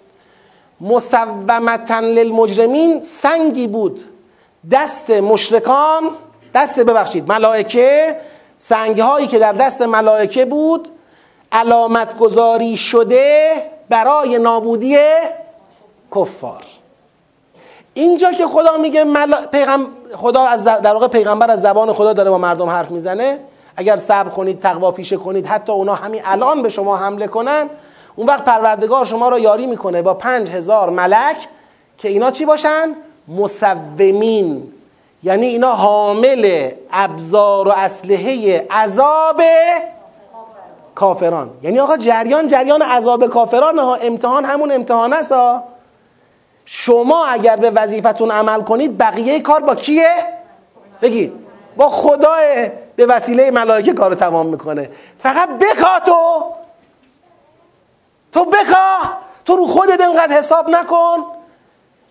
مسومتن 0.81 2.05
للمجرمین 2.05 3.03
سنگی 3.03 3.67
بود. 3.67 4.05
دست 4.71 5.11
مشرکان 5.11 6.11
دست 6.55 6.81
ببخشید 6.81 7.33
ملائکه 7.33 8.17
سنگ 8.59 9.01
هایی 9.01 9.27
که 9.27 9.39
در 9.39 9.53
دست 9.53 9.83
ملائکه 9.83 10.45
بود 10.45 10.89
علامت 11.53 12.17
گذاری 12.17 12.77
شده 12.77 13.53
برای 13.89 14.39
نابودی 14.39 14.99
کفار. 16.15 16.63
اینجا 17.95 18.33
که 18.33 18.47
خدا 18.47 18.77
میگه 18.77 19.05
ملا... 19.05 19.47
پیغم... 19.53 19.87
خدا 20.17 20.43
از 20.43 20.65
در 20.65 20.93
واقع 20.93 21.09
پیغمبر 21.09 21.51
از 21.51 21.63
زبان 21.63 21.93
خدا 21.93 22.13
داره 22.13 22.31
با 22.31 22.39
مردم 22.39 22.69
حرف 22.69 22.91
می‌زنه. 22.91 23.39
اگر 23.77 23.97
صبر 23.97 24.29
کنید 24.29 24.61
تقوا 24.61 24.91
پیشه 24.91 25.17
کنید 25.17 25.47
حتی 25.47 25.73
اونا 25.73 25.95
همین 25.95 26.23
الان 26.25 26.63
به 26.63 26.69
شما 26.69 26.97
حمله 26.97 27.27
کنن 27.27 27.71
اون 28.17 28.27
وقت 28.27 28.45
پروردگار 28.45 29.05
شما 29.05 29.29
را 29.29 29.39
یاری 29.39 29.67
می‌کنه 29.67 30.03
با 30.03 30.15
پنج 30.15 30.51
هزار 30.51 30.91
ملک 30.91 31.37
که 31.99 32.09
اینا 32.09 32.31
چی 32.31 32.45
باشن؟ 32.45 32.95
مصومین 33.29 34.73
یعنی 35.23 35.47
اینا 35.47 35.73
حامل 35.73 36.71
ابزار 36.93 37.69
و 37.69 37.71
اسلحه 37.71 38.67
عذاب 38.71 39.41
کافران. 40.95 41.51
یعنی 41.63 41.81
آقا 41.81 41.97
جریان 41.97 42.47
جریان 42.47 42.83
عذاب 42.83 43.27
کافران 43.27 43.79
ها. 43.79 43.95
امتحان 43.95 44.45
همون 44.45 44.73
امتحان 44.73 45.13
است 45.13 45.33
ها. 45.33 45.65
شما 46.65 47.27
اگر 47.27 47.57
به 47.57 47.71
وظیفتون 47.71 48.31
عمل 48.31 48.63
کنید 48.63 48.99
بقیه 48.99 49.41
کار 49.41 49.61
با 49.61 49.75
کیه؟ 49.75 50.15
بگید. 51.03 51.33
با 51.77 51.89
خدا 51.89 52.35
به 52.97 53.07
وسیله 53.07 53.51
ملائکه 53.51 53.93
کار 53.93 54.15
تمام 54.15 54.47
می‌کنه. 54.47 54.91
فقط 55.23 55.49
بخوا 55.49 56.01
تو. 56.07 56.45
تو 58.33 58.45
بخواه 58.45 59.19
تو 59.45 59.57
رو 59.57 59.67
خودت 59.67 60.01
انقدر 60.01 60.37
حساب 60.37 60.69
نکن. 60.71 61.25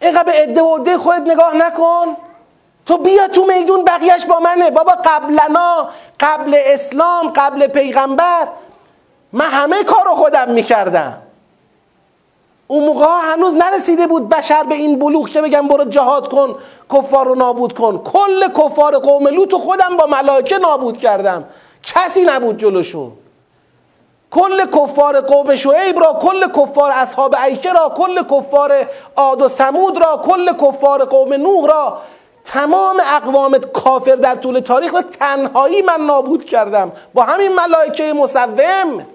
اینقدر 0.01 0.23
به 0.23 0.31
عده 0.31 0.61
و 0.61 0.75
عده 0.75 0.97
خودت 0.97 1.21
نگاه 1.21 1.55
نکن. 1.55 2.17
تو 2.85 2.97
بیا 2.97 3.27
تو 3.27 3.45
میدون 3.45 3.83
بقیهش 3.83 4.25
با 4.25 4.39
منه. 4.39 4.71
بابا 4.71 4.91
قبلنا 5.05 5.89
قبل 6.19 6.57
اسلام 6.65 7.31
قبل 7.35 7.67
پیغمبر 7.67 8.47
من 9.33 9.45
همه 9.45 9.83
کار 9.83 10.05
رو 10.05 10.15
خودم 10.15 10.51
می‌کردم. 10.51 11.21
اون 12.67 12.83
موقع 12.83 13.05
هنوز 13.23 13.55
نرسیده 13.55 14.07
بود 14.07 14.29
بشر 14.29 14.63
به 14.63 14.75
این 14.75 14.99
بلوغ 14.99 15.29
که 15.29 15.41
بگم 15.41 15.67
برو 15.67 15.85
جهاد 15.85 16.27
کن 16.27 16.55
کفار 16.93 17.25
رو 17.25 17.35
نابود 17.35 17.73
کن. 17.73 17.97
کل 17.97 18.47
کفار 18.47 18.97
قوم 18.97 19.27
لوط 19.27 19.53
خودم 19.53 19.97
با 19.97 20.05
ملائکه 20.05 20.57
نابود 20.57 20.97
کردم. 20.97 21.45
کسی 21.83 22.23
نبود 22.23 22.57
جلوشون. 22.57 23.11
کل 24.31 24.65
کفار 24.65 25.21
قوم 25.21 25.55
شعیب 25.55 25.99
را 25.99 26.19
کل 26.21 26.47
کفار 26.47 26.91
اصحاب 26.91 27.35
ایکه 27.45 27.73
را 27.73 27.93
کل 27.97 28.23
کفار 28.23 28.73
عاد 29.15 29.41
و 29.41 29.47
سمود 29.47 29.97
را 29.97 30.21
کل 30.25 30.53
کفار 30.53 31.05
قوم 31.05 31.33
نوح 31.33 31.67
را 31.67 31.97
تمام 32.45 33.01
اقوام 33.15 33.57
کافر 33.57 34.15
در 34.15 34.35
طول 34.35 34.59
تاریخ 34.59 34.93
را 34.93 35.01
تنهایی 35.01 35.81
من 35.81 36.01
نابود 36.05 36.45
کردم. 36.45 36.91
با 37.13 37.23
همین 37.23 37.55
ملائکه 37.55 38.13
مصوم 38.13 39.05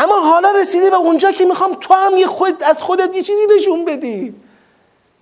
اما 0.00 0.20
حالا 0.20 0.50
رسیده 0.50 0.90
به 0.90 0.96
اونجا 0.96 1.32
که 1.32 1.44
می‌خوام 1.44 1.74
تو 1.80 1.94
هم 1.94 2.16
یه 2.16 2.26
خود 2.26 2.62
از 2.62 2.82
خودت 2.82 3.16
یه 3.16 3.22
چیزی 3.22 3.42
نشون 3.56 3.84
بدی. 3.84 4.34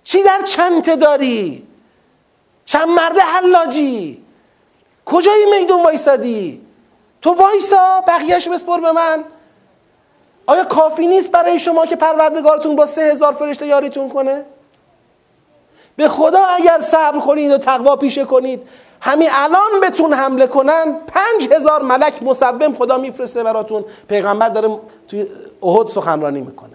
چی 0.03 0.23
در 0.23 0.41
چنته 0.45 0.95
داری؟ 0.95 1.67
چند 2.65 2.87
مرد 2.87 3.17
حلاجی؟ 3.19 4.23
کجای 5.05 5.45
میدون 5.59 5.83
وایسادی؟ 5.83 6.61
تو 7.21 7.33
وایسا 7.33 8.03
بقیهش 8.07 8.47
بسپر 8.47 8.79
به 8.79 8.91
من. 8.91 9.23
آیا 10.45 10.63
کافی 10.63 11.07
نیست 11.07 11.31
برای 11.31 11.59
شما 11.59 11.85
که 11.85 11.95
پروردگارتون 11.95 12.75
با 12.75 12.85
سه 12.85 13.01
هزار 13.01 13.33
فرشته 13.33 13.67
یاریتون 13.67 14.09
کنه؟ 14.09 14.45
به 15.95 16.07
خدا 16.07 16.45
اگر 16.45 16.79
صبر 16.81 17.19
کنید 17.19 17.51
و 17.51 17.57
تقوا 17.57 17.95
پیشه 17.95 18.25
کنید 18.25 18.61
همین 19.01 19.29
الان 19.31 19.79
بتون 19.83 20.13
حمله 20.13 20.47
کنن 20.47 20.95
پنج 21.07 21.53
هزار 21.53 21.81
ملک 21.81 22.23
مصوم 22.23 22.75
خدا 22.75 22.97
میفرسته 22.97 23.43
براتون. 23.43 23.85
پیغمبر 24.07 24.49
داره 24.49 24.79
توی 25.07 25.27
احد 25.63 25.87
سخنرانی 25.87 26.41
می‌کنه. 26.41 26.69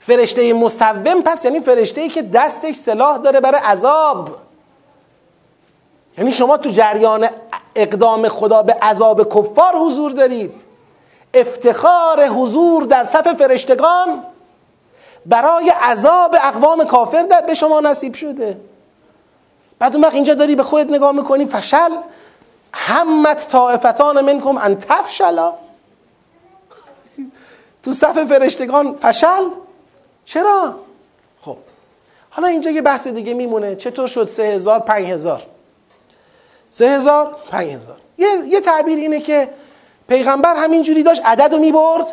فرشته 0.00 0.52
مصوم 0.52 1.22
پس 1.22 1.44
یعنی 1.44 1.60
فرشته 1.60 2.00
ای 2.00 2.08
که 2.08 2.22
دستش 2.22 2.76
سلاح 2.76 3.18
داره 3.18 3.40
برای 3.40 3.60
عذاب. 3.60 4.30
یعنی 6.18 6.32
شما 6.32 6.56
تو 6.56 6.70
جریان 6.70 7.28
اقدام 7.76 8.28
خدا 8.28 8.62
به 8.62 8.72
عذاب 8.72 9.28
کفار 9.28 9.74
حضور 9.74 10.12
دارید. 10.12 10.52
افتخار 11.34 12.26
حضور 12.26 12.82
در 12.82 13.04
صف 13.04 13.32
فرشتگان 13.32 14.22
برای 15.26 15.72
عذاب 15.82 16.36
اقوام 16.44 16.84
کافر 16.84 17.22
در 17.22 17.40
به 17.40 17.54
شما 17.54 17.80
نصیب 17.80 18.14
شده. 18.14 18.60
بعد 19.80 19.94
اون 19.94 20.04
وقت 20.04 20.14
اینجا 20.14 20.34
داری 20.34 20.56
به 20.56 20.62
خودت 20.62 20.90
نگاه 20.90 21.12
می‌کنی 21.12 21.46
فشل. 21.46 21.90
همت 22.72 23.48
طائفتان 23.48 24.20
منکم 24.20 24.58
ان 24.58 24.78
تفشلا. 24.78 25.54
تو 27.82 27.92
صف 27.92 28.24
فرشتگان 28.24 28.96
فشل. 28.96 29.48
چرا؟ 30.24 30.74
خب 31.42 31.56
حالا 32.30 32.48
اینجا 32.48 32.70
یه 32.70 32.82
بحث 32.82 33.08
دیگه 33.08 33.34
میمونه. 33.34 33.76
چطور 33.76 34.06
شد 34.06 34.28
سه 34.28 34.42
هزار 34.42 34.80
پنج 34.80 35.06
هزار؟ 35.06 35.42
سه 36.70 36.88
هزار 36.88 37.36
پنج 37.50 37.70
هزار. 37.70 37.96
یه, 38.18 38.28
یه 38.46 38.60
تعبیر 38.60 38.98
اینه 38.98 39.20
که 39.20 39.48
پیغمبر 40.08 40.56
همینجوری 40.56 41.02
داشت 41.02 41.22
عدد 41.24 41.54
رو 41.54 41.58
می‌برد. 41.58 42.06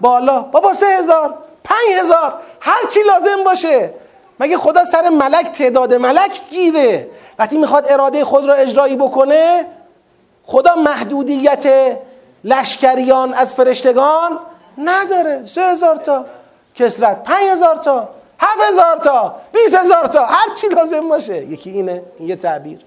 بالا. 0.00 0.42
بابا 0.42 0.74
سه 0.74 0.86
هزار 0.86 1.38
پنج 1.64 2.00
هزار. 2.00 2.34
هر 2.60 2.86
چی 2.88 3.00
لازم 3.02 3.44
باشه. 3.44 3.94
مگه 4.40 4.58
خدا 4.58 4.84
سر 4.84 5.08
ملک 5.08 5.52
تعداد 5.52 5.94
ملک 5.94 6.40
گیره؟ 6.50 7.10
وقتی 7.38 7.58
می‌خواد 7.58 7.92
اراده 7.92 8.24
خود 8.24 8.44
را 8.44 8.54
اجرایی 8.54 8.96
بکنه 8.96 9.66
خدا 10.44 10.74
محدودیت 10.74 11.66
لشکریان 12.44 13.34
از 13.34 13.54
فرشتگان 13.54 14.38
نداره. 14.78 15.46
سه 15.46 15.62
هزار 15.62 15.96
تا 15.96 16.26
کسرت 16.74 17.22
پنج 17.22 17.48
هزار 17.52 17.76
تا 17.76 18.08
هفت 18.40 18.60
هزار 18.68 18.96
تا 18.96 19.34
بیس 19.52 19.74
هزار 19.74 20.06
تا 20.06 20.24
هر 20.24 20.54
چی 20.54 20.68
لازم 20.68 21.08
باشه. 21.08 21.44
یکی 21.44 21.70
اینه 21.70 22.02
این 22.18 22.28
یه 22.28 22.36
تعبیر. 22.36 22.78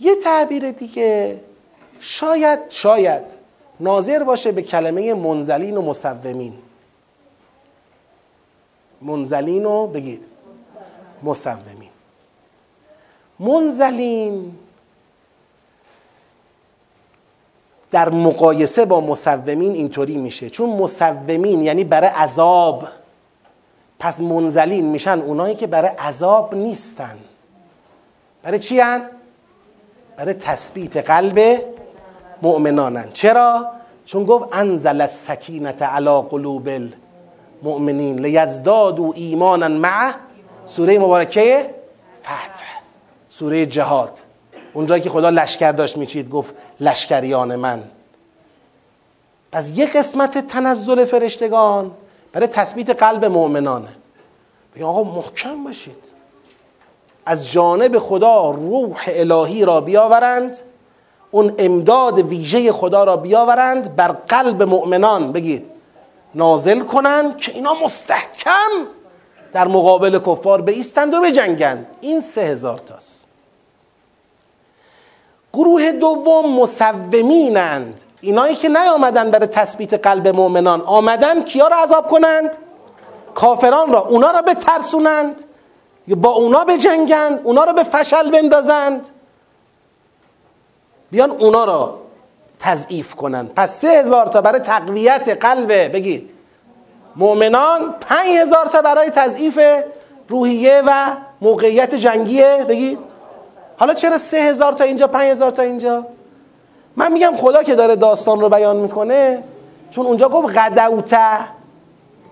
یه 0.00 0.14
تعبیر 0.14 0.70
دیگه 0.70 1.40
شاید 2.00 2.58
شاید 2.68 3.22
ناظر 3.80 4.24
باشه 4.24 4.52
به 4.52 4.62
کلمه 4.62 5.14
منزلین 5.14 5.76
و 5.76 5.82
مصومین 5.82 6.58
منزلین 9.02 9.64
و 9.64 9.86
بگید. 9.86 10.27
مصومین 11.22 11.90
منزلین 13.40 14.52
در 17.90 18.08
مقایسه 18.08 18.84
با 18.84 19.00
مصومین 19.00 19.72
اینطوری 19.72 20.16
میشه. 20.16 20.50
چون 20.50 20.70
مصومین 20.70 21.62
یعنی 21.62 21.84
برای 21.84 22.08
عذاب. 22.08 22.88
پس 23.98 24.20
منزلین 24.20 24.86
میشن 24.86 25.18
اونایی 25.20 25.54
که 25.54 25.66
برای 25.66 25.88
عذاب 25.88 26.54
نیستن. 26.54 27.16
برای 28.42 28.58
چی 28.58 28.80
هن؟ 28.80 29.02
برای 30.16 30.34
تثبیت 30.34 30.96
قلب 30.96 31.64
مؤمنانن. 32.42 33.10
چرا؟ 33.12 33.66
چون 34.04 34.24
گفت 34.24 34.48
انزل 34.52 35.00
السکینت 35.00 35.82
علی 35.82 36.22
قلوب 36.30 36.68
المؤمنین 37.62 38.18
لیزدادوا 38.18 39.12
ایمانا 39.12 39.68
مع 39.68 40.14
سوره 40.68 40.98
مبارکه 40.98 41.74
فتح 42.22 42.66
سوره 43.28 43.66
جهاد. 43.66 44.18
اونجایی 44.72 45.02
که 45.02 45.10
خدا 45.10 45.30
لشکر 45.30 45.72
داشت 45.72 45.96
میچید 45.96 46.30
گفت 46.30 46.54
لشکریان 46.80 47.56
من. 47.56 47.82
پس 49.52 49.70
یک 49.74 49.96
قسمت 49.96 50.46
تنزل 50.46 51.04
فرشتگان 51.04 51.90
برای 52.32 52.46
تثبیت 52.46 53.02
قلب 53.02 53.24
مؤمنانه. 53.24 53.88
بگه 54.74 54.84
آقا 54.84 55.02
محکم 55.02 55.64
باشید. 55.64 55.96
از 57.26 57.52
جانب 57.52 57.98
خدا 57.98 58.50
روح 58.50 59.04
الهی 59.06 59.64
را 59.64 59.80
بیاورند 59.80 60.58
اون 61.30 61.54
امداد 61.58 62.18
ویژه 62.18 62.72
خدا 62.72 63.04
را 63.04 63.16
بیاورند 63.16 63.96
بر 63.96 64.08
قلب 64.08 64.62
مؤمنان 64.62 65.32
بگید 65.32 65.70
نازل 66.34 66.80
کنند 66.80 67.36
که 67.36 67.52
اینا 67.52 67.74
مستحکم. 67.84 68.97
در 69.58 69.68
مقابل 69.68 70.18
کفار 70.18 70.62
بیستند 70.62 71.14
و 71.14 71.20
بجنگند. 71.20 71.86
این 72.00 72.20
سه 72.20 72.40
هزار 72.40 72.78
تاست. 72.78 73.26
گروه 75.52 75.92
دوم 75.92 76.54
مصومینند 76.60 78.02
اینایی 78.20 78.54
که 78.54 78.68
نیامدن 78.68 79.30
برای 79.30 79.46
تثبیت 79.46 79.94
قلب 79.94 80.28
مؤمنان. 80.28 80.80
آمدن 80.80 81.42
کیا 81.42 81.68
را 81.68 81.76
عذاب 81.76 82.08
کنند؟ 82.08 82.56
کافران 83.34 83.92
را. 83.92 84.00
اونا 84.00 84.30
را 84.30 84.42
بترسونند. 84.42 85.44
یا 86.08 86.16
با 86.16 86.30
اونا 86.30 86.64
بجنگند. 86.64 87.40
اونا 87.44 87.64
را 87.64 87.72
به 87.72 87.82
فشل 87.82 88.30
بندازند. 88.30 89.08
بیان 91.10 91.30
اونا 91.30 91.64
را 91.64 91.98
تضعیف 92.60 93.14
کنند. 93.14 93.54
پس 93.54 93.80
سه 93.80 93.88
هزار 93.88 94.26
تا 94.26 94.40
برای 94.40 94.60
تقویت 94.60 95.28
قلب. 95.40 95.92
بگید. 95.92 96.37
مؤمنان 97.18 97.94
پنج 98.00 98.48
تا 98.72 98.82
برای 98.82 99.10
تضعیف 99.10 99.60
روحیه 100.28 100.82
و 100.86 101.06
موقعیت 101.40 101.94
جنگیه؟ 101.94 102.66
بگید. 102.68 102.98
حالا 103.78 103.94
چرا 103.94 104.18
سه 104.18 104.54
تا 104.54 104.84
اینجا 104.84 105.06
پنج 105.06 105.38
تا 105.38 105.62
اینجا؟ 105.62 106.06
من 106.96 107.12
میگم 107.12 107.32
خدا 107.36 107.62
که 107.62 107.74
داره 107.74 107.96
داستان 107.96 108.40
رو 108.40 108.48
بیان 108.48 108.76
می‌کنه 108.76 109.42
چون 109.90 110.06
اونجا 110.06 110.28
گفت 110.28 110.58
غدوته. 110.58 111.38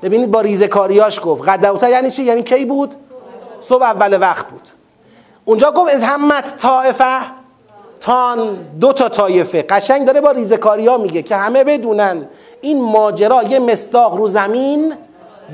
ببینید 0.03 0.31
با 0.31 0.41
ریزکاریاش 0.41 1.21
گفت. 1.25 1.49
غدوته 1.49 1.91
یعنی 1.91 2.11
چی؟ 2.11 2.23
یعنی 2.23 2.43
کی 2.43 2.65
بود؟ 2.65 2.95
صبح 3.61 3.83
اول 3.83 4.21
وقت 4.21 4.47
بود. 4.47 4.69
اونجا 5.45 5.71
گفت 5.71 5.95
از 5.95 6.03
همت 6.03 6.57
طائفه 6.57 7.19
تان 8.01 8.55
دو 8.81 8.93
تا 8.93 9.09
طایفه. 9.09 9.63
قشنگ 9.63 10.07
داره 10.07 10.21
با 10.21 10.31
ریزکاری 10.31 10.87
ها 10.87 10.99
میگه 10.99 11.23
که 11.23 11.37
همه 11.37 11.65
بدونن 11.65 12.29
این 12.61 12.83
ماجرا 12.83 13.43
یه 13.43 13.59
مستاق 13.59 14.17
رو 14.17 14.29
زمین 14.29 14.95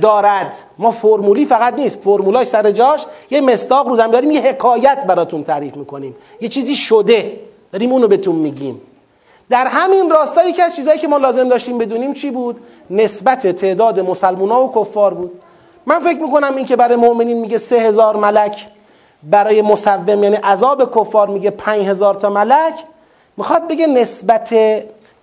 دارد. 0.03 0.55
ما 0.79 0.91
فرمولی 0.91 1.47
فقط 1.47 1.75
نیست 1.75 1.99
فرمولاش 1.99 2.47
سر 2.47 2.71
جاش 2.71 3.07
یه 3.31 3.41
مستاق 3.41 3.89
رو 3.89 3.97
زمین 3.97 4.11
داریم 4.11 4.31
یه 4.31 4.41
حکایت 4.41 5.05
براتون 5.07 5.45
تعریف 5.45 5.77
می‌کنیم. 5.77 6.17
یه 6.41 6.49
چیزی 6.49 6.75
شده. 6.75 7.41
داریم 7.73 7.93
اونو 7.93 8.09
بهتون 8.09 8.35
میگیم. 8.35 8.81
در 9.51 9.67
همین 9.67 10.11
راستایی 10.11 10.53
که 10.53 10.63
از 10.63 10.77
چیزایی 10.77 10.99
که 10.99 11.09
ما 11.09 11.17
لازم 11.17 11.49
داشتیم 11.49 11.79
بدونیم 11.79 12.15
چی 12.15 12.31
بود؟ 12.31 12.61
نسبت 12.91 13.47
تعداد 13.47 14.01
مسلمان 14.01 14.51
ها 14.51 14.67
و 14.67 14.73
کفار 14.75 15.15
بود. 15.15 15.41
من 15.87 16.01
فکر 16.01 16.23
می‌کنم 16.23 16.57
این 16.57 16.67
که 16.67 16.77
برای 16.77 16.97
مؤمنین 16.97 17.41
میگه 17.41 17.59
سه 17.59 17.77
هزار 17.77 18.17
ملک 18.17 18.69
برای 19.23 19.63
مصوم 19.63 20.25
یعنی 20.25 20.37
عذاب 20.37 21.01
کفار 21.01 21.29
میگه 21.29 21.51
پنج 21.51 21.87
هزار 21.87 22.15
تا 22.15 22.31
ملک. 22.31 22.75
می‌خواد 23.37 23.69
بگه 23.69 23.87
نسبت 23.87 24.55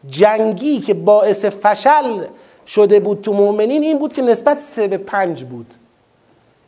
جنگی 0.08 0.80
که 0.80 0.94
باعث 0.94 1.46
فشل 1.46 2.24
شده 2.68 3.00
بود 3.00 3.22
تو 3.22 3.34
مؤمنین 3.34 3.84
این 3.84 3.98
بود 3.98 4.14
که 4.14 4.22
نسبت 4.22 4.60
سه 4.60 4.88
به 4.88 4.98
پنج 4.98 5.44
بود. 5.44 5.74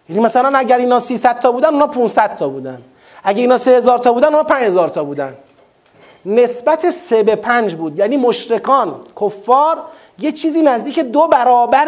یعنی 0.09 0.21
مثلا 0.21 0.57
اگر 0.57 0.77
اینا 0.77 0.99
300 0.99 1.39
تا 1.39 1.51
بودن 1.51 1.69
اونا 1.69 1.87
500 1.87 2.35
تا 2.35 2.49
بودن. 2.49 2.81
اگر 3.23 3.41
اینا 3.41 3.57
سه 3.57 3.71
هزار 3.71 3.97
تا 3.97 4.13
بودن 4.13 4.27
اونا 4.27 4.43
پنج 4.43 4.63
هزار 4.63 4.89
تا 4.89 5.03
بودن. 5.03 5.35
نسبت 6.25 6.91
سه 6.91 7.23
به 7.23 7.35
پنج 7.35 7.75
بود. 7.75 7.99
یعنی 7.99 8.17
مشرکان 8.17 8.95
کفار 9.21 9.77
یه 10.19 10.31
چیزی 10.31 10.61
نزدیک 10.61 10.99
دو 10.99 11.27
برابر 11.27 11.87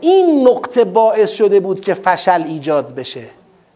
این 0.00 0.48
نقطه 0.48 0.84
باعث 0.84 1.30
شده 1.30 1.60
بود 1.60 1.80
که 1.80 1.94
فشل 1.94 2.42
ایجاد 2.46 2.94
بشه. 2.94 3.24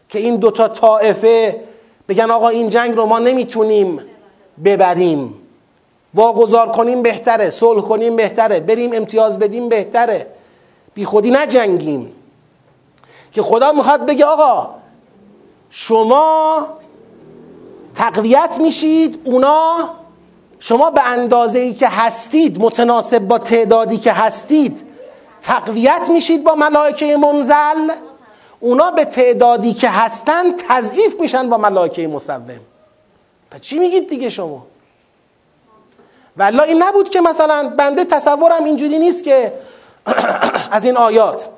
که 0.08 0.18
این 0.18 0.36
دوتا 0.36 0.68
طائفه 0.68 1.60
بگن 2.08 2.30
آقا 2.30 2.48
این 2.48 2.68
جنگ 2.68 2.96
رو 2.96 3.06
ما 3.06 3.18
نمی‌تونیم 3.18 4.00
ببریم. 4.64 5.34
واگذار 6.16 6.68
کنیم 6.72 7.02
بهتره 7.02 7.50
صلح 7.50 7.80
کنیم 7.80 8.16
بهتره 8.16 8.60
بریم 8.60 8.90
امتیاز 8.94 9.38
بدیم 9.38 9.68
بهتره. 9.68 10.26
بی 10.94 11.04
خودی 11.04 11.30
نجنگیم 11.30 12.12
که 13.32 13.42
خدا 13.42 13.72
می‌خواد 13.72 14.06
بگه 14.06 14.24
آقا 14.24 14.70
شما 15.70 16.66
تقویت 17.94 18.56
میشید 18.60 19.20
اونا 19.24 19.90
شما 20.60 20.90
به 20.90 21.02
اندازه 21.06 21.58
ای 21.58 21.74
که 21.74 21.88
هستید 21.88 22.60
متناسب 22.60 23.18
با 23.18 23.38
تعدادی 23.38 23.96
که 23.96 24.12
هستید 24.12 24.84
تقویت 25.42 26.10
میشید 26.12 26.44
با 26.44 26.54
ملائکه 26.54 27.16
منزل. 27.16 27.90
اونا 28.60 28.90
به 28.90 29.04
تعدادی 29.04 29.72
که 29.72 29.88
هستن 29.88 30.56
تضعیف 30.68 31.20
میشن 31.20 31.50
با 31.50 31.56
ملائکه 31.56 32.08
مصوم 32.08 32.60
پس 33.50 33.60
چی 33.60 33.78
میگید 33.78 34.08
دیگه 34.08 34.28
شما؟ 34.28 34.66
والله 36.39 36.62
این 36.62 36.82
نبود 36.82 37.09
که 37.09 37.20
مثلا 37.20 37.74
بنده 37.78 38.05
تصورم 38.05 38.64
اینجوری 38.64 38.99
نیست 38.99 39.24
که 39.24 39.53
از 40.70 40.84
این 40.84 40.97
آیات 40.97 41.49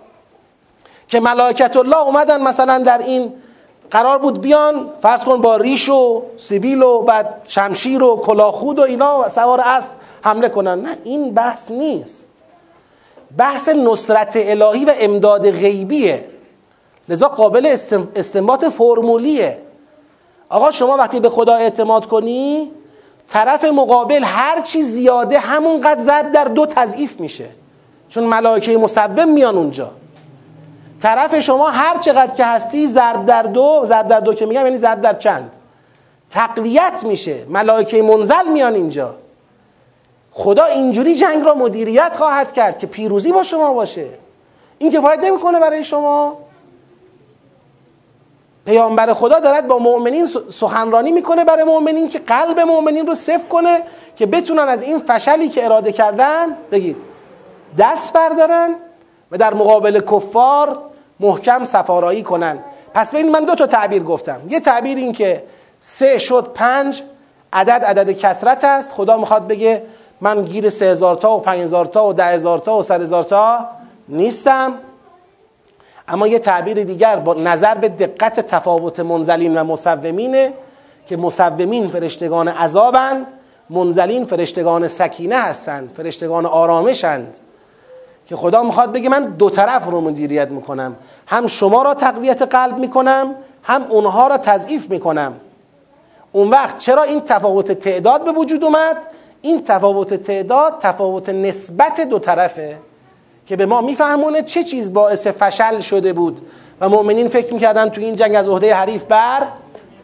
که 1.09 1.21
ملائکت 1.21 1.77
الله 1.77 1.99
اومدن 1.99 2.43
مثلا 2.43 2.79
در 2.79 2.99
این 2.99 3.33
قرار 3.91 4.19
بود 4.19 4.41
بیان 4.41 4.91
فرض 5.03 5.25
کن 5.25 5.41
با 5.41 5.57
ریش 5.57 5.89
و 5.89 6.23
سیبیل 6.37 6.83
و 6.83 7.03
بعد 7.03 7.45
شمشیر 7.49 8.03
و 8.03 8.17
کلاخود 8.17 8.79
و 8.79 8.83
اینا 8.83 9.29
سوار 9.29 9.61
اسب 9.61 9.91
حمله 10.23 10.49
کنن. 10.49 10.81
نه 10.81 10.99
این 11.05 11.35
بحث 11.35 11.71
نیست. 11.71 12.27
بحث 13.39 13.69
نصرت 13.69 14.33
الهی 14.35 14.85
و 14.85 14.93
امداد 14.99 15.51
غیبیه. 15.51 16.29
لذا 17.09 17.29
قابل 17.29 17.67
استنباط 18.17 18.65
فرمولیه. 18.65 19.59
آقا 20.49 20.71
شما 20.71 20.97
وقتی 20.97 21.21
به 21.21 21.29
خدا 21.29 21.55
اعتماد 21.55 22.07
کنی 22.07 22.71
طرف 23.29 23.65
مقابل 23.65 24.25
هر 24.25 24.61
چی 24.61 24.83
زیاده 24.83 25.39
همونقدر 25.39 26.01
زد 26.01 26.33
در 26.33 26.45
دو 26.45 26.67
تضعیف 26.67 27.21
میشه. 27.21 27.49
چون 28.09 28.25
ملائکه 28.25 28.79
مصوم 28.79 29.29
میان 29.29 29.57
اونجا. 29.57 29.91
طرف 31.03 31.41
شما 31.41 31.71
هر 31.71 31.99
چقدر 31.99 32.35
که 32.35 32.45
هستی 32.45 32.87
ضرب 32.87 33.27
در 33.27 33.43
دو 33.43 33.83
ضرب 33.87 34.09
در 34.09 34.21
دو 34.21 34.35
که 34.35 34.47
میگم 34.47 34.65
یعنی 34.65 34.77
ضرب 34.77 35.01
در 35.01 35.15
چند. 35.15 35.51
تقویت 36.31 37.05
میشه. 37.07 37.47
ملائکه 37.49 38.03
منزل 38.03 38.49
میان 38.53 38.75
اینجا. 38.75 39.15
خدا 40.33 40.65
اینجوری 40.65 41.15
جنگ 41.15 41.45
را 41.45 41.55
مدیریت 41.55 42.13
خواهد 42.17 42.53
کرد 42.53 42.79
که 42.79 42.87
پیروزی 42.87 43.33
با 43.33 43.43
شما 43.43 43.73
باشه. 43.73 44.07
این 44.79 44.93
کفایت 44.93 45.19
نمی‌کنه 45.19 45.61
برای 45.61 45.85
شما. 45.85 46.37
پیامبر 48.69 49.15
خدا 49.15 49.41
دارد 49.41 49.69
با 49.69 49.79
مؤمنین 49.79 50.27
سخنرانی 50.51 51.13
می‌کنه 51.13 51.45
برای 51.45 51.65
مؤمنین 51.65 52.09
که 52.09 52.19
قلب 52.19 52.61
مؤمنین 52.61 53.07
رو 53.07 53.15
صفر 53.15 53.49
کنه 53.49 53.83
که 54.17 54.27
بتونن 54.27 54.69
از 54.69 54.83
این 54.83 54.99
فشلی 54.99 55.49
که 55.49 55.65
اراده 55.65 55.93
کردن 55.93 56.47
بگید 56.73 56.97
دست 57.79 58.13
بردارن 58.13 58.75
و 59.31 59.39
در 59.39 59.55
مقابل 59.55 60.01
کفار 60.01 60.79
محکم 61.21 61.65
سفارایی 61.65 62.23
کنن. 62.23 62.59
پس 62.95 63.11
ببین 63.11 63.31
من 63.31 63.45
دو 63.45 63.55
تا 63.55 63.67
تعبیر 63.67 64.03
گفتم. 64.03 64.41
یه 64.49 64.61
تعبیر 64.61 64.99
این 64.99 65.13
که 65.13 65.45
سه 65.79 66.19
شد 66.19 66.51
پنج 66.55 67.03
عدد 67.53 67.85
عدد 67.85 68.11
کسرت 68.11 68.65
است. 68.65 68.95
خدا 68.95 69.17
می‌خواد 69.17 69.47
بگه 69.47 69.83
من 70.21 70.45
گیر 70.45 70.71
سه 70.71 70.85
هزار 70.85 71.15
تا 71.15 71.37
و 71.37 71.41
پنج 71.41 71.61
هزار 71.61 71.87
تا 71.87 72.07
و 72.07 72.13
ده 72.13 72.25
هزار 72.25 72.59
تا 72.59 72.79
و 72.79 72.83
صد 72.83 73.03
هزار 73.03 73.23
تا 73.23 73.67
نیستم. 74.09 74.75
اما 76.09 76.27
یه 76.27 76.39
تعبیر 76.39 76.85
دیگر 76.85 77.17
با 77.17 77.35
نظر 77.35 77.75
به 77.75 77.89
دقت 77.89 78.41
تفاوت 78.41 79.01
منزلین 79.01 79.59
و 79.59 79.65
مصومینه 79.65 80.53
که 81.07 81.17
مصومین 81.17 81.89
فرشتگان 81.89 82.49
عذابند 82.49 83.33
منزلین 83.71 84.25
فرشتگان 84.25 84.89
سکینه 84.89 85.37
هستند 85.37 85.93
فرشتگان 85.97 86.47
آرامشند. 86.47 87.39
که 88.27 88.37
خدا 88.37 88.63
می‌خواد 88.63 88.93
بگه 88.93 89.09
من 89.09 89.25
دو 89.25 89.51
طرف 89.51 89.87
رو 89.87 90.01
مدیریت 90.01 90.49
می‌کنم. 90.51 90.97
هم 91.27 91.47
شما 91.47 91.83
را 91.83 91.95
تقویت 91.95 92.43
قلب 92.43 92.79
می‌کنم 92.79 93.35
هم 93.63 93.85
اونها 93.89 94.29
را 94.29 94.39
تضعیف 94.39 94.91
می‌کنم. 94.91 95.33
اون 96.33 96.51
وقت 96.51 96.79
چرا 96.79 97.03
این 97.03 97.21
تفاوت 97.21 97.73
تعداد 97.73 98.25
به 98.25 98.33
وجود 98.33 98.65
اومد؟ 98.65 98.97
این 99.43 99.63
تفاوت 99.63 100.15
تعداد 100.15 100.79
تفاوت 100.81 101.29
نسبت 101.29 102.01
دو 102.01 102.19
طرفه. 102.19 102.77
که 103.49 103.57
به 103.57 103.67
ما 103.67 103.81
میفهمونه 103.81 104.43
چه 104.43 104.65
چیز 104.65 104.93
باعث 104.93 105.27
فشل 105.27 105.81
شده 105.81 106.13
بود. 106.13 106.41
و 106.81 106.89
مؤمنین 106.89 107.29
فکر 107.29 107.55
می‌کردن 107.55 107.89
تو 107.89 108.01
این 108.01 108.17
جنگ 108.17 108.35
از 108.35 108.49
عهده 108.49 108.75
حریف 108.75 109.05
بر 109.05 109.47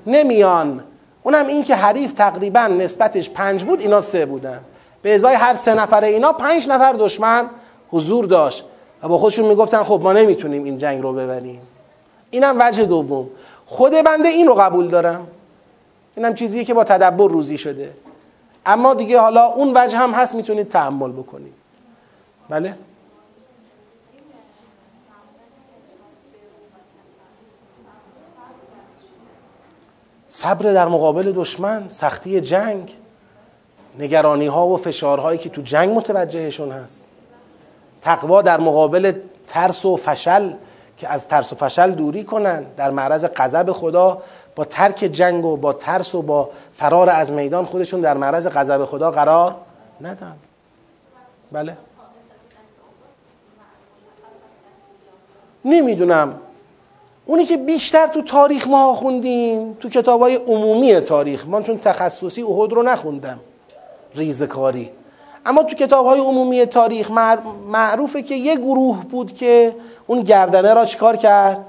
نمیان. 0.06 0.84
اونم 1.22 1.46
این 1.46 1.64
که 1.64 1.74
حریف 1.74 2.12
تقریبا 2.12 2.66
نسبتش 2.66 3.30
پنج 3.30 3.64
بود 3.64 3.80
اینا 3.80 4.00
سه 4.00 4.26
بودن. 4.26 4.60
به 5.02 5.14
ازای 5.14 5.34
هر 5.34 5.54
سه 5.54 5.74
نفر 5.74 6.04
اینا 6.04 6.32
پنج 6.32 6.68
نفر 6.68 6.92
دشمن 6.92 7.46
حضور 7.90 8.24
داشت. 8.24 8.64
و 9.02 9.08
با 9.08 9.18
خودشون 9.18 9.46
می‌گفتن 9.46 9.82
خب 9.82 10.00
ما 10.02 10.12
نمی‌تونیم 10.12 10.64
این 10.64 10.78
جنگ 10.78 11.02
رو 11.02 11.12
ببریم. 11.12 11.60
اینم 12.30 12.56
وجه 12.60 12.84
دوم. 12.84 13.26
خود 13.66 13.92
بنده 13.92 14.28
این 14.28 14.46
رو 14.46 14.54
قبول 14.54 14.88
دارم. 14.88 15.26
اینم 16.16 16.34
چیزیه 16.34 16.64
که 16.64 16.74
با 16.74 16.84
تدبر 16.84 17.28
روزی 17.28 17.58
شده. 17.58 17.90
اما 18.66 18.94
دیگه 18.94 19.20
حالا 19.20 19.44
اون 19.46 19.72
وجه 19.74 19.98
هم 19.98 20.12
هست 20.12 20.34
می‌تونید 20.34 20.68
تحمل 20.68 21.12
بکنید. 21.12 21.54
بله؟ 22.48 22.74
صبر 30.36 30.72
در 30.72 30.88
مقابل 30.88 31.32
دشمن 31.32 31.88
سختی 31.88 32.40
جنگ 32.40 32.96
نگرانی 33.98 34.46
ها 34.46 34.66
و 34.66 34.76
فشارهایی 34.76 35.38
که 35.38 35.48
تو 35.48 35.62
جنگ 35.62 35.96
متوجهشون 35.96 36.72
هست. 36.72 37.04
تقوا 38.02 38.42
در 38.42 38.60
مقابل 38.60 39.12
ترس 39.46 39.84
و 39.84 39.96
فشل 39.96 40.52
که 40.96 41.08
از 41.08 41.28
ترس 41.28 41.52
و 41.52 41.56
فشل 41.56 41.90
دوری 41.90 42.24
کنن 42.24 42.62
در 42.76 42.90
معرض 42.90 43.24
غضب 43.36 43.72
خدا 43.72 44.22
با 44.56 44.64
ترک 44.64 44.96
جنگ 44.96 45.44
و 45.44 45.56
با 45.56 45.72
ترس 45.72 46.14
و 46.14 46.22
با 46.22 46.50
فرار 46.72 47.10
از 47.10 47.32
میدان 47.32 47.64
خودشون 47.64 48.00
در 48.00 48.16
معرض 48.16 48.48
غضب 48.48 48.84
خدا 48.84 49.10
قرار 49.10 49.56
ندن. 50.00 50.36
بله؟ 51.52 51.76
نمی‌دونم. 55.64 56.40
اونی 57.26 57.44
که 57.44 57.56
بیشتر 57.56 58.06
تو 58.06 58.22
تاریخ 58.22 58.66
ما 58.66 58.94
خوندیم 58.94 59.76
تو 59.80 59.88
کتاب 59.88 60.20
های 60.20 60.34
عمومی 60.34 61.00
تاریخ. 61.00 61.46
من 61.46 61.62
چون 61.62 61.78
تخصصی 61.78 62.42
احد 62.42 62.72
رو 62.72 62.82
نخوندم. 62.82 63.40
ریزکاری 64.14 64.90
اما 65.46 65.62
تو 65.62 65.76
کتاب 65.76 66.06
های 66.06 66.20
عمومی 66.20 66.66
تاریخ 66.66 67.10
معروفه 67.66 68.22
که 68.22 68.34
یه 68.34 68.56
گروه 68.56 69.04
بود 69.04 69.34
که 69.34 69.76
اون 70.06 70.20
گردنه 70.20 70.74
را 70.74 70.84
چیکار 70.84 71.16
کرد؟ 71.16 71.64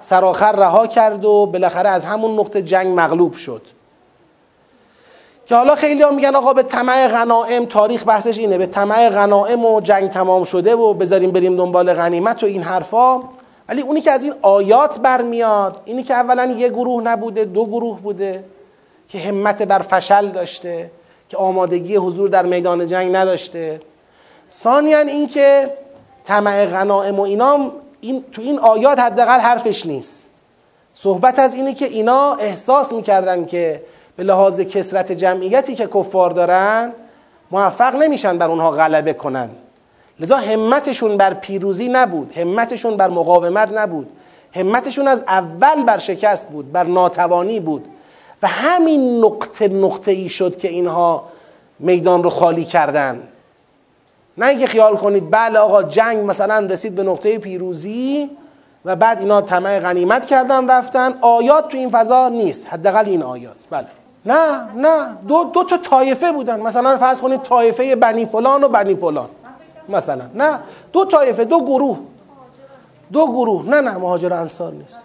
سرآخر 0.00 0.52
رها 0.52 0.86
کرد 0.86 1.24
و 1.24 1.46
بالاخره 1.46 1.88
از 1.88 2.04
همون 2.04 2.40
نقطه 2.40 2.62
جنگ 2.62 3.00
مغلوب 3.00 3.34
شد. 3.34 3.62
که 5.46 5.54
حالا 5.54 5.74
خیلی 5.74 6.02
ها 6.02 6.10
میگن 6.10 6.36
آقا 6.36 6.52
به 6.52 6.62
طمع 6.62 7.08
غنائم 7.08 7.64
تاریخ 7.64 8.06
بحثش 8.06 8.38
اینه. 8.38 8.58
به 8.58 8.66
طمع 8.66 9.08
غنائم 9.08 9.64
و 9.64 9.80
جنگ 9.80 10.10
تمام 10.10 10.44
شده 10.44 10.74
و 10.76 10.94
بذاریم 10.94 11.30
بریم 11.30 11.56
دنبال 11.56 11.92
غنیمت 11.92 12.42
و 12.42 12.46
این 12.46 12.62
حرفا. 12.62 13.22
ولی 13.68 13.82
اونی 13.82 14.00
که 14.00 14.10
از 14.10 14.24
این 14.24 14.34
آیات 14.42 14.98
برمیاد 14.98 15.80
اینی 15.84 16.02
که 16.02 16.14
اولا 16.14 16.44
یه 16.44 16.68
گروه 16.68 17.02
نبوده 17.02 17.44
دو 17.44 17.66
گروه 17.66 18.00
بوده 18.00 18.44
که 19.08 19.18
همت 19.18 19.62
بر 19.62 19.78
فشل 19.78 20.28
داشته 20.28 20.90
که 21.28 21.36
آمادگی 21.36 21.96
حضور 21.96 22.28
در 22.28 22.46
میدان 22.46 22.86
جنگ 22.86 23.16
نداشته. 23.16 23.80
ثانیا 24.50 24.98
اینکه 24.98 25.70
طمع 26.24 26.66
غنائم 26.66 27.20
و 27.20 27.22
اینا 27.22 27.72
این 28.00 28.24
تو 28.32 28.42
این 28.42 28.58
آیات 28.58 28.98
حداقل 28.98 29.40
حرفش 29.40 29.86
نیست. 29.86 30.28
صحبت 30.94 31.38
از 31.38 31.54
اینه 31.54 31.74
که 31.74 31.84
اینا 31.84 32.34
احساس 32.34 32.92
می‌کردن 32.92 33.46
که 33.46 33.82
به 34.16 34.22
لحاظ 34.22 34.60
کسرت 34.60 35.12
جمعیتی 35.12 35.74
که 35.74 35.86
کفار 35.86 36.30
دارن 36.30 36.92
موفق 37.50 37.94
نمیشن 37.94 38.38
بر 38.38 38.48
اونها 38.48 38.70
غلبه 38.70 39.12
کنن. 39.12 39.50
لذا 40.20 40.36
همتشون 40.36 41.16
بر 41.16 41.34
پیروزی 41.34 41.88
نبود 41.88 42.38
همتشون 42.38 42.96
بر 42.96 43.08
مقاومت 43.08 43.72
نبود 43.72 44.08
همتشون 44.54 45.08
از 45.08 45.24
اول 45.28 45.82
بر 45.82 45.98
شکست 45.98 46.48
بود 46.48 46.72
بر 46.72 46.84
ناتوانی 46.84 47.60
بود. 47.60 47.84
و 48.42 48.46
همین 48.46 49.24
نقطه 49.24 49.68
نقطه 49.68 50.10
ای 50.10 50.28
شد 50.28 50.58
که 50.58 50.68
اینها 50.68 51.24
میدان 51.78 52.22
رو 52.22 52.30
خالی 52.30 52.64
کردن. 52.64 53.22
نه 54.38 54.46
اینکه 54.46 54.66
خیال 54.66 54.96
کنید 54.96 55.30
بله 55.30 55.58
آقا 55.58 55.82
جنگ 55.82 56.30
مثلا 56.30 56.58
رسید 56.58 56.94
به 56.94 57.02
نقطه 57.02 57.38
پیروزی 57.38 58.30
و 58.84 58.96
بعد 58.96 59.20
اینا 59.20 59.40
طمع 59.40 59.78
غنیمت 59.78 60.26
کردن 60.26 60.70
رفتن. 60.70 61.14
آیات 61.20 61.68
تو 61.68 61.76
این 61.76 61.90
فضا 61.90 62.28
نیست 62.28 62.66
حداقل 62.66 63.04
این 63.06 63.22
آیات. 63.22 63.56
بله. 63.70 63.86
نه 64.26 64.68
نه 64.76 65.16
دو, 65.28 65.44
دو 65.44 65.64
تا 65.64 65.76
طایفه 65.76 66.32
بودن. 66.32 66.60
مثلا 66.60 66.96
فرض 66.96 67.20
کنید 67.20 67.42
طایفه 67.42 67.96
بنی 67.96 68.26
فلان 68.26 68.64
و 68.64 68.68
بنی 68.68 68.94
فلان. 68.94 69.28
مثلا. 69.88 70.24
نه 70.34 70.58
دو 70.92 71.04
طایفه 71.04 71.44
دو 71.44 71.60
گروه. 71.60 71.98
دو 73.12 73.26
گروه. 73.26 73.64
نه 73.66 73.80
نه 73.80 73.98
مهاجر 73.98 74.32
انصار 74.32 74.72
نیست. 74.72 75.04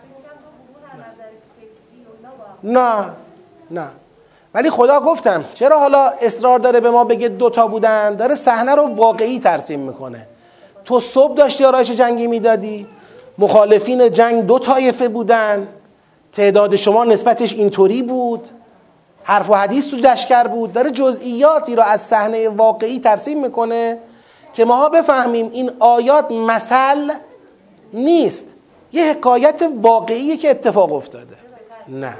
نه 2.64 3.06
نه. 3.72 3.88
ولی 4.54 4.70
خدا 4.70 5.00
گفتم 5.00 5.46
چرا 5.54 5.80
حالا 5.80 6.12
اصرار 6.22 6.60
داره 6.60 6.80
به 6.80 6.90
ما 6.92 7.04
بگه 7.04 7.28
دوتا 7.28 7.68
بودن؟ 7.68 8.16
داره 8.16 8.36
صحنه 8.36 8.76
رو 8.76 8.96
واقعی 8.96 9.40
ترسیم 9.40 9.80
می‌کنه. 9.80 10.28
تو 10.86 11.00
صبح 11.00 11.34
داشتی 11.34 11.66
آرایش 11.66 11.92
جنگی 11.92 12.28
می‌دادی. 12.28 12.88
مخالفین 13.38 14.12
جنگ 14.12 14.46
دو 14.46 14.60
طایفه 14.60 15.08
بودن. 15.08 15.68
تعداد 16.32 16.76
شما 16.76 17.04
نسبتش 17.04 17.54
اینطوری 17.54 18.04
بود. 18.04 18.48
حرف 19.24 19.50
و 19.50 19.54
حدیث 19.54 19.88
تو 19.88 19.98
لشکر 19.98 20.48
بود. 20.48 20.74
داره 20.74 20.92
جزئیاتی 20.92 21.76
رو 21.76 21.84
از 21.84 22.02
صحنه 22.02 22.50
واقعی 22.50 23.00
ترسیم 23.00 23.42
می‌کنه. 23.42 23.98
که 24.54 24.66
ماها 24.66 24.90
بفهمیم 24.90 25.50
این 25.54 25.72
آیات 25.80 26.32
مثل 26.32 27.14
نیست. 27.94 28.46
یه 28.92 29.12
حکایت 29.12 29.64
واقعیه 29.82 30.38
که 30.38 30.50
اتفاق 30.50 30.94
افتاده. 30.94 31.36
نه. 31.88 32.14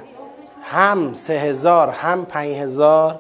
هم 0.62 1.14
سه 1.14 1.34
هزار 1.34 1.90
هم 1.90 2.26
پنج 2.26 2.56
هزار 2.56 3.20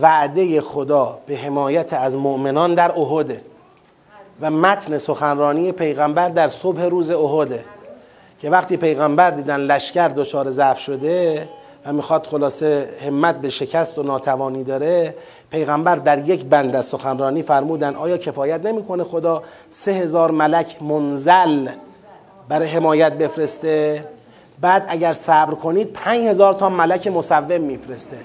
وعده 0.00 0.60
خدا 0.60 1.18
به 1.26 1.36
حمایت 1.36 1.92
از 1.92 2.16
مؤمنان 2.16 2.74
در 2.74 2.92
احده 2.92 3.40
و 4.40 4.50
متن 4.50 4.98
سخنرانی 4.98 5.72
پیغمبر 5.72 6.28
در 6.28 6.48
صبح 6.48 6.82
روز 6.82 7.10
احده 7.10 7.64
که 8.40 8.50
وقتی 8.50 8.76
پیغمبر 8.76 9.30
دیدن 9.30 9.60
لشکر 9.60 10.08
دچار 10.08 10.50
ضعف 10.50 10.78
شده 10.78 11.48
و 11.86 11.92
می‌خواد 11.92 12.26
خلاصه 12.26 12.88
همت 13.06 13.40
به 13.40 13.50
شکست 13.50 13.98
و 13.98 14.02
ناتوانی 14.02 14.64
داره 14.64 15.14
پیغمبر 15.50 15.96
در 15.96 16.28
یک 16.28 16.44
بند 16.44 16.76
از 16.76 16.86
سخنرانی 16.86 17.42
فرمودن 17.42 17.94
آیا 17.94 18.16
کفایت 18.16 18.66
نمی‌کنه 18.66 19.04
خدا؟ 19.04 19.42
سه 19.70 19.92
هزار 19.92 20.30
ملک 20.30 20.82
منزل 20.82 21.68
برای 22.48 22.68
حمایت 22.68 23.12
بفرسته. 23.12 24.04
بعد 24.60 24.84
اگر 24.88 25.12
صبر 25.12 25.54
کنید 25.54 25.92
پنج 25.92 26.26
هزار 26.26 26.54
تا 26.54 26.68
ملک 26.68 27.06
مصوم 27.06 27.60
میفرسته. 27.60 28.16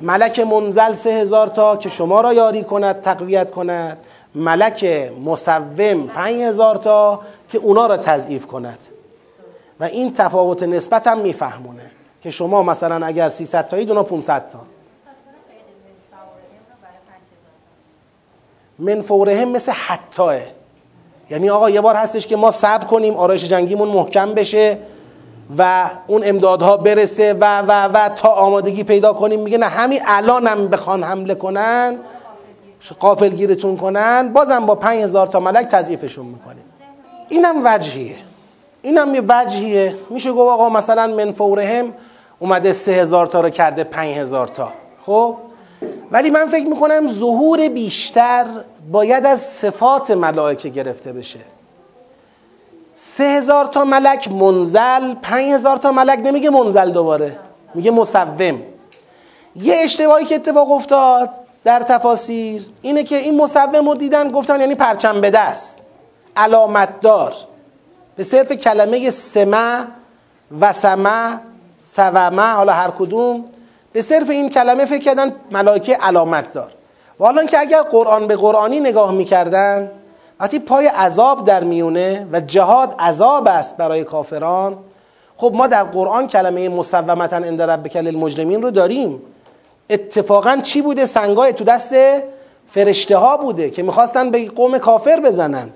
ملک 0.00 0.40
منزل 0.40 0.94
سه 0.94 1.10
هزار 1.10 1.48
تا 1.48 1.76
که 1.76 1.88
شما 1.88 2.20
را 2.20 2.32
یاری 2.32 2.64
کند 2.64 3.00
تقویت 3.00 3.50
کند. 3.50 3.98
ملک 4.34 5.10
مصوم 5.24 6.06
پنج 6.06 6.42
هزار 6.42 6.76
تا 6.76 7.20
که 7.48 7.58
اونا 7.58 7.86
را 7.86 7.96
تضعیف 7.96 8.46
کند. 8.46 8.78
و 9.80 9.84
این 9.84 10.14
تفاوت 10.14 10.62
نسبت 10.62 11.06
هم 11.06 11.18
میفهمونه. 11.18 11.90
که 12.22 12.30
شما 12.30 12.62
مثلا 12.62 13.06
اگر 13.06 13.28
300 13.28 13.68
تایید 13.68 13.90
اونا 13.90 14.02
500 14.02 14.48
تا. 14.48 14.58
من 18.78 19.02
فورهم 19.02 19.48
مثل 19.48 19.72
حتاه. 19.72 20.36
یعنی 21.30 21.50
آقا 21.50 21.70
یه 21.70 21.80
بار 21.80 21.96
هستش 21.96 22.26
که 22.26 22.36
ما 22.36 22.50
صبر 22.50 22.84
کنیم 22.84 23.14
آرایش 23.14 23.44
جنگیمون 23.44 23.88
محکم 23.88 24.34
بشه 24.34 24.78
و 25.58 25.90
اون 26.06 26.22
امدادها 26.24 26.76
برسه 26.76 27.34
و 27.34 27.62
و 27.62 27.88
و 27.94 28.08
تا 28.08 28.28
آمادگی 28.28 28.84
پیدا 28.84 29.12
کنیم. 29.12 29.40
میگه 29.40 29.58
نه 29.58 29.66
همین 29.66 30.00
الان 30.06 30.46
هم 30.46 30.68
بخوان 30.68 31.02
حمله 31.02 31.34
کنن 31.34 31.96
قافل 32.98 33.28
گیرتون 33.28 33.76
کنن 33.76 34.32
بازم 34.32 34.66
با 34.66 34.74
پنج 34.74 35.02
هزار 35.02 35.26
تا 35.26 35.40
ملک 35.40 35.66
تضعیفشون 35.66 36.26
می‌کنیم. 36.26 36.64
اینم 37.28 37.60
وجهیه. 37.64 38.16
اینم 38.82 39.14
یه 39.14 39.22
وجهیه. 39.28 39.94
میشه 40.10 40.32
گفت 40.32 40.50
آقا 40.50 40.68
مثلا 40.68 41.06
من 41.06 41.32
فورهم 41.32 41.92
اومده 42.42 42.72
سه 42.72 42.92
هزار 42.92 43.26
تا 43.26 43.40
رو 43.40 43.50
کرده 43.50 43.84
پنج 43.84 44.16
هزار 44.16 44.46
تا. 44.46 44.72
خب؟ 45.06 45.36
ولی 46.10 46.30
من 46.30 46.46
فکر 46.46 46.66
می‌کنم 46.66 47.08
ظهور 47.08 47.68
بیشتر 47.68 48.46
باید 48.92 49.26
از 49.26 49.40
صفات 49.40 50.10
ملائکه 50.10 50.68
گرفته 50.68 51.12
بشه. 51.12 51.38
سه 52.94 53.24
هزار 53.24 53.64
تا 53.64 53.84
ملک 53.84 54.28
منزل 54.28 55.14
پنج 55.14 55.52
هزار 55.52 55.76
تا 55.76 55.92
ملک 55.92 56.18
نمیگه 56.18 56.50
منزل 56.50 56.90
دوباره 56.90 57.38
میگه 57.74 57.90
مصوم 57.90 58.62
یه 59.56 59.76
اشتباهی 59.76 60.24
که 60.24 60.34
اتفاق 60.34 60.70
افتاد 60.70 61.30
در 61.64 61.80
تفاسیر 61.80 62.62
اینه 62.82 63.04
که 63.04 63.16
این 63.16 63.36
مصوم 63.36 63.88
رو 63.88 63.94
دیدن 63.94 64.30
گفتن 64.30 64.60
یعنی 64.60 64.74
پرچم 64.74 65.20
به 65.20 65.30
دست 65.30 65.80
علامت 66.36 67.00
دار 67.00 67.34
به 68.16 68.22
صرف 68.22 68.52
کلمه 68.52 69.10
سمه 69.10 69.86
و 70.60 70.72
سمه 70.72 71.40
سومه 71.96 72.42
حالا 72.42 72.72
هر 72.72 72.90
کدوم 72.90 73.44
به 73.92 74.02
صرف 74.02 74.30
این 74.30 74.48
کلمه 74.48 74.84
فکر 74.84 75.02
کردن 75.02 75.32
ملائکه 75.50 75.96
علامت 75.96 76.52
دار. 76.52 76.70
و 77.20 77.24
حالا 77.24 77.44
که 77.44 77.58
اگر 77.58 77.82
قرآن 77.82 78.26
به 78.26 78.36
قرآنی 78.36 78.80
نگاه 78.80 79.12
می‌کردن 79.12 79.90
وقتی 80.40 80.58
پای 80.58 80.86
عذاب 80.86 81.44
در 81.44 81.64
میونه 81.64 82.26
و 82.32 82.40
جهاد 82.40 82.94
عذاب 82.98 83.48
است 83.48 83.76
برای 83.76 84.04
کافران 84.04 84.78
خب 85.36 85.52
ما 85.54 85.66
در 85.66 85.84
قرآن 85.84 86.26
کلمه 86.26 86.68
مسومتا 86.68 87.36
عند 87.36 87.62
ربک 87.62 87.96
للمجرمین 87.96 88.62
رو 88.62 88.70
داریم. 88.70 89.22
اتفاقا 89.90 90.56
چی 90.62 90.82
بوده؟ 90.82 91.06
سنگای 91.06 91.52
تو 91.52 91.64
دست 91.64 91.94
فرشته 92.70 93.16
ها 93.16 93.36
بوده 93.36 93.70
که 93.70 93.82
می‌خواستن 93.82 94.30
به 94.30 94.50
قوم 94.50 94.78
کافر 94.78 95.20
بزنن. 95.20 95.70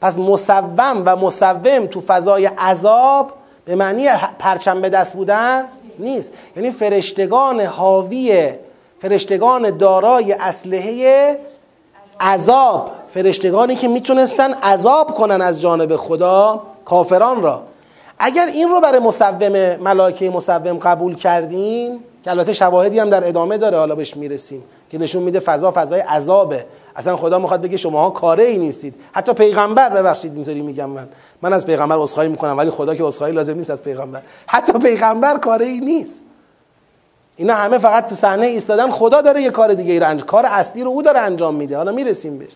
پس 0.00 0.18
مسوم 0.18 1.02
و 1.06 1.16
مسوم 1.16 1.86
تو 1.86 2.00
فضای 2.00 2.46
عذاب 2.46 3.32
به 3.66 3.74
معنی 3.74 4.08
پرچم 4.38 4.80
به 4.80 4.88
دست 4.88 5.14
بودن 5.14 5.64
نیست. 5.98 6.32
یعنی 6.56 6.70
فرشتگان 6.70 7.60
حاوی 7.60 8.50
فرشتگان 9.00 9.76
دارای 9.76 10.32
اسلحه 10.32 11.38
عذاب 12.20 12.90
فرشتگانی 13.14 13.76
که 13.76 13.88
می‌تونستن 13.88 14.52
عذاب 14.52 15.14
کنن 15.14 15.40
از 15.40 15.60
جانب 15.60 15.96
خدا 15.96 16.62
کافران 16.84 17.42
را. 17.42 17.62
اگر 18.18 18.46
این 18.46 18.68
رو 18.68 18.80
برای 18.80 18.98
مصوم 18.98 19.76
ملائکه 19.76 20.30
مصوم 20.30 20.78
قبول 20.78 21.14
کردیم 21.14 22.04
که 22.24 22.30
البته 22.30 22.52
شواهدی 22.52 22.98
هم 22.98 23.10
در 23.10 23.28
ادامه 23.28 23.58
داره 23.58 23.78
حالا 23.78 23.94
بهش 23.94 24.16
می‌رسیم 24.16 24.64
که 24.90 24.98
نشون 24.98 25.22
میده 25.22 25.40
فضا 25.40 25.72
فضای 25.72 26.00
عذابه. 26.00 26.66
اصلا 26.96 27.16
خدا 27.16 27.38
می‌خواد 27.38 27.62
بگه 27.62 27.76
شماها 27.76 28.10
کاره 28.10 28.44
ای 28.44 28.58
نیستید. 28.58 28.94
حتی 29.12 29.32
پیغمبر 29.32 29.88
ببخشید 29.88 30.34
اینطوری 30.34 30.60
میگم 30.60 30.90
من. 30.90 31.08
من 31.42 31.52
از 31.52 31.66
پیغمبر 31.66 31.96
عذرخواهی 31.96 32.28
می‌کنم 32.28 32.58
ولی 32.58 32.70
خدا 32.70 32.94
که 32.94 33.04
عذرخواهی 33.04 33.32
لازم 33.32 33.54
نیست 33.54 33.70
از 33.70 33.82
پیغمبر. 33.82 34.22
حتی 34.46 34.72
پیغمبر 34.72 35.38
کاره 35.38 35.66
ای 35.66 35.80
نیست. 35.80 36.22
اینا 37.36 37.54
همه 37.54 37.78
فقط 37.78 38.06
تو 38.06 38.14
صحنه 38.14 38.46
ایستادن 38.46 38.90
خدا 38.90 39.20
داره 39.20 39.42
یه 39.42 39.50
کار 39.50 39.74
دیگه 39.74 39.92
ای 39.92 39.98
انجام 39.98 40.26
کار 40.26 40.46
اصلی 40.46 40.82
رو 40.82 40.90
او 40.90 41.02
داره 41.02 41.20
انجام 41.20 41.54
میده. 41.54 41.76
حالا 41.76 41.92
می‌رسیم 41.92 42.38
بهش. 42.38 42.52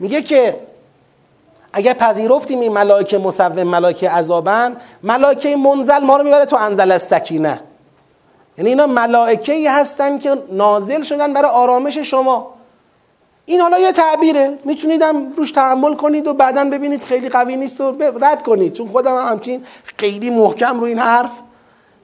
میگه 0.00 0.22
که 0.22 0.56
اگر 1.72 1.92
پذیرفتیم 1.92 2.60
این 2.60 2.72
ملائکه 2.72 3.18
مصوم 3.18 3.62
ملائکه 3.62 4.10
عذابن 4.10 4.76
ملائکه 5.02 5.56
منزل 5.56 5.98
ما 5.98 6.16
رو 6.16 6.24
می‌بره 6.24 6.44
تو 6.44 6.56
انزل 6.56 6.92
السکینه. 6.92 7.60
یعنی 8.58 8.70
اینا 8.70 8.86
ملائکه 8.86 9.52
ای 9.52 9.66
هستن 9.66 10.18
که 10.18 10.42
نازل 10.50 11.02
شدن 11.02 11.32
برای 11.32 11.50
آرامش 11.50 11.98
شما. 11.98 12.54
این 13.46 13.60
حالا 13.60 13.78
یه 13.78 13.92
تعبیره. 13.92 14.58
میتونیدم 14.64 15.32
روش 15.36 15.52
تحمل 15.52 15.94
کنید 15.94 16.26
و 16.26 16.34
بعدا 16.34 16.64
ببینید 16.64 17.04
خیلی 17.04 17.28
قوی 17.28 17.56
نیست 17.56 17.80
و 17.80 17.96
رد 18.20 18.42
کنید. 18.42 18.72
چون 18.72 18.88
خودم 18.88 19.16
هم 19.16 19.32
همچین 19.32 19.64
خیلی 19.98 20.30
محکم 20.30 20.80
رو 20.80 20.86
این 20.86 20.98
حرف 20.98 21.30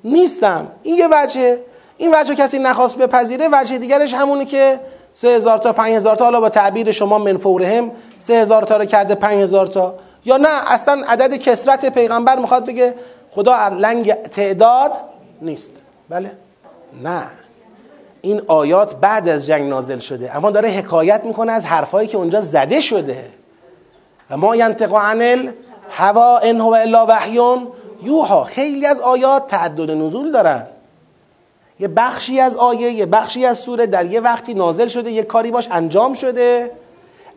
نیستم. 0.04 0.66
این 0.82 0.94
یه 0.94 1.08
وجه. 1.10 1.60
این 1.96 2.14
وجه 2.14 2.34
کسی 2.34 2.58
نخواست 2.58 2.98
بپذیره 2.98 3.48
وجه 3.52 3.78
دیگرش 3.78 4.14
همونی 4.14 4.44
که 4.44 4.80
سه 5.14 5.28
هزار 5.28 5.58
تا 5.58 5.72
پنج 5.72 5.94
هزار 5.94 6.16
تا. 6.16 6.24
حالا 6.24 6.40
با 6.40 6.48
تعبیر 6.48 6.90
شما 6.90 7.18
منفورهم 7.18 7.90
سه 8.18 8.34
هزار 8.34 8.62
تا 8.62 8.76
رو 8.76 8.84
کرده 8.84 9.14
پنج 9.14 9.42
هزار 9.42 9.66
تا. 9.66 9.94
یا 10.24 10.36
نه 10.36 10.72
اصلا 10.72 11.02
عدد 11.08 11.34
کسرت 11.34 11.94
پیغمبر 11.94 12.38
می‌خواد 12.38 12.66
بگه 12.66 12.94
خدا 13.30 13.68
لنگ 13.68 14.12
تعداد 14.12 14.92
نیست. 15.42 15.72
بله؟ 16.08 16.32
نه. 17.02 17.22
این 18.28 18.42
آیات 18.46 18.96
بعد 18.96 19.28
از 19.28 19.46
جنگ 19.46 19.68
نازل 19.68 19.98
شده. 19.98 20.36
اما 20.36 20.50
داره 20.50 20.68
حکایت 20.68 21.24
می‌کنه 21.24 21.52
از 21.52 21.64
حرفایی 21.64 22.08
که 22.08 22.18
اونجا 22.18 22.40
زده 22.40 22.80
شده. 22.80 23.24
و 24.30 24.36
ما 24.36 24.56
ینطق 24.56 24.94
عن 24.94 25.54
هوا 25.90 26.38
ان 26.38 26.60
هو 26.60 26.72
الا 26.72 27.06
وحیون. 27.08 27.68
یوها 28.02 28.44
خیلی 28.44 28.86
از 28.86 29.00
آیات 29.00 29.46
تعدد 29.46 29.90
نزول 29.90 30.32
دارن. 30.32 30.66
یه 31.80 31.88
بخشی 31.88 32.40
از 32.40 32.56
آیه 32.56 32.90
یه 32.90 33.06
بخشی 33.06 33.46
از 33.46 33.58
سوره 33.58 33.86
در 33.86 34.06
یه 34.06 34.20
وقتی 34.20 34.54
نازل 34.54 34.86
شده 34.86 35.10
یه 35.10 35.22
کاری 35.22 35.50
باش 35.50 35.68
انجام 35.70 36.12
شده. 36.12 36.70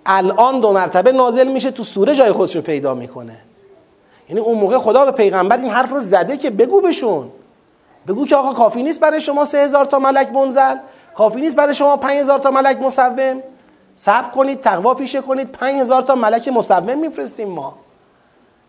الان 0.06 0.60
دو 0.60 0.72
مرتبه 0.72 1.12
نازل 1.12 1.48
میشه 1.48 1.72
تو 1.72 1.84
سوره 1.84 2.16
جای 2.16 2.32
خودش 2.32 2.56
رو 2.56 2.62
پیدا 2.62 2.94
می‌کنه. 2.94 3.38
یعنی 4.30 4.42
اون 4.42 4.58
موقع 4.58 4.78
خدا 4.78 5.06
به 5.06 5.12
پیغمبر 5.12 5.58
این 5.58 5.70
حرف 5.70 5.92
رو 5.92 6.00
زده 6.00 6.38
که 6.38 6.50
بگو 6.50 6.82
بشون 6.82 7.30
بگو 8.08 8.26
که 8.26 8.36
آقا 8.36 8.54
کافی 8.54 8.84
نیست 8.84 9.00
برای 9.00 9.22
شما 9.22 9.46
سه 9.46 9.58
هزار 9.58 9.86
تا 9.86 10.00
ملک 10.00 10.30
منزل 10.30 10.76
کافی 11.16 11.42
نیست 11.42 11.56
برای 11.56 11.74
شما 11.74 11.98
پنج 11.98 12.20
هزار 12.20 12.40
تا 12.40 12.52
ملک 12.52 12.82
مصوم. 12.82 13.44
صبر 13.96 14.30
کنید 14.30 14.62
تقوا 14.62 14.94
پیشه 14.94 15.22
کنید. 15.22 15.52
پنج 15.52 15.80
هزار 15.80 16.02
تا 16.02 16.16
ملک 16.16 16.48
مصوم 16.48 16.98
میفرستیم 16.98 17.50
ما. 17.50 17.76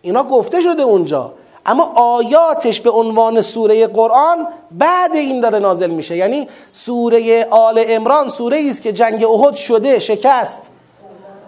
اینا 0.02 0.24
گفته 0.24 0.60
شده 0.60 0.82
اونجا. 0.82 1.32
اما 1.66 1.92
آیاتش 1.96 2.80
به 2.80 2.90
عنوان 2.90 3.40
سوره 3.40 3.86
قرآن 3.86 4.48
بعد 4.70 5.16
این 5.16 5.40
داره 5.40 5.58
نازل 5.58 5.90
میشه. 5.90 6.16
یعنی 6.16 6.48
سوره 6.72 7.46
آل 7.50 7.84
امران 7.88 8.28
سوره 8.28 8.56
ای 8.56 8.70
است 8.70 8.82
که 8.82 8.92
جنگ 8.92 9.24
احد 9.24 9.54
شده 9.54 9.98
شکست. 9.98 10.70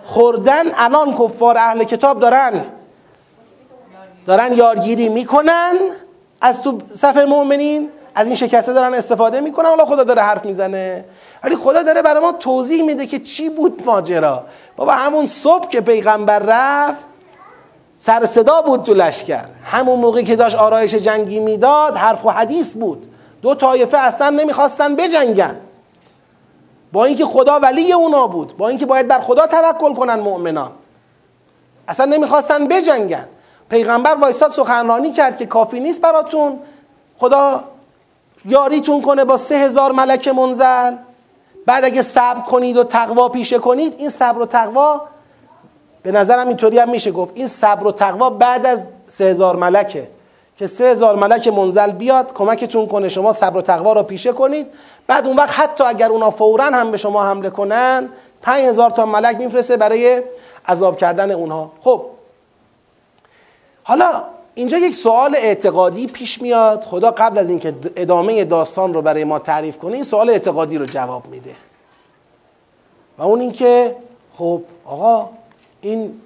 خوردن 0.05 0.65
الان 0.77 1.15
کفار 1.15 1.59
اهل 1.59 1.85
کتاب 1.85 2.21
دارن. 2.21 2.65
دارن 4.27 4.53
یارگیری 4.53 5.09
می‌کنن. 5.09 5.75
از 6.45 6.63
تو 6.63 6.79
صف 6.95 7.17
مؤمنین 7.17 7.89
از 8.15 8.27
این 8.27 8.37
شکسته 8.37 8.73
دارن 8.73 8.95
استفاده 8.95 9.41
می‌کنن. 9.41 9.69
حالا 9.69 9.85
خدا 9.85 10.05
داره 10.05 10.23
حرف 10.23 10.45
می‌زنه. 10.45 11.05
ولی 11.45 11.57
خدا 11.57 11.83
داره 11.83 12.03
برای 12.03 12.23
ما 12.23 12.33
توضیح 12.33 12.83
میده 12.83 13.07
که 13.07 13.19
چی 13.19 13.49
بود 13.49 13.83
ماجرا. 13.87 14.45
بابا 14.77 14.93
همون 14.93 15.27
صبح 15.27 15.69
که 15.69 15.81
پیغمبر 15.81 16.39
رفت 16.39 17.05
سر 17.99 18.27
صدا 18.27 18.63
بود 18.63 18.83
تو 18.83 18.95
لشکر. 18.95 19.45
همون 19.65 20.01
موقعی 20.01 20.25
که 20.25 20.37
داشت 20.37 20.57
آرایش 20.57 20.95
جنگی 20.95 21.41
می‌داد 21.41 21.97
حرف 21.97 22.25
و 22.25 22.31
حدیث 22.31 22.75
بود. 22.75 23.13
دو 23.43 23.55
طایفه 23.55 23.99
اصلا 23.99 24.31
نمی‌خواستن 24.31 24.97
بجنگن. 24.97 25.57
با 26.93 27.05
اینکه 27.05 27.25
خدا 27.25 27.59
ولی 27.59 27.93
اونا 27.93 28.27
بود 28.27 28.57
با 28.57 28.69
اینکه 28.69 28.87
باید 28.87 29.09
بر 29.09 29.21
خدا 29.21 29.47
توکل 29.47 29.95
کنن 29.95 30.21
مؤمنان. 30.21 30.71
اصلا 31.89 32.07
نمی‌خواستن 32.07 32.69
بجنگن. 32.69 33.29
پیغمبر 33.69 34.15
وایساد 34.15 34.51
سخنرانی 34.51 35.13
کرد 35.13 35.37
که 35.37 35.47
کافی 35.47 35.81
نیست 35.81 36.01
براتون. 36.01 36.59
خدا 37.19 37.65
یاریتون 38.45 39.03
کنه 39.03 39.25
با 39.25 39.37
سه 39.37 39.55
هزار 39.55 39.93
ملک 39.93 40.29
منزل. 40.29 40.97
بعد 41.67 41.85
اگه 41.85 42.03
صبر 42.03 42.41
کنید 42.41 42.77
و 42.77 42.85
تقوا 42.85 43.29
پیشه 43.29 43.59
کنید 43.59 43.95
این 43.99 44.11
صبر 44.11 44.43
و 44.43 44.47
تقوا 44.47 45.01
به 46.03 46.13
نظرم 46.13 46.49
اینطوری 46.49 46.79
هم 46.79 46.91
میشه 46.91 47.11
گفت. 47.11 47.33
این 47.35 47.49
صبر 47.49 47.87
و 47.87 47.93
تقوا 47.93 48.31
بعد 48.31 48.67
از 48.67 48.83
سه 49.07 49.25
هزار 49.25 49.57
ملکه. 49.57 50.09
که 50.57 50.67
سه 50.67 50.85
هزار 50.85 51.17
ملک 51.17 51.49
منزل 51.49 51.93
بیاد 51.93 52.33
کمکتون 52.33 52.87
کنه 52.87 53.09
شما 53.09 53.33
صبر 53.33 53.57
و 53.57 53.63
تقوا 53.63 53.93
رو 53.93 54.03
پیشه 54.03 54.33
کنید. 54.33 54.67
بعد 55.07 55.27
اون 55.27 55.37
وقت 55.37 55.61
حتی 55.61 55.85
اگر 55.85 56.09
اونا 56.09 56.31
فورا 56.31 56.65
هم 56.65 56.91
به 56.91 56.97
شما 56.97 57.25
حمله 57.25 57.51
کنن 57.51 58.09
پنج 58.43 58.65
هزار 58.65 58.91
تا 58.91 59.07
ملک 59.07 59.37
میفرسته 59.37 59.77
برای 59.77 60.23
عذاب 60.69 60.97
کردن 60.97 61.31
اونها. 61.31 61.73
خب 61.81 62.07
حالا 63.87 64.23
اینجا 64.55 64.79
یک 64.79 64.95
سوال 64.95 65.37
اعتقادی 65.37 66.07
پیش 66.07 66.43
میاد. 66.43 66.85
خدا 66.85 67.11
قبل 67.11 67.39
از 67.39 67.51
اینکه 67.51 67.75
ادامه 67.97 68.45
داستان 68.45 68.95
رو 68.95 69.03
برای 69.03 69.25
ما 69.25 69.39
تعریف 69.39 69.79
کنه 69.79 69.95
این 69.95 70.03
سوال 70.03 70.31
اعتقادی 70.31 70.79
رو 70.79 70.87
جواب 70.87 71.27
میده. 71.27 71.55
و 73.19 73.23
اون 73.23 73.41
اینکه 73.41 73.97
خب 74.35 74.63
آقا 74.85 75.29
این 75.81 76.21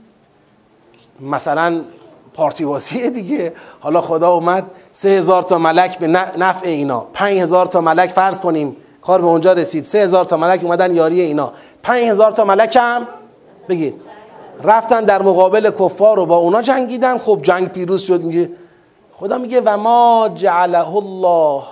مثلا 1.21 1.81
پارتی 2.35 3.11
دیگه. 3.11 3.53
حالا 3.81 4.01
خدا 4.01 4.33
اومد 4.33 4.71
سه 4.93 5.09
هزار 5.09 5.43
تا 5.43 5.59
ملک 5.59 5.99
به 5.99 6.07
نفع 6.37 6.69
اینا. 6.69 7.07
پنج 7.13 7.39
هزار 7.39 7.67
تا 7.67 7.81
ملک 7.81 8.11
فرض 8.11 8.41
کنیم. 8.41 8.77
کار 9.03 9.21
به 9.21 9.27
اونجا 9.27 9.53
رسید. 9.53 9.85
سه 9.85 9.99
هزار 9.99 10.25
تا 10.25 10.37
ملک 10.37 10.65
اومدن 10.65 10.97
یاری 10.97 11.21
اینا. 11.21 11.53
پنج 11.83 12.05
هزار 12.05 12.33
تا 12.33 12.45
ملک 12.45 12.79
هم 12.81 13.07
بگید. 13.69 14.08
رفتن 14.65 15.05
در 15.05 15.23
مقابل 15.23 15.71
کفار 15.71 16.19
و 16.19 16.27
با 16.27 16.37
اونا 16.37 16.63
جنگیدن. 16.63 17.19
خب 17.19 17.39
جنگ 17.43 17.69
پیروز 17.69 18.03
شد. 18.03 18.23
میگه 18.23 18.51
خدا 19.13 19.39
میگه 19.39 19.61
و 19.61 19.77
ما 19.77 20.31
جعله 20.35 20.97
الله 20.97 21.63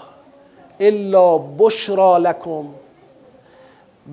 الا 0.80 1.38
بشرا 1.38 2.18
لکم 2.18 2.64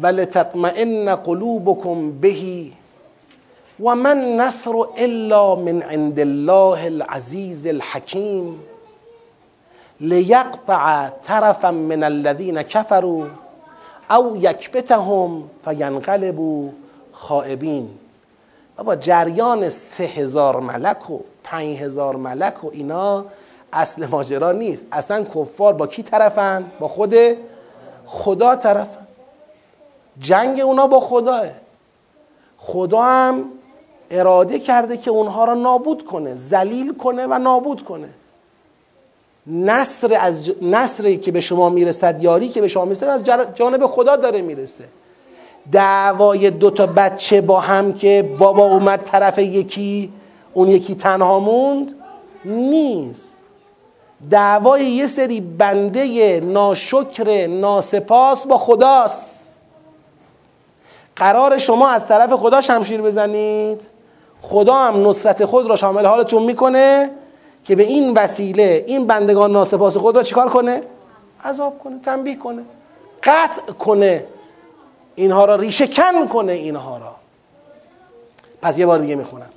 ولتطمئن 0.02 1.16
قلوبكم 1.16 2.12
بهی 2.12 2.74
و 3.84 3.96
من 3.96 4.36
نصر 4.36 4.74
الا 4.98 5.56
من 5.56 5.82
عند 5.82 6.20
الله 6.20 6.86
العزیز 6.86 7.68
الحکیم 7.68 8.60
لیقطع 10.02 11.10
طرفا 11.10 11.72
من 11.72 12.04
الذين 12.04 12.62
كفروا 12.62 13.26
او 14.12 14.38
یکبتهم 14.38 15.44
فینقلبوا 15.66 16.70
خائبین. 17.14 18.03
بابا 18.78 18.96
جریان 18.96 19.70
سه 19.70 20.04
هزار 20.04 20.60
ملک 20.60 21.10
و 21.10 21.20
پنج 21.44 21.78
هزار 21.78 22.16
ملک 22.16 22.64
و 22.64 22.70
اینا 22.74 23.26
اصل 23.74 24.08
ماجرا 24.08 24.52
نیست. 24.52 24.86
اصلا 24.92 25.24
کفار 25.24 25.74
با 25.74 25.88
کی 25.88 26.04
طرفن؟ 26.04 26.72
با 26.80 26.88
خود 26.88 27.16
خدا 28.06 28.56
طرفن. 28.56 29.08
جنگ 30.20 30.60
اونا 30.60 30.88
با 30.88 31.00
خداه. 31.00 31.46
خدا 32.58 33.02
هم 33.02 33.46
اراده 34.12 34.60
کرده 34.60 34.98
که 34.98 35.12
اونها 35.12 35.46
را 35.46 35.54
نابود 35.54 36.06
کنه 36.06 36.36
زلیل 36.36 36.94
کنه 36.94 37.28
و 37.28 37.40
نابود 37.40 37.84
کنه. 37.84 38.10
نصر 39.48 40.18
از 40.20 40.52
نصری 40.62 41.18
که 41.18 41.32
به 41.32 41.42
شما 41.42 41.70
می‌رسد 41.70 42.24
یاری 42.24 42.50
که 42.50 42.62
به 42.62 42.68
شما 42.68 42.86
می‌رسد 42.86 43.08
از 43.08 43.24
جانب 43.56 43.88
خدا 43.88 44.16
داره 44.16 44.42
می‌رسه. 44.42 44.84
دعوای 45.72 46.50
دو 46.50 46.70
تا 46.70 46.88
بچه 46.88 47.42
با 47.42 47.60
هم 47.60 47.94
که 47.94 48.36
بابا 48.38 48.66
اومد 48.66 49.04
طرف 49.04 49.40
یکی 49.40 50.14
اون 50.54 50.68
یکی 50.68 50.96
تنها 50.96 51.40
موند 51.40 51.96
نیست. 52.46 53.34
دعوای 54.30 54.86
یه 54.86 55.08
سری 55.08 55.42
بنده 55.42 56.40
ناشکر 56.40 57.48
ناسپاس 57.48 58.48
با 58.48 58.58
خداست. 58.58 59.56
قرار 61.16 61.58
شما 61.58 61.90
از 61.90 62.08
طرف 62.08 62.34
خدا 62.34 62.62
شمشیر 62.62 63.02
بزنید. 63.02 63.82
خدا 64.42 64.76
هم 64.76 65.08
نصرت 65.08 65.46
خود 65.46 65.70
را 65.70 65.76
شامل 65.76 66.06
حالتون 66.06 66.44
می‌کنه 66.44 67.12
که 67.64 67.76
به 67.76 67.84
این 67.84 68.14
وسیله 68.14 68.84
این 68.88 69.08
بندگان 69.08 69.52
ناسپاس 69.52 69.98
خود 69.98 70.16
را 70.16 70.24
چیکار 70.24 70.50
کنه؟ 70.50 70.82
عذاب 71.46 71.80
کنه 71.80 72.00
تنبیه 72.00 72.36
کنه 72.36 72.64
قطع 73.24 73.74
کنه. 73.74 74.26
اینها 75.16 75.46
را 75.46 75.56
ریشه 75.56 75.88
کن 75.88 76.28
کنه 76.28 76.52
اینها 76.52 76.98
را. 76.98 77.16
پس 78.62 78.78
یه 78.78 78.86
بار 78.86 79.00
دیگه 79.00 79.16
می‌خونم. 79.16 79.50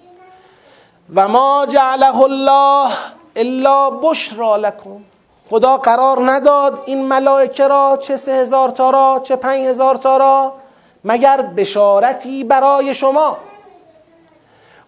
و 1.15 1.29
ما 1.29 1.67
جعله 1.67 2.21
الله 2.21 2.93
الا 3.37 3.91
بشرا 3.91 4.57
لکم. 4.57 5.01
خدا 5.51 5.77
قرار 5.77 6.31
نداد 6.31 6.83
این 6.87 7.09
ملائکه 7.09 7.69
را 7.69 7.99
چه 8.01 8.17
سه 8.17 8.33
هزار 8.33 8.69
تا 8.69 8.91
را 8.91 9.21
چه 9.23 9.37
پنج 9.37 9.67
هزار 9.67 9.95
تا 9.95 10.17
را 10.17 10.53
مگر 11.05 11.43
بشارتی 11.43 12.45
برای 12.45 12.95
شما. 12.95 13.37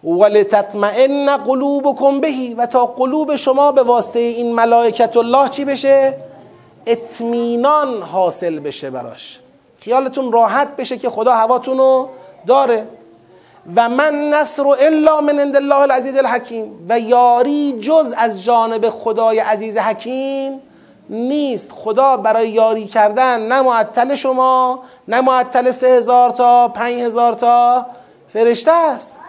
ولتطمئن 0.03 1.37
قلوبکم 1.37 2.19
بهی 2.19 2.53
و 2.53 2.65
تا 2.65 2.85
قلوب 2.85 3.35
شما 3.35 3.71
به 3.71 3.83
واسطه 3.83 4.19
این 4.19 4.55
ملائکت 4.55 5.17
الله 5.17 5.49
چی 5.49 5.65
بشه؟ 5.65 6.17
اطمینان 6.85 8.01
حاصل 8.01 8.59
بشه 8.59 8.89
براش. 8.89 9.39
خیالتون 9.79 10.31
راحت 10.31 10.75
بشه 10.75 10.97
که 10.97 11.09
خدا 11.09 11.33
هواتون 11.33 12.07
داره. 12.47 12.87
و 13.75 13.89
من 13.89 14.29
نصر 14.29 14.67
الا 14.67 15.21
من 15.21 15.39
عند 15.39 15.55
الله 15.55 15.75
العزیز 15.75 16.17
الحکیم. 16.17 16.85
و 16.89 16.99
یاری 16.99 17.79
جز 17.79 18.13
از 18.17 18.43
جانب 18.43 18.89
خدای 18.89 19.39
عزیز 19.39 19.77
حکیم 19.77 20.61
نیست. 21.09 21.71
خدا 21.71 22.17
برای 22.17 22.49
یاری 22.49 22.85
کردن 22.85 23.47
نه 23.47 23.61
معطل 23.61 24.15
شما 24.15 24.79
نه 25.07 25.21
معطل 25.21 25.71
سه 25.71 25.87
هزار 25.87 26.29
تا 26.29 26.67
پنج 26.67 27.01
هزار 27.01 27.33
تا 27.33 27.85
فرشته 28.33 28.71
است. 28.71 29.19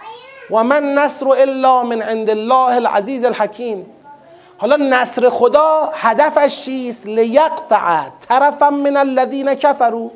و 0.51 0.65
من 0.65 0.95
نصر 0.95 1.29
الا 1.29 1.83
من 1.83 2.03
عند 2.03 2.31
الله 2.31 2.75
العزیز 2.75 3.25
الحکیم. 3.25 3.87
حالا 4.59 4.77
نصر 4.77 5.29
خدا 5.29 5.91
هدفش 5.95 6.61
چیست؟ 6.61 7.07
لیقطع 7.07 8.05
طرفا 8.29 8.71
من 8.71 8.97
الذین 8.97 9.55
کفروا. 9.55 10.11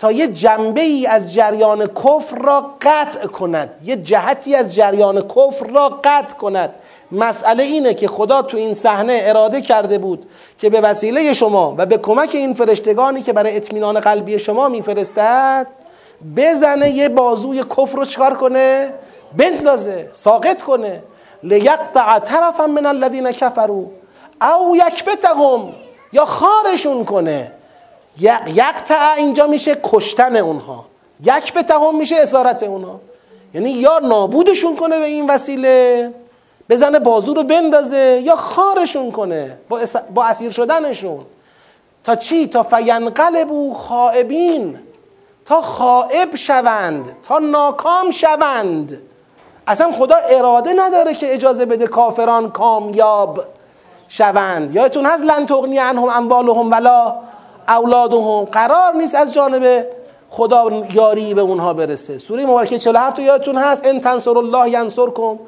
تا 0.00 0.12
یه 0.12 0.28
جنبه 0.28 0.80
ای 0.80 1.06
از 1.06 1.34
جریان 1.34 1.86
کفر 1.86 2.36
را 2.36 2.74
قطع 2.80 3.26
کند 3.26 3.70
یه 3.84 3.96
جهتی 3.96 4.54
از 4.54 4.74
جریان 4.74 5.20
کفر 5.20 5.66
را 5.66 6.00
قطع 6.04 6.36
کند. 6.36 6.74
مسئله 7.12 7.62
اینه 7.62 7.94
که 7.94 8.08
خدا 8.08 8.42
تو 8.42 8.56
این 8.56 8.74
صحنه 8.74 9.20
اراده 9.24 9.60
کرده 9.60 9.98
بود 9.98 10.26
که 10.58 10.70
به 10.70 10.80
وسیله 10.80 11.32
شما 11.32 11.74
و 11.78 11.86
به 11.86 11.98
کمک 11.98 12.30
این 12.34 12.54
فرشتگانی 12.54 13.22
که 13.22 13.32
برای 13.32 13.56
اطمینان 13.56 14.00
قلبی 14.00 14.38
شما 14.38 14.68
میفرستد 14.68 15.66
بزنه 16.36 16.90
یه 16.90 17.08
بازوی 17.08 17.62
کفر 17.62 17.96
رو 17.96 18.04
چکار 18.04 18.34
کنه؟ 18.34 18.90
بندازه 19.36 20.10
ساقط 20.12 20.62
کنه. 20.62 21.02
لیقطع 21.42 22.18
طرفا 22.18 22.66
من 22.66 22.86
الذین 22.86 23.32
کفروا 23.32 23.84
او 24.42 24.76
یکبتهم 24.76 25.72
یا 26.12 26.24
خارشون 26.24 27.04
کنه. 27.04 27.52
یقطع 28.20 29.14
اینجا 29.16 29.46
میشه 29.46 29.80
کشتن 29.84 30.36
اونها. 30.36 30.84
یک 31.24 31.52
به 31.52 31.62
تهم 31.62 31.98
میشه 31.98 32.16
اسارت 32.16 32.62
اونها. 32.62 33.00
یعنی 33.54 33.70
یا 33.70 33.98
نابودشون 33.98 34.76
کنه 34.76 34.98
به 34.98 35.04
این 35.04 35.30
وسیله 35.30 36.14
بزنه 36.68 36.98
بازو 36.98 37.34
رو 37.34 37.42
بندازه 37.42 38.22
یا 38.24 38.36
خارشون 38.36 39.12
کنه 39.12 39.58
با. 39.68 39.80
با 40.14 40.24
اسیر 40.24 40.50
شدنشون. 40.50 41.20
تا 42.04 42.16
چی؟ 42.16 42.46
تا 42.46 42.62
فینقلبو 42.62 43.74
خائبین. 43.74 44.78
تا 45.46 45.62
خائب 45.62 46.36
شوند 46.36 47.16
تا 47.22 47.38
ناکام 47.38 48.10
شوند. 48.10 49.02
اصلا 49.66 49.92
خدا 49.92 50.16
اراده 50.16 50.72
نداره 50.72 51.14
که 51.14 51.34
اجازه 51.34 51.66
بده 51.66 51.86
کافران 51.86 52.50
کامیاب 52.50 53.40
شوند. 54.08 54.74
یادتون 54.74 55.06
هست 55.06 55.22
لن 55.22 55.46
تغنی 55.46 55.78
عنهم 55.78 56.08
اموالهم 56.08 56.70
ولا 56.70 57.14
اولادهم 57.70 58.44
قرار 58.44 58.94
نیست 58.94 59.14
از 59.14 59.32
جانب 59.32 59.86
خدا 60.30 60.70
یاری 60.92 61.34
به 61.34 61.40
اونها 61.40 61.74
برسه. 61.74 62.18
سوره 62.18 62.46
مبارکه 62.46 62.78
47 62.78 63.18
یادتون 63.18 63.56
هست؟ 63.56 63.86
ان 63.86 64.00
تنصر 64.00 64.38
الله 64.38 64.70
ینصرکم. 64.70 65.38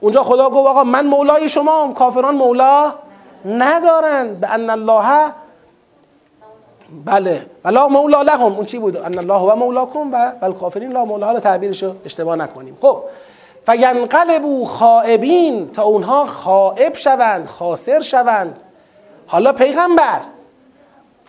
اونجا 0.00 0.22
خدا 0.22 0.50
گفت 0.50 0.68
آقا 0.68 0.84
من 0.84 1.06
مولای 1.06 1.48
شما 1.48 1.84
هم. 1.84 1.94
کافران 1.94 2.34
مولا 2.34 2.92
ندارن. 3.44 4.34
به 4.34 4.54
ان 4.54 4.70
الله 4.70 5.32
بله. 7.04 7.46
ولا 7.64 7.88
مولا 7.88 8.22
لهم. 8.22 8.56
اون 8.56 8.64
چی 8.64 8.78
بود؟ 8.78 8.96
ان 8.96 9.18
الله 9.18 9.40
و 9.40 9.54
مولاکم 9.54 10.12
و 10.12 10.32
بل 10.40 10.52
کافرین 10.52 10.92
لا 10.92 11.04
مولا 11.04 11.26
حالا 11.26 11.40
تعبیرشو 11.40 11.94
اشتباه 12.04 12.36
نکنیم. 12.36 12.76
خب. 12.82 12.98
فینقلبوا 13.66 14.64
خائبین. 14.64 15.72
تا 15.72 15.82
اونها 15.82 16.26
خائب 16.26 16.96
شوند 16.96 17.48
خاسر 17.48 18.00
شوند. 18.00 18.58
حالا 19.26 19.52
پیغمبر. 19.52 20.20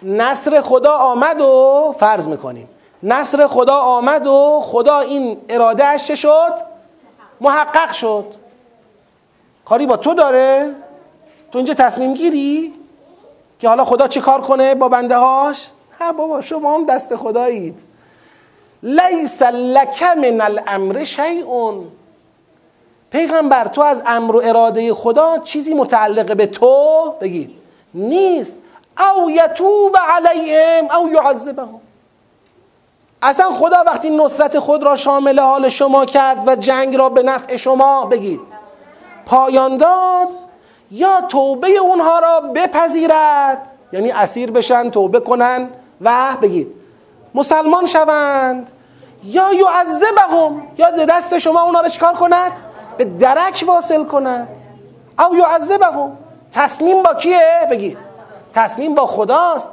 نصر 0.03 0.61
خدا 0.61 0.97
آمد 0.97 1.41
و 1.41 1.95
فرض 1.99 2.27
می‌کنیم. 2.27 2.69
نصر 3.03 3.47
خدا 3.47 3.75
آمد 3.75 4.27
و 4.27 4.61
خدا 4.63 4.99
این 4.99 5.37
اراده 5.49 5.97
چه 5.97 6.15
شد؟ 6.15 6.53
محقق 7.41 7.91
شد. 7.91 8.25
کاری 9.65 9.85
با 9.85 9.97
تو 9.97 10.13
داره؟ 10.13 10.75
تو 11.51 11.57
اینجا 11.57 11.73
تصمیم 11.73 12.13
گیری 12.13 12.73
که 13.59 13.69
حالا 13.69 13.85
خدا 13.85 14.07
چه 14.07 14.21
کار 14.21 14.41
کنه 14.41 14.75
با 14.75 14.89
بنده 14.89 15.17
هاش 15.17 15.67
نه 16.01 16.11
بابا 16.11 16.41
شما 16.41 16.75
هم 16.75 16.85
دست 16.85 17.15
خدایید. 17.15 17.79
لیس 18.83 19.41
لک 19.41 20.03
من 20.03 20.41
الامر 20.41 21.03
شیء. 21.03 21.73
پیغمبر 23.11 23.67
تو 23.67 23.81
از 23.81 24.03
امر 24.05 24.35
و 24.35 24.41
اراده 24.45 24.93
خدا 24.93 25.37
چیزی 25.37 25.73
متعلق 25.73 26.35
به 26.37 26.45
تو 26.45 27.13
بگید. 27.21 27.51
نیست. 27.93 28.53
او 28.99 29.31
یتوب 29.31 29.97
علیهم 29.97 30.87
او 30.97 31.09
یعذبهم. 31.09 31.81
اصلا 33.21 33.51
خدا 33.51 33.83
وقتی 33.87 34.09
نصرت 34.09 34.59
خود 34.59 34.83
را 34.83 34.95
شامل 34.95 35.39
حال 35.39 35.69
شما 35.69 36.05
کرد 36.05 36.47
و 36.47 36.55
جنگ 36.55 36.95
را 36.95 37.09
به 37.09 37.23
نفع 37.23 37.55
شما 37.55 38.05
بگید. 38.05 38.39
پایان 39.25 39.77
داد 39.77 40.27
یا 40.91 41.21
توبه 41.21 41.69
اونها 41.69 42.19
را 42.19 42.39
بپذیرد 42.39 43.67
یعنی 43.93 44.11
اسیر 44.11 44.51
بشن 44.51 44.89
توبه 44.89 45.19
کنن 45.19 45.69
و 46.01 46.37
بگید. 46.41 46.67
مسلمان 47.35 47.85
شوند 47.85 48.71
یا 49.23 49.53
یعذبهم 49.53 50.67
یا 50.77 50.91
دست 50.91 51.37
شما 51.37 51.61
اونا 51.61 51.81
را 51.81 51.89
چکار 51.89 52.13
کند؟ 52.13 52.51
به 52.97 53.05
درک 53.05 53.63
واصل 53.67 54.03
کند. 54.03 54.47
او 55.19 55.35
یعذبهم. 55.35 56.17
تصمیم 56.51 57.03
با 57.03 57.13
کیه؟ 57.13 57.67
بگید. 57.71 58.06
تصمیم 58.57 58.95
با 58.95 59.07
خداست. 59.07 59.67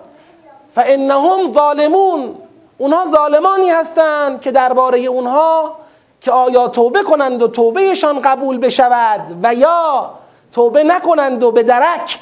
فانهم 0.75 1.53
ظالمون. 1.53 2.35
اونها 2.79 3.07
ظالمانی 3.07 3.71
هستند 3.71 4.41
که 4.41 4.53
درباره 4.53 4.99
اونها 4.99 5.77
که 6.21 6.33
آیا 6.33 6.69
توبه 6.69 7.03
کنند 7.03 7.43
و 7.43 7.49
توبهشان 7.49 8.21
قبول 8.23 8.59
بشود 8.59 9.21
و 9.43 9.55
یا 9.55 10.11
توبه 10.53 10.85
نکنند 10.85 11.43
و 11.43 11.53
به 11.53 11.63
درک 11.63 12.19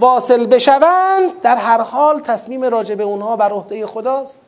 واصل 0.00 0.46
بشوند 0.46 1.40
در 1.42 1.56
هر 1.56 1.80
حال 1.80 2.20
تصمیم 2.20 2.64
راجع 2.64 2.94
به 2.94 3.04
اونها 3.04 3.36
بر 3.36 3.50
عهده 3.50 3.86
خداست. 3.86 4.40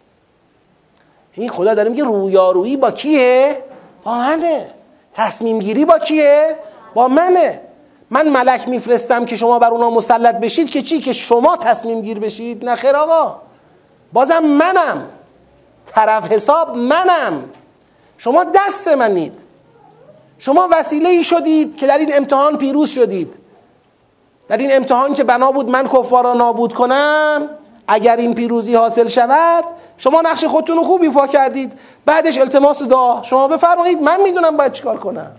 این 1.33 1.51
خدا 1.51 1.75
داره 1.75 1.91
میگه 1.91 2.05
رویارویی 2.05 2.77
با 2.77 2.91
کیه؟ 2.91 3.65
با 4.05 4.19
منه. 4.19 4.71
تصمیم 5.15 5.59
گیری 5.59 5.85
با 5.85 5.99
کیه؟ 5.99 6.59
با 6.95 7.09
منه. 7.09 7.61
من 8.13 8.29
ملک 8.29 8.69
میفرستم 8.69 9.25
که 9.25 9.37
شما 9.37 9.59
بر 9.59 9.71
اونا 9.71 9.91
مسلط 9.91 10.35
بشید 10.35 10.71
که 10.71 10.83
چی؟ 10.83 11.01
که 11.01 11.13
شما 11.13 11.57
تصمیم 11.57 12.03
گیر 12.03 12.19
بشید. 12.19 12.65
نه 12.65 12.75
خیر 12.75 12.97
آقا. 12.97 13.37
بازم 14.13 14.39
منم. 14.39 15.07
طرف 15.87 16.33
حساب 16.33 16.77
منم. 16.77 17.45
شما 18.19 18.45
دست 18.45 18.89
منید. 18.89 19.41
شما 20.39 20.69
وسیله 20.73 21.09
ای 21.09 21.25
شدید 21.25 21.77
که 21.77 21.87
در 21.87 21.99
این 21.99 22.17
امتحان 22.17 22.59
پیروز 22.59 22.91
شدید. 22.91 23.35
در 24.49 24.57
این 24.57 24.73
امتحان 24.73 25.13
که 25.13 25.25
بنا 25.25 25.53
بود 25.53 25.69
من 25.69 25.89
کفار 25.89 26.25
را 26.25 26.35
نابود 26.35 26.75
کنم. 26.75 27.49
اگر 27.89 28.17
این 28.17 28.35
پیروزی 28.35 28.75
حاصل 28.75 29.09
شود 29.09 29.65
شما 29.97 30.21
نقش 30.21 30.45
خودتون 30.45 30.77
رو 30.77 30.83
خوب 30.83 31.03
ایفا 31.03 31.27
کردید. 31.27 31.73
بعدش 32.07 32.39
التماس 32.39 32.83
دعا. 32.83 33.23
شما 33.23 33.49
بفرمایید 33.49 34.03
من 34.03 34.21
می‌دونم 34.21 34.57
باید 34.57 34.73
چیکار 34.73 34.99
کنم. 34.99 35.31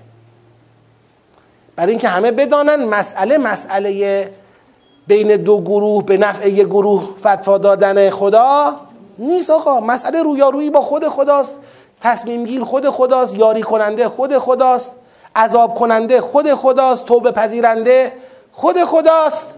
برای 1.75 1.91
اینکه 1.91 2.07
همه 2.07 2.31
بدانن 2.31 2.85
مسئله 2.85 3.37
مسئله 3.37 4.29
بین 5.07 5.35
دو 5.35 5.61
گروه 5.61 6.05
به 6.05 6.17
نفع 6.17 6.49
یک 6.49 6.67
گروه 6.67 7.03
فتوا 7.19 7.57
دادن 7.57 8.09
خدا 8.09 8.75
نیست 9.19 9.49
آقا. 9.49 9.79
مسئله 9.79 10.23
رویارویی 10.23 10.69
با 10.69 10.81
خود 10.81 11.07
خداست. 11.07 11.59
تصمیم 12.01 12.45
گیر 12.45 12.63
خود 12.63 12.89
خداست. 12.89 13.35
یاری 13.35 13.61
کننده 13.61 14.09
خود 14.09 14.37
خداست. 14.37 14.95
عذاب 15.35 15.75
کننده 15.75 16.21
خود 16.21 16.53
خداست. 16.53 17.05
توبه 17.05 17.31
پذیرنده 17.31 18.13
خود 18.51 18.83
خداست. 18.83 19.57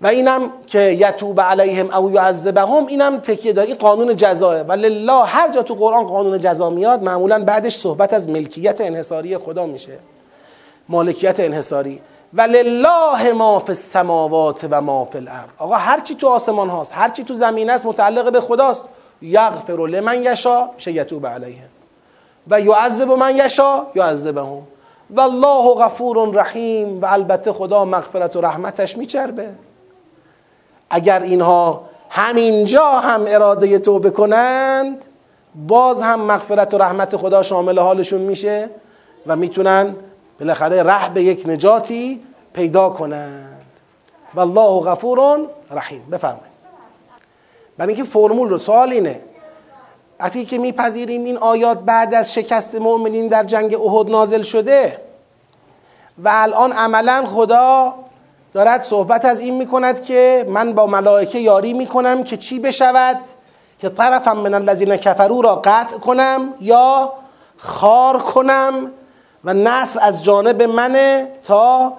و 0.00 0.06
اینم 0.06 0.52
که 0.66 0.80
یتوب 0.80 1.40
علیهم 1.40 1.94
او 1.94 2.10
یعذبهم 2.10 2.86
اینم 2.86 3.18
تکیه 3.18 3.52
داره 3.52 3.68
این 3.68 3.76
قانون 3.76 4.16
جزاه 4.16 4.60
و 4.60 4.72
لله 4.72 5.24
هر 5.24 5.48
جا 5.50 5.62
تو 5.62 5.74
قرآن 5.74 6.06
قانون 6.06 6.38
جزا 6.40 6.70
میاد 6.70 7.02
معمولا 7.02 7.44
بعدش 7.44 7.76
صحبت 7.76 8.12
از 8.12 8.28
ملکیت 8.28 8.80
انحصاری 8.80 9.38
خدا 9.38 9.66
میشه. 9.66 9.98
مالکیت 10.88 11.40
انحصاری. 11.40 12.00
و 12.34 12.42
لله 12.42 13.32
ما 13.32 13.58
فی 13.58 13.72
السماوات 13.72 14.66
و 14.70 14.80
ما 14.80 15.04
فی 15.04 15.18
الارض. 15.18 15.48
آقا 15.58 15.74
هر 15.74 16.00
چی 16.00 16.14
تو 16.14 16.28
آسمان 16.28 16.68
هاست 16.68 16.92
هر 16.94 17.08
چی 17.08 17.24
تو 17.24 17.34
زمین 17.34 17.70
است 17.70 17.86
متعلق 17.86 18.32
به 18.32 18.40
خداست. 18.40 18.82
یغفر 19.22 19.86
لمن 19.86 20.22
یشا 20.22 20.70
میشه 20.74 20.92
یتوب 20.92 21.26
علیهم 21.26 21.68
و 22.50 22.60
یعذب 22.60 23.10
من 23.10 23.36
یشا 23.36 23.86
یعذبهم. 23.94 24.62
و 25.10 25.20
الله 25.20 25.74
غفور 25.74 26.34
رحیم. 26.34 27.02
و 27.02 27.06
البته 27.06 27.52
خدا 27.52 27.84
مغفرت 27.84 28.36
و 28.36 28.40
رحمتش 28.40 28.98
میچربه. 28.98 29.48
اگر 30.90 31.22
اینها 31.22 31.82
همینجا 32.10 32.86
هم 32.86 33.24
اراده 33.28 33.78
توبه 33.78 34.10
کنند 34.10 35.04
باز 35.68 36.02
هم 36.02 36.20
مغفرت 36.20 36.74
و 36.74 36.78
رحمت 36.78 37.16
خدا 37.16 37.42
شامل 37.42 37.78
حالشون 37.78 38.20
میشه 38.20 38.70
و 39.26 39.36
می‌تونن 39.36 39.96
بالاخره 40.40 40.82
ره 40.82 41.08
به 41.08 41.22
یک 41.22 41.44
نجاتی 41.46 42.22
پیدا 42.52 42.88
کنند. 42.88 43.62
و 44.34 44.40
الله 44.40 44.90
غفور 44.90 45.46
رحیم. 45.70 46.04
بفرمایید. 46.12 46.48
برای 47.78 47.94
اینکه 47.94 48.10
فرمول 48.10 48.48
رو 48.48 48.58
سوال 48.58 48.92
اینه. 48.92 49.20
وقتی 50.20 50.44
که 50.44 50.58
میپذیریم 50.58 51.24
این 51.24 51.36
آیات 51.36 51.78
بعد 51.78 52.14
از 52.14 52.34
شکست 52.34 52.74
مؤمنین 52.74 53.28
در 53.28 53.44
جنگ 53.44 53.74
احد 53.74 54.10
نازل 54.10 54.42
شده 54.42 55.00
و 56.24 56.28
الان 56.32 56.72
عملا 56.72 57.24
خدا 57.24 57.94
دارد 58.52 58.82
صحبت 58.82 59.24
از 59.24 59.40
این 59.40 59.56
می‌کند 59.56 60.02
که 60.02 60.46
من 60.48 60.72
با 60.72 60.86
ملائکه 60.86 61.38
یاری 61.38 61.72
می‌کنم 61.72 62.24
که 62.24 62.36
چی 62.36 62.58
بشود؟ 62.58 63.16
که 63.78 63.88
طرفم 63.88 64.36
من 64.36 64.54
الذین 64.54 64.96
کفرو 64.96 65.42
را 65.42 65.56
قطع 65.56 65.98
کنم 65.98 66.54
یا 66.60 67.12
خار 67.56 68.18
کنم 68.18 68.92
و 69.44 69.54
نصر 69.54 70.00
از 70.02 70.24
جانب 70.24 70.62
منه 70.62 71.28
تا 71.44 71.92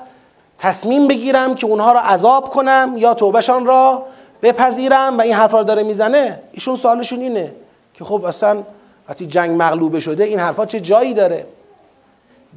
تصمیم 0.58 1.08
بگیرم 1.08 1.56
که 1.56 1.68
اونها 1.68 1.92
را 1.92 2.00
عذاب 2.00 2.50
کنم 2.50 2.94
یا 2.98 3.14
توبهشان 3.14 3.66
را 3.66 4.06
بپذیرم 4.42 5.18
و 5.18 5.22
این 5.22 5.34
حرف 5.34 5.54
را 5.54 5.64
داره 5.64 5.84
می‌زنه. 5.84 6.40
ایشون 6.52 6.76
سوالشون 6.76 7.20
اینه 7.20 7.56
که 7.94 8.06
خب 8.06 8.24
اصلا 8.26 8.64
وقتی 9.10 9.26
جنگ 9.26 9.62
مغلوبه 9.62 10.00
شده 10.00 10.24
این 10.24 10.40
حرفا 10.40 10.66
چه 10.66 10.80
جایی 10.80 11.14
داره؟ 11.14 11.46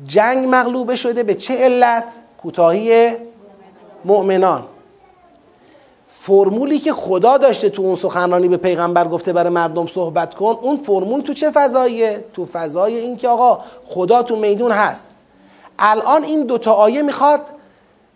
جنگ 0.07 0.47
مغلوبه 0.51 0.97
شده 0.97 1.23
به 1.23 1.35
چه 1.35 1.65
علت؟ 1.65 2.05
کوتاهی 2.43 3.17
مؤمنان. 4.05 4.65
فرمولی 6.25 6.79
که 6.79 6.93
خدا 6.93 7.37
داشته 7.37 7.69
تو 7.69 7.83
اون 7.83 7.95
سخنرانی 7.95 8.49
به 8.49 8.57
پیغمبر 8.57 9.09
گفته 9.09 9.33
برای 9.33 9.53
مردم 9.53 9.87
صحبت 9.87 10.35
کن 10.35 10.59
اون 10.63 10.77
فرمول 10.77 11.21
تو 11.21 11.35
چه 11.35 11.51
فضاییه؟ 11.51 12.25
تو 12.35 12.47
فضای 12.47 12.97
این 12.97 13.17
که 13.17 13.29
آقا 13.29 13.59
خدا 13.87 14.23
تو 14.23 14.37
میدون 14.37 14.73
هست. 14.73 15.11
الان 15.79 16.25
این 16.25 16.47
دوتا 16.47 16.73
آیه 16.73 17.03
می‌خواد 17.03 17.41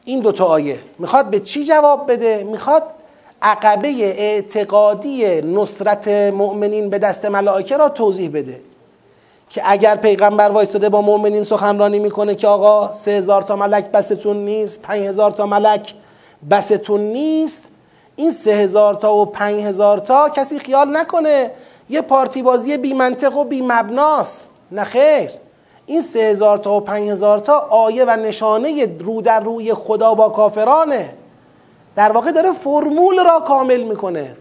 این 0.04 0.20
دوتا 0.20 0.44
آیه 0.44 0.78
می‌خواد 0.98 1.30
به 1.30 1.40
چی 1.40 1.64
جواب 1.64 2.12
بده؟ 2.12 2.44
می‌خواد 2.44 2.82
عقبه 3.42 3.88
اعتقادی 3.98 5.42
نصرت 5.42 6.08
مؤمنین 6.08 6.90
به 6.90 6.98
دست 6.98 7.24
ملائکه 7.24 7.76
را 7.76 7.88
توضیح 7.88 8.30
بده. 8.32 8.60
که 9.50 9.62
اگر 9.64 9.96
پیغمبر 9.96 10.48
وایستاده 10.48 10.88
با 10.88 11.00
مؤمنین 11.00 11.42
سخنرانی 11.42 11.98
می‌کنه 11.98 12.34
که 12.34 12.48
آقا 12.48 12.92
سه 12.92 13.10
هزار 13.10 13.42
تا 13.42 13.56
ملک 13.56 13.84
بستون 13.84 14.36
نیست 14.36 14.82
پنج 14.82 15.06
هزار 15.06 15.30
تا 15.30 15.46
ملک 15.46 15.94
بستون 16.50 17.00
نیست 17.00 17.68
این 18.16 18.30
سه 18.30 18.50
هزار 18.50 18.94
تا 18.94 19.14
و 19.14 19.24
پنج 19.24 19.62
هزار 19.62 19.98
تا 19.98 20.28
کسی 20.28 20.58
خیال 20.58 20.96
نکنه 20.96 21.50
یه 21.88 22.00
پارتی 22.00 22.42
بازی 22.42 22.76
بی 22.76 22.94
منطق 22.94 23.36
و 23.36 23.44
بی 23.44 23.62
مبناست. 23.62 24.48
نه 24.72 24.84
خیر. 24.84 25.30
این 25.86 26.00
سه 26.00 26.18
هزار 26.18 26.58
تا 26.58 26.72
و 26.72 26.80
پنج 26.80 27.10
هزار 27.10 27.38
تا 27.38 27.58
آیه 27.58 28.04
و 28.04 28.10
نشانه 28.10 28.96
رو 28.98 29.22
در 29.22 29.40
روی 29.40 29.74
خدا 29.74 30.14
با 30.14 30.28
کافرانه. 30.28 31.14
در 31.96 32.12
واقع 32.12 32.32
داره 32.32 32.52
فرمول 32.52 33.24
را 33.24 33.40
کامل 33.40 33.82
می‌کنه 33.82 34.36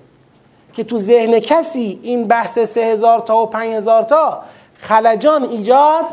که 0.73 0.83
تو 0.83 0.97
ذهن 0.97 1.39
کسی 1.39 1.99
این 2.03 2.27
بحث 2.27 2.59
سه 2.59 2.81
هزار 2.81 3.19
تا 3.19 3.43
و 3.43 3.45
پنج 3.45 3.73
هزار 3.73 4.03
تا 4.03 4.41
خلجان 4.77 5.43
ایجاد 5.43 6.05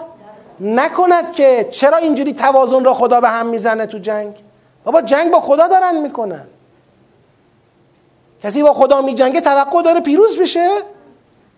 نکند 0.60 1.32
که 1.32 1.68
چرا 1.70 1.97
اینجوری 1.97 2.32
توازن 2.32 2.84
را 2.84 2.94
خدا 2.94 3.20
به 3.20 3.28
هم 3.28 3.47
می‌زنه 3.47 3.86
تو 3.86 3.98
جنگ؟ 3.98 4.34
بابا 4.84 5.02
جنگ 5.02 5.30
با 5.30 5.40
خدا 5.40 5.68
دارن 5.68 6.01
می‌کنن. 6.01 6.47
کسی 8.43 8.62
با 8.62 8.74
خدا 8.74 9.02
میجنگه 9.02 9.40
توقع 9.40 9.82
داره 9.82 10.01
پیروز 10.01 10.39
بشه؟ 10.39 10.69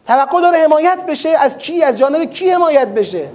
توقع 0.06 0.40
داره 0.40 0.59
حمایت 0.59 1.06
بشه؟ 1.06 1.28
از 1.28 1.59
کی؟ 1.59 1.82
از 1.82 1.98
جانب 1.98 2.24
کی 2.24 2.51
حمایت 2.51 2.89
بشه؟ 2.89 3.28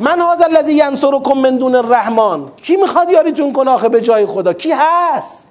من 0.00 0.20
هذا 0.20 0.44
الذی 0.44 0.72
ینصرکم 0.72 1.38
من 1.38 1.56
دون 1.56 1.74
الرحمن. 1.74 2.48
کی 2.56 2.76
می‌خواد 2.76 3.10
یاریتون 3.10 3.52
کنه 3.52 3.70
آخه 3.70 3.88
به 3.88 4.00
جای 4.00 4.26
خدا؟ 4.26 4.52
کی 4.52 4.72
هست؟ 4.72 5.48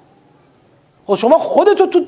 خب 1.08 1.16
شما 1.16 1.40
خودتو 1.40 1.86
تو 1.86 2.02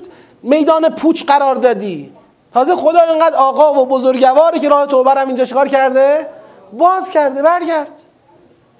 میدان 0.43 0.89
پوچ 0.89 1.23
قرار 1.23 1.55
دادی. 1.55 2.13
تازه 2.53 2.75
خدا 2.75 2.99
اینقدر 2.99 3.35
آقا 3.35 3.81
و 3.81 3.85
بزرگواری 3.85 4.59
که 4.59 4.69
راه 4.69 4.87
توبه 4.87 5.11
هم 5.11 5.27
اینجا 5.27 5.45
چیکار 5.45 5.67
کرده؟ 5.67 6.27
باز 6.73 7.09
کرده 7.09 7.41
برگرد. 7.41 8.01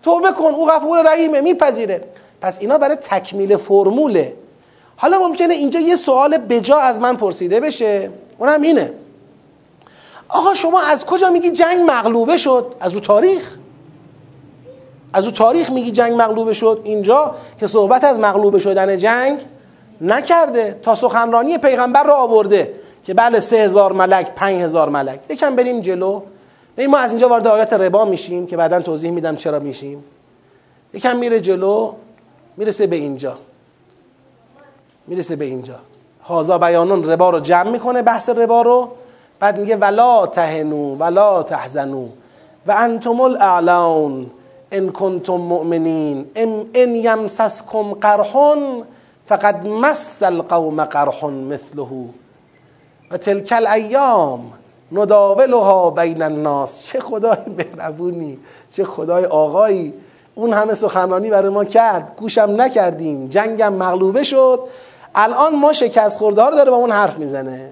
توبه 0.04 0.32
کن 0.32 0.54
او 0.54 0.66
غفور 0.66 1.02
رحیمه 1.02 1.42
میپذیره. 1.42 2.04
پس 2.42 2.60
اینا 2.60 2.78
برای 2.78 2.96
تکمیل 2.96 3.58
فرموله. 3.58 4.34
حالا 4.98 5.20
ممکنه 5.20 5.54
اینجا 5.54 5.80
یه 5.80 5.96
سوال 5.96 6.38
بجا 6.38 6.78
از 6.78 7.00
من 7.00 7.16
پرسیده 7.16 7.60
بشه. 7.60 8.10
اونم 8.38 8.62
اینه. 8.62 8.94
آقا 10.30 10.54
شما 10.54 10.82
از 10.82 11.06
کجا 11.06 11.30
میگی 11.30 11.50
جنگ 11.50 11.92
مغلوبه 11.92 12.38
شد؟ 12.38 12.76
از 12.80 12.94
رو 12.94 13.00
تاریخ. 13.00 13.58
از 15.14 15.26
رو 15.26 15.32
تاریخ 15.32 15.70
میگی 15.70 15.92
جنگ 15.92 16.22
مغلوبه 16.22 16.54
شد. 16.54 16.82
اینجا 16.84 17.36
که 17.60 17.68
صحبت 17.68 18.04
از 18.04 18.20
مغلوبه 18.20 18.60
شدن 18.60 18.98
جنگ 18.98 19.40
نکرده. 20.02 20.80
تا 20.84 20.96
سخنرانی 20.96 21.58
پیغمبر 21.58 22.04
رو 22.04 22.14
آورده 22.14 22.74
که 23.04 23.14
بله 23.14 23.40
سه 23.40 23.56
هزار 23.58 23.94
ملک 23.94 24.36
پنج 24.36 24.62
هزار 24.62 24.90
ملک. 24.90 25.20
یکم 25.30 25.56
بریم 25.56 25.82
جلو. 25.82 26.22
ببین 26.78 26.90
ما 26.90 26.98
از 26.98 27.12
اینجا 27.12 27.30
وارد 27.30 27.48
آیات 27.48 27.74
ربا 27.74 28.06
میشیم 28.06 28.48
که 28.48 28.58
بعدا 28.58 28.82
توضیح 28.82 29.12
میدم 29.12 29.36
چرا 29.36 29.60
میشیم. 29.60 30.04
یکم 30.94 31.18
میره 31.18 31.40
جلو 31.40 31.94
می‌رسه 32.58 32.88
به 32.88 32.96
اینجا. 32.96 33.38
می‌رسه 35.08 35.36
به 35.36 35.46
اینجا. 35.46 35.76
هازا 36.24 36.58
بیانون 36.58 37.12
ربا 37.12 37.30
رو 37.30 37.40
جمع 37.40 37.70
می‌کنه 37.70 38.02
بحث 38.02 38.30
ربا 38.30 38.62
رو. 38.62 38.90
بعد 39.40 39.60
میگه 39.60 39.76
ولا 39.76 40.26
تهنو 40.26 40.96
ولا 40.96 41.44
تحزنو. 41.44 42.08
و 42.68 42.76
انتم 42.78 43.22
الاعلون 43.22 44.32
ان 44.72 44.90
کنتم 44.92 45.34
مؤمنین. 45.34 46.26
ان 46.74 46.96
یمسسکم 46.96 47.94
قرح 47.94 48.56
فقد 49.26 49.68
مس 49.68 50.24
القوم 50.24 50.84
قرح 50.84 51.26
مثله. 51.26 51.88
و 53.12 53.18
تلک 53.18 53.54
الایام 53.56 54.52
نداولها 54.92 55.90
بین 55.90 56.22
الناس. 56.22 56.86
چه 56.86 57.00
خدای 57.00 57.38
مهربونی 57.58 58.38
چه 58.72 58.84
خدای 58.84 59.26
آقایی. 59.26 59.94
اون 60.36 60.54
همه 60.54 60.74
سخنرانی 60.74 61.30
برای 61.30 61.50
ما 61.50 61.64
کرد. 61.64 62.14
گوشم 62.18 62.54
نکردیم. 62.58 63.28
جنگم 63.28 63.74
مغلوبه 63.74 64.24
شد. 64.24 64.60
الان 65.16 65.56
ما 65.56 65.74
شکست 65.74 66.18
خوردار 66.18 66.52
داره 66.52 66.72
با 66.72 66.78
اون 66.78 66.92
حرف 66.92 67.18
می‌زنه. 67.18 67.70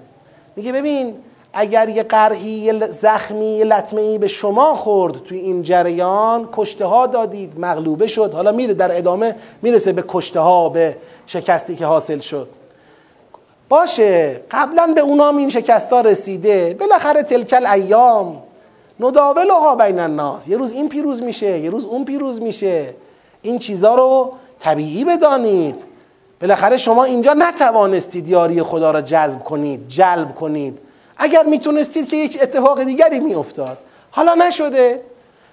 میگه 0.56 0.72
ببین 0.72 1.14
اگر 1.52 1.88
یه 1.88 2.02
قرحی 2.02 2.80
زخمی 2.90 3.56
یه 3.56 3.64
لطمه 3.64 4.00
ای 4.00 4.18
به 4.18 4.26
شما 4.26 4.74
خورد 4.74 5.24
توی 5.24 5.38
این 5.38 5.62
جریان 5.62 6.48
کشته 6.52 6.84
ها 6.84 7.06
دادید 7.06 7.60
مغلوبه 7.60 8.06
شد. 8.06 8.32
حالا 8.34 8.52
میره 8.52 8.74
در 8.74 8.98
ادامه 8.98 9.36
می‌رسه 9.62 9.92
به 9.92 10.04
کشته 10.08 10.40
ها 10.40 10.68
به 10.68 10.96
شکستی 11.26 11.74
که 11.74 11.86
حاصل 11.86 12.18
شد. 12.18 12.48
باشه 13.68 14.40
قبلا 14.50 14.92
به 14.94 15.00
اونام 15.00 15.36
این 15.36 15.48
شکست 15.48 15.92
ها 15.92 16.00
رسیده. 16.00 16.76
بالاخره 16.80 17.22
تلکل 17.22 17.66
ایام. 17.66 18.42
نداولها 19.00 19.74
بین 19.74 20.00
الناس. 20.00 20.48
یه 20.48 20.56
روز 20.56 20.72
این 20.72 20.88
پیروز 20.88 21.22
میشه 21.22 21.58
یه 21.58 21.70
روز 21.70 21.86
اون 21.86 22.04
پیروز 22.04 22.42
میشه. 22.42 22.94
این 23.42 23.58
چیزا 23.58 23.94
رو 23.94 24.32
طبیعی 24.58 25.04
بدانید. 25.04 25.93
بالاخره 26.40 26.76
شما 26.76 27.04
اینجا 27.04 27.32
نتوانستید 27.32 28.28
یاری 28.28 28.62
خدا 28.62 28.90
را 28.90 29.00
جذب 29.00 29.44
کنید 29.44 29.88
جلب 29.88 30.34
کنید. 30.34 30.78
اگر 31.16 31.44
می‌تونستید 31.44 32.08
که 32.08 32.16
یک 32.16 32.38
اتفاق 32.42 32.82
دیگری 32.82 33.20
میافتاد. 33.20 33.78
حالا 34.10 34.34
نشده. 34.34 35.00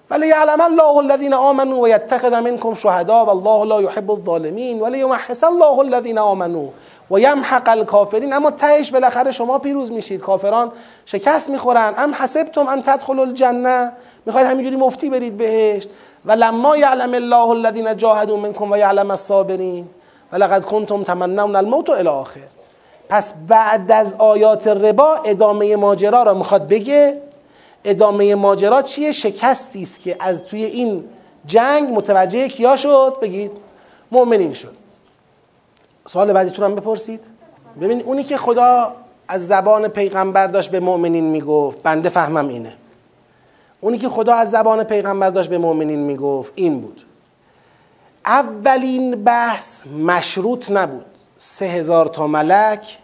ولی 0.09 0.27
یعلم 0.27 0.61
الله 0.61 0.97
الذين 0.97 1.33
آمنوا 1.33 1.79
و 1.79 1.87
یتخذ 1.87 2.33
منکم 2.33 2.73
شهدا 2.73 3.25
والله 3.25 3.65
لا 3.65 3.81
يحب 3.81 4.11
الظالمین 4.11 4.79
ولی 4.79 4.99
یمحص 4.99 5.43
الله 5.43 5.79
الذين 5.79 6.17
آمنوا 6.17 6.65
و 7.11 7.19
یمحق 7.19 7.69
الکافرین. 7.69 8.33
اما 8.33 8.51
تهش 8.51 8.91
بالاخره 8.91 9.31
شما 9.31 9.59
پیروز 9.59 9.91
میشید. 9.91 10.21
کافران 10.21 10.71
شکست 11.05 11.49
می‌خورن. 11.49 11.93
ام 11.97 12.13
حسبتم 12.13 12.67
ان 12.67 12.81
تدخلوا 12.81 13.23
الجنه. 13.23 13.91
می‌خواید 14.25 14.47
همینجوری 14.47 14.75
مفتی 14.75 15.09
برید 15.09 15.37
بهشت. 15.37 15.89
و 16.25 16.31
لما 16.31 16.77
یعلم 16.77 17.13
الله 17.13 17.49
الذين 17.49 17.97
جاهدوا 17.97 18.37
منکم 18.37 18.71
و 18.71 18.77
یعلم 18.77 19.11
الصابرین. 19.11 19.89
ولقد 20.31 20.65
کنتم 20.65 21.03
تمنون 21.03 21.55
الموت 21.55 21.89
و 21.89 22.09
آخر. 22.09 22.39
پس 23.09 23.33
بعد 23.47 23.91
از 23.91 24.13
آیات 24.13 24.67
ربا 24.67 25.15
ادامه 25.15 25.75
ماجرا 25.75 26.23
را 26.23 26.33
می‌خواد 26.33 26.67
بگه. 26.67 27.21
ادامه 27.83 28.35
ماجرا 28.35 28.81
چیه؟ 28.81 29.11
شکستی 29.11 29.83
است 29.83 30.01
که 30.01 30.17
از 30.19 30.43
توی 30.43 30.63
این 30.63 31.03
جنگ 31.45 31.89
متوجه 31.93 32.47
کیا 32.47 32.75
شد؟ 32.75 33.17
بگید. 33.21 33.51
مؤمنین 34.11 34.53
شد. 34.53 34.73
سوال 36.07 36.33
بعدیتون 36.33 36.65
هم 36.65 36.75
بپرسید. 36.75 37.25
ببینید 37.81 38.05
اونی 38.05 38.23
که 38.23 38.37
خدا 38.37 38.93
از 39.27 39.47
زبان 39.47 39.87
پیغمبر 39.87 40.47
داشت 40.47 40.71
به 40.71 40.79
مؤمنین 40.79 41.23
می‌گفت 41.23 41.83
بنده 41.83 42.09
فهمم 42.09 42.47
اینه. 42.47 42.73
اونی 43.81 43.97
که 43.97 44.09
خدا 44.09 44.33
از 44.33 44.51
زبان 44.51 44.83
پیغمبر 44.83 45.29
داشت 45.29 45.49
به 45.49 45.57
مؤمنین 45.57 45.99
می‌گفت 45.99 46.53
این 46.55 46.81
بود. 46.81 47.01
اولین 48.31 49.23
بحث 49.23 49.87
مشروط 49.87 50.71
نبود. 50.71 51.05
سه 51.37 51.65
هزار 51.65 52.05
تا 52.05 52.27
ملک 52.27 52.97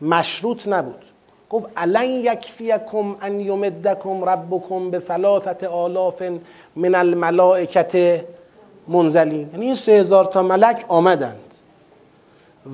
مشروط 0.00 0.68
نبود. 0.68 1.04
گفت 1.50 1.66
الان 1.76 2.04
یکفیکم 2.04 3.16
ان 3.22 3.40
یمدکم 3.40 4.24
ربکم 4.24 4.90
به 4.90 5.00
ثلاثت 5.00 5.64
آلاف 5.64 6.22
من 6.76 6.94
الملائکت 6.94 8.24
منزلین. 8.88 9.50
یعنی 9.52 9.66
این 9.66 9.74
سه 9.74 9.92
هزار 9.92 10.24
تا 10.24 10.42
ملک 10.42 10.84
آمدند 10.88 11.54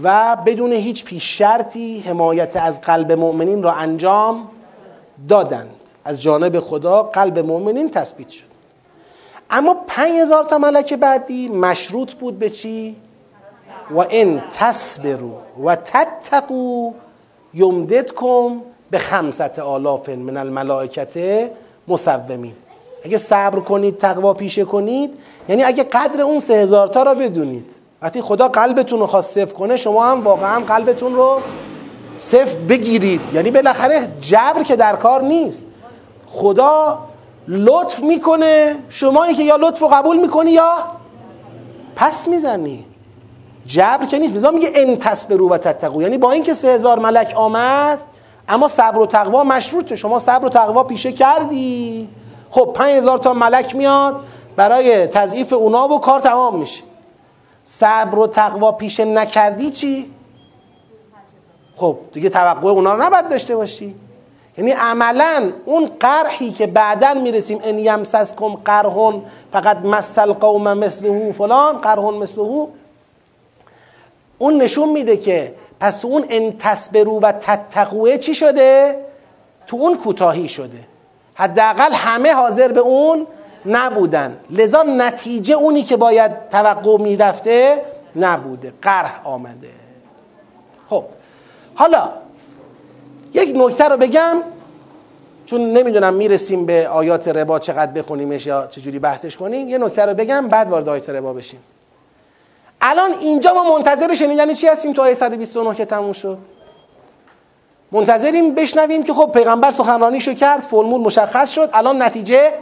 و 0.03 0.37
بدون 0.47 0.73
هیچ 0.73 1.05
پیش 1.05 1.39
شرطی 1.39 2.01
حمایت 2.01 2.57
از 2.57 2.81
قلب 2.81 3.13
مؤمنین 3.13 3.63
را 3.63 3.73
انجام 3.73 4.49
دادند. 5.29 5.75
از 6.05 6.23
جانب 6.23 6.61
خدا 6.61 7.03
قلب 7.03 7.39
مؤمنین 7.39 7.91
تثبیت 7.91 8.29
شد. 8.29 8.48
اما 9.51 9.77
پنج 9.87 10.21
هزار 10.21 10.45
تا 10.45 10.59
ملک 10.59 10.95
بعدی 10.95 11.49
مشروط 11.49 12.13
بود 12.13 12.39
به 12.39 12.51
چی؟ 12.51 12.97
و 13.91 14.05
ان 14.11 14.43
تصبرو 14.53 15.33
و 15.65 15.77
تتقو 15.77 16.93
یمددکم 17.55 18.61
به 18.91 18.99
خمسط 18.99 19.59
آلاف 19.59 20.09
من 20.09 20.37
الملائکت 20.37 21.19
مصومین 21.89 22.55
اگه 23.05 23.19
صبر 23.19 23.61
کنید 23.61 23.99
تقوا 23.99 24.35
پیشه 24.35 24.65
کنید 24.65 25.11
یعنی 25.49 25.65
اگه 25.65 25.85
قدر 25.85 26.23
اون 26.23 26.41
سه 26.41 26.55
هزار 26.55 26.89
تا 26.89 27.03
را 27.03 27.15
بدونید. 27.15 27.71
وقتی 28.03 28.21
خدا 28.21 28.49
قلبتون 28.49 29.01
رو 29.01 29.07
خواست 29.07 29.31
صفر 29.31 29.53
کنه 29.53 29.77
شما 29.77 30.07
هم 30.07 30.25
واقعا 30.25 30.61
قلبتون 30.61 31.15
رو 31.15 31.41
صفر 32.17 32.57
بگیرید. 32.57 33.21
یعنی 33.35 33.51
بالاخره 33.51 34.09
جبر 34.21 34.63
که 34.63 34.77
در 34.77 34.97
کار 34.97 35.23
نیست. 35.23 35.65
خدا 36.27 36.99
لطف 37.49 38.01
می‌کنه؟ 38.01 38.77
شما 38.89 39.33
که 39.33 39.43
یا 39.43 39.57
لطف 39.57 39.83
قبول 39.83 40.17
می‌کنی 40.17 40.51
یا 40.51 40.73
پس 41.97 42.29
می‌زنی. 42.29 42.85
جبر 43.67 44.07
که 44.07 44.19
نیست. 44.19 44.35
نظام 44.35 44.55
میگه 44.55 44.71
ان 44.75 44.97
تصبروا 44.97 45.49
و 45.49 45.59
تتقوا. 45.59 46.03
یعنی 46.03 46.19
با 46.19 46.31
اینکه 46.33 46.55
سه 46.55 46.97
ملک 46.97 47.33
آمد 47.37 48.01
اما 48.49 48.69
صبر 48.69 48.99
و 48.99 49.07
تقوا 49.07 49.45
مشروطه 49.45 49.97
شما 49.97 50.19
صبر 50.19 50.45
و 50.45 50.49
تقوا 50.49 50.85
پیشه 50.85 51.13
کردی. 51.13 52.09
خب 52.51 52.73
پنج 52.75 52.91
هزار 52.91 53.19
تا 53.19 53.35
ملک 53.35 53.77
میاد 53.77 54.21
برای 54.57 55.07
تضعیف 55.07 55.53
اونا 55.53 55.89
و 55.89 56.01
کار 56.01 56.21
تمام 56.21 56.59
میشه. 56.59 56.83
صبر 57.65 58.19
و 58.19 58.27
تقوا 58.27 58.73
پیشه 58.73 59.05
نکردی 59.05 59.71
چی؟ 59.71 60.11
خب 61.77 61.99
دیگه 62.13 62.29
توقع 62.29 62.69
اونا 62.69 62.95
رو 62.95 63.03
نباید 63.03 63.29
داشته 63.29 63.57
باشی. 63.57 63.95
یعنی 64.59 64.71
عملا 64.71 65.53
اون 65.65 65.91
قرحی 66.01 66.51
که 66.51 66.67
بعدا 66.67 67.15
می‌رسیم 67.15 67.61
ان 67.65 67.79
یمسسکم 67.79 68.55
قرهن 68.55 69.23
فقط 69.53 69.77
مثل 69.77 70.33
قوم 70.33 70.75
مثله 70.75 71.33
فلان 71.33 71.79
قرهن 71.79 72.15
مثله. 72.15 72.67
اون 74.39 74.63
نشون 74.63 74.89
میده 74.89 75.17
که 75.17 75.55
پس 75.81 75.97
تو 75.97 76.09
اون 76.09 76.25
ان 76.29 76.57
تصبرو 76.59 77.21
و 77.21 77.33
تتقوه 77.33 78.19
چی 78.19 78.35
شده؟ 78.35 78.97
تو 79.67 79.77
اون 79.77 79.97
کوتاهی 79.97 80.49
شده. 80.49 80.79
حداقل 81.35 81.93
همه 81.93 82.33
حاضر 82.35 82.73
به 82.73 82.81
اون 82.81 83.27
نبودن. 83.67 84.41
لذا 84.51 84.83
نتیجه 84.83 85.55
اونی 85.55 85.83
که 85.83 85.97
باید 85.97 86.49
توقع 86.51 86.97
می‌رفته 87.03 87.85
نبوده. 88.17 88.73
قرح 88.83 89.21
آمده. 89.25 89.71
خب 90.91 91.05
حالا 91.75 92.11
یک 93.35 93.53
نکته 93.55 93.85
رو 93.85 93.97
بگم. 93.97 94.37
چون 95.47 95.73
نمی‌دونم 95.73 96.15
می‌رسیم 96.15 96.67
به 96.67 96.89
آیات 96.89 97.29
ربا 97.29 97.59
چقدر 97.59 97.93
بخونیمش 97.93 98.47
یا 98.47 98.67
چجوری 98.67 98.99
بحثش 98.99 99.37
کنیم 99.37 99.69
یه 99.69 99.79
نکته 99.79 100.07
رو 100.07 100.15
بگم 100.15 100.49
بعد 100.49 100.71
وارد 100.71 100.89
آیات 100.89 101.11
ربا 101.11 101.33
بشیم. 101.33 101.61
الان 102.81 103.13
اینجا 103.13 103.55
ما 103.55 103.79
منتظر 103.79 104.15
شنیدن 104.15 104.53
چی 104.55 104.67
هستیم 104.67 104.93
تو 104.93 105.03
آیه 105.03 105.15
129 105.15 105.75
که 105.75 105.85
تموم 105.85 106.13
شد؟ 106.13 106.39
منتظریم 107.93 108.55
بشنویم 108.55 109.03
که 109.03 109.13
خب 109.13 109.31
پیغمبر 109.35 109.71
سخنرانیشو 109.71 110.35
کرد 110.35 110.61
فرمول 110.61 111.01
مشخص 111.01 111.51
شد. 111.51 111.71
الان 111.73 112.03
نتیجه 112.03 112.53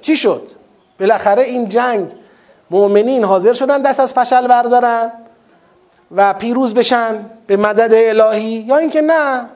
چی 0.00 0.16
شد؟ 0.16 0.48
بالاخره 1.00 1.42
این 1.42 1.68
جنگ 1.68 2.06
مؤمنین 2.70 3.24
حاضر 3.24 3.52
شدن 3.52 3.82
دست 3.82 4.00
از 4.00 4.12
فشل 4.12 4.46
بردارن 4.46 5.12
و 6.16 6.34
پیروز 6.34 6.74
بشن 6.74 7.24
به 7.46 7.56
مدد 7.56 7.94
الهی 7.94 8.42
یا 8.42 8.76
اینکه 8.76 9.00
نه؟ 9.00 9.48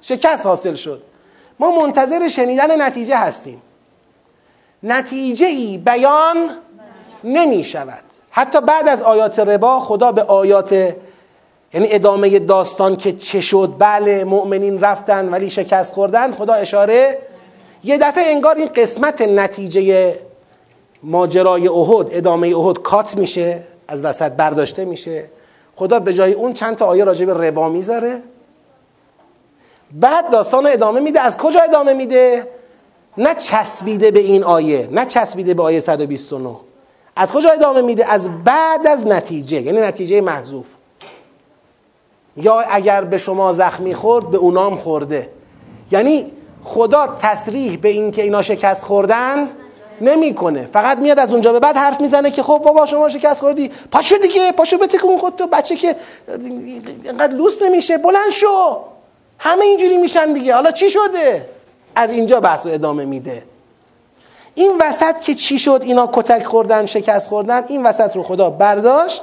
شکست 0.00 0.46
حاصل 0.46 0.74
شد. 0.74 1.02
ما 1.58 1.70
منتظر 1.70 2.28
شنیدن 2.28 2.82
نتیجه 2.82 3.16
هستیم. 3.16 3.62
نتیجه 4.82 5.46
ای 5.46 5.78
بیان 5.78 6.50
نمی 7.24 7.64
شود 7.64 8.02
حتی 8.30 8.60
بعد 8.60 8.88
از 8.88 9.02
آیات 9.02 9.38
ربا 9.38 9.80
خدا 9.80 10.12
به 10.12 10.22
آیات 10.22 10.72
یعنی 10.72 11.86
ادامه 11.90 12.38
داستان 12.38 12.96
که 12.96 13.12
چه 13.12 13.40
شد 13.40 13.74
بله 13.78 14.24
مؤمنین 14.24 14.80
رفتن 14.80 15.28
ولی 15.28 15.50
شکست 15.50 15.94
خوردن 15.94 16.32
خدا 16.32 16.52
اشاره 16.52 17.18
یه 17.84 17.98
دفعه 17.98 18.24
انگار 18.26 18.56
این 18.56 18.68
قسمت 18.68 19.22
نتیجه 19.22 20.14
ماجرای 21.02 21.68
احد 21.68 22.08
ادامه 22.10 22.56
احد 22.56 22.78
کات 22.78 23.16
میشه 23.16 23.62
از 23.88 24.04
وسط 24.04 24.32
برداشته 24.32 24.84
میشه. 24.84 25.30
خدا 25.76 25.98
به 25.98 26.14
جای 26.14 26.32
اون 26.32 26.52
چند 26.52 26.76
تا 26.76 26.86
آیه 26.86 27.04
راجع 27.04 27.26
به 27.26 27.34
ربا 27.34 27.68
می‌ذاره. 27.68 28.22
بعد 29.92 30.30
داستان 30.30 30.66
ادامه 30.66 31.00
میده. 31.00 31.20
از 31.20 31.36
کجا 31.36 31.60
ادامه 31.60 31.92
میده؟ 31.92 32.46
نه 33.18 33.34
چسبیده 33.34 34.10
به 34.10 34.20
این 34.20 34.44
آیه 34.44 34.88
نه 34.92 35.04
چسبیده 35.04 35.54
به 35.54 35.62
آیه 35.62 35.80
129 35.80 36.56
از 37.16 37.32
کجا 37.32 37.50
ادامه 37.50 37.82
میده؟ 37.82 38.12
از 38.12 38.44
بعد 38.44 38.86
از 38.86 39.06
نتیجه 39.06 39.60
یعنی 39.60 39.80
نتیجه 39.80 40.20
محذوف. 40.20 40.66
یا 42.36 42.60
اگر 42.60 43.04
به 43.04 43.18
شما 43.18 43.52
زخمی 43.52 43.94
خورد 43.94 44.30
به 44.30 44.38
اونام 44.38 44.76
خورده. 44.76 45.30
یعنی 45.90 46.32
خدا 46.64 47.06
تصریح 47.06 47.76
به 47.76 47.88
این 47.88 48.10
که 48.10 48.22
اینا 48.22 48.42
شکست 48.42 48.84
خوردند 48.84 49.54
نمی‌کنه. 50.00 50.68
فقط 50.72 50.98
میاد 50.98 51.18
از 51.18 51.32
اونجا 51.32 51.52
به 51.52 51.60
بعد 51.60 51.76
حرف 51.76 52.00
می‌زنه 52.00 52.30
که 52.30 52.42
خب 52.42 52.58
بابا 52.64 52.86
شما 52.86 53.08
شکست 53.08 53.40
خوردی. 53.40 53.70
پاشو 53.90 54.16
دیگه 54.16 54.52
پاشو 54.52 54.78
بتکون 54.78 55.18
خود 55.18 55.36
تو 55.36 55.46
بچه 55.46 55.76
که 55.76 55.96
اینقدر 57.04 57.34
لوس 57.34 57.62
نمیشه 57.62 57.98
بلند 57.98 58.30
شو. 58.30 58.78
همه 59.38 59.64
اینجوری 59.64 59.96
میشن 59.96 60.32
دیگه. 60.32 60.54
حالا 60.54 60.70
چی 60.70 60.90
شده؟ 60.90 61.48
از 61.94 62.12
اینجا 62.12 62.40
بحث 62.40 62.66
و 62.66 62.68
ادامه 62.68 63.04
میده. 63.04 63.44
این 64.54 64.72
وسط 64.80 65.20
که 65.20 65.34
چی 65.34 65.58
شد؟ 65.58 65.80
اینا 65.82 66.10
کتک 66.12 66.44
خوردن 66.44 66.86
شکست 66.86 67.28
خوردن 67.28 67.64
این 67.64 67.86
وسط 67.86 68.16
رو 68.16 68.22
خدا 68.22 68.50
برداشت. 68.50 69.22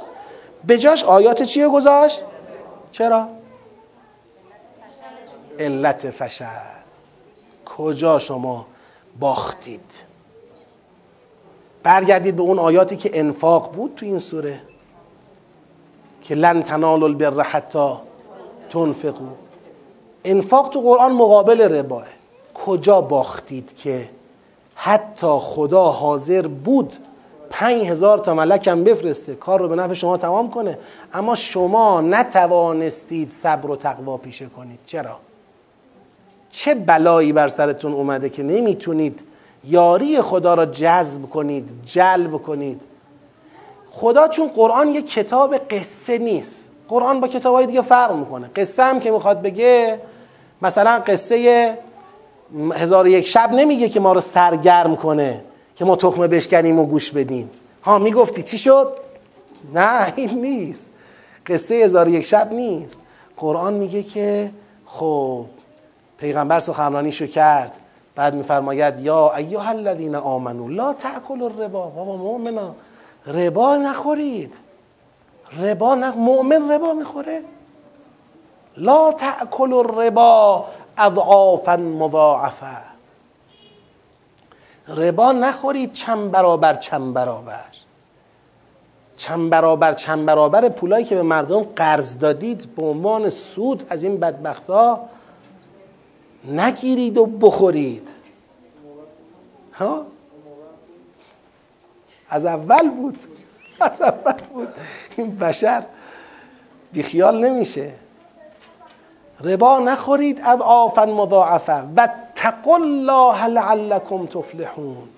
به 0.64 0.78
جاش 0.78 1.04
آیات 1.04 1.42
چیه 1.42 1.68
گذاشت؟ 1.68 2.22
چرا؟ 2.92 3.28
علت 5.58 6.10
فشل. 6.10 6.44
کجا 7.66 8.18
شما 8.18 8.66
باختید؟ 9.20 9.92
برگردید 11.82 12.36
به 12.36 12.42
اون 12.42 12.58
آیاتی 12.58 12.96
که 12.96 13.10
انفاق 13.14 13.72
بود 13.72 13.92
تو 13.96 14.06
این 14.06 14.18
سوره. 14.18 14.60
که 16.22 16.34
لن 16.34 16.62
تنال 16.62 17.02
البر 17.02 17.42
حتی 17.42 17.92
تنفقو 18.70 19.26
انفاق 20.26 20.68
تو 20.68 20.80
قرآن 20.80 21.12
مقابل 21.12 21.60
رباه. 21.60 22.04
کجا 22.54 23.00
باختید 23.00 23.76
که 23.76 24.08
حتی 24.74 25.38
خدا 25.40 25.84
حاضر 25.84 26.46
بود 26.46 26.94
پنج 27.50 27.82
هزار 27.82 28.18
تا 28.18 28.34
ملکم 28.34 28.84
بفرسته 28.84 29.34
کار 29.34 29.60
رو 29.60 29.68
به 29.68 29.76
نفع 29.76 29.94
شما 29.94 30.16
تمام 30.16 30.50
کنه. 30.50 30.78
اما 31.12 31.34
شما 31.34 32.00
نتوانستید 32.00 33.30
صبر 33.30 33.70
و 33.70 33.76
تقوا 33.76 34.16
پیشه 34.16 34.46
کنید. 34.46 34.78
چرا؟ 34.86 35.16
چه 36.50 36.74
بلایی 36.74 37.32
بر 37.32 37.48
سرتون 37.48 37.92
اومده 37.92 38.28
که 38.28 38.42
نمی‌تونید 38.42 39.24
یاری 39.64 40.22
خدا 40.22 40.54
را 40.54 40.66
جذب 40.66 41.22
کنید 41.22 41.70
جلب 41.84 42.32
کنید؟ 42.32 42.82
خدا 43.90 44.28
چون 44.28 44.48
قرآن 44.48 44.88
یک 44.88 45.12
کتاب 45.12 45.54
قصه 45.54 46.18
نیست. 46.18 46.68
قرآن 46.88 47.20
با 47.20 47.28
کتاب 47.28 47.54
های 47.54 47.66
دیگه 47.66 47.82
فرق 47.82 48.16
می‌کنه. 48.16 48.50
قصه 48.56 48.82
هم 48.82 49.00
که 49.00 49.10
می‌خواد 49.10 49.42
بگه 49.42 50.00
مثلا 50.62 51.02
قصه 51.06 51.78
هزار 52.72 53.06
یک 53.08 53.26
شب 53.26 53.52
نمیگه 53.52 53.88
که 53.88 54.00
ما 54.00 54.12
رو 54.12 54.20
سرگرم 54.20 54.96
کنه 54.96 55.44
که 55.76 55.84
ما 55.84 55.96
تخمه 55.96 56.26
بشکنیم 56.28 56.78
و 56.78 56.86
گوش 56.86 57.10
بدیم. 57.10 57.50
ها 57.84 57.98
می‌گفتی 57.98 58.42
چی 58.42 58.58
شد؟ 58.58 58.96
نه 59.74 60.12
این 60.16 60.40
نیست. 60.40 60.90
قصه 61.46 61.74
هزار 61.74 62.08
یک 62.08 62.26
شب 62.26 62.52
نیست. 62.52 63.00
قرآن 63.36 63.74
میگه 63.74 64.02
که 64.02 64.50
خب 64.86 65.46
پیغمبر 66.18 66.60
سخنرانیشو 66.60 67.26
کرد. 67.26 67.72
بعد 68.14 68.34
میفرماید 68.34 68.98
یا 68.98 69.34
ایها 69.34 69.68
الذین 69.68 70.14
آمنو 70.14 70.68
لا 70.68 70.92
تأکلوا 70.92 71.46
الربا. 71.46 71.86
بابا 71.86 72.16
مؤمنا 72.16 72.74
ربا 73.26 73.76
نخورید. 73.76 74.54
ربا 75.62 75.94
نخ... 75.94 76.16
مؤمن 76.16 76.70
ربا 76.70 76.92
می‌خوره؟ 76.92 77.42
لا 78.76 79.12
تأکلوا 79.12 79.80
الربا 79.80 80.64
اضعافا 80.98 81.76
مضاعفه 81.76 82.96
ربا 84.88 85.32
نخورید 85.32 85.92
چند 85.92 86.30
برابر 86.30 86.74
چند 86.74 87.14
برابر. 87.14 87.64
چند 89.16 89.50
برابر 89.50 89.92
چند 89.92 90.26
برابر 90.26 90.68
پولایی 90.68 91.04
که 91.04 91.14
به 91.14 91.22
مردم 91.22 91.62
قرض 91.62 92.18
دادید 92.18 92.74
به 92.74 92.82
عنوان 92.82 93.30
سود 93.30 93.86
از 93.90 94.02
این 94.02 94.20
بدبختا 94.20 95.00
نگیرید 96.44 97.18
و 97.18 97.26
بخورید. 97.26 98.08
ها؟ 99.74 100.06
از 102.28 102.44
اول 102.44 102.90
بود. 102.90 103.18
از 103.80 104.02
اول 104.02 104.32
بود. 104.52 104.68
این 105.16 105.36
بشر 105.36 105.84
بیخیال 106.92 107.44
نمیشه. 107.44 107.92
ربا 109.44 109.78
نخورید 109.78 110.40
آفن 110.60 111.10
مضاعفه. 111.10 111.82
و 111.96 112.08
تقل 112.34 112.82
الله 112.82 113.46
لعلکم 113.46 114.26
تفلحون. 114.26 115.08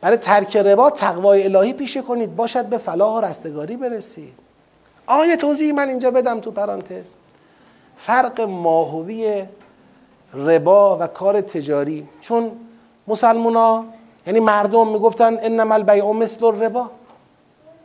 برای 0.00 0.16
ترک 0.16 0.56
ربا 0.56 0.90
تقوای 0.90 1.44
الهی 1.44 1.72
پیشه 1.72 2.02
کنید. 2.02 2.36
باشد 2.36 2.64
به 2.64 2.78
فلاح 2.78 3.12
و 3.12 3.20
رستگاری 3.20 3.76
برسید. 3.76 4.34
آیه 5.06 5.36
توضیحی 5.36 5.72
من 5.72 5.88
اینجا 5.88 6.10
بدم 6.10 6.40
تو 6.40 6.50
پرانتز. 6.50 7.14
فرق 7.98 8.40
ماهوی 8.40 9.44
ربا 10.34 10.98
و 10.98 11.06
کار 11.06 11.40
تجاری. 11.40 12.08
چون 12.20 12.50
مسلمونا 13.08 13.84
یعنی 14.26 14.40
مردم 14.40 14.88
می‌گفتن 14.88 15.38
انما 15.42 15.74
البیع 15.74 16.12
مثل 16.12 16.44
الربا. 16.44 16.90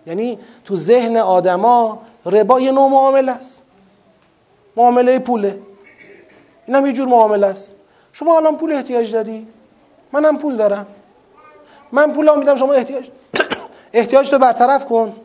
یعنی 0.07 0.39
تو 0.65 0.75
ذهن 0.75 1.17
آدما 1.17 1.99
ربا 2.25 2.59
یه 2.59 2.71
نوع 2.71 2.89
معامله 2.89 3.31
است. 3.31 3.61
معامله 4.75 5.19
پوله. 5.19 5.59
این 6.67 6.75
هم 6.75 6.85
یه 6.85 6.93
جور 6.93 7.07
معامله 7.07 7.47
است. 7.47 7.73
شما 8.13 8.37
الان 8.37 8.57
پول 8.57 8.71
احتیاج 8.71 9.13
داری؟ 9.13 9.47
منم 10.11 10.37
پول 10.37 10.57
دارم. 10.57 10.87
من 11.91 12.11
پول 12.11 12.39
میدم 12.39 12.55
شما 12.55 12.73
احتیاج 12.73 13.09
احتیاج 13.93 14.29
تو 14.29 14.39
برطرف 14.39 14.85
کن. 14.85 15.15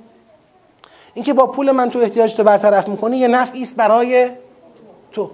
اینکه 1.14 1.32
با 1.32 1.46
پول 1.46 1.70
من 1.70 1.90
تو 1.90 1.98
احتیاج 1.98 2.34
تو 2.34 2.44
برطرف 2.44 2.88
می‌کنی 2.88 3.18
یه 3.18 3.28
نفعی 3.28 3.62
است 3.62 3.76
برای 3.76 4.30
تو. 5.12 5.30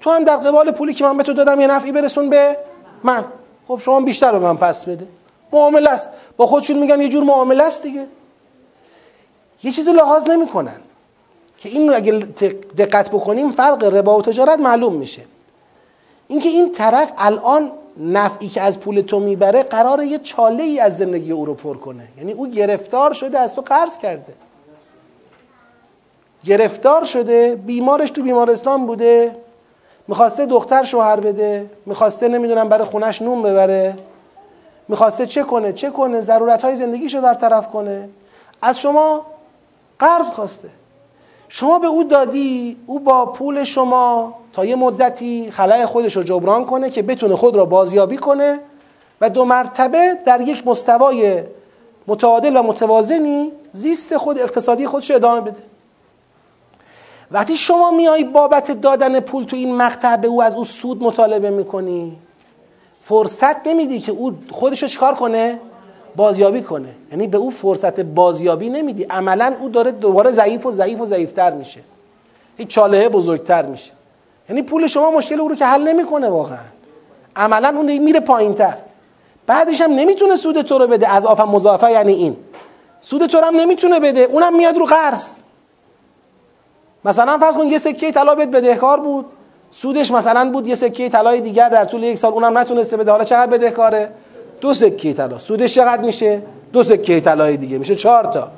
تو 0.00 0.10
هم 0.10 0.24
در 0.24 0.36
قبال 0.36 0.70
پولی 0.70 0.94
که 0.94 1.04
من 1.04 1.16
به 1.16 1.22
تو 1.22 1.32
دادم 1.32 1.60
یه 1.60 1.66
نفعی 1.66 1.92
برسون 1.92 2.30
به 2.30 2.56
من. 3.02 3.24
خب 3.68 3.78
شما 3.78 4.00
بیشتر 4.00 4.32
به 4.32 4.38
من 4.38 4.56
پس 4.56 4.84
بده. 4.84 5.06
معامله 5.52 5.90
است. 5.90 6.10
با 6.36 6.46
خودشون 6.46 6.78
میگن 6.78 7.00
یه 7.00 7.08
جور 7.08 7.24
معامله 7.24 7.64
است 7.64 7.82
دیگه. 7.82 8.06
یه 9.62 9.72
چیزی 9.72 9.92
لحاظ 9.92 10.26
نمی‌کنن. 10.26 10.80
که 11.64 11.70
این 11.70 11.94
اگه 11.94 12.12
دقت 12.78 13.10
بکنیم 13.10 13.52
فرق 13.52 13.84
ربا 13.84 14.18
و 14.18 14.22
تجارت 14.22 14.58
معلوم 14.58 14.92
میشه. 14.92 15.22
اینکه 16.28 16.48
این 16.48 16.72
طرف 16.72 17.12
الان 17.18 17.72
نفعی 17.96 18.48
که 18.48 18.62
از 18.62 18.80
پول 18.80 19.00
تو 19.00 19.20
می‌بره 19.20 19.62
قرار 19.62 20.02
یه 20.02 20.18
چاله 20.18 20.62
ای 20.62 20.80
از 20.80 20.96
زندگی 20.96 21.32
او 21.32 21.44
رو 21.44 21.54
پر 21.54 21.76
کنه. 21.76 22.08
یعنی 22.18 22.32
او 22.32 22.46
گرفتار 22.46 23.12
شده 23.12 23.38
از 23.38 23.54
تو 23.54 23.60
قرض 23.60 23.98
کرده. 23.98 24.34
گرفتار 26.44 27.04
شده 27.04 27.56
بیمارش 27.56 28.10
تو 28.10 28.22
بیمارستان 28.22 28.86
بوده 28.86 29.36
می‌خواسته 30.08 30.46
دختر 30.46 30.84
شوهر 30.84 31.20
بده 31.20 31.70
می‌خواسته 31.86 32.28
نمی‌دونم 32.28 32.68
برای 32.68 32.84
خونش 32.84 33.22
نون 33.22 33.42
ببره 33.42 33.96
می‌خواسته 34.88 35.26
چه 35.26 35.42
کنه 35.42 35.72
چه 35.72 35.90
کنه 35.90 36.20
ضرورت 36.20 36.62
های 36.62 36.76
زندگیشو 36.76 37.20
برطرف 37.20 37.68
کنه. 37.68 38.08
از 38.62 38.80
شما 38.80 39.26
قرض 39.98 40.30
خواسته. 40.30 40.68
شما 41.48 41.78
به 41.78 41.86
او 41.86 42.04
دادی 42.04 42.76
او 42.86 43.00
با 43.00 43.26
پول 43.26 43.64
شما 43.64 44.34
تا 44.52 44.64
یه 44.64 44.76
مدتی 44.76 45.50
خلای 45.50 45.86
خودش 45.86 46.16
رو 46.16 46.22
جبران 46.22 46.64
کنه 46.64 46.90
که 46.90 47.02
بتونه 47.02 47.36
خود 47.36 47.56
را 47.56 47.64
بازیابی 47.64 48.16
کنه 48.16 48.60
و 49.20 49.30
دو 49.30 49.44
مرتبه 49.44 50.18
در 50.26 50.40
یک 50.40 50.66
مستوای 50.66 51.42
متعادل 52.06 52.56
و 52.56 52.62
متوازنی 52.62 53.52
زیست 53.70 54.16
خود 54.16 54.38
اقتصادی 54.38 54.86
خودش 54.86 55.10
رو 55.10 55.16
ادامه 55.16 55.40
بده. 55.40 55.62
وقتی 57.30 57.56
شما 57.56 57.90
میای 57.90 58.24
بابت 58.24 58.70
دادن 58.70 59.20
پول 59.20 59.44
تو 59.44 59.56
این 59.56 59.74
مقطع 59.74 60.16
به 60.16 60.28
او 60.28 60.42
از 60.42 60.54
او 60.54 60.64
سود 60.64 61.02
مطالبه 61.02 61.50
می‌کنی 61.50 62.18
فرصت 63.02 63.66
نمیدی 63.66 64.00
که 64.00 64.12
او 64.12 64.32
خودش 64.50 64.82
رو 64.82 64.88
چیکار 64.88 65.14
کنه؟ 65.14 65.60
بازیابی 66.16 66.62
کنه. 66.62 66.88
یعنی 67.12 67.26
به 67.26 67.38
او 67.38 67.50
فرصت 67.50 68.00
بازیابی 68.00 68.70
نمیدی. 68.70 69.04
عملا 69.04 69.54
او 69.60 69.68
داره 69.68 69.90
دوباره 69.90 70.30
ضعیف 70.30 70.66
و 70.66 70.72
ضعیف 70.72 71.00
و 71.00 71.06
ضعیفتر 71.06 71.52
میشه. 71.52 71.80
این 72.56 72.68
چاله 72.68 73.08
بزرگتر 73.08 73.66
میشه. 73.66 73.92
یعنی 74.48 74.62
پول 74.62 74.86
شما 74.86 75.10
مشکل 75.10 75.40
او 75.40 75.48
رو 75.48 75.54
که 75.54 75.66
حل 75.66 75.82
نمی‌کنه 75.82 76.28
واقعا. 76.28 76.58
عملا 77.36 77.68
اون 77.68 77.98
میره 77.98 78.20
پایینتر. 78.20 78.76
بعدش 79.46 79.80
هم 79.80 79.92
نمی‌تونه 79.92 80.36
سود 80.36 80.62
تو 80.62 80.78
رو 80.78 80.86
بده. 80.86 81.08
از 81.08 81.26
آفم 81.26 81.48
مضافه 81.48 81.90
یعنی 81.90 82.12
این. 82.12 82.36
سود 83.00 83.26
تو 83.26 83.38
هم 83.38 83.56
نمی‌تونه 83.56 84.00
بده. 84.00 84.20
اونم 84.20 84.56
میاد 84.56 84.76
رو 84.76 84.84
قرض. 84.86 85.34
مثلا 87.04 87.38
فرض 87.38 87.56
کن 87.56 87.66
یه 87.66 87.78
سکه 87.78 88.12
طلا 88.12 88.34
بهت 88.34 88.48
بدهکار 88.48 89.00
بود. 89.00 89.26
سودش 89.70 90.10
مثلا 90.10 90.50
بود 90.50 90.66
یه 90.66 90.74
سکه 90.74 91.08
طلای 91.08 91.40
دیگر 91.40 91.68
در 91.68 91.84
طول 91.84 92.02
یک 92.02 92.18
سال 92.18 92.32
اونم 92.32 92.58
نتونسته 92.58 92.96
بده. 92.96 93.10
حالا 93.10 93.24
چقدر 93.24 93.46
بدهکاره؟ 93.46 94.12
دو 94.64 94.74
سکه 94.74 95.12
طلا. 95.12 95.38
سودش 95.38 95.74
چقدر 95.74 96.04
میشه؟ 96.04 96.42
دو 96.72 96.84
سکه 96.84 97.20
طلای 97.20 97.56
دیگه 97.56 97.78
میشه. 97.78 97.94
چهار 97.94 98.24
تا. 98.24 98.50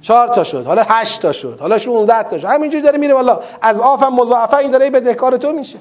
چهار 0.00 0.28
تا 0.28 0.44
شد. 0.44 0.66
حالا 0.66 0.82
هشت 0.88 1.22
تا 1.22 1.32
شد. 1.32 1.60
حالا 1.60 1.78
16 1.78 2.22
تا 2.22 2.38
شد. 2.38 2.46
همینجوری 2.46 2.82
داره 2.82 2.98
میره 2.98 3.14
والا. 3.14 3.40
از 3.62 3.80
آفم 3.80 4.08
مضاعفه 4.08 4.56
این 4.56 4.70
داره 4.70 4.90
بدهکار 4.90 5.36
تو 5.36 5.52
میشه. 5.52 5.78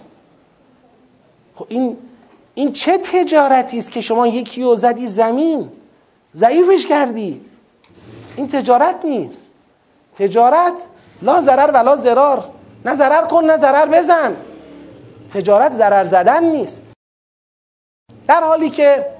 خب 1.55 1.65
این 1.69 1.97
این 2.53 2.73
چه 2.73 2.97
تجارتی 2.97 3.79
است 3.79 3.91
که 3.91 4.01
شما 4.01 4.27
یکی 4.27 4.63
رو 4.63 4.75
زدی 4.75 5.07
زمین؟ 5.07 5.69
ضعیفش 6.35 6.85
کردی. 6.85 7.41
این 8.35 8.47
تجارت 8.47 8.95
نیست. 9.03 9.51
تجارت 10.17 10.73
لا 11.21 11.41
ضرر 11.41 11.71
ولا 11.71 11.95
ضرار. 11.95 12.49
نه 12.85 12.95
ضرر 12.95 13.21
کن 13.21 13.43
نه 13.43 13.57
ضرر 13.57 13.85
بزن. 13.85 14.35
تجارت 15.33 15.71
ضرر 15.71 16.05
زدن 16.05 16.43
نیست. 16.43 16.81
در 18.27 18.43
حالی 18.43 18.69
که 18.69 19.18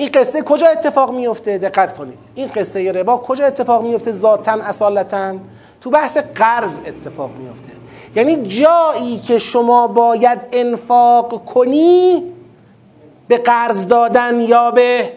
این 0.00 0.10
قصه 0.14 0.42
کجا 0.42 0.66
اتفاق 0.66 1.12
میفته 1.12 1.58
دقت 1.58 1.96
کنید. 1.96 2.18
این 2.34 2.48
قصه 2.48 2.92
ربا 2.92 3.16
کجا 3.16 3.46
اتفاق 3.46 3.82
میفته 3.82 4.12
ذاتا 4.12 4.52
اصالتا. 4.52 5.34
تو 5.80 5.90
بحث 5.90 6.16
قرض 6.16 6.78
اتفاق 6.86 7.30
میفته 7.38 7.70
یعنی 8.16 8.36
جایی 8.36 9.18
که 9.18 9.38
شما 9.38 9.86
باید 9.86 10.38
انفاق 10.52 11.44
کنی 11.44 12.32
به 13.28 13.38
قرض 13.38 13.86
دادن 13.86 14.40
یا 14.40 14.70
به 14.70 15.12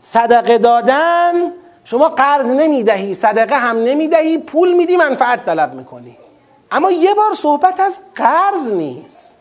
صدقه 0.00 0.58
دادن 0.58 1.52
شما 1.84 2.08
قرض 2.08 2.46
نمی‌دهی 2.46 3.14
صدقه 3.14 3.56
هم 3.56 3.76
نمی‌دهی 3.76 4.38
پول 4.38 4.72
میدی 4.72 4.96
منفعت 4.96 5.44
طلب 5.44 5.74
می‌کنی. 5.74 6.16
اما 6.70 6.90
یه 6.90 7.14
بار 7.14 7.34
صحبت 7.34 7.80
از 7.80 8.00
قرض 8.14 8.72
نیست. 8.72 9.36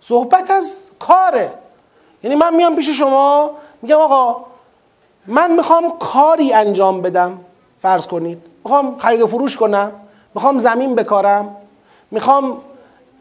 صحبت 0.00 0.50
از 0.50 0.76
کاره. 0.98 1.63
یعنی 2.24 2.36
من 2.36 2.54
میام 2.54 2.76
پیش 2.76 2.90
شما 2.90 3.50
میگم 3.82 3.96
آقا 3.96 4.44
من 5.26 5.52
می‌خوام 5.52 5.98
کاری 5.98 6.52
انجام 6.52 7.02
بدم 7.02 7.40
فرض 7.82 8.06
کنید. 8.06 8.38
می‌خوام 8.64 8.98
خرید 8.98 9.22
و 9.22 9.26
فروش 9.26 9.56
کنم 9.56 9.92
می‌خوام 10.34 10.58
زمین 10.58 10.94
بکارم 10.94 11.56
می‌خوام 12.10 12.60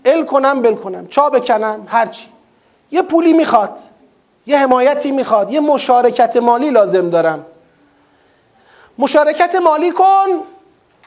ال 0.06 0.26
کنم 0.26 0.62
بل 0.62 0.76
کنم 0.76 1.08
چا 1.08 1.30
بکنم 1.30 1.84
هرچی 1.88 2.28
یه 2.92 3.02
پولی 3.02 3.34
می‌خواد 3.34 3.80
یه 4.46 4.58
حمایتی 4.58 5.12
می‌خواد 5.12 5.52
یه 5.52 5.60
مشارکت 5.60 6.38
مالی 6.38 6.70
لازم 6.70 7.10
دارم. 7.10 7.46
مشارکت 8.98 9.56
مالی 9.56 9.92
کن 9.92 10.28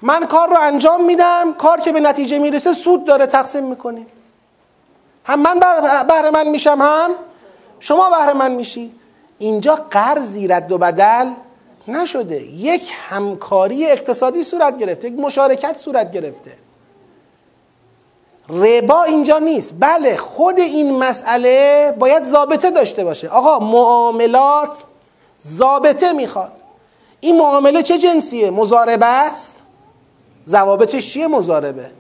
من 0.03 0.27
کار 0.27 0.49
رو 0.49 0.57
انجام 0.61 1.05
میدم 1.05 1.55
کار 1.59 1.81
که 1.81 1.93
به 1.93 2.01
نتیجه 2.01 2.39
می‌رسه 2.39 2.73
سود 2.73 3.05
داره 3.05 3.27
تقسیم 3.27 3.65
می‌کنیم. 3.65 4.07
هم 5.25 5.41
من 5.41 5.61
بهره 6.09 6.31
من 6.31 6.49
میشم 6.49 6.79
هم 6.81 7.11
شما 7.81 8.11
بهره 8.11 8.33
من 8.33 8.53
میشی. 8.53 8.93
اینجا 9.39 9.75
قرضی 9.91 10.49
رد 10.49 10.73
و 10.73 10.79
بدل 10.79 11.31
نشده. 11.89 12.43
یک 12.43 12.93
همکاری 13.09 13.87
اقتصادی 13.87 14.43
صورت 14.43 14.79
گرفته 14.79 15.09
یک 15.09 15.19
مشارکت 15.19 15.77
صورت 15.77 16.13
گرفته. 16.13 16.53
ربا 18.49 19.03
اینجا 19.03 19.39
نیست. 19.39 19.75
بله 19.81 20.17
خود 20.17 20.61
این 20.61 20.99
مسئله 20.99 21.95
باید 21.99 22.25
ضابطه 22.25 22.71
داشته 22.71 23.05
باشه. 23.05 23.29
آقا 23.29 23.59
معاملات 23.59 24.85
ضابطه 25.43 26.13
می‌خواد. 26.13 26.53
این 27.21 27.37
معامله 27.37 27.83
چه 27.83 27.99
جنسیه؟ 27.99 28.51
مزاربه 28.51 29.07
است؟ 29.07 29.63
ضوابطش 30.47 31.13
چیه 31.13 31.27
مزاربه 31.27 31.91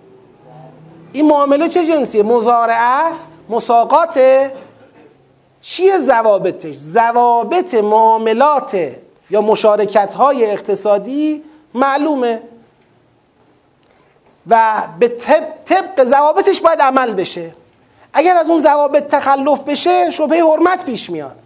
این 1.12 1.26
معامله 1.26 1.68
چه 1.68 1.86
جنسیه؟ 1.86 2.22
مزارعه 2.22 2.76
است؟ 2.76 3.28
مساقاته؟ 3.48 4.52
چیه 5.66 5.98
ضوابطش؟ 5.98 6.74
ضوابط 6.74 7.74
معاملات 7.74 8.78
یا 9.30 9.40
مشارکت 9.40 10.14
های 10.14 10.50
اقتصادی 10.50 11.44
معلومه. 11.74 12.42
و 14.50 14.82
به 14.98 15.08
طبق 15.66 16.04
ضوابطش 16.04 16.60
باید 16.60 16.80
عمل 16.80 17.14
بشه. 17.14 17.52
اگر 18.12 18.36
از 18.36 18.50
اون 18.50 18.60
ضوابط 18.60 19.06
تخلف 19.06 19.60
بشه 19.60 20.10
شبه 20.10 20.36
حرمت 20.36 20.84
پیش 20.84 21.10
میاد. 21.10 21.36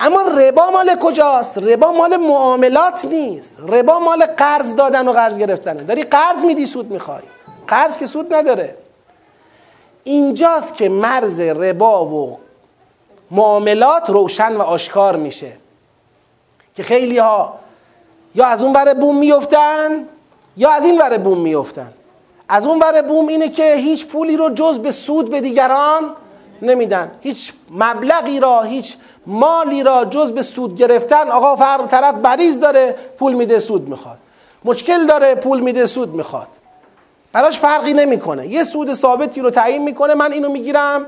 اما 0.00 0.22
ربا 0.22 0.70
مال 0.70 0.96
کجاست؟ 1.00 1.58
ربا 1.58 1.92
مال 1.92 2.16
معاملات 2.16 3.04
نیست. 3.04 3.60
ربا 3.60 3.98
مال 3.98 4.26
قرض 4.26 4.76
دادن 4.76 5.08
و 5.08 5.12
قرض 5.12 5.38
گرفتنه 5.38 5.82
داری 5.82 6.02
قرض 6.02 6.44
میدی 6.44 6.66
سود 6.66 6.90
می‌خوای. 6.90 7.22
قرض 7.68 7.98
که 7.98 8.06
سود 8.06 8.34
نداره. 8.34 8.76
اینجاست 10.04 10.74
که 10.74 10.88
مرز 10.88 11.40
ربا 11.40 12.06
و 12.06 12.38
معاملات 13.30 14.10
روشن 14.10 14.56
و 14.56 14.62
آشکار 14.62 15.16
میشه. 15.16 15.52
که 16.74 16.82
خیلی 16.82 17.18
ها 17.18 17.58
یا 18.34 18.46
از 18.46 18.62
اون 18.62 18.72
ور 18.72 18.94
بوم 18.94 19.18
میفتن 19.18 20.08
یا 20.56 20.70
از 20.70 20.84
این 20.84 20.98
ور 20.98 21.18
بوم 21.18 21.38
میفتن 21.38 21.92
از 22.48 22.66
اون 22.66 22.78
ور 22.78 23.02
بوم 23.02 23.26
اینه 23.26 23.48
که 23.48 23.74
هیچ 23.74 24.06
پولی 24.06 24.36
رو 24.36 24.50
جز 24.50 24.78
به 24.78 24.92
سود 24.92 25.30
به 25.30 25.40
دیگران 25.40 26.12
نمیدن. 26.62 27.10
هیچ 27.20 27.52
مبلغی 27.70 28.40
را 28.40 28.62
هیچ 28.62 28.96
مالی 29.26 29.82
را 29.82 30.04
جز 30.04 30.32
به 30.32 30.42
سود 30.42 30.76
گرفتن. 30.76 31.28
آقا 31.28 31.56
فر 31.56 31.86
طرف 31.86 32.14
بریز 32.14 32.60
داره 32.60 32.96
پول 33.18 33.32
میده 33.32 33.58
سود 33.58 33.88
می‌خواد. 33.88 34.18
مشکل 34.64 35.06
داره 35.06 35.34
پول 35.34 35.60
میده 35.60 35.86
سود 35.86 36.14
می‌خواد. 36.14 36.48
براش 37.32 37.58
فرقی 37.58 37.92
نمی‌کنه. 37.92 38.46
یه 38.46 38.64
سود 38.64 38.92
ثابتی 38.92 39.40
رو 39.40 39.50
تعیین 39.50 39.82
می‌کنه 39.82 40.14
من 40.14 40.32
اینو 40.32 40.48
می‌گیرم. 40.48 41.06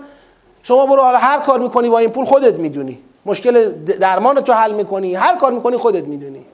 شما 0.63 0.87
برو 0.87 1.03
حالا 1.03 1.19
هر 1.19 1.41
کار 1.41 1.61
می‌کنی 1.61 1.89
با 1.89 1.99
این 1.99 2.11
پول 2.11 2.25
خودت 2.25 2.55
می‌دونی. 2.55 2.99
مشکل 3.27 3.71
درمان 4.01 4.41
تو 4.41 4.53
حل 4.53 4.73
می‌کنی. 4.73 5.15
هر 5.15 5.37
کار 5.37 5.53
می‌کنی 5.53 5.77
خودت 5.77 6.05
می‌دونی. 6.05 6.47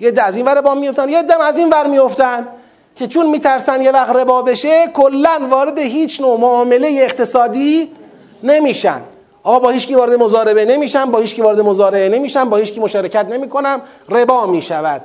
یه 0.00 0.10
ده 0.10 0.22
از 0.22 0.36
این 0.36 0.46
ور 0.46 0.60
با 0.60 0.74
میفتن 0.74 1.08
یه 1.08 1.22
دم 1.22 1.40
از 1.40 1.58
این 1.58 1.68
ور 1.68 1.86
میفتن 1.86 2.48
که 2.96 3.06
چون 3.06 3.30
میترسن 3.30 3.82
یه 3.82 3.92
وقت 3.92 4.16
ربا 4.16 4.42
بشه 4.42 4.86
کلا 4.86 5.48
وارد 5.50 5.78
هیچ 5.78 6.20
نوع 6.20 6.40
معامله 6.40 6.88
اقتصادی 7.02 7.92
نمیشن. 8.42 9.00
آقا 9.42 9.58
با 9.58 9.70
هیچکی 9.70 9.94
وارد 9.94 10.12
مزاربه 10.14 10.64
نمیشن 10.64 11.10
با 11.10 11.18
هیچکی 11.18 11.42
وارد 11.42 11.60
مزارعه 11.60 12.08
نمیشن 12.08 12.44
با 12.50 12.56
هیچکی 12.56 12.80
مشارکت 12.80 13.26
نمی‌کنم 13.26 13.80
ربا 14.08 14.46
می‌شود. 14.46 15.02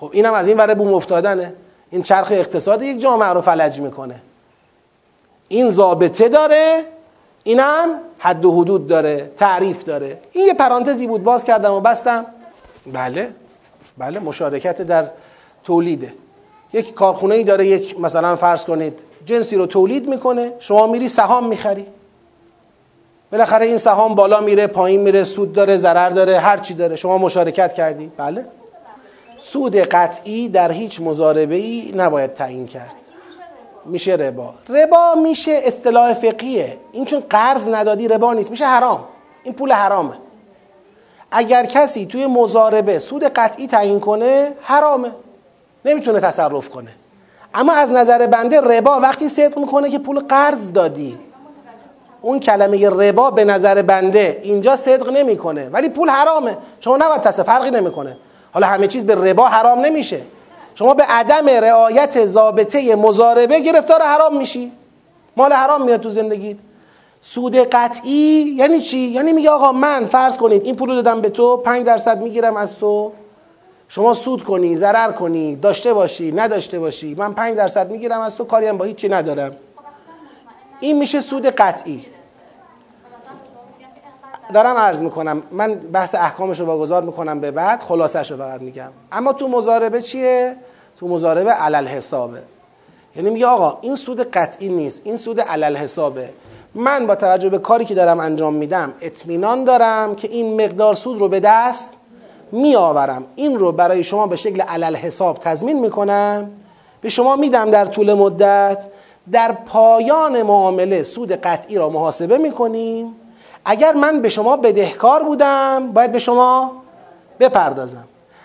خب 0.00 0.10
اینم 0.12 0.34
از 0.34 0.48
این 0.48 0.56
ور 0.56 0.74
بوم 0.74 0.94
افتادنه. 0.94 1.54
این 1.90 2.02
چرخ 2.02 2.28
اقتصاد 2.30 2.82
یک 2.82 3.00
جامعه 3.00 3.28
رو 3.28 3.40
فلج 3.40 3.80
می‌کنه. 3.80 4.22
این 5.48 5.70
ضابطه 5.70 6.28
داره 6.28 6.84
اینم 7.44 7.88
حد 8.18 8.44
و 8.44 8.60
حدود 8.60 8.86
داره 8.86 9.30
تعریف 9.36 9.84
داره. 9.84 10.18
این 10.32 10.46
یه 10.46 10.54
پرانتزی 10.54 11.06
بود 11.06 11.22
باز 11.22 11.44
کردم 11.44 11.72
و 11.72 11.80
بستم. 11.80 12.26
بله 12.92 13.30
بله 13.98 14.18
مشارکت 14.18 14.82
در 14.82 15.10
تولیده. 15.64 16.14
یک 16.72 16.94
کارخونه 16.94 17.34
ای 17.34 17.44
داره 17.44 17.66
یک 17.66 18.00
مثلا 18.00 18.36
فرض 18.36 18.64
کنید 18.64 19.00
جنسی 19.26 19.56
رو 19.56 19.66
تولید 19.66 20.08
می‌کنه 20.08 20.52
شما 20.58 20.86
میری 20.86 21.08
سهام 21.08 21.48
می‌خری. 21.48 21.86
بالاخره 23.32 23.66
این 23.66 23.76
سهام 23.78 24.14
بالا 24.14 24.40
میره 24.40 24.66
پایین 24.66 25.00
میره 25.00 25.24
سود 25.24 25.52
داره 25.52 25.76
ضرر 25.76 26.10
داره 26.10 26.38
هر 26.38 26.56
چی 26.56 26.74
داره. 26.74 26.96
شما 26.96 27.18
مشارکت 27.18 27.72
کردی. 27.72 28.12
بله. 28.16 28.46
سود 29.38 29.76
قطعی 29.76 30.48
در 30.48 30.72
هیچ 30.72 31.00
مزاربه 31.00 31.54
ای 31.54 31.92
نباید 31.96 32.34
تعیین 32.34 32.66
کرد. 32.66 32.94
میشه 33.84 34.12
ربا. 34.12 34.54
ربا 34.68 35.14
میشه 35.14 35.60
اصطلاح 35.64 36.12
فقیه. 36.14 36.78
این 36.92 37.04
چون 37.04 37.22
قرض 37.30 37.68
ندادی 37.68 38.08
ربا 38.08 38.32
نیست 38.32 38.50
میشه 38.50 38.64
حرام. 38.64 39.04
این 39.44 39.54
پول 39.54 39.72
حرامه. 39.72 40.14
اگر 41.30 41.66
کسی 41.66 42.06
توی 42.06 42.26
مزاربه 42.26 42.98
سود 42.98 43.24
قطعی 43.24 43.66
تعیین 43.66 44.00
کنه 44.00 44.52
حرامه. 44.60 45.10
نمی‌تونه 45.84 46.20
تصرف 46.20 46.68
کنه. 46.68 46.90
اما 47.54 47.72
از 47.72 47.90
نظر 47.90 48.26
بنده 48.26 48.60
ربا 48.60 49.00
وقتی 49.00 49.28
صدق 49.28 49.58
می‌کنه 49.58 49.90
که 49.90 49.98
پول 49.98 50.20
قرض 50.20 50.72
دادی. 50.72 51.18
اون 52.22 52.40
کلمه 52.40 52.90
ربا 52.90 53.30
به 53.30 53.44
نظر 53.44 53.82
بنده 53.82 54.40
اینجا 54.42 54.76
صدق 54.76 55.08
نمی‌کنه. 55.08 55.68
ولی 55.68 55.88
پول 55.88 56.08
حرامه. 56.08 56.56
شما 56.80 56.96
نباید 56.96 57.20
تصرف 57.20 57.46
فرقی 57.46 57.70
نمی‌کنه. 57.70 58.16
حالا 58.52 58.66
همه 58.66 58.86
چیز 58.86 59.04
به 59.06 59.14
ربا 59.14 59.46
حرام 59.46 59.80
نمیشه. 59.80 60.20
شما 60.74 60.94
به 60.94 61.02
عدم 61.02 61.48
رعایت 61.48 62.24
ضابطه 62.26 62.96
مزاربه 62.96 63.60
گرفتار 63.60 64.02
حرام 64.02 64.36
میشی. 64.36 64.72
مال 65.36 65.52
حرام 65.52 65.82
میاد 65.82 66.00
تو 66.00 66.10
زندگی 66.10 66.58
سود 67.20 67.56
قطعی 67.56 68.54
یعنی 68.56 68.80
چی؟ 68.80 68.98
یعنی 68.98 69.32
میگه 69.32 69.50
آقا 69.50 69.72
من 69.72 70.04
فرض 70.04 70.36
کنید 70.36 70.64
این 70.64 70.76
پول 70.76 70.88
دادم 70.94 71.20
به 71.20 71.28
تو 71.28 71.56
5 71.56 71.86
درصد 71.86 72.22
می‌گیرم 72.22 72.56
از 72.56 72.78
تو. 72.78 73.12
شما 73.88 74.14
سود 74.14 74.44
کنی 74.44 74.76
ضرر 74.76 75.12
کنی 75.12 75.56
داشته 75.56 75.94
باشی 75.94 76.32
نداشته 76.32 76.78
باشی 76.78 77.14
من 77.14 77.34
5 77.34 77.56
درصد 77.56 77.90
می‌گیرم 77.90 78.20
از 78.20 78.36
تو 78.36 78.44
کاری 78.44 78.66
هم 78.66 78.78
با 78.78 78.84
هیچی 78.84 79.08
ندارم. 79.08 79.56
این 80.80 80.98
میشه 80.98 81.20
سود 81.20 81.46
قطعی. 81.46 82.06
دارم 84.52 84.76
عرض 84.76 85.02
می‌کنم 85.02 85.42
من 85.50 85.74
بحث 85.74 86.14
احکامش 86.14 86.60
رو 86.60 86.66
واگذار 86.66 87.02
می‌کنم 87.02 87.40
به 87.40 87.50
بعد 87.50 87.82
خلاصش 87.82 88.30
رو 88.30 88.36
فقط 88.36 88.60
میگم. 88.60 88.88
اما 89.12 89.32
تو 89.32 89.48
مزاربه 89.48 90.02
چیه؟ 90.02 90.56
تو 91.00 91.08
مزاربه 91.08 91.50
علل 91.50 91.86
حسابه 91.86 92.42
یعنی 93.16 93.30
میگه 93.30 93.46
آقا 93.46 93.78
این 93.80 93.94
سود 93.94 94.20
قطعی 94.20 94.68
نیست 94.68 95.00
این 95.04 95.16
سود 95.16 95.40
علل 95.40 95.76
حسابه 95.76 96.28
من 96.74 97.06
با 97.06 97.14
توجه 97.14 97.48
به 97.48 97.58
کاری 97.58 97.84
که 97.84 97.94
دارم 97.94 98.20
انجام 98.20 98.54
میدم 98.54 98.92
اطمینان 99.00 99.64
دارم 99.64 100.14
که 100.14 100.28
این 100.28 100.64
مقدار 100.64 100.94
سود 100.94 101.20
رو 101.20 101.28
به 101.28 101.40
دست 101.40 101.92
میآورم. 102.52 103.24
این 103.36 103.58
رو 103.58 103.72
برای 103.72 104.04
شما 104.04 104.26
به 104.26 104.36
شکل 104.36 104.60
علل 104.60 104.96
حساب 104.96 105.38
تضمین 105.38 105.80
می‌کنم. 105.80 106.50
به 107.00 107.08
شما 107.08 107.36
میدم 107.36 107.70
در 107.70 107.86
طول 107.86 108.14
مدت. 108.14 108.86
در 109.32 109.52
پایان 109.52 110.42
معامله 110.42 111.02
سود 111.02 111.32
قطعی 111.32 111.76
را 111.76 111.88
محاسبه 111.88 112.38
می‌کنیم. 112.38 113.14
اگر 113.64 113.92
من 113.92 114.20
به 114.20 114.28
شما 114.28 114.56
بدهکار 114.56 115.22
بودم 115.22 115.92
باید 115.92 116.12
به 116.12 116.18
شما 116.18 116.72
بپردازم. 117.40 118.04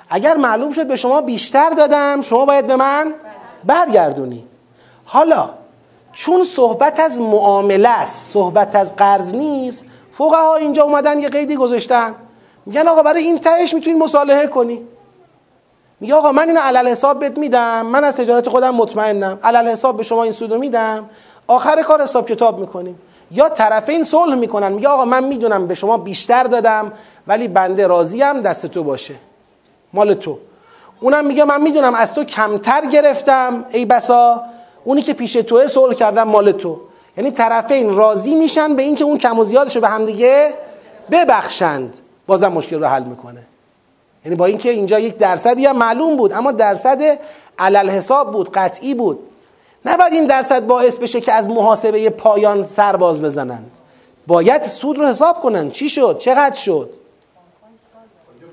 اگر 0.10 0.38
معلوم 0.38 0.72
شد 0.72 0.88
به 0.88 0.96
شما 0.96 1.22
بیشتر 1.22 1.70
دادم 1.70 2.22
شما 2.22 2.46
باید 2.46 2.68
به 2.68 2.76
من 2.76 3.14
برگردونی. 3.64 4.44
حالا 5.06 5.50
چون 6.14 6.44
صحبت 6.44 7.00
از 7.00 7.22
معامله 7.22 7.90
است 7.90 8.34
صحبت 8.34 8.76
از 8.76 8.96
قرض 8.96 9.36
نیست 9.36 9.84
فقها 10.12 10.56
اینجا 10.56 10.84
اومدن 10.84 11.20
یه 11.20 11.30
قیدی 11.30 11.56
گذاشتن. 11.56 12.16
میگن 12.66 12.88
آقا 12.88 13.04
برای 13.04 13.24
این 13.24 13.40
تهش 13.40 13.74
می‌تونی 13.74 14.00
مصالحه 14.00 14.48
کنی. 14.48 14.82
میگه 16.00 16.16
آقا 16.16 16.32
من 16.32 16.48
اینو 16.48 16.60
علل 16.60 16.88
حساب 16.88 17.20
بهت 17.20 17.38
میدم 17.38 17.86
من 17.86 18.04
از 18.04 18.16
تجارت 18.16 18.50
خودم 18.50 18.76
مطمئنم. 18.76 19.40
علل 19.44 19.68
حساب 19.68 19.98
به 19.98 20.04
شما 20.04 20.24
این 20.24 20.32
سودو 20.32 20.58
میدم. 20.58 21.10
آخر 21.48 21.82
کار 21.82 22.02
حساب 22.02 22.30
کتاب 22.30 22.60
می‌کنیم. 22.60 23.00
یا 23.32 23.50
طرفین 23.50 24.04
صلح 24.04 24.36
می‌کنن 24.36 24.72
میگه 24.72 24.88
آقا 24.88 25.06
من 25.06 25.24
می‌دونم 25.24 25.68
به 25.68 25.76
شما 25.76 25.98
بیشتر 25.98 26.44
دادم 26.44 26.92
ولی 27.28 27.48
بنده 27.48 27.88
راضیم 27.88 28.42
دست 28.42 28.66
تو 28.66 28.84
باشه. 28.84 29.16
مال 29.94 30.14
تو. 30.14 30.38
اونم 31.00 31.26
میگه 31.26 31.46
من 31.46 31.62
می‌دونم 31.62 31.96
از 31.96 32.14
تو 32.14 32.24
کمتر 32.24 32.82
گرفتم 32.82 33.66
ای 33.72 33.86
بسا. 33.86 34.44
اونی 34.84 35.02
که 35.02 35.14
پیش 35.14 35.34
توه 35.34 35.68
صلح 35.68 35.94
کردم 35.94 36.24
مال 36.24 36.52
تو. 36.52 36.80
یعنی 37.18 37.32
طرفین 37.32 37.96
راضی 37.96 38.36
میشن 38.36 38.76
به 38.76 38.84
اینکه 38.84 39.04
اون 39.04 39.18
کم 39.18 39.40
و 39.40 39.44
زیادشو 39.44 39.80
به 39.80 39.88
همدیگه 39.88 40.54
ببخشند. 41.12 41.98
بازم 42.28 42.48
مشکل 42.48 42.80
رو 42.80 42.86
حل 42.86 43.04
می‌کنه. 43.04 43.42
یعنی 44.26 44.36
با 44.36 44.46
اینکه 44.46 44.70
اینجا 44.70 45.00
یک 45.00 45.18
درصدی 45.18 45.66
هم 45.66 45.78
معلوم 45.78 46.18
بود 46.18 46.34
اما 46.34 46.52
درصد 46.52 47.20
علل 47.60 47.90
حساب 47.90 48.32
بود 48.32 48.52
قطعی 48.52 48.96
بود. 48.96 49.20
نباید 49.88 50.14
این 50.14 50.26
درصد 50.26 50.66
باعث 50.66 50.98
بشه 50.98 51.22
که 51.22 51.34
از 51.34 51.50
محاسبه 51.50 52.10
پایان 52.10 52.66
سر 52.66 52.96
باز 52.96 53.22
بزنند. 53.22 53.78
باید 54.28 54.64
سود 54.68 54.98
رو 54.98 55.06
حساب 55.06 55.40
کنند. 55.40 55.72
چی 55.72 55.90
شد؟ 55.90 56.18
چقدر 56.20 56.56
شد؟ 56.56 56.90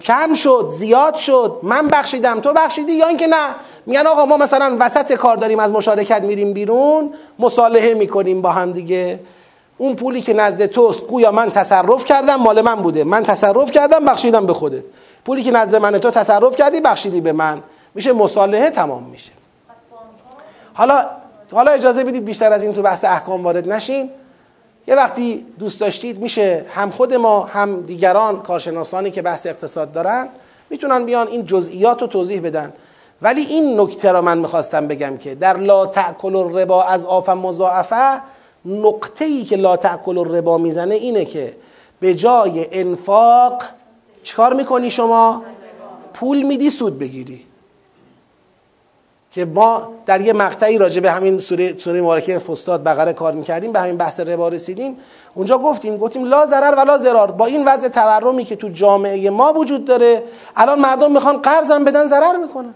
کم 0.00 0.34
شد؟ 0.34 0.66
زیاد 0.70 1.14
شد؟ 1.14 1.58
من 1.62 1.88
بخشیدم. 1.88 2.40
تو 2.40 2.52
بخشیدی؟ 2.52 2.92
یا 2.92 3.06
اینکه 3.06 3.26
نه. 3.26 3.54
میگن 3.86 4.06
آقا 4.06 4.24
ما 4.24 4.36
مثلا 4.36 4.76
وسط 4.80 5.12
کار 5.12 5.36
داریم 5.36 5.58
از 5.58 5.72
مشارکت 5.72 6.22
میریم 6.22 6.52
بیرون 6.52 7.14
مصالحه 7.38 7.94
می‌کنیم 7.94 8.42
با 8.42 8.50
هم 8.50 8.72
دیگه. 8.72 9.20
اون 9.78 9.96
پولی 9.96 10.20
که 10.20 10.32
نزد 10.32 10.66
توست 10.66 11.00
گویا 11.06 11.32
من 11.32 11.50
تصرف 11.50 12.04
کردم 12.04 12.36
مال 12.36 12.60
من 12.60 12.74
بوده. 12.74 13.04
من 13.04 13.22
تصرف 13.22 13.70
کردم 13.70 14.04
بخشیدم 14.04 14.46
به 14.46 14.54
خودت. 14.54 14.84
پولی 15.24 15.42
که 15.42 15.50
نزد 15.50 15.74
من 15.74 15.98
تو 15.98 16.10
تصرف 16.10 16.56
کردی 16.56 16.80
بخشیدی 16.80 17.20
به 17.20 17.32
من. 17.32 17.62
میشه 17.94 18.12
مصالحه 18.12 18.70
تمام 18.70 19.02
میشه. 19.02 19.32
حالا 20.74 21.06
حالا 21.52 21.70
اجازه 21.70 22.04
بدید 22.04 22.24
بیشتر 22.24 22.52
از 22.52 22.62
این 22.62 22.72
تو 22.72 22.82
بحث 22.82 23.04
احکام 23.04 23.44
وارد 23.44 23.72
نشیم. 23.72 24.10
یه 24.86 24.94
وقتی 24.94 25.46
دوست 25.58 25.80
داشتید 25.80 26.18
میشه 26.18 26.66
هم 26.74 26.90
خود 26.90 27.14
ما 27.14 27.40
هم 27.40 27.80
دیگران 27.80 28.42
کارشناسانی 28.42 29.10
که 29.10 29.22
بحث 29.22 29.46
اقتصاد 29.46 29.92
دارن 29.92 30.28
می‌تونن 30.70 31.04
بیان 31.04 31.26
این 31.26 31.46
جزئیات 31.46 32.02
رو 32.02 32.06
توضیح 32.06 32.40
بدن. 32.40 32.72
ولی 33.22 33.40
این 33.40 33.80
نکته 33.80 34.12
را 34.12 34.22
من 34.22 34.38
می‌خواستم 34.38 34.88
بگم 34.88 35.16
که 35.16 35.34
در 35.34 35.56
لا 35.56 35.86
تأکل 35.86 36.36
الربا 36.36 36.84
از 36.84 37.06
آف 37.06 37.28
مضاعفه 37.28 38.20
نقطه 38.64 39.24
ای 39.24 39.44
که 39.44 39.56
لا 39.56 39.76
تأکل 39.76 40.18
الربا 40.18 40.58
می‌زنه 40.58 40.94
اینه 40.94 41.24
که 41.24 41.56
به 42.00 42.14
جای 42.14 42.66
انفاق 42.80 43.62
چیکار 44.22 44.54
می‌کنی 44.54 44.90
شما؟ 44.90 45.42
پول 46.14 46.42
میدی 46.42 46.70
سود 46.70 46.98
بگیری. 46.98 47.46
که 49.34 49.44
ما 49.44 49.88
در 50.06 50.20
یه 50.20 50.32
مقطعی 50.32 50.78
راجع 50.78 51.00
به 51.00 51.10
همین 51.10 51.38
سوره 51.38 51.78
سوره 51.78 52.00
مبارکه 52.00 52.38
فستاد 52.38 52.84
بقره 52.84 53.12
کار 53.12 53.32
می‌کردیم 53.32 53.72
به 53.72 53.80
همین 53.80 53.96
بحث 53.96 54.20
ربا 54.20 54.48
رسیدیم. 54.48 54.96
اونجا 55.34 55.58
گفتیم 55.58 55.96
گفتیم 55.96 56.24
لا 56.24 56.46
ضرر 56.46 56.74
ولا 56.74 56.98
ضرار. 56.98 57.30
با 57.30 57.46
این 57.46 57.64
وضع 57.64 57.88
تورمی 57.88 58.44
که 58.44 58.56
تو 58.56 58.68
جامعه 58.68 59.30
ما 59.30 59.52
وجود 59.52 59.84
داره 59.84 60.22
الان 60.56 60.80
مردم 60.80 61.12
می‌خوان 61.12 61.36
قرضم 61.42 61.84
بدن 61.84 62.06
ضرر 62.06 62.36
می‌کنن. 62.36 62.74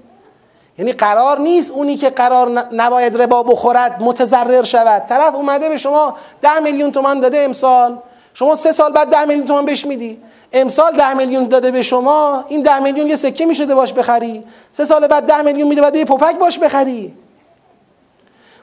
یعنی 0.78 0.92
قرار 0.92 1.38
نیست 1.38 1.70
اونی 1.70 1.96
که 1.96 2.10
قرار 2.10 2.48
نباید 2.72 3.22
ربا 3.22 3.42
بخورد 3.42 4.02
متضرر 4.02 4.62
شود. 4.62 5.02
طرف 5.06 5.34
اومده 5.34 5.68
به 5.68 5.76
شما 5.76 6.16
ده 6.42 6.58
میلیون 6.58 6.92
تومان 6.92 7.20
داده 7.20 7.38
امسال. 7.38 7.98
شما 8.34 8.54
سه 8.54 8.72
سال 8.72 8.92
بعد 8.92 9.08
ده 9.08 9.24
میلیون 9.24 9.46
تومان 9.46 9.64
بهش 9.64 9.86
میدی. 9.86 10.20
امسال 10.52 10.96
ده 10.96 11.14
میلیون 11.14 11.44
داده 11.44 11.70
به 11.70 11.82
شما 11.82 12.44
این 12.48 12.62
ده 12.62 12.78
میلیون 12.78 13.08
یه 13.08 13.16
سکه 13.16 13.46
می‌شده 13.46 13.74
باش 13.74 13.92
بخری. 13.92 14.44
سه 14.72 14.84
سال 14.84 15.06
بعد 15.06 15.26
ده 15.26 15.42
میلیون 15.42 15.68
میده 15.68 15.82
بعد 15.82 15.96
یه 15.96 16.04
پفک 16.04 16.38
باش 16.38 16.58
بخری. 16.58 17.14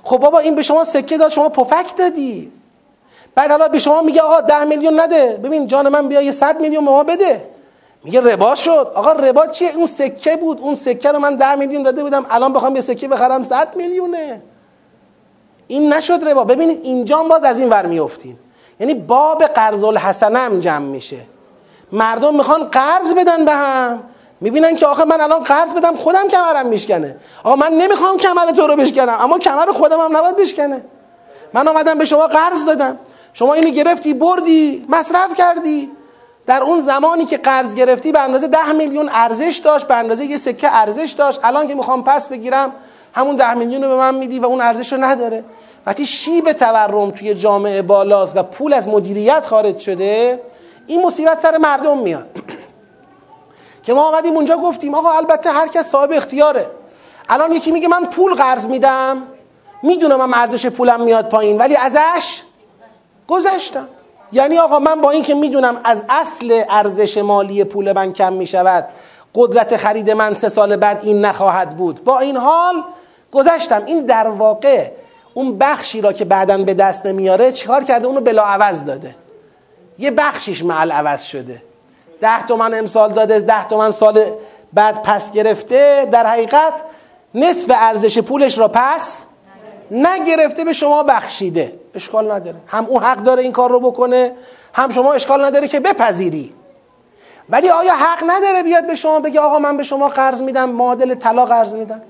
خب 0.04 0.18
بابا 0.18 0.40
این 0.40 0.56
به 0.56 0.62
شما 0.62 0.84
سکه 0.84 1.18
داد 1.18 1.32
شما 1.32 1.50
پفک 1.50 1.98
دادی. 1.98 2.52
بعد 3.36 3.52
حالا 3.52 3.68
به 3.68 3.80
شما 3.80 4.02
میگه 4.02 4.22
آقا 4.22 4.42
ده 4.42 4.64
میلیون 4.64 5.00
نده. 5.00 5.40
ببین 5.44 5.68
جان 5.68 5.90
من 5.90 6.08
بیا 6.08 6.22
یه 6.22 6.32
صد 6.32 6.62
میلیون 6.62 6.86
به 6.86 6.92
ما 6.92 7.04
بده. 7.04 7.46
میگه 8.04 8.22
ربا 8.22 8.56
شد. 8.56 8.92
آقا 8.96 9.12
ربا 9.12 9.48
چیه؟ 9.48 9.76
اون 9.76 9.86
سکه 9.86 10.36
بود. 10.36 10.62
اون 10.62 10.76
سکه 10.76 11.12
رو 11.12 11.20
من 11.20 11.36
ده 11.36 11.56
میلیون 11.56 11.84
داده 11.84 12.04
بودم. 12.04 12.26
الان 12.30 12.54
بخوام 12.54 12.76
یه 12.76 12.82
سکه 12.82 13.08
بخرم 13.08 13.44
صد 13.44 13.76
میلیونه. 13.76 14.42
این 15.68 15.94
نشد 15.94 16.24
ربا. 16.28 16.44
ببینید 16.44 16.80
اینجا 16.84 17.24
باز 17.24 17.44
از 17.44 17.60
این 17.60 17.70
ور 17.70 17.86
میفتیم 17.86 18.40
یعنی 18.80 18.94
باب 18.94 19.44
قرض 19.44 19.84
الحسنه 19.84 20.40
هم 20.40 20.60
جمع 20.60 20.86
میشه. 20.86 21.18
مردم 21.92 22.36
می‌خوان 22.36 22.64
قرض 22.64 23.14
بدن 23.14 23.46
به 23.46 23.52
هم. 23.52 24.04
می‌بینن 24.42 24.76
که 24.76 24.86
آخه 24.86 25.06
من 25.06 25.22
الان 25.22 25.40
قرض 25.40 25.74
بدم 25.74 25.96
خودم 25.96 26.28
کمرم 26.28 26.66
میشکنه. 26.66 27.16
آقا 27.44 27.56
من 27.56 27.74
نمی‌خوام 27.74 28.18
کمر 28.18 28.52
تو 28.52 28.68
رو 28.68 28.76
بشکنم 28.76 29.18
اما 29.20 29.40
کمر 29.40 29.72
خودم 29.72 30.00
هم 30.00 30.18
نباید 30.18 30.36
بشکنه. 30.36 30.82
من 31.54 31.68
آمدم 31.68 31.98
به 31.98 32.06
شما 32.06 32.28
قرض 32.28 32.66
دادم. 32.66 33.00
شما 33.34 33.54
اینو 33.54 33.70
گرفتی 33.70 34.14
بردی 34.14 34.86
مصرف 34.90 35.34
کردی. 35.34 35.92
در 36.48 36.64
اون 36.64 36.82
زمانی 36.82 37.26
که 37.26 37.38
قرض 37.38 37.76
گرفتی 37.76 38.12
به 38.12 38.20
اندازه 38.20 38.48
ده 38.48 38.72
میلیون 38.72 39.10
ارزش 39.14 39.62
داشت 39.64 39.88
به 39.88 39.96
اندازه 39.96 40.26
یه 40.26 40.38
سکه 40.38 40.76
ارزش 40.76 41.16
داشت. 41.18 41.40
الان 41.44 41.68
که 41.68 41.76
می‌خوام 41.76 42.04
پس 42.04 42.28
بگیرم 42.28 42.72
همون 43.14 43.36
ده 43.36 43.54
میلیون 43.54 43.84
رو 43.84 43.90
به 43.90 43.96
من 43.96 44.16
میدی 44.16 44.40
و 44.40 44.46
اون 44.46 44.62
ارزش 44.62 44.94
رو 44.94 45.04
نداره. 45.04 45.44
وقتی 45.86 46.06
شیب 46.06 46.52
تورم 46.52 47.12
توی 47.12 47.34
جامعه 47.34 47.82
بالاست 47.82 48.38
و 48.38 48.44
پول 48.44 48.74
از 48.74 48.88
مدیریت 48.88 49.46
خارج 49.46 49.80
شده 49.80 50.42
این 50.88 51.06
مصیبت 51.06 51.42
سر 51.42 51.58
مردم 51.58 51.98
میاد. 51.98 52.28
که 53.84 53.94
ما 53.94 54.08
آمدیم 54.08 54.36
اونجا 54.36 54.58
گفتیم 54.58 54.96
آقا 54.96 55.12
البته 55.12 55.52
هر 55.52 55.68
کس 55.68 55.90
صاحب 55.90 56.12
اختیاره. 56.12 56.68
الان 57.30 57.54
یکی 57.54 57.72
میگه 57.72 57.88
من 57.88 58.06
پول 58.06 58.34
قرض 58.34 58.68
میدم. 58.68 59.24
می‌دونم 59.84 60.26
من 60.30 60.38
ارزش 60.38 60.66
پولم 60.66 61.02
میاد 61.02 61.30
پایین 61.30 61.58
ولی 61.58 61.76
ازش 61.76 62.42
گذشتم. 63.28 63.88
یعنی 64.32 64.58
آقا 64.58 64.80
من 64.80 65.02
با 65.02 65.12
اینکه 65.12 65.34
می‌دونم 65.34 65.82
از 65.84 66.04
اصل 66.10 66.64
ارزش 66.70 67.18
مالی 67.18 67.64
پول 67.64 67.92
من 67.92 68.14
کم 68.14 68.34
می‌شود 68.34 68.88
قدرت 69.36 69.78
خرید 69.78 70.12
من 70.12 70.34
سه 70.34 70.50
سال 70.50 70.76
بعد 70.76 71.00
این 71.04 71.26
نخواهد 71.26 71.78
بود. 71.78 72.04
با 72.04 72.20
این 72.20 72.38
حال 72.38 72.84
گذشتم. 73.32 73.86
این 73.86 74.06
در 74.06 74.28
واقع 74.28 74.92
اون 75.34 75.58
بخشی 75.58 76.02
را 76.02 76.14
که 76.14 76.26
بعدا 76.26 76.58
به 76.58 76.74
دست 76.74 77.06
نمیاره 77.06 77.52
چیکار 77.52 77.84
کرده؟ 77.84 78.08
اونو 78.08 78.22
بلا 78.22 78.44
عوض 78.44 78.86
داده. 78.86 79.16
یه 79.98 80.12
بخشیش 80.12 80.64
معل 80.64 80.92
عوض 80.92 81.24
شده. 81.24 81.64
ده 82.22 82.42
تومن 82.42 82.74
امسال 82.74 83.14
داده 83.14 83.40
ده 83.40 83.68
تومن 83.68 83.92
سال 83.92 84.22
بعد 84.74 85.04
پس 85.04 85.32
گرفته. 85.32 86.08
در 86.12 86.26
حقیقت 86.28 86.74
نصف 87.36 87.72
ارزش 87.76 88.20
پولش 88.20 88.58
را 88.58 88.68
پس 88.68 89.24
نگرفته 89.92 90.64
به 90.64 90.74
شما 90.74 91.04
بخشیده. 91.04 91.80
اشکال 91.96 92.32
نداره. 92.32 92.58
هم 92.68 92.86
اون 92.86 93.04
حق 93.04 93.18
داره 93.18 93.42
این 93.42 93.52
کار 93.52 93.70
رو 93.70 93.80
بکنه 93.80 94.32
هم 94.74 94.90
شما 94.90 95.14
اشکال 95.14 95.46
نداره 95.46 95.68
که 95.68 95.80
بپذیری. 95.80 96.54
ولی 97.50 97.70
آیا 97.70 97.96
حق 97.96 98.24
نداره 98.28 98.64
بیاد 98.64 98.88
به 98.88 98.96
شما 98.96 99.20
بگه 99.20 99.40
آقا 99.40 99.60
من 99.60 99.78
به 99.78 99.84
شما 99.84 100.08
قرض 100.08 100.42
میدم 100.42 100.70
معادل 100.70 101.16
طلا 101.16 101.46
قرض 101.46 101.76
میدم؟ 101.76 102.02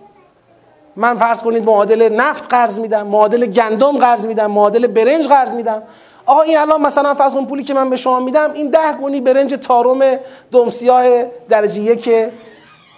من 0.95 1.17
فرض 1.17 1.43
کنید 1.43 1.65
معادل 1.65 2.13
نفت 2.13 2.53
قرض 2.53 2.79
میدم 2.79 3.07
معادل 3.07 3.45
گندم 3.45 3.97
قرض 3.97 4.27
میدم 4.27 4.51
معادل 4.51 4.87
برنج 4.87 5.27
قرض 5.27 5.53
میدم. 5.53 5.83
آقا 6.25 6.41
این 6.41 6.57
الان 6.57 6.81
مثلا 6.81 7.13
فرض 7.13 7.33
کن 7.33 7.45
پولی 7.45 7.63
که 7.63 7.73
من 7.73 7.89
به 7.89 7.97
شما 7.97 8.19
میدم 8.19 8.51
این 8.53 8.69
ده 8.69 8.93
گونی 8.93 9.21
برنج 9.21 9.53
تارم 9.53 10.19
دمسیاه 10.51 11.23
درجه 11.49 11.81
یک 11.81 12.09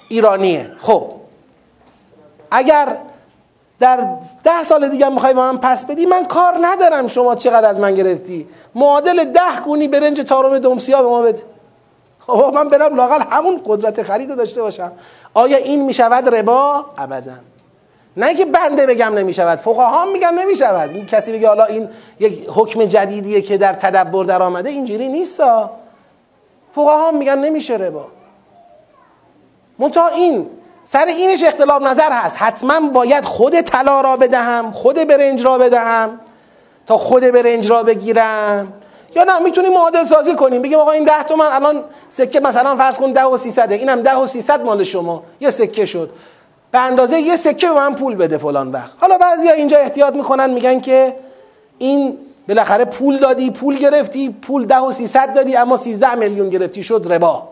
ایرانیه. 0.09 0.71
خب. 0.79 1.11
اگر 2.51 2.97
در 3.79 4.07
ده 4.43 4.63
سال 4.63 4.89
دیگه 4.89 5.09
می‌خوای 5.09 5.33
با 5.33 5.51
من 5.51 5.57
پس 5.57 5.85
بدی 5.85 6.05
من 6.05 6.25
کار 6.25 6.57
ندارم 6.61 7.07
شما 7.07 7.35
چقدر 7.35 7.69
از 7.69 7.79
من 7.79 7.95
گرفتی. 7.95 8.47
معادل 8.75 9.23
ده 9.23 9.59
گونی 9.65 9.87
برنج 9.87 10.21
تارم 10.21 10.59
دمسیاه 10.59 11.01
به 11.01 11.07
ما 11.07 11.21
بده. 11.21 11.41
خب 12.27 12.51
من 12.55 12.69
برم 12.69 12.95
لاقل 12.95 13.23
همون 13.29 13.61
قدرت 13.65 14.03
خرید 14.03 14.29
رو 14.29 14.35
داشته 14.35 14.61
باشم. 14.61 14.91
آیا 15.33 15.57
این 15.57 15.85
می‌شود 15.85 16.35
ربا؟ 16.35 16.85
ابدا. 16.97 17.33
نه 18.17 18.33
که 18.33 18.45
بنده 18.45 18.85
بگم 18.85 19.13
نمی‌شود 19.13 19.59
فقها 19.59 20.01
هم 20.01 20.11
میگن 20.11 20.33
نمی‌شود. 20.33 20.89
این 20.89 21.05
کسی 21.05 21.31
بگه 21.31 21.47
حالا 21.47 21.65
این 21.65 21.89
یک 22.19 22.47
حکم 22.55 22.85
جدیدیه 22.85 23.41
که 23.41 23.57
در 23.57 23.73
تدبر 23.73 24.23
در 24.23 24.43
آمده 24.43 24.69
اینجوری 24.69 25.07
نیست 25.07 25.41
فقها 26.75 27.07
هم 27.07 27.17
میگن 27.17 27.37
نمیشه 27.37 27.73
ربا. 27.73 28.07
منتها 29.79 30.07
این 30.07 30.49
سر 30.83 31.05
اینش 31.05 31.43
اختلاف 31.43 31.81
نظر 31.81 32.11
هست. 32.11 32.35
حتما 32.39 32.79
باید 32.89 33.25
خود 33.25 33.61
طلا 33.61 34.01
را 34.01 34.17
بدهم 34.17 34.71
خود 34.71 34.95
برنج 34.95 35.45
را 35.45 35.57
بدهم 35.57 36.19
تا 36.87 36.97
خود 36.97 37.23
برنج 37.23 37.71
را 37.71 37.83
بگیرم. 37.83 38.73
یا 39.15 39.23
نه 39.23 39.39
می‌تونیم 39.39 39.73
معادل 39.73 40.03
سازی 40.03 40.35
کنیم. 40.35 40.61
بگیم 40.61 40.79
آقا 40.79 40.91
این 40.91 41.03
ده 41.03 41.23
تومن 41.23 41.45
الان 41.45 41.83
سکه 42.09 42.39
مثلا 42.39 42.75
فرض 42.75 42.97
کن 42.97 43.11
ده 43.11 43.23
و 43.23 43.37
سیصده. 43.37 43.75
اینم 43.75 44.01
ده 44.01 44.15
و 44.15 44.27
سیصد 44.27 44.63
مال 44.63 44.83
شما. 44.83 45.23
یه 45.39 45.49
سکه 45.49 45.85
شد. 45.85 46.09
به 46.71 46.79
اندازه 46.79 47.19
یه 47.19 47.35
سکه 47.35 47.67
به 47.67 47.73
من 47.73 47.95
پول 47.95 48.15
بده 48.15 48.37
فلان 48.37 48.71
وقت. 48.71 48.91
حالا 48.97 49.17
بعضیا 49.17 49.51
اینجا 49.51 49.77
احتیاط 49.77 50.13
می‌کنن 50.13 50.49
میگن 50.49 50.79
که 50.79 51.15
این 51.77 52.17
بالاخره 52.47 52.85
پول 52.85 53.17
دادی 53.17 53.51
پول 53.51 53.77
گرفتی 53.77 54.35
پول 54.41 54.65
ده 54.65 54.79
و 54.79 54.91
سیصد 54.91 55.35
دادی 55.35 55.55
اما 55.55 55.77
سیزده 55.77 56.15
میلیون 56.15 56.49
گرفتی 56.49 56.83
شد 56.83 57.05
ربا. 57.09 57.43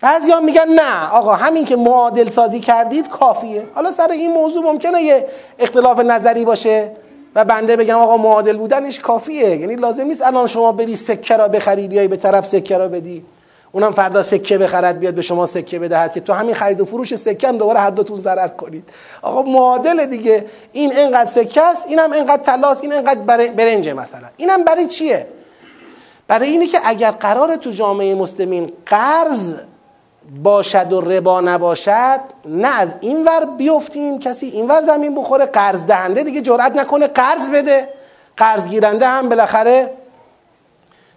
بعضی 0.00 0.32
میگن 0.44 0.68
نه 0.68 1.10
آقا 1.12 1.32
همین 1.32 1.64
که 1.64 1.76
معادل 1.76 2.28
سازی 2.28 2.60
کردید 2.60 3.08
کافیه. 3.08 3.66
حالا 3.74 3.90
سر 3.90 4.10
این 4.10 4.32
موضوع 4.32 4.64
ممکنه 4.64 5.02
یه 5.02 5.26
اختلاف 5.58 5.98
نظری 5.98 6.44
باشه 6.44 6.90
و 7.34 7.44
بنده 7.44 7.76
بگم 7.76 7.98
آقا 7.98 8.16
معادل 8.16 8.56
بودنش 8.56 9.00
کافیه. 9.00 9.56
یعنی 9.56 9.76
لازم 9.76 10.06
نیست 10.06 10.22
الان 10.22 10.46
شما 10.46 10.72
بری 10.72 10.96
سکه 10.96 11.36
را 11.36 11.48
بخری 11.48 11.88
بیای 11.88 12.08
به 12.08 12.16
طرف 12.16 12.46
سکه 12.46 12.78
را 12.78 12.88
بدی. 12.88 13.24
اونم 13.72 13.92
فردا 13.92 14.22
سکه 14.22 14.58
بخرد 14.58 14.98
بیاد 14.98 15.14
به 15.14 15.22
شما 15.22 15.46
سکه 15.46 15.78
بدهد 15.78 16.12
که 16.12 16.20
تو 16.20 16.32
همین 16.32 16.54
خرید 16.54 16.80
و 16.80 16.84
فروش 16.84 17.14
سکه 17.14 17.48
هم 17.48 17.58
دوباره 17.58 17.80
هر 17.80 17.90
دوتون 17.90 18.16
ضرر 18.16 18.48
کنید. 18.48 18.88
آقا 19.22 19.42
معادل 19.42 20.06
دیگه 20.06 20.46
این 20.72 20.92
انقدر 20.96 21.30
سکه 21.30 21.62
است 21.62 21.86
اینم 21.88 22.12
انقدر 22.12 22.42
طلاست 22.42 22.82
این 22.82 22.92
انقدر 22.92 23.20
برنجه 23.50 23.92
مثلا. 23.92 24.28
اینم 24.36 24.64
برای 24.64 24.86
چیه؟ 24.86 25.26
برای 26.28 26.48
اینه 26.48 26.66
که 26.66 26.78
اگر 26.84 27.10
قرار 27.10 27.56
تو 27.56 27.70
جامعه 27.70 28.14
مسلمین 28.14 28.72
قرض 28.86 29.54
باشد 30.42 30.92
و 30.92 31.00
ربا 31.00 31.40
نباشد 31.40 32.20
نه 32.46 32.68
از 32.80 32.94
این 33.00 33.24
ور 33.24 33.46
بیفتیم 33.56 34.18
کسی 34.18 34.46
این 34.46 34.68
ور 34.68 34.82
زمین 34.82 35.14
بخوره 35.14 35.46
قرض 35.46 35.86
دهنده 35.86 36.22
دیگه 36.22 36.40
جرأت 36.40 36.76
نکنه 36.76 37.06
قرض 37.06 37.50
بده. 37.50 37.88
قرض 38.36 38.68
گیرنده 38.68 39.06
هم 39.06 39.28
بالاخره 39.28 39.90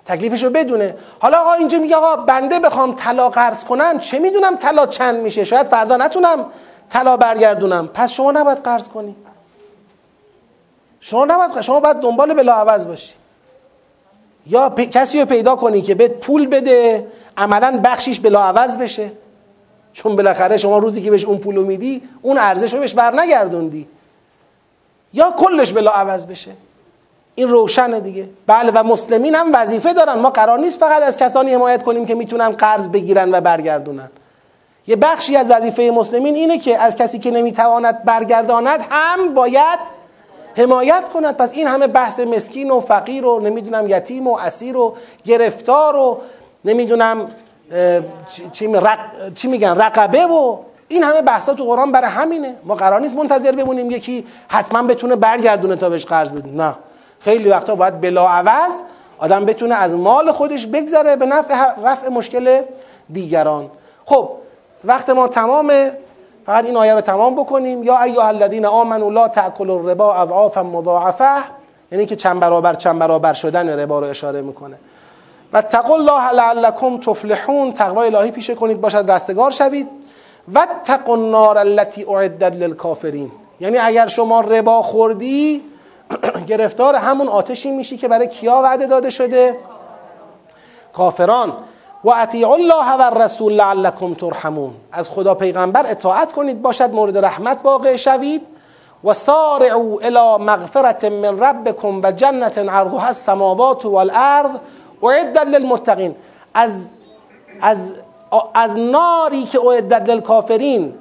تکلیفش 0.06 0.44
رو 0.44 0.50
بدونه. 0.50 0.96
حالا 1.20 1.38
آقا 1.38 1.54
اینجا 1.54 1.78
میگه 1.78 1.96
آقا 1.96 2.16
بنده 2.16 2.60
بخوام 2.60 2.96
طلا 2.96 3.30
قرض 3.30 3.64
کنم 3.64 4.00
چه 4.00 4.20
می‌دونم 4.20 4.56
طلا 4.56 4.86
چند 4.86 5.20
میشه؟ 5.20 5.44
شاید 5.44 5.68
فردا 5.68 5.98
نتونم 5.98 6.46
طلا 6.90 7.18
برگردونم. 7.18 7.88
پس 7.88 8.12
شما 8.12 8.32
نباید 8.32 8.58
قرض 8.58 8.88
کنی. 8.88 9.16
شما 11.00 11.26
نباید 11.26 11.62
شما 11.62 11.80
باید 11.80 11.98
دنبال 11.98 12.34
بلا 12.34 12.54
عوض 12.54 12.88
باشی. 12.88 13.14
یا 14.48 14.70
کسی 14.70 15.20
رو 15.20 15.26
پیدا 15.26 15.56
کنی 15.56 15.82
که 15.82 15.96
بهت 15.96 16.12
پول 16.12 16.48
بده 16.48 17.08
عملا 17.38 17.82
بخشیش 17.84 18.20
بلا 18.20 18.44
عوض 18.44 18.78
بشه. 18.78 19.12
چون 19.94 20.16
بالاخره 20.16 20.58
شما 20.58 20.78
روزی 20.78 21.02
که 21.02 21.12
بهش 21.12 21.26
اون 21.26 21.38
پولو 21.38 21.64
میدی 21.66 22.02
اون 22.22 22.38
ارزش 22.38 22.74
رو 22.74 22.80
بهش 22.80 22.94
بر 22.94 23.20
نگردوندی 23.20 23.88
یا 25.14 25.32
کلش 25.32 25.74
بلا 25.74 25.92
عوض 25.92 26.26
بشه. 26.28 26.52
این 27.36 27.48
روشنه 27.48 28.00
دیگه. 28.00 28.30
بله 28.48 28.72
و 28.72 28.84
مسلمین 28.84 29.36
هم 29.36 29.50
وظیفه 29.54 29.94
دارن. 29.94 30.14
ما 30.14 30.30
قرار 30.30 30.60
نیست 30.60 30.80
فقط 30.80 31.04
از 31.04 31.18
کسانی 31.18 31.54
حمایت 31.54 31.84
کنیم 31.84 32.06
که 32.06 32.16
می‌تونن 32.16 32.50
قرض 32.50 32.90
بگیرن 32.90 33.32
و 33.32 33.42
برگردونن. 33.42 34.10
یه 34.88 34.96
بخشی 34.96 35.36
از 35.36 35.52
وظیفه 35.52 35.92
مسلمین 35.96 36.36
اینه 36.36 36.58
که 36.58 36.78
از 36.78 36.96
کسی 36.96 37.20
که 37.20 37.32
نمی‌تواند 37.32 38.04
برگرداند 38.04 38.86
هم 38.90 39.34
باید 39.34 39.80
حمایت 40.58 41.10
کند. 41.10 41.38
پس 41.38 41.54
این 41.54 41.68
همه 41.68 41.88
بحث 41.88 42.20
مسکین 42.20 42.72
و 42.72 42.80
فقیر 42.80 43.26
و 43.26 43.40
نمی‌دونم 43.40 43.88
یتیم 43.88 44.28
و 44.28 44.38
اسیر 44.38 44.78
و 44.78 44.96
گرفتار 45.26 45.96
و 45.96 46.22
نمی‌دونم 46.66 47.32
چی, 48.30 48.68
چی 49.36 49.48
میگن 49.48 49.76
رقبه 49.78 50.26
و 50.26 50.58
این 50.88 51.04
همه 51.04 51.22
بحثا 51.22 51.54
تو 51.54 51.64
قرآن 51.64 51.92
برای 51.92 52.10
همینه. 52.10 52.56
ما 52.64 52.76
قرار 52.76 53.02
نیست 53.02 53.16
منتظر 53.16 53.52
بمونیم 53.52 53.92
یکی 53.92 54.26
حتما 54.48 54.82
بتونه 54.84 55.16
برگردونه 55.16 55.76
تا 55.76 55.90
بهش 55.90 56.06
قرض 56.06 56.32
بده. 56.32 56.50
نه. 56.52 56.76
خیلی 57.26 57.50
وقتا 57.50 57.76
باید 57.76 58.02
بلا 58.02 58.28
عوض 58.28 58.82
آدم 59.18 59.46
بتونه 59.46 59.76
از 59.76 59.96
مال 59.96 60.32
خودش 60.32 60.68
بگذره 60.68 61.16
به 61.16 61.26
نفع 61.26 61.56
رفع 61.84 62.10
مشکل 62.10 62.62
دیگران. 63.10 63.70
خب 64.06 64.30
وقت 64.84 65.10
ما 65.10 65.28
تمامه. 65.28 65.92
فقط 66.46 66.66
این 66.66 66.78
آیه 66.78 66.94
رو 66.94 67.02
تمام 67.02 67.36
بکنیم. 67.36 67.84
یا 67.84 68.02
ایها 68.02 68.28
الذین 68.28 68.66
آمنوا 68.66 69.10
لا 69.10 69.28
تاکلوا 69.28 69.76
الربا 69.76 70.14
اضعافا 70.14 70.64
مضاعفه. 70.64 71.36
یعنی 71.92 72.06
که 72.06 72.16
چند 72.16 72.40
برابر 72.40 72.74
چند 72.74 73.00
برابر 73.00 73.34
شدن 73.34 73.80
ربا 73.80 74.00
رو 74.00 74.08
اشاره 74.08 74.42
می‌کنه. 74.42 74.76
و 75.54 75.62
تقوا 75.62 75.96
الله 75.96 76.32
لعلکم 76.32 76.98
تفلحون. 76.98 77.72
تقوای 77.72 78.16
الهی 78.16 78.32
پیشه 78.32 78.56
کنید 78.56 78.82
باشد 78.82 79.12
رستگار 79.12 79.52
شوید. 79.52 79.88
و 80.54 80.68
تقوا 80.84 81.14
النار 81.14 81.58
التي 81.58 82.06
اعدت 82.06 82.56
للکافرین. 82.56 83.32
یعنی 83.60 83.78
اگر 83.78 84.08
شما 84.08 84.42
ربا 84.42 84.82
خوردی 84.82 85.62
گرفتار 86.48 86.96
همون 86.96 87.28
آتشی 87.28 87.72
میشی 87.72 87.98
که 87.98 88.08
برای 88.08 88.28
کیا 88.28 88.62
وعده 88.64 88.88
داده 88.88 89.10
شده؟ 89.10 89.58
کافران. 90.94 91.54
و 92.04 92.10
اطیع 92.10 92.50
الله 92.50 92.98
و 93.00 93.02
الرسول 93.02 93.54
لعلکم 93.54 94.14
ترحمون. 94.14 94.74
از 94.92 95.10
خدا 95.10 95.36
پیغمبر 95.36 95.84
اطاعت 95.86 96.32
کنید 96.32 96.62
باشد 96.62 96.94
مورد 96.94 97.18
رحمت 97.18 97.62
واقع 97.64 97.96
شوید. 97.96 98.48
و 99.04 99.14
سارعوا 99.14 100.00
الى 100.02 100.44
مغفرت 100.44 101.06
من 101.06 101.40
ربکم 101.40 102.02
و 102.04 102.12
جنت 102.12 102.58
عرضها 102.58 103.08
السماوات 103.08 103.86
والارض 103.86 104.50
اعدت 105.04 105.48
للمتقین. 105.48 106.16
از 106.54 106.72
از 107.62 107.94
از 108.54 108.78
ناری 108.78 109.44
که 109.44 109.62
اعدت 109.62 110.10
للکافرین 110.10 110.94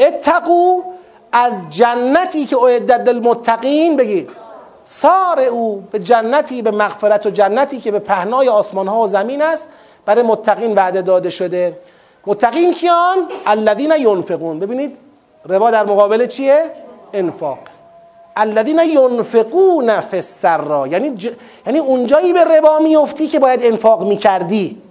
اتقو 0.00 0.82
از 1.32 1.60
جنتی 1.70 2.44
که 2.44 2.58
اعدت 2.58 3.08
للمتقین 3.08 3.96
بگید. 3.96 4.41
سار 4.84 5.40
او 5.40 5.84
به 5.90 5.98
جنتی 5.98 6.62
به 6.62 6.70
مغفرت 6.70 7.26
و 7.26 7.30
جنتی 7.30 7.80
که 7.80 7.90
به 7.90 7.98
پهنای 7.98 8.48
آسمان 8.48 8.88
ها 8.88 9.00
و 9.00 9.06
زمین 9.06 9.42
است 9.42 9.68
برای 10.06 10.22
متقین 10.22 10.74
وعده 10.74 11.02
داده 11.02 11.30
شده. 11.30 11.78
متقین 12.26 12.72
کیان؟ 12.72 13.28
الذین 13.46 13.92
ینفقون. 13.98 14.60
ببینید 14.60 14.96
ربا 15.48 15.70
در 15.70 15.86
مقابل 15.86 16.26
چیه؟ 16.26 16.70
انفاق. 17.12 17.58
الذین 18.36 18.78
ینفقون 18.78 20.00
فی 20.00 20.16
السرا 20.16 20.86
یعنی 20.86 21.10
ج... 21.16 21.30
یعنی 21.66 21.78
اونجایی 21.78 22.32
به 22.32 22.44
ربا 22.44 22.78
میفتی 22.78 23.26
که 23.26 23.38
باید 23.38 23.64
انفاق 23.64 24.06
می‌کردی. 24.06 24.82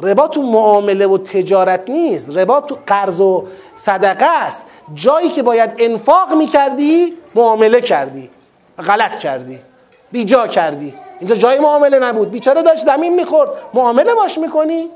ربا 0.00 0.28
تو 0.28 0.42
معامله 0.42 1.06
و 1.06 1.18
تجارت 1.18 1.90
نیست. 1.90 2.36
ربا 2.36 2.60
تو 2.60 2.76
قرض 2.86 3.20
و 3.20 3.44
صدقه 3.76 4.26
است. 4.26 4.66
جایی 4.94 5.28
که 5.28 5.42
باید 5.42 5.74
انفاق 5.78 6.34
می‌کردی 6.34 7.14
معامله 7.34 7.80
کردی. 7.80 8.30
غلط 8.78 9.16
کردی. 9.16 9.60
بیجا 10.12 10.46
کردی. 10.46 10.94
اینجا 11.18 11.34
جای 11.34 11.58
معامله 11.58 11.98
نبود. 11.98 12.30
بیچاره 12.30 12.62
داشت 12.62 12.84
زمین 12.84 13.14
می‌خورد. 13.14 13.50
معامله 13.74 14.14
باش 14.14 14.38
می‌کنی. 14.38 14.88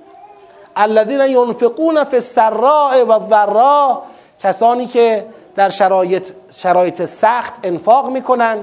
الذین 0.76 1.20
ینفقون 1.20 2.04
فی 2.04 2.16
السراء 2.16 3.04
و 3.04 3.12
الضراء 3.12 3.98
کسانی 4.40 4.86
که 4.86 5.26
در 5.54 5.68
شرایط, 5.68 6.32
شرایط 6.50 7.04
سخت 7.04 7.54
انفاق 7.62 8.08
می‌کنن. 8.10 8.58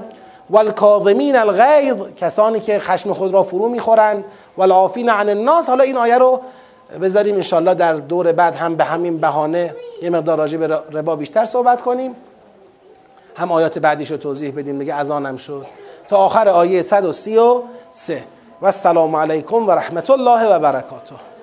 والکاظمین 0.50 1.36
الغیظ 1.36 1.94
کسانی 2.16 2.60
که 2.60 2.78
خشم 2.78 3.12
خود 3.12 3.34
را 3.34 3.42
فرو 3.42 3.68
می‌خورن. 3.68 4.24
والعافین 4.58 5.08
عن 5.08 5.28
الناس. 5.28 5.68
حالا 5.68 5.84
این 5.84 5.96
آیه 5.96 6.18
رو 6.18 6.40
بذاریم 7.02 7.34
انشالله 7.34 7.74
در 7.74 7.94
دور 7.94 8.32
بعد 8.32 8.56
هم 8.56 8.76
به 8.76 8.84
همین 8.84 9.18
بهانه 9.18 9.74
یه 10.02 10.10
مقدار 10.10 10.38
راجع 10.38 10.58
به 10.58 10.66
ربا 10.66 11.16
بیشتر 11.16 11.44
صحبت 11.44 11.82
کنیم. 11.82 12.16
هم 13.36 13.52
آیات 13.52 13.78
بعدیش 13.78 14.10
رو 14.10 14.16
توضیح 14.16 14.52
بدیم 14.56 14.78
دیگه 14.78 14.94
از 14.94 15.10
آنم 15.10 15.36
شد. 15.36 15.66
تا 16.08 16.16
آخر 16.16 16.48
آیه 16.48 16.82
133 16.82 18.24
و 18.60 18.66
السلام 18.66 19.16
علیکم 19.16 19.68
و 19.68 19.70
رحمت 19.70 20.10
الله 20.10 20.46
و 20.46 20.58
برکاته. 20.58 21.33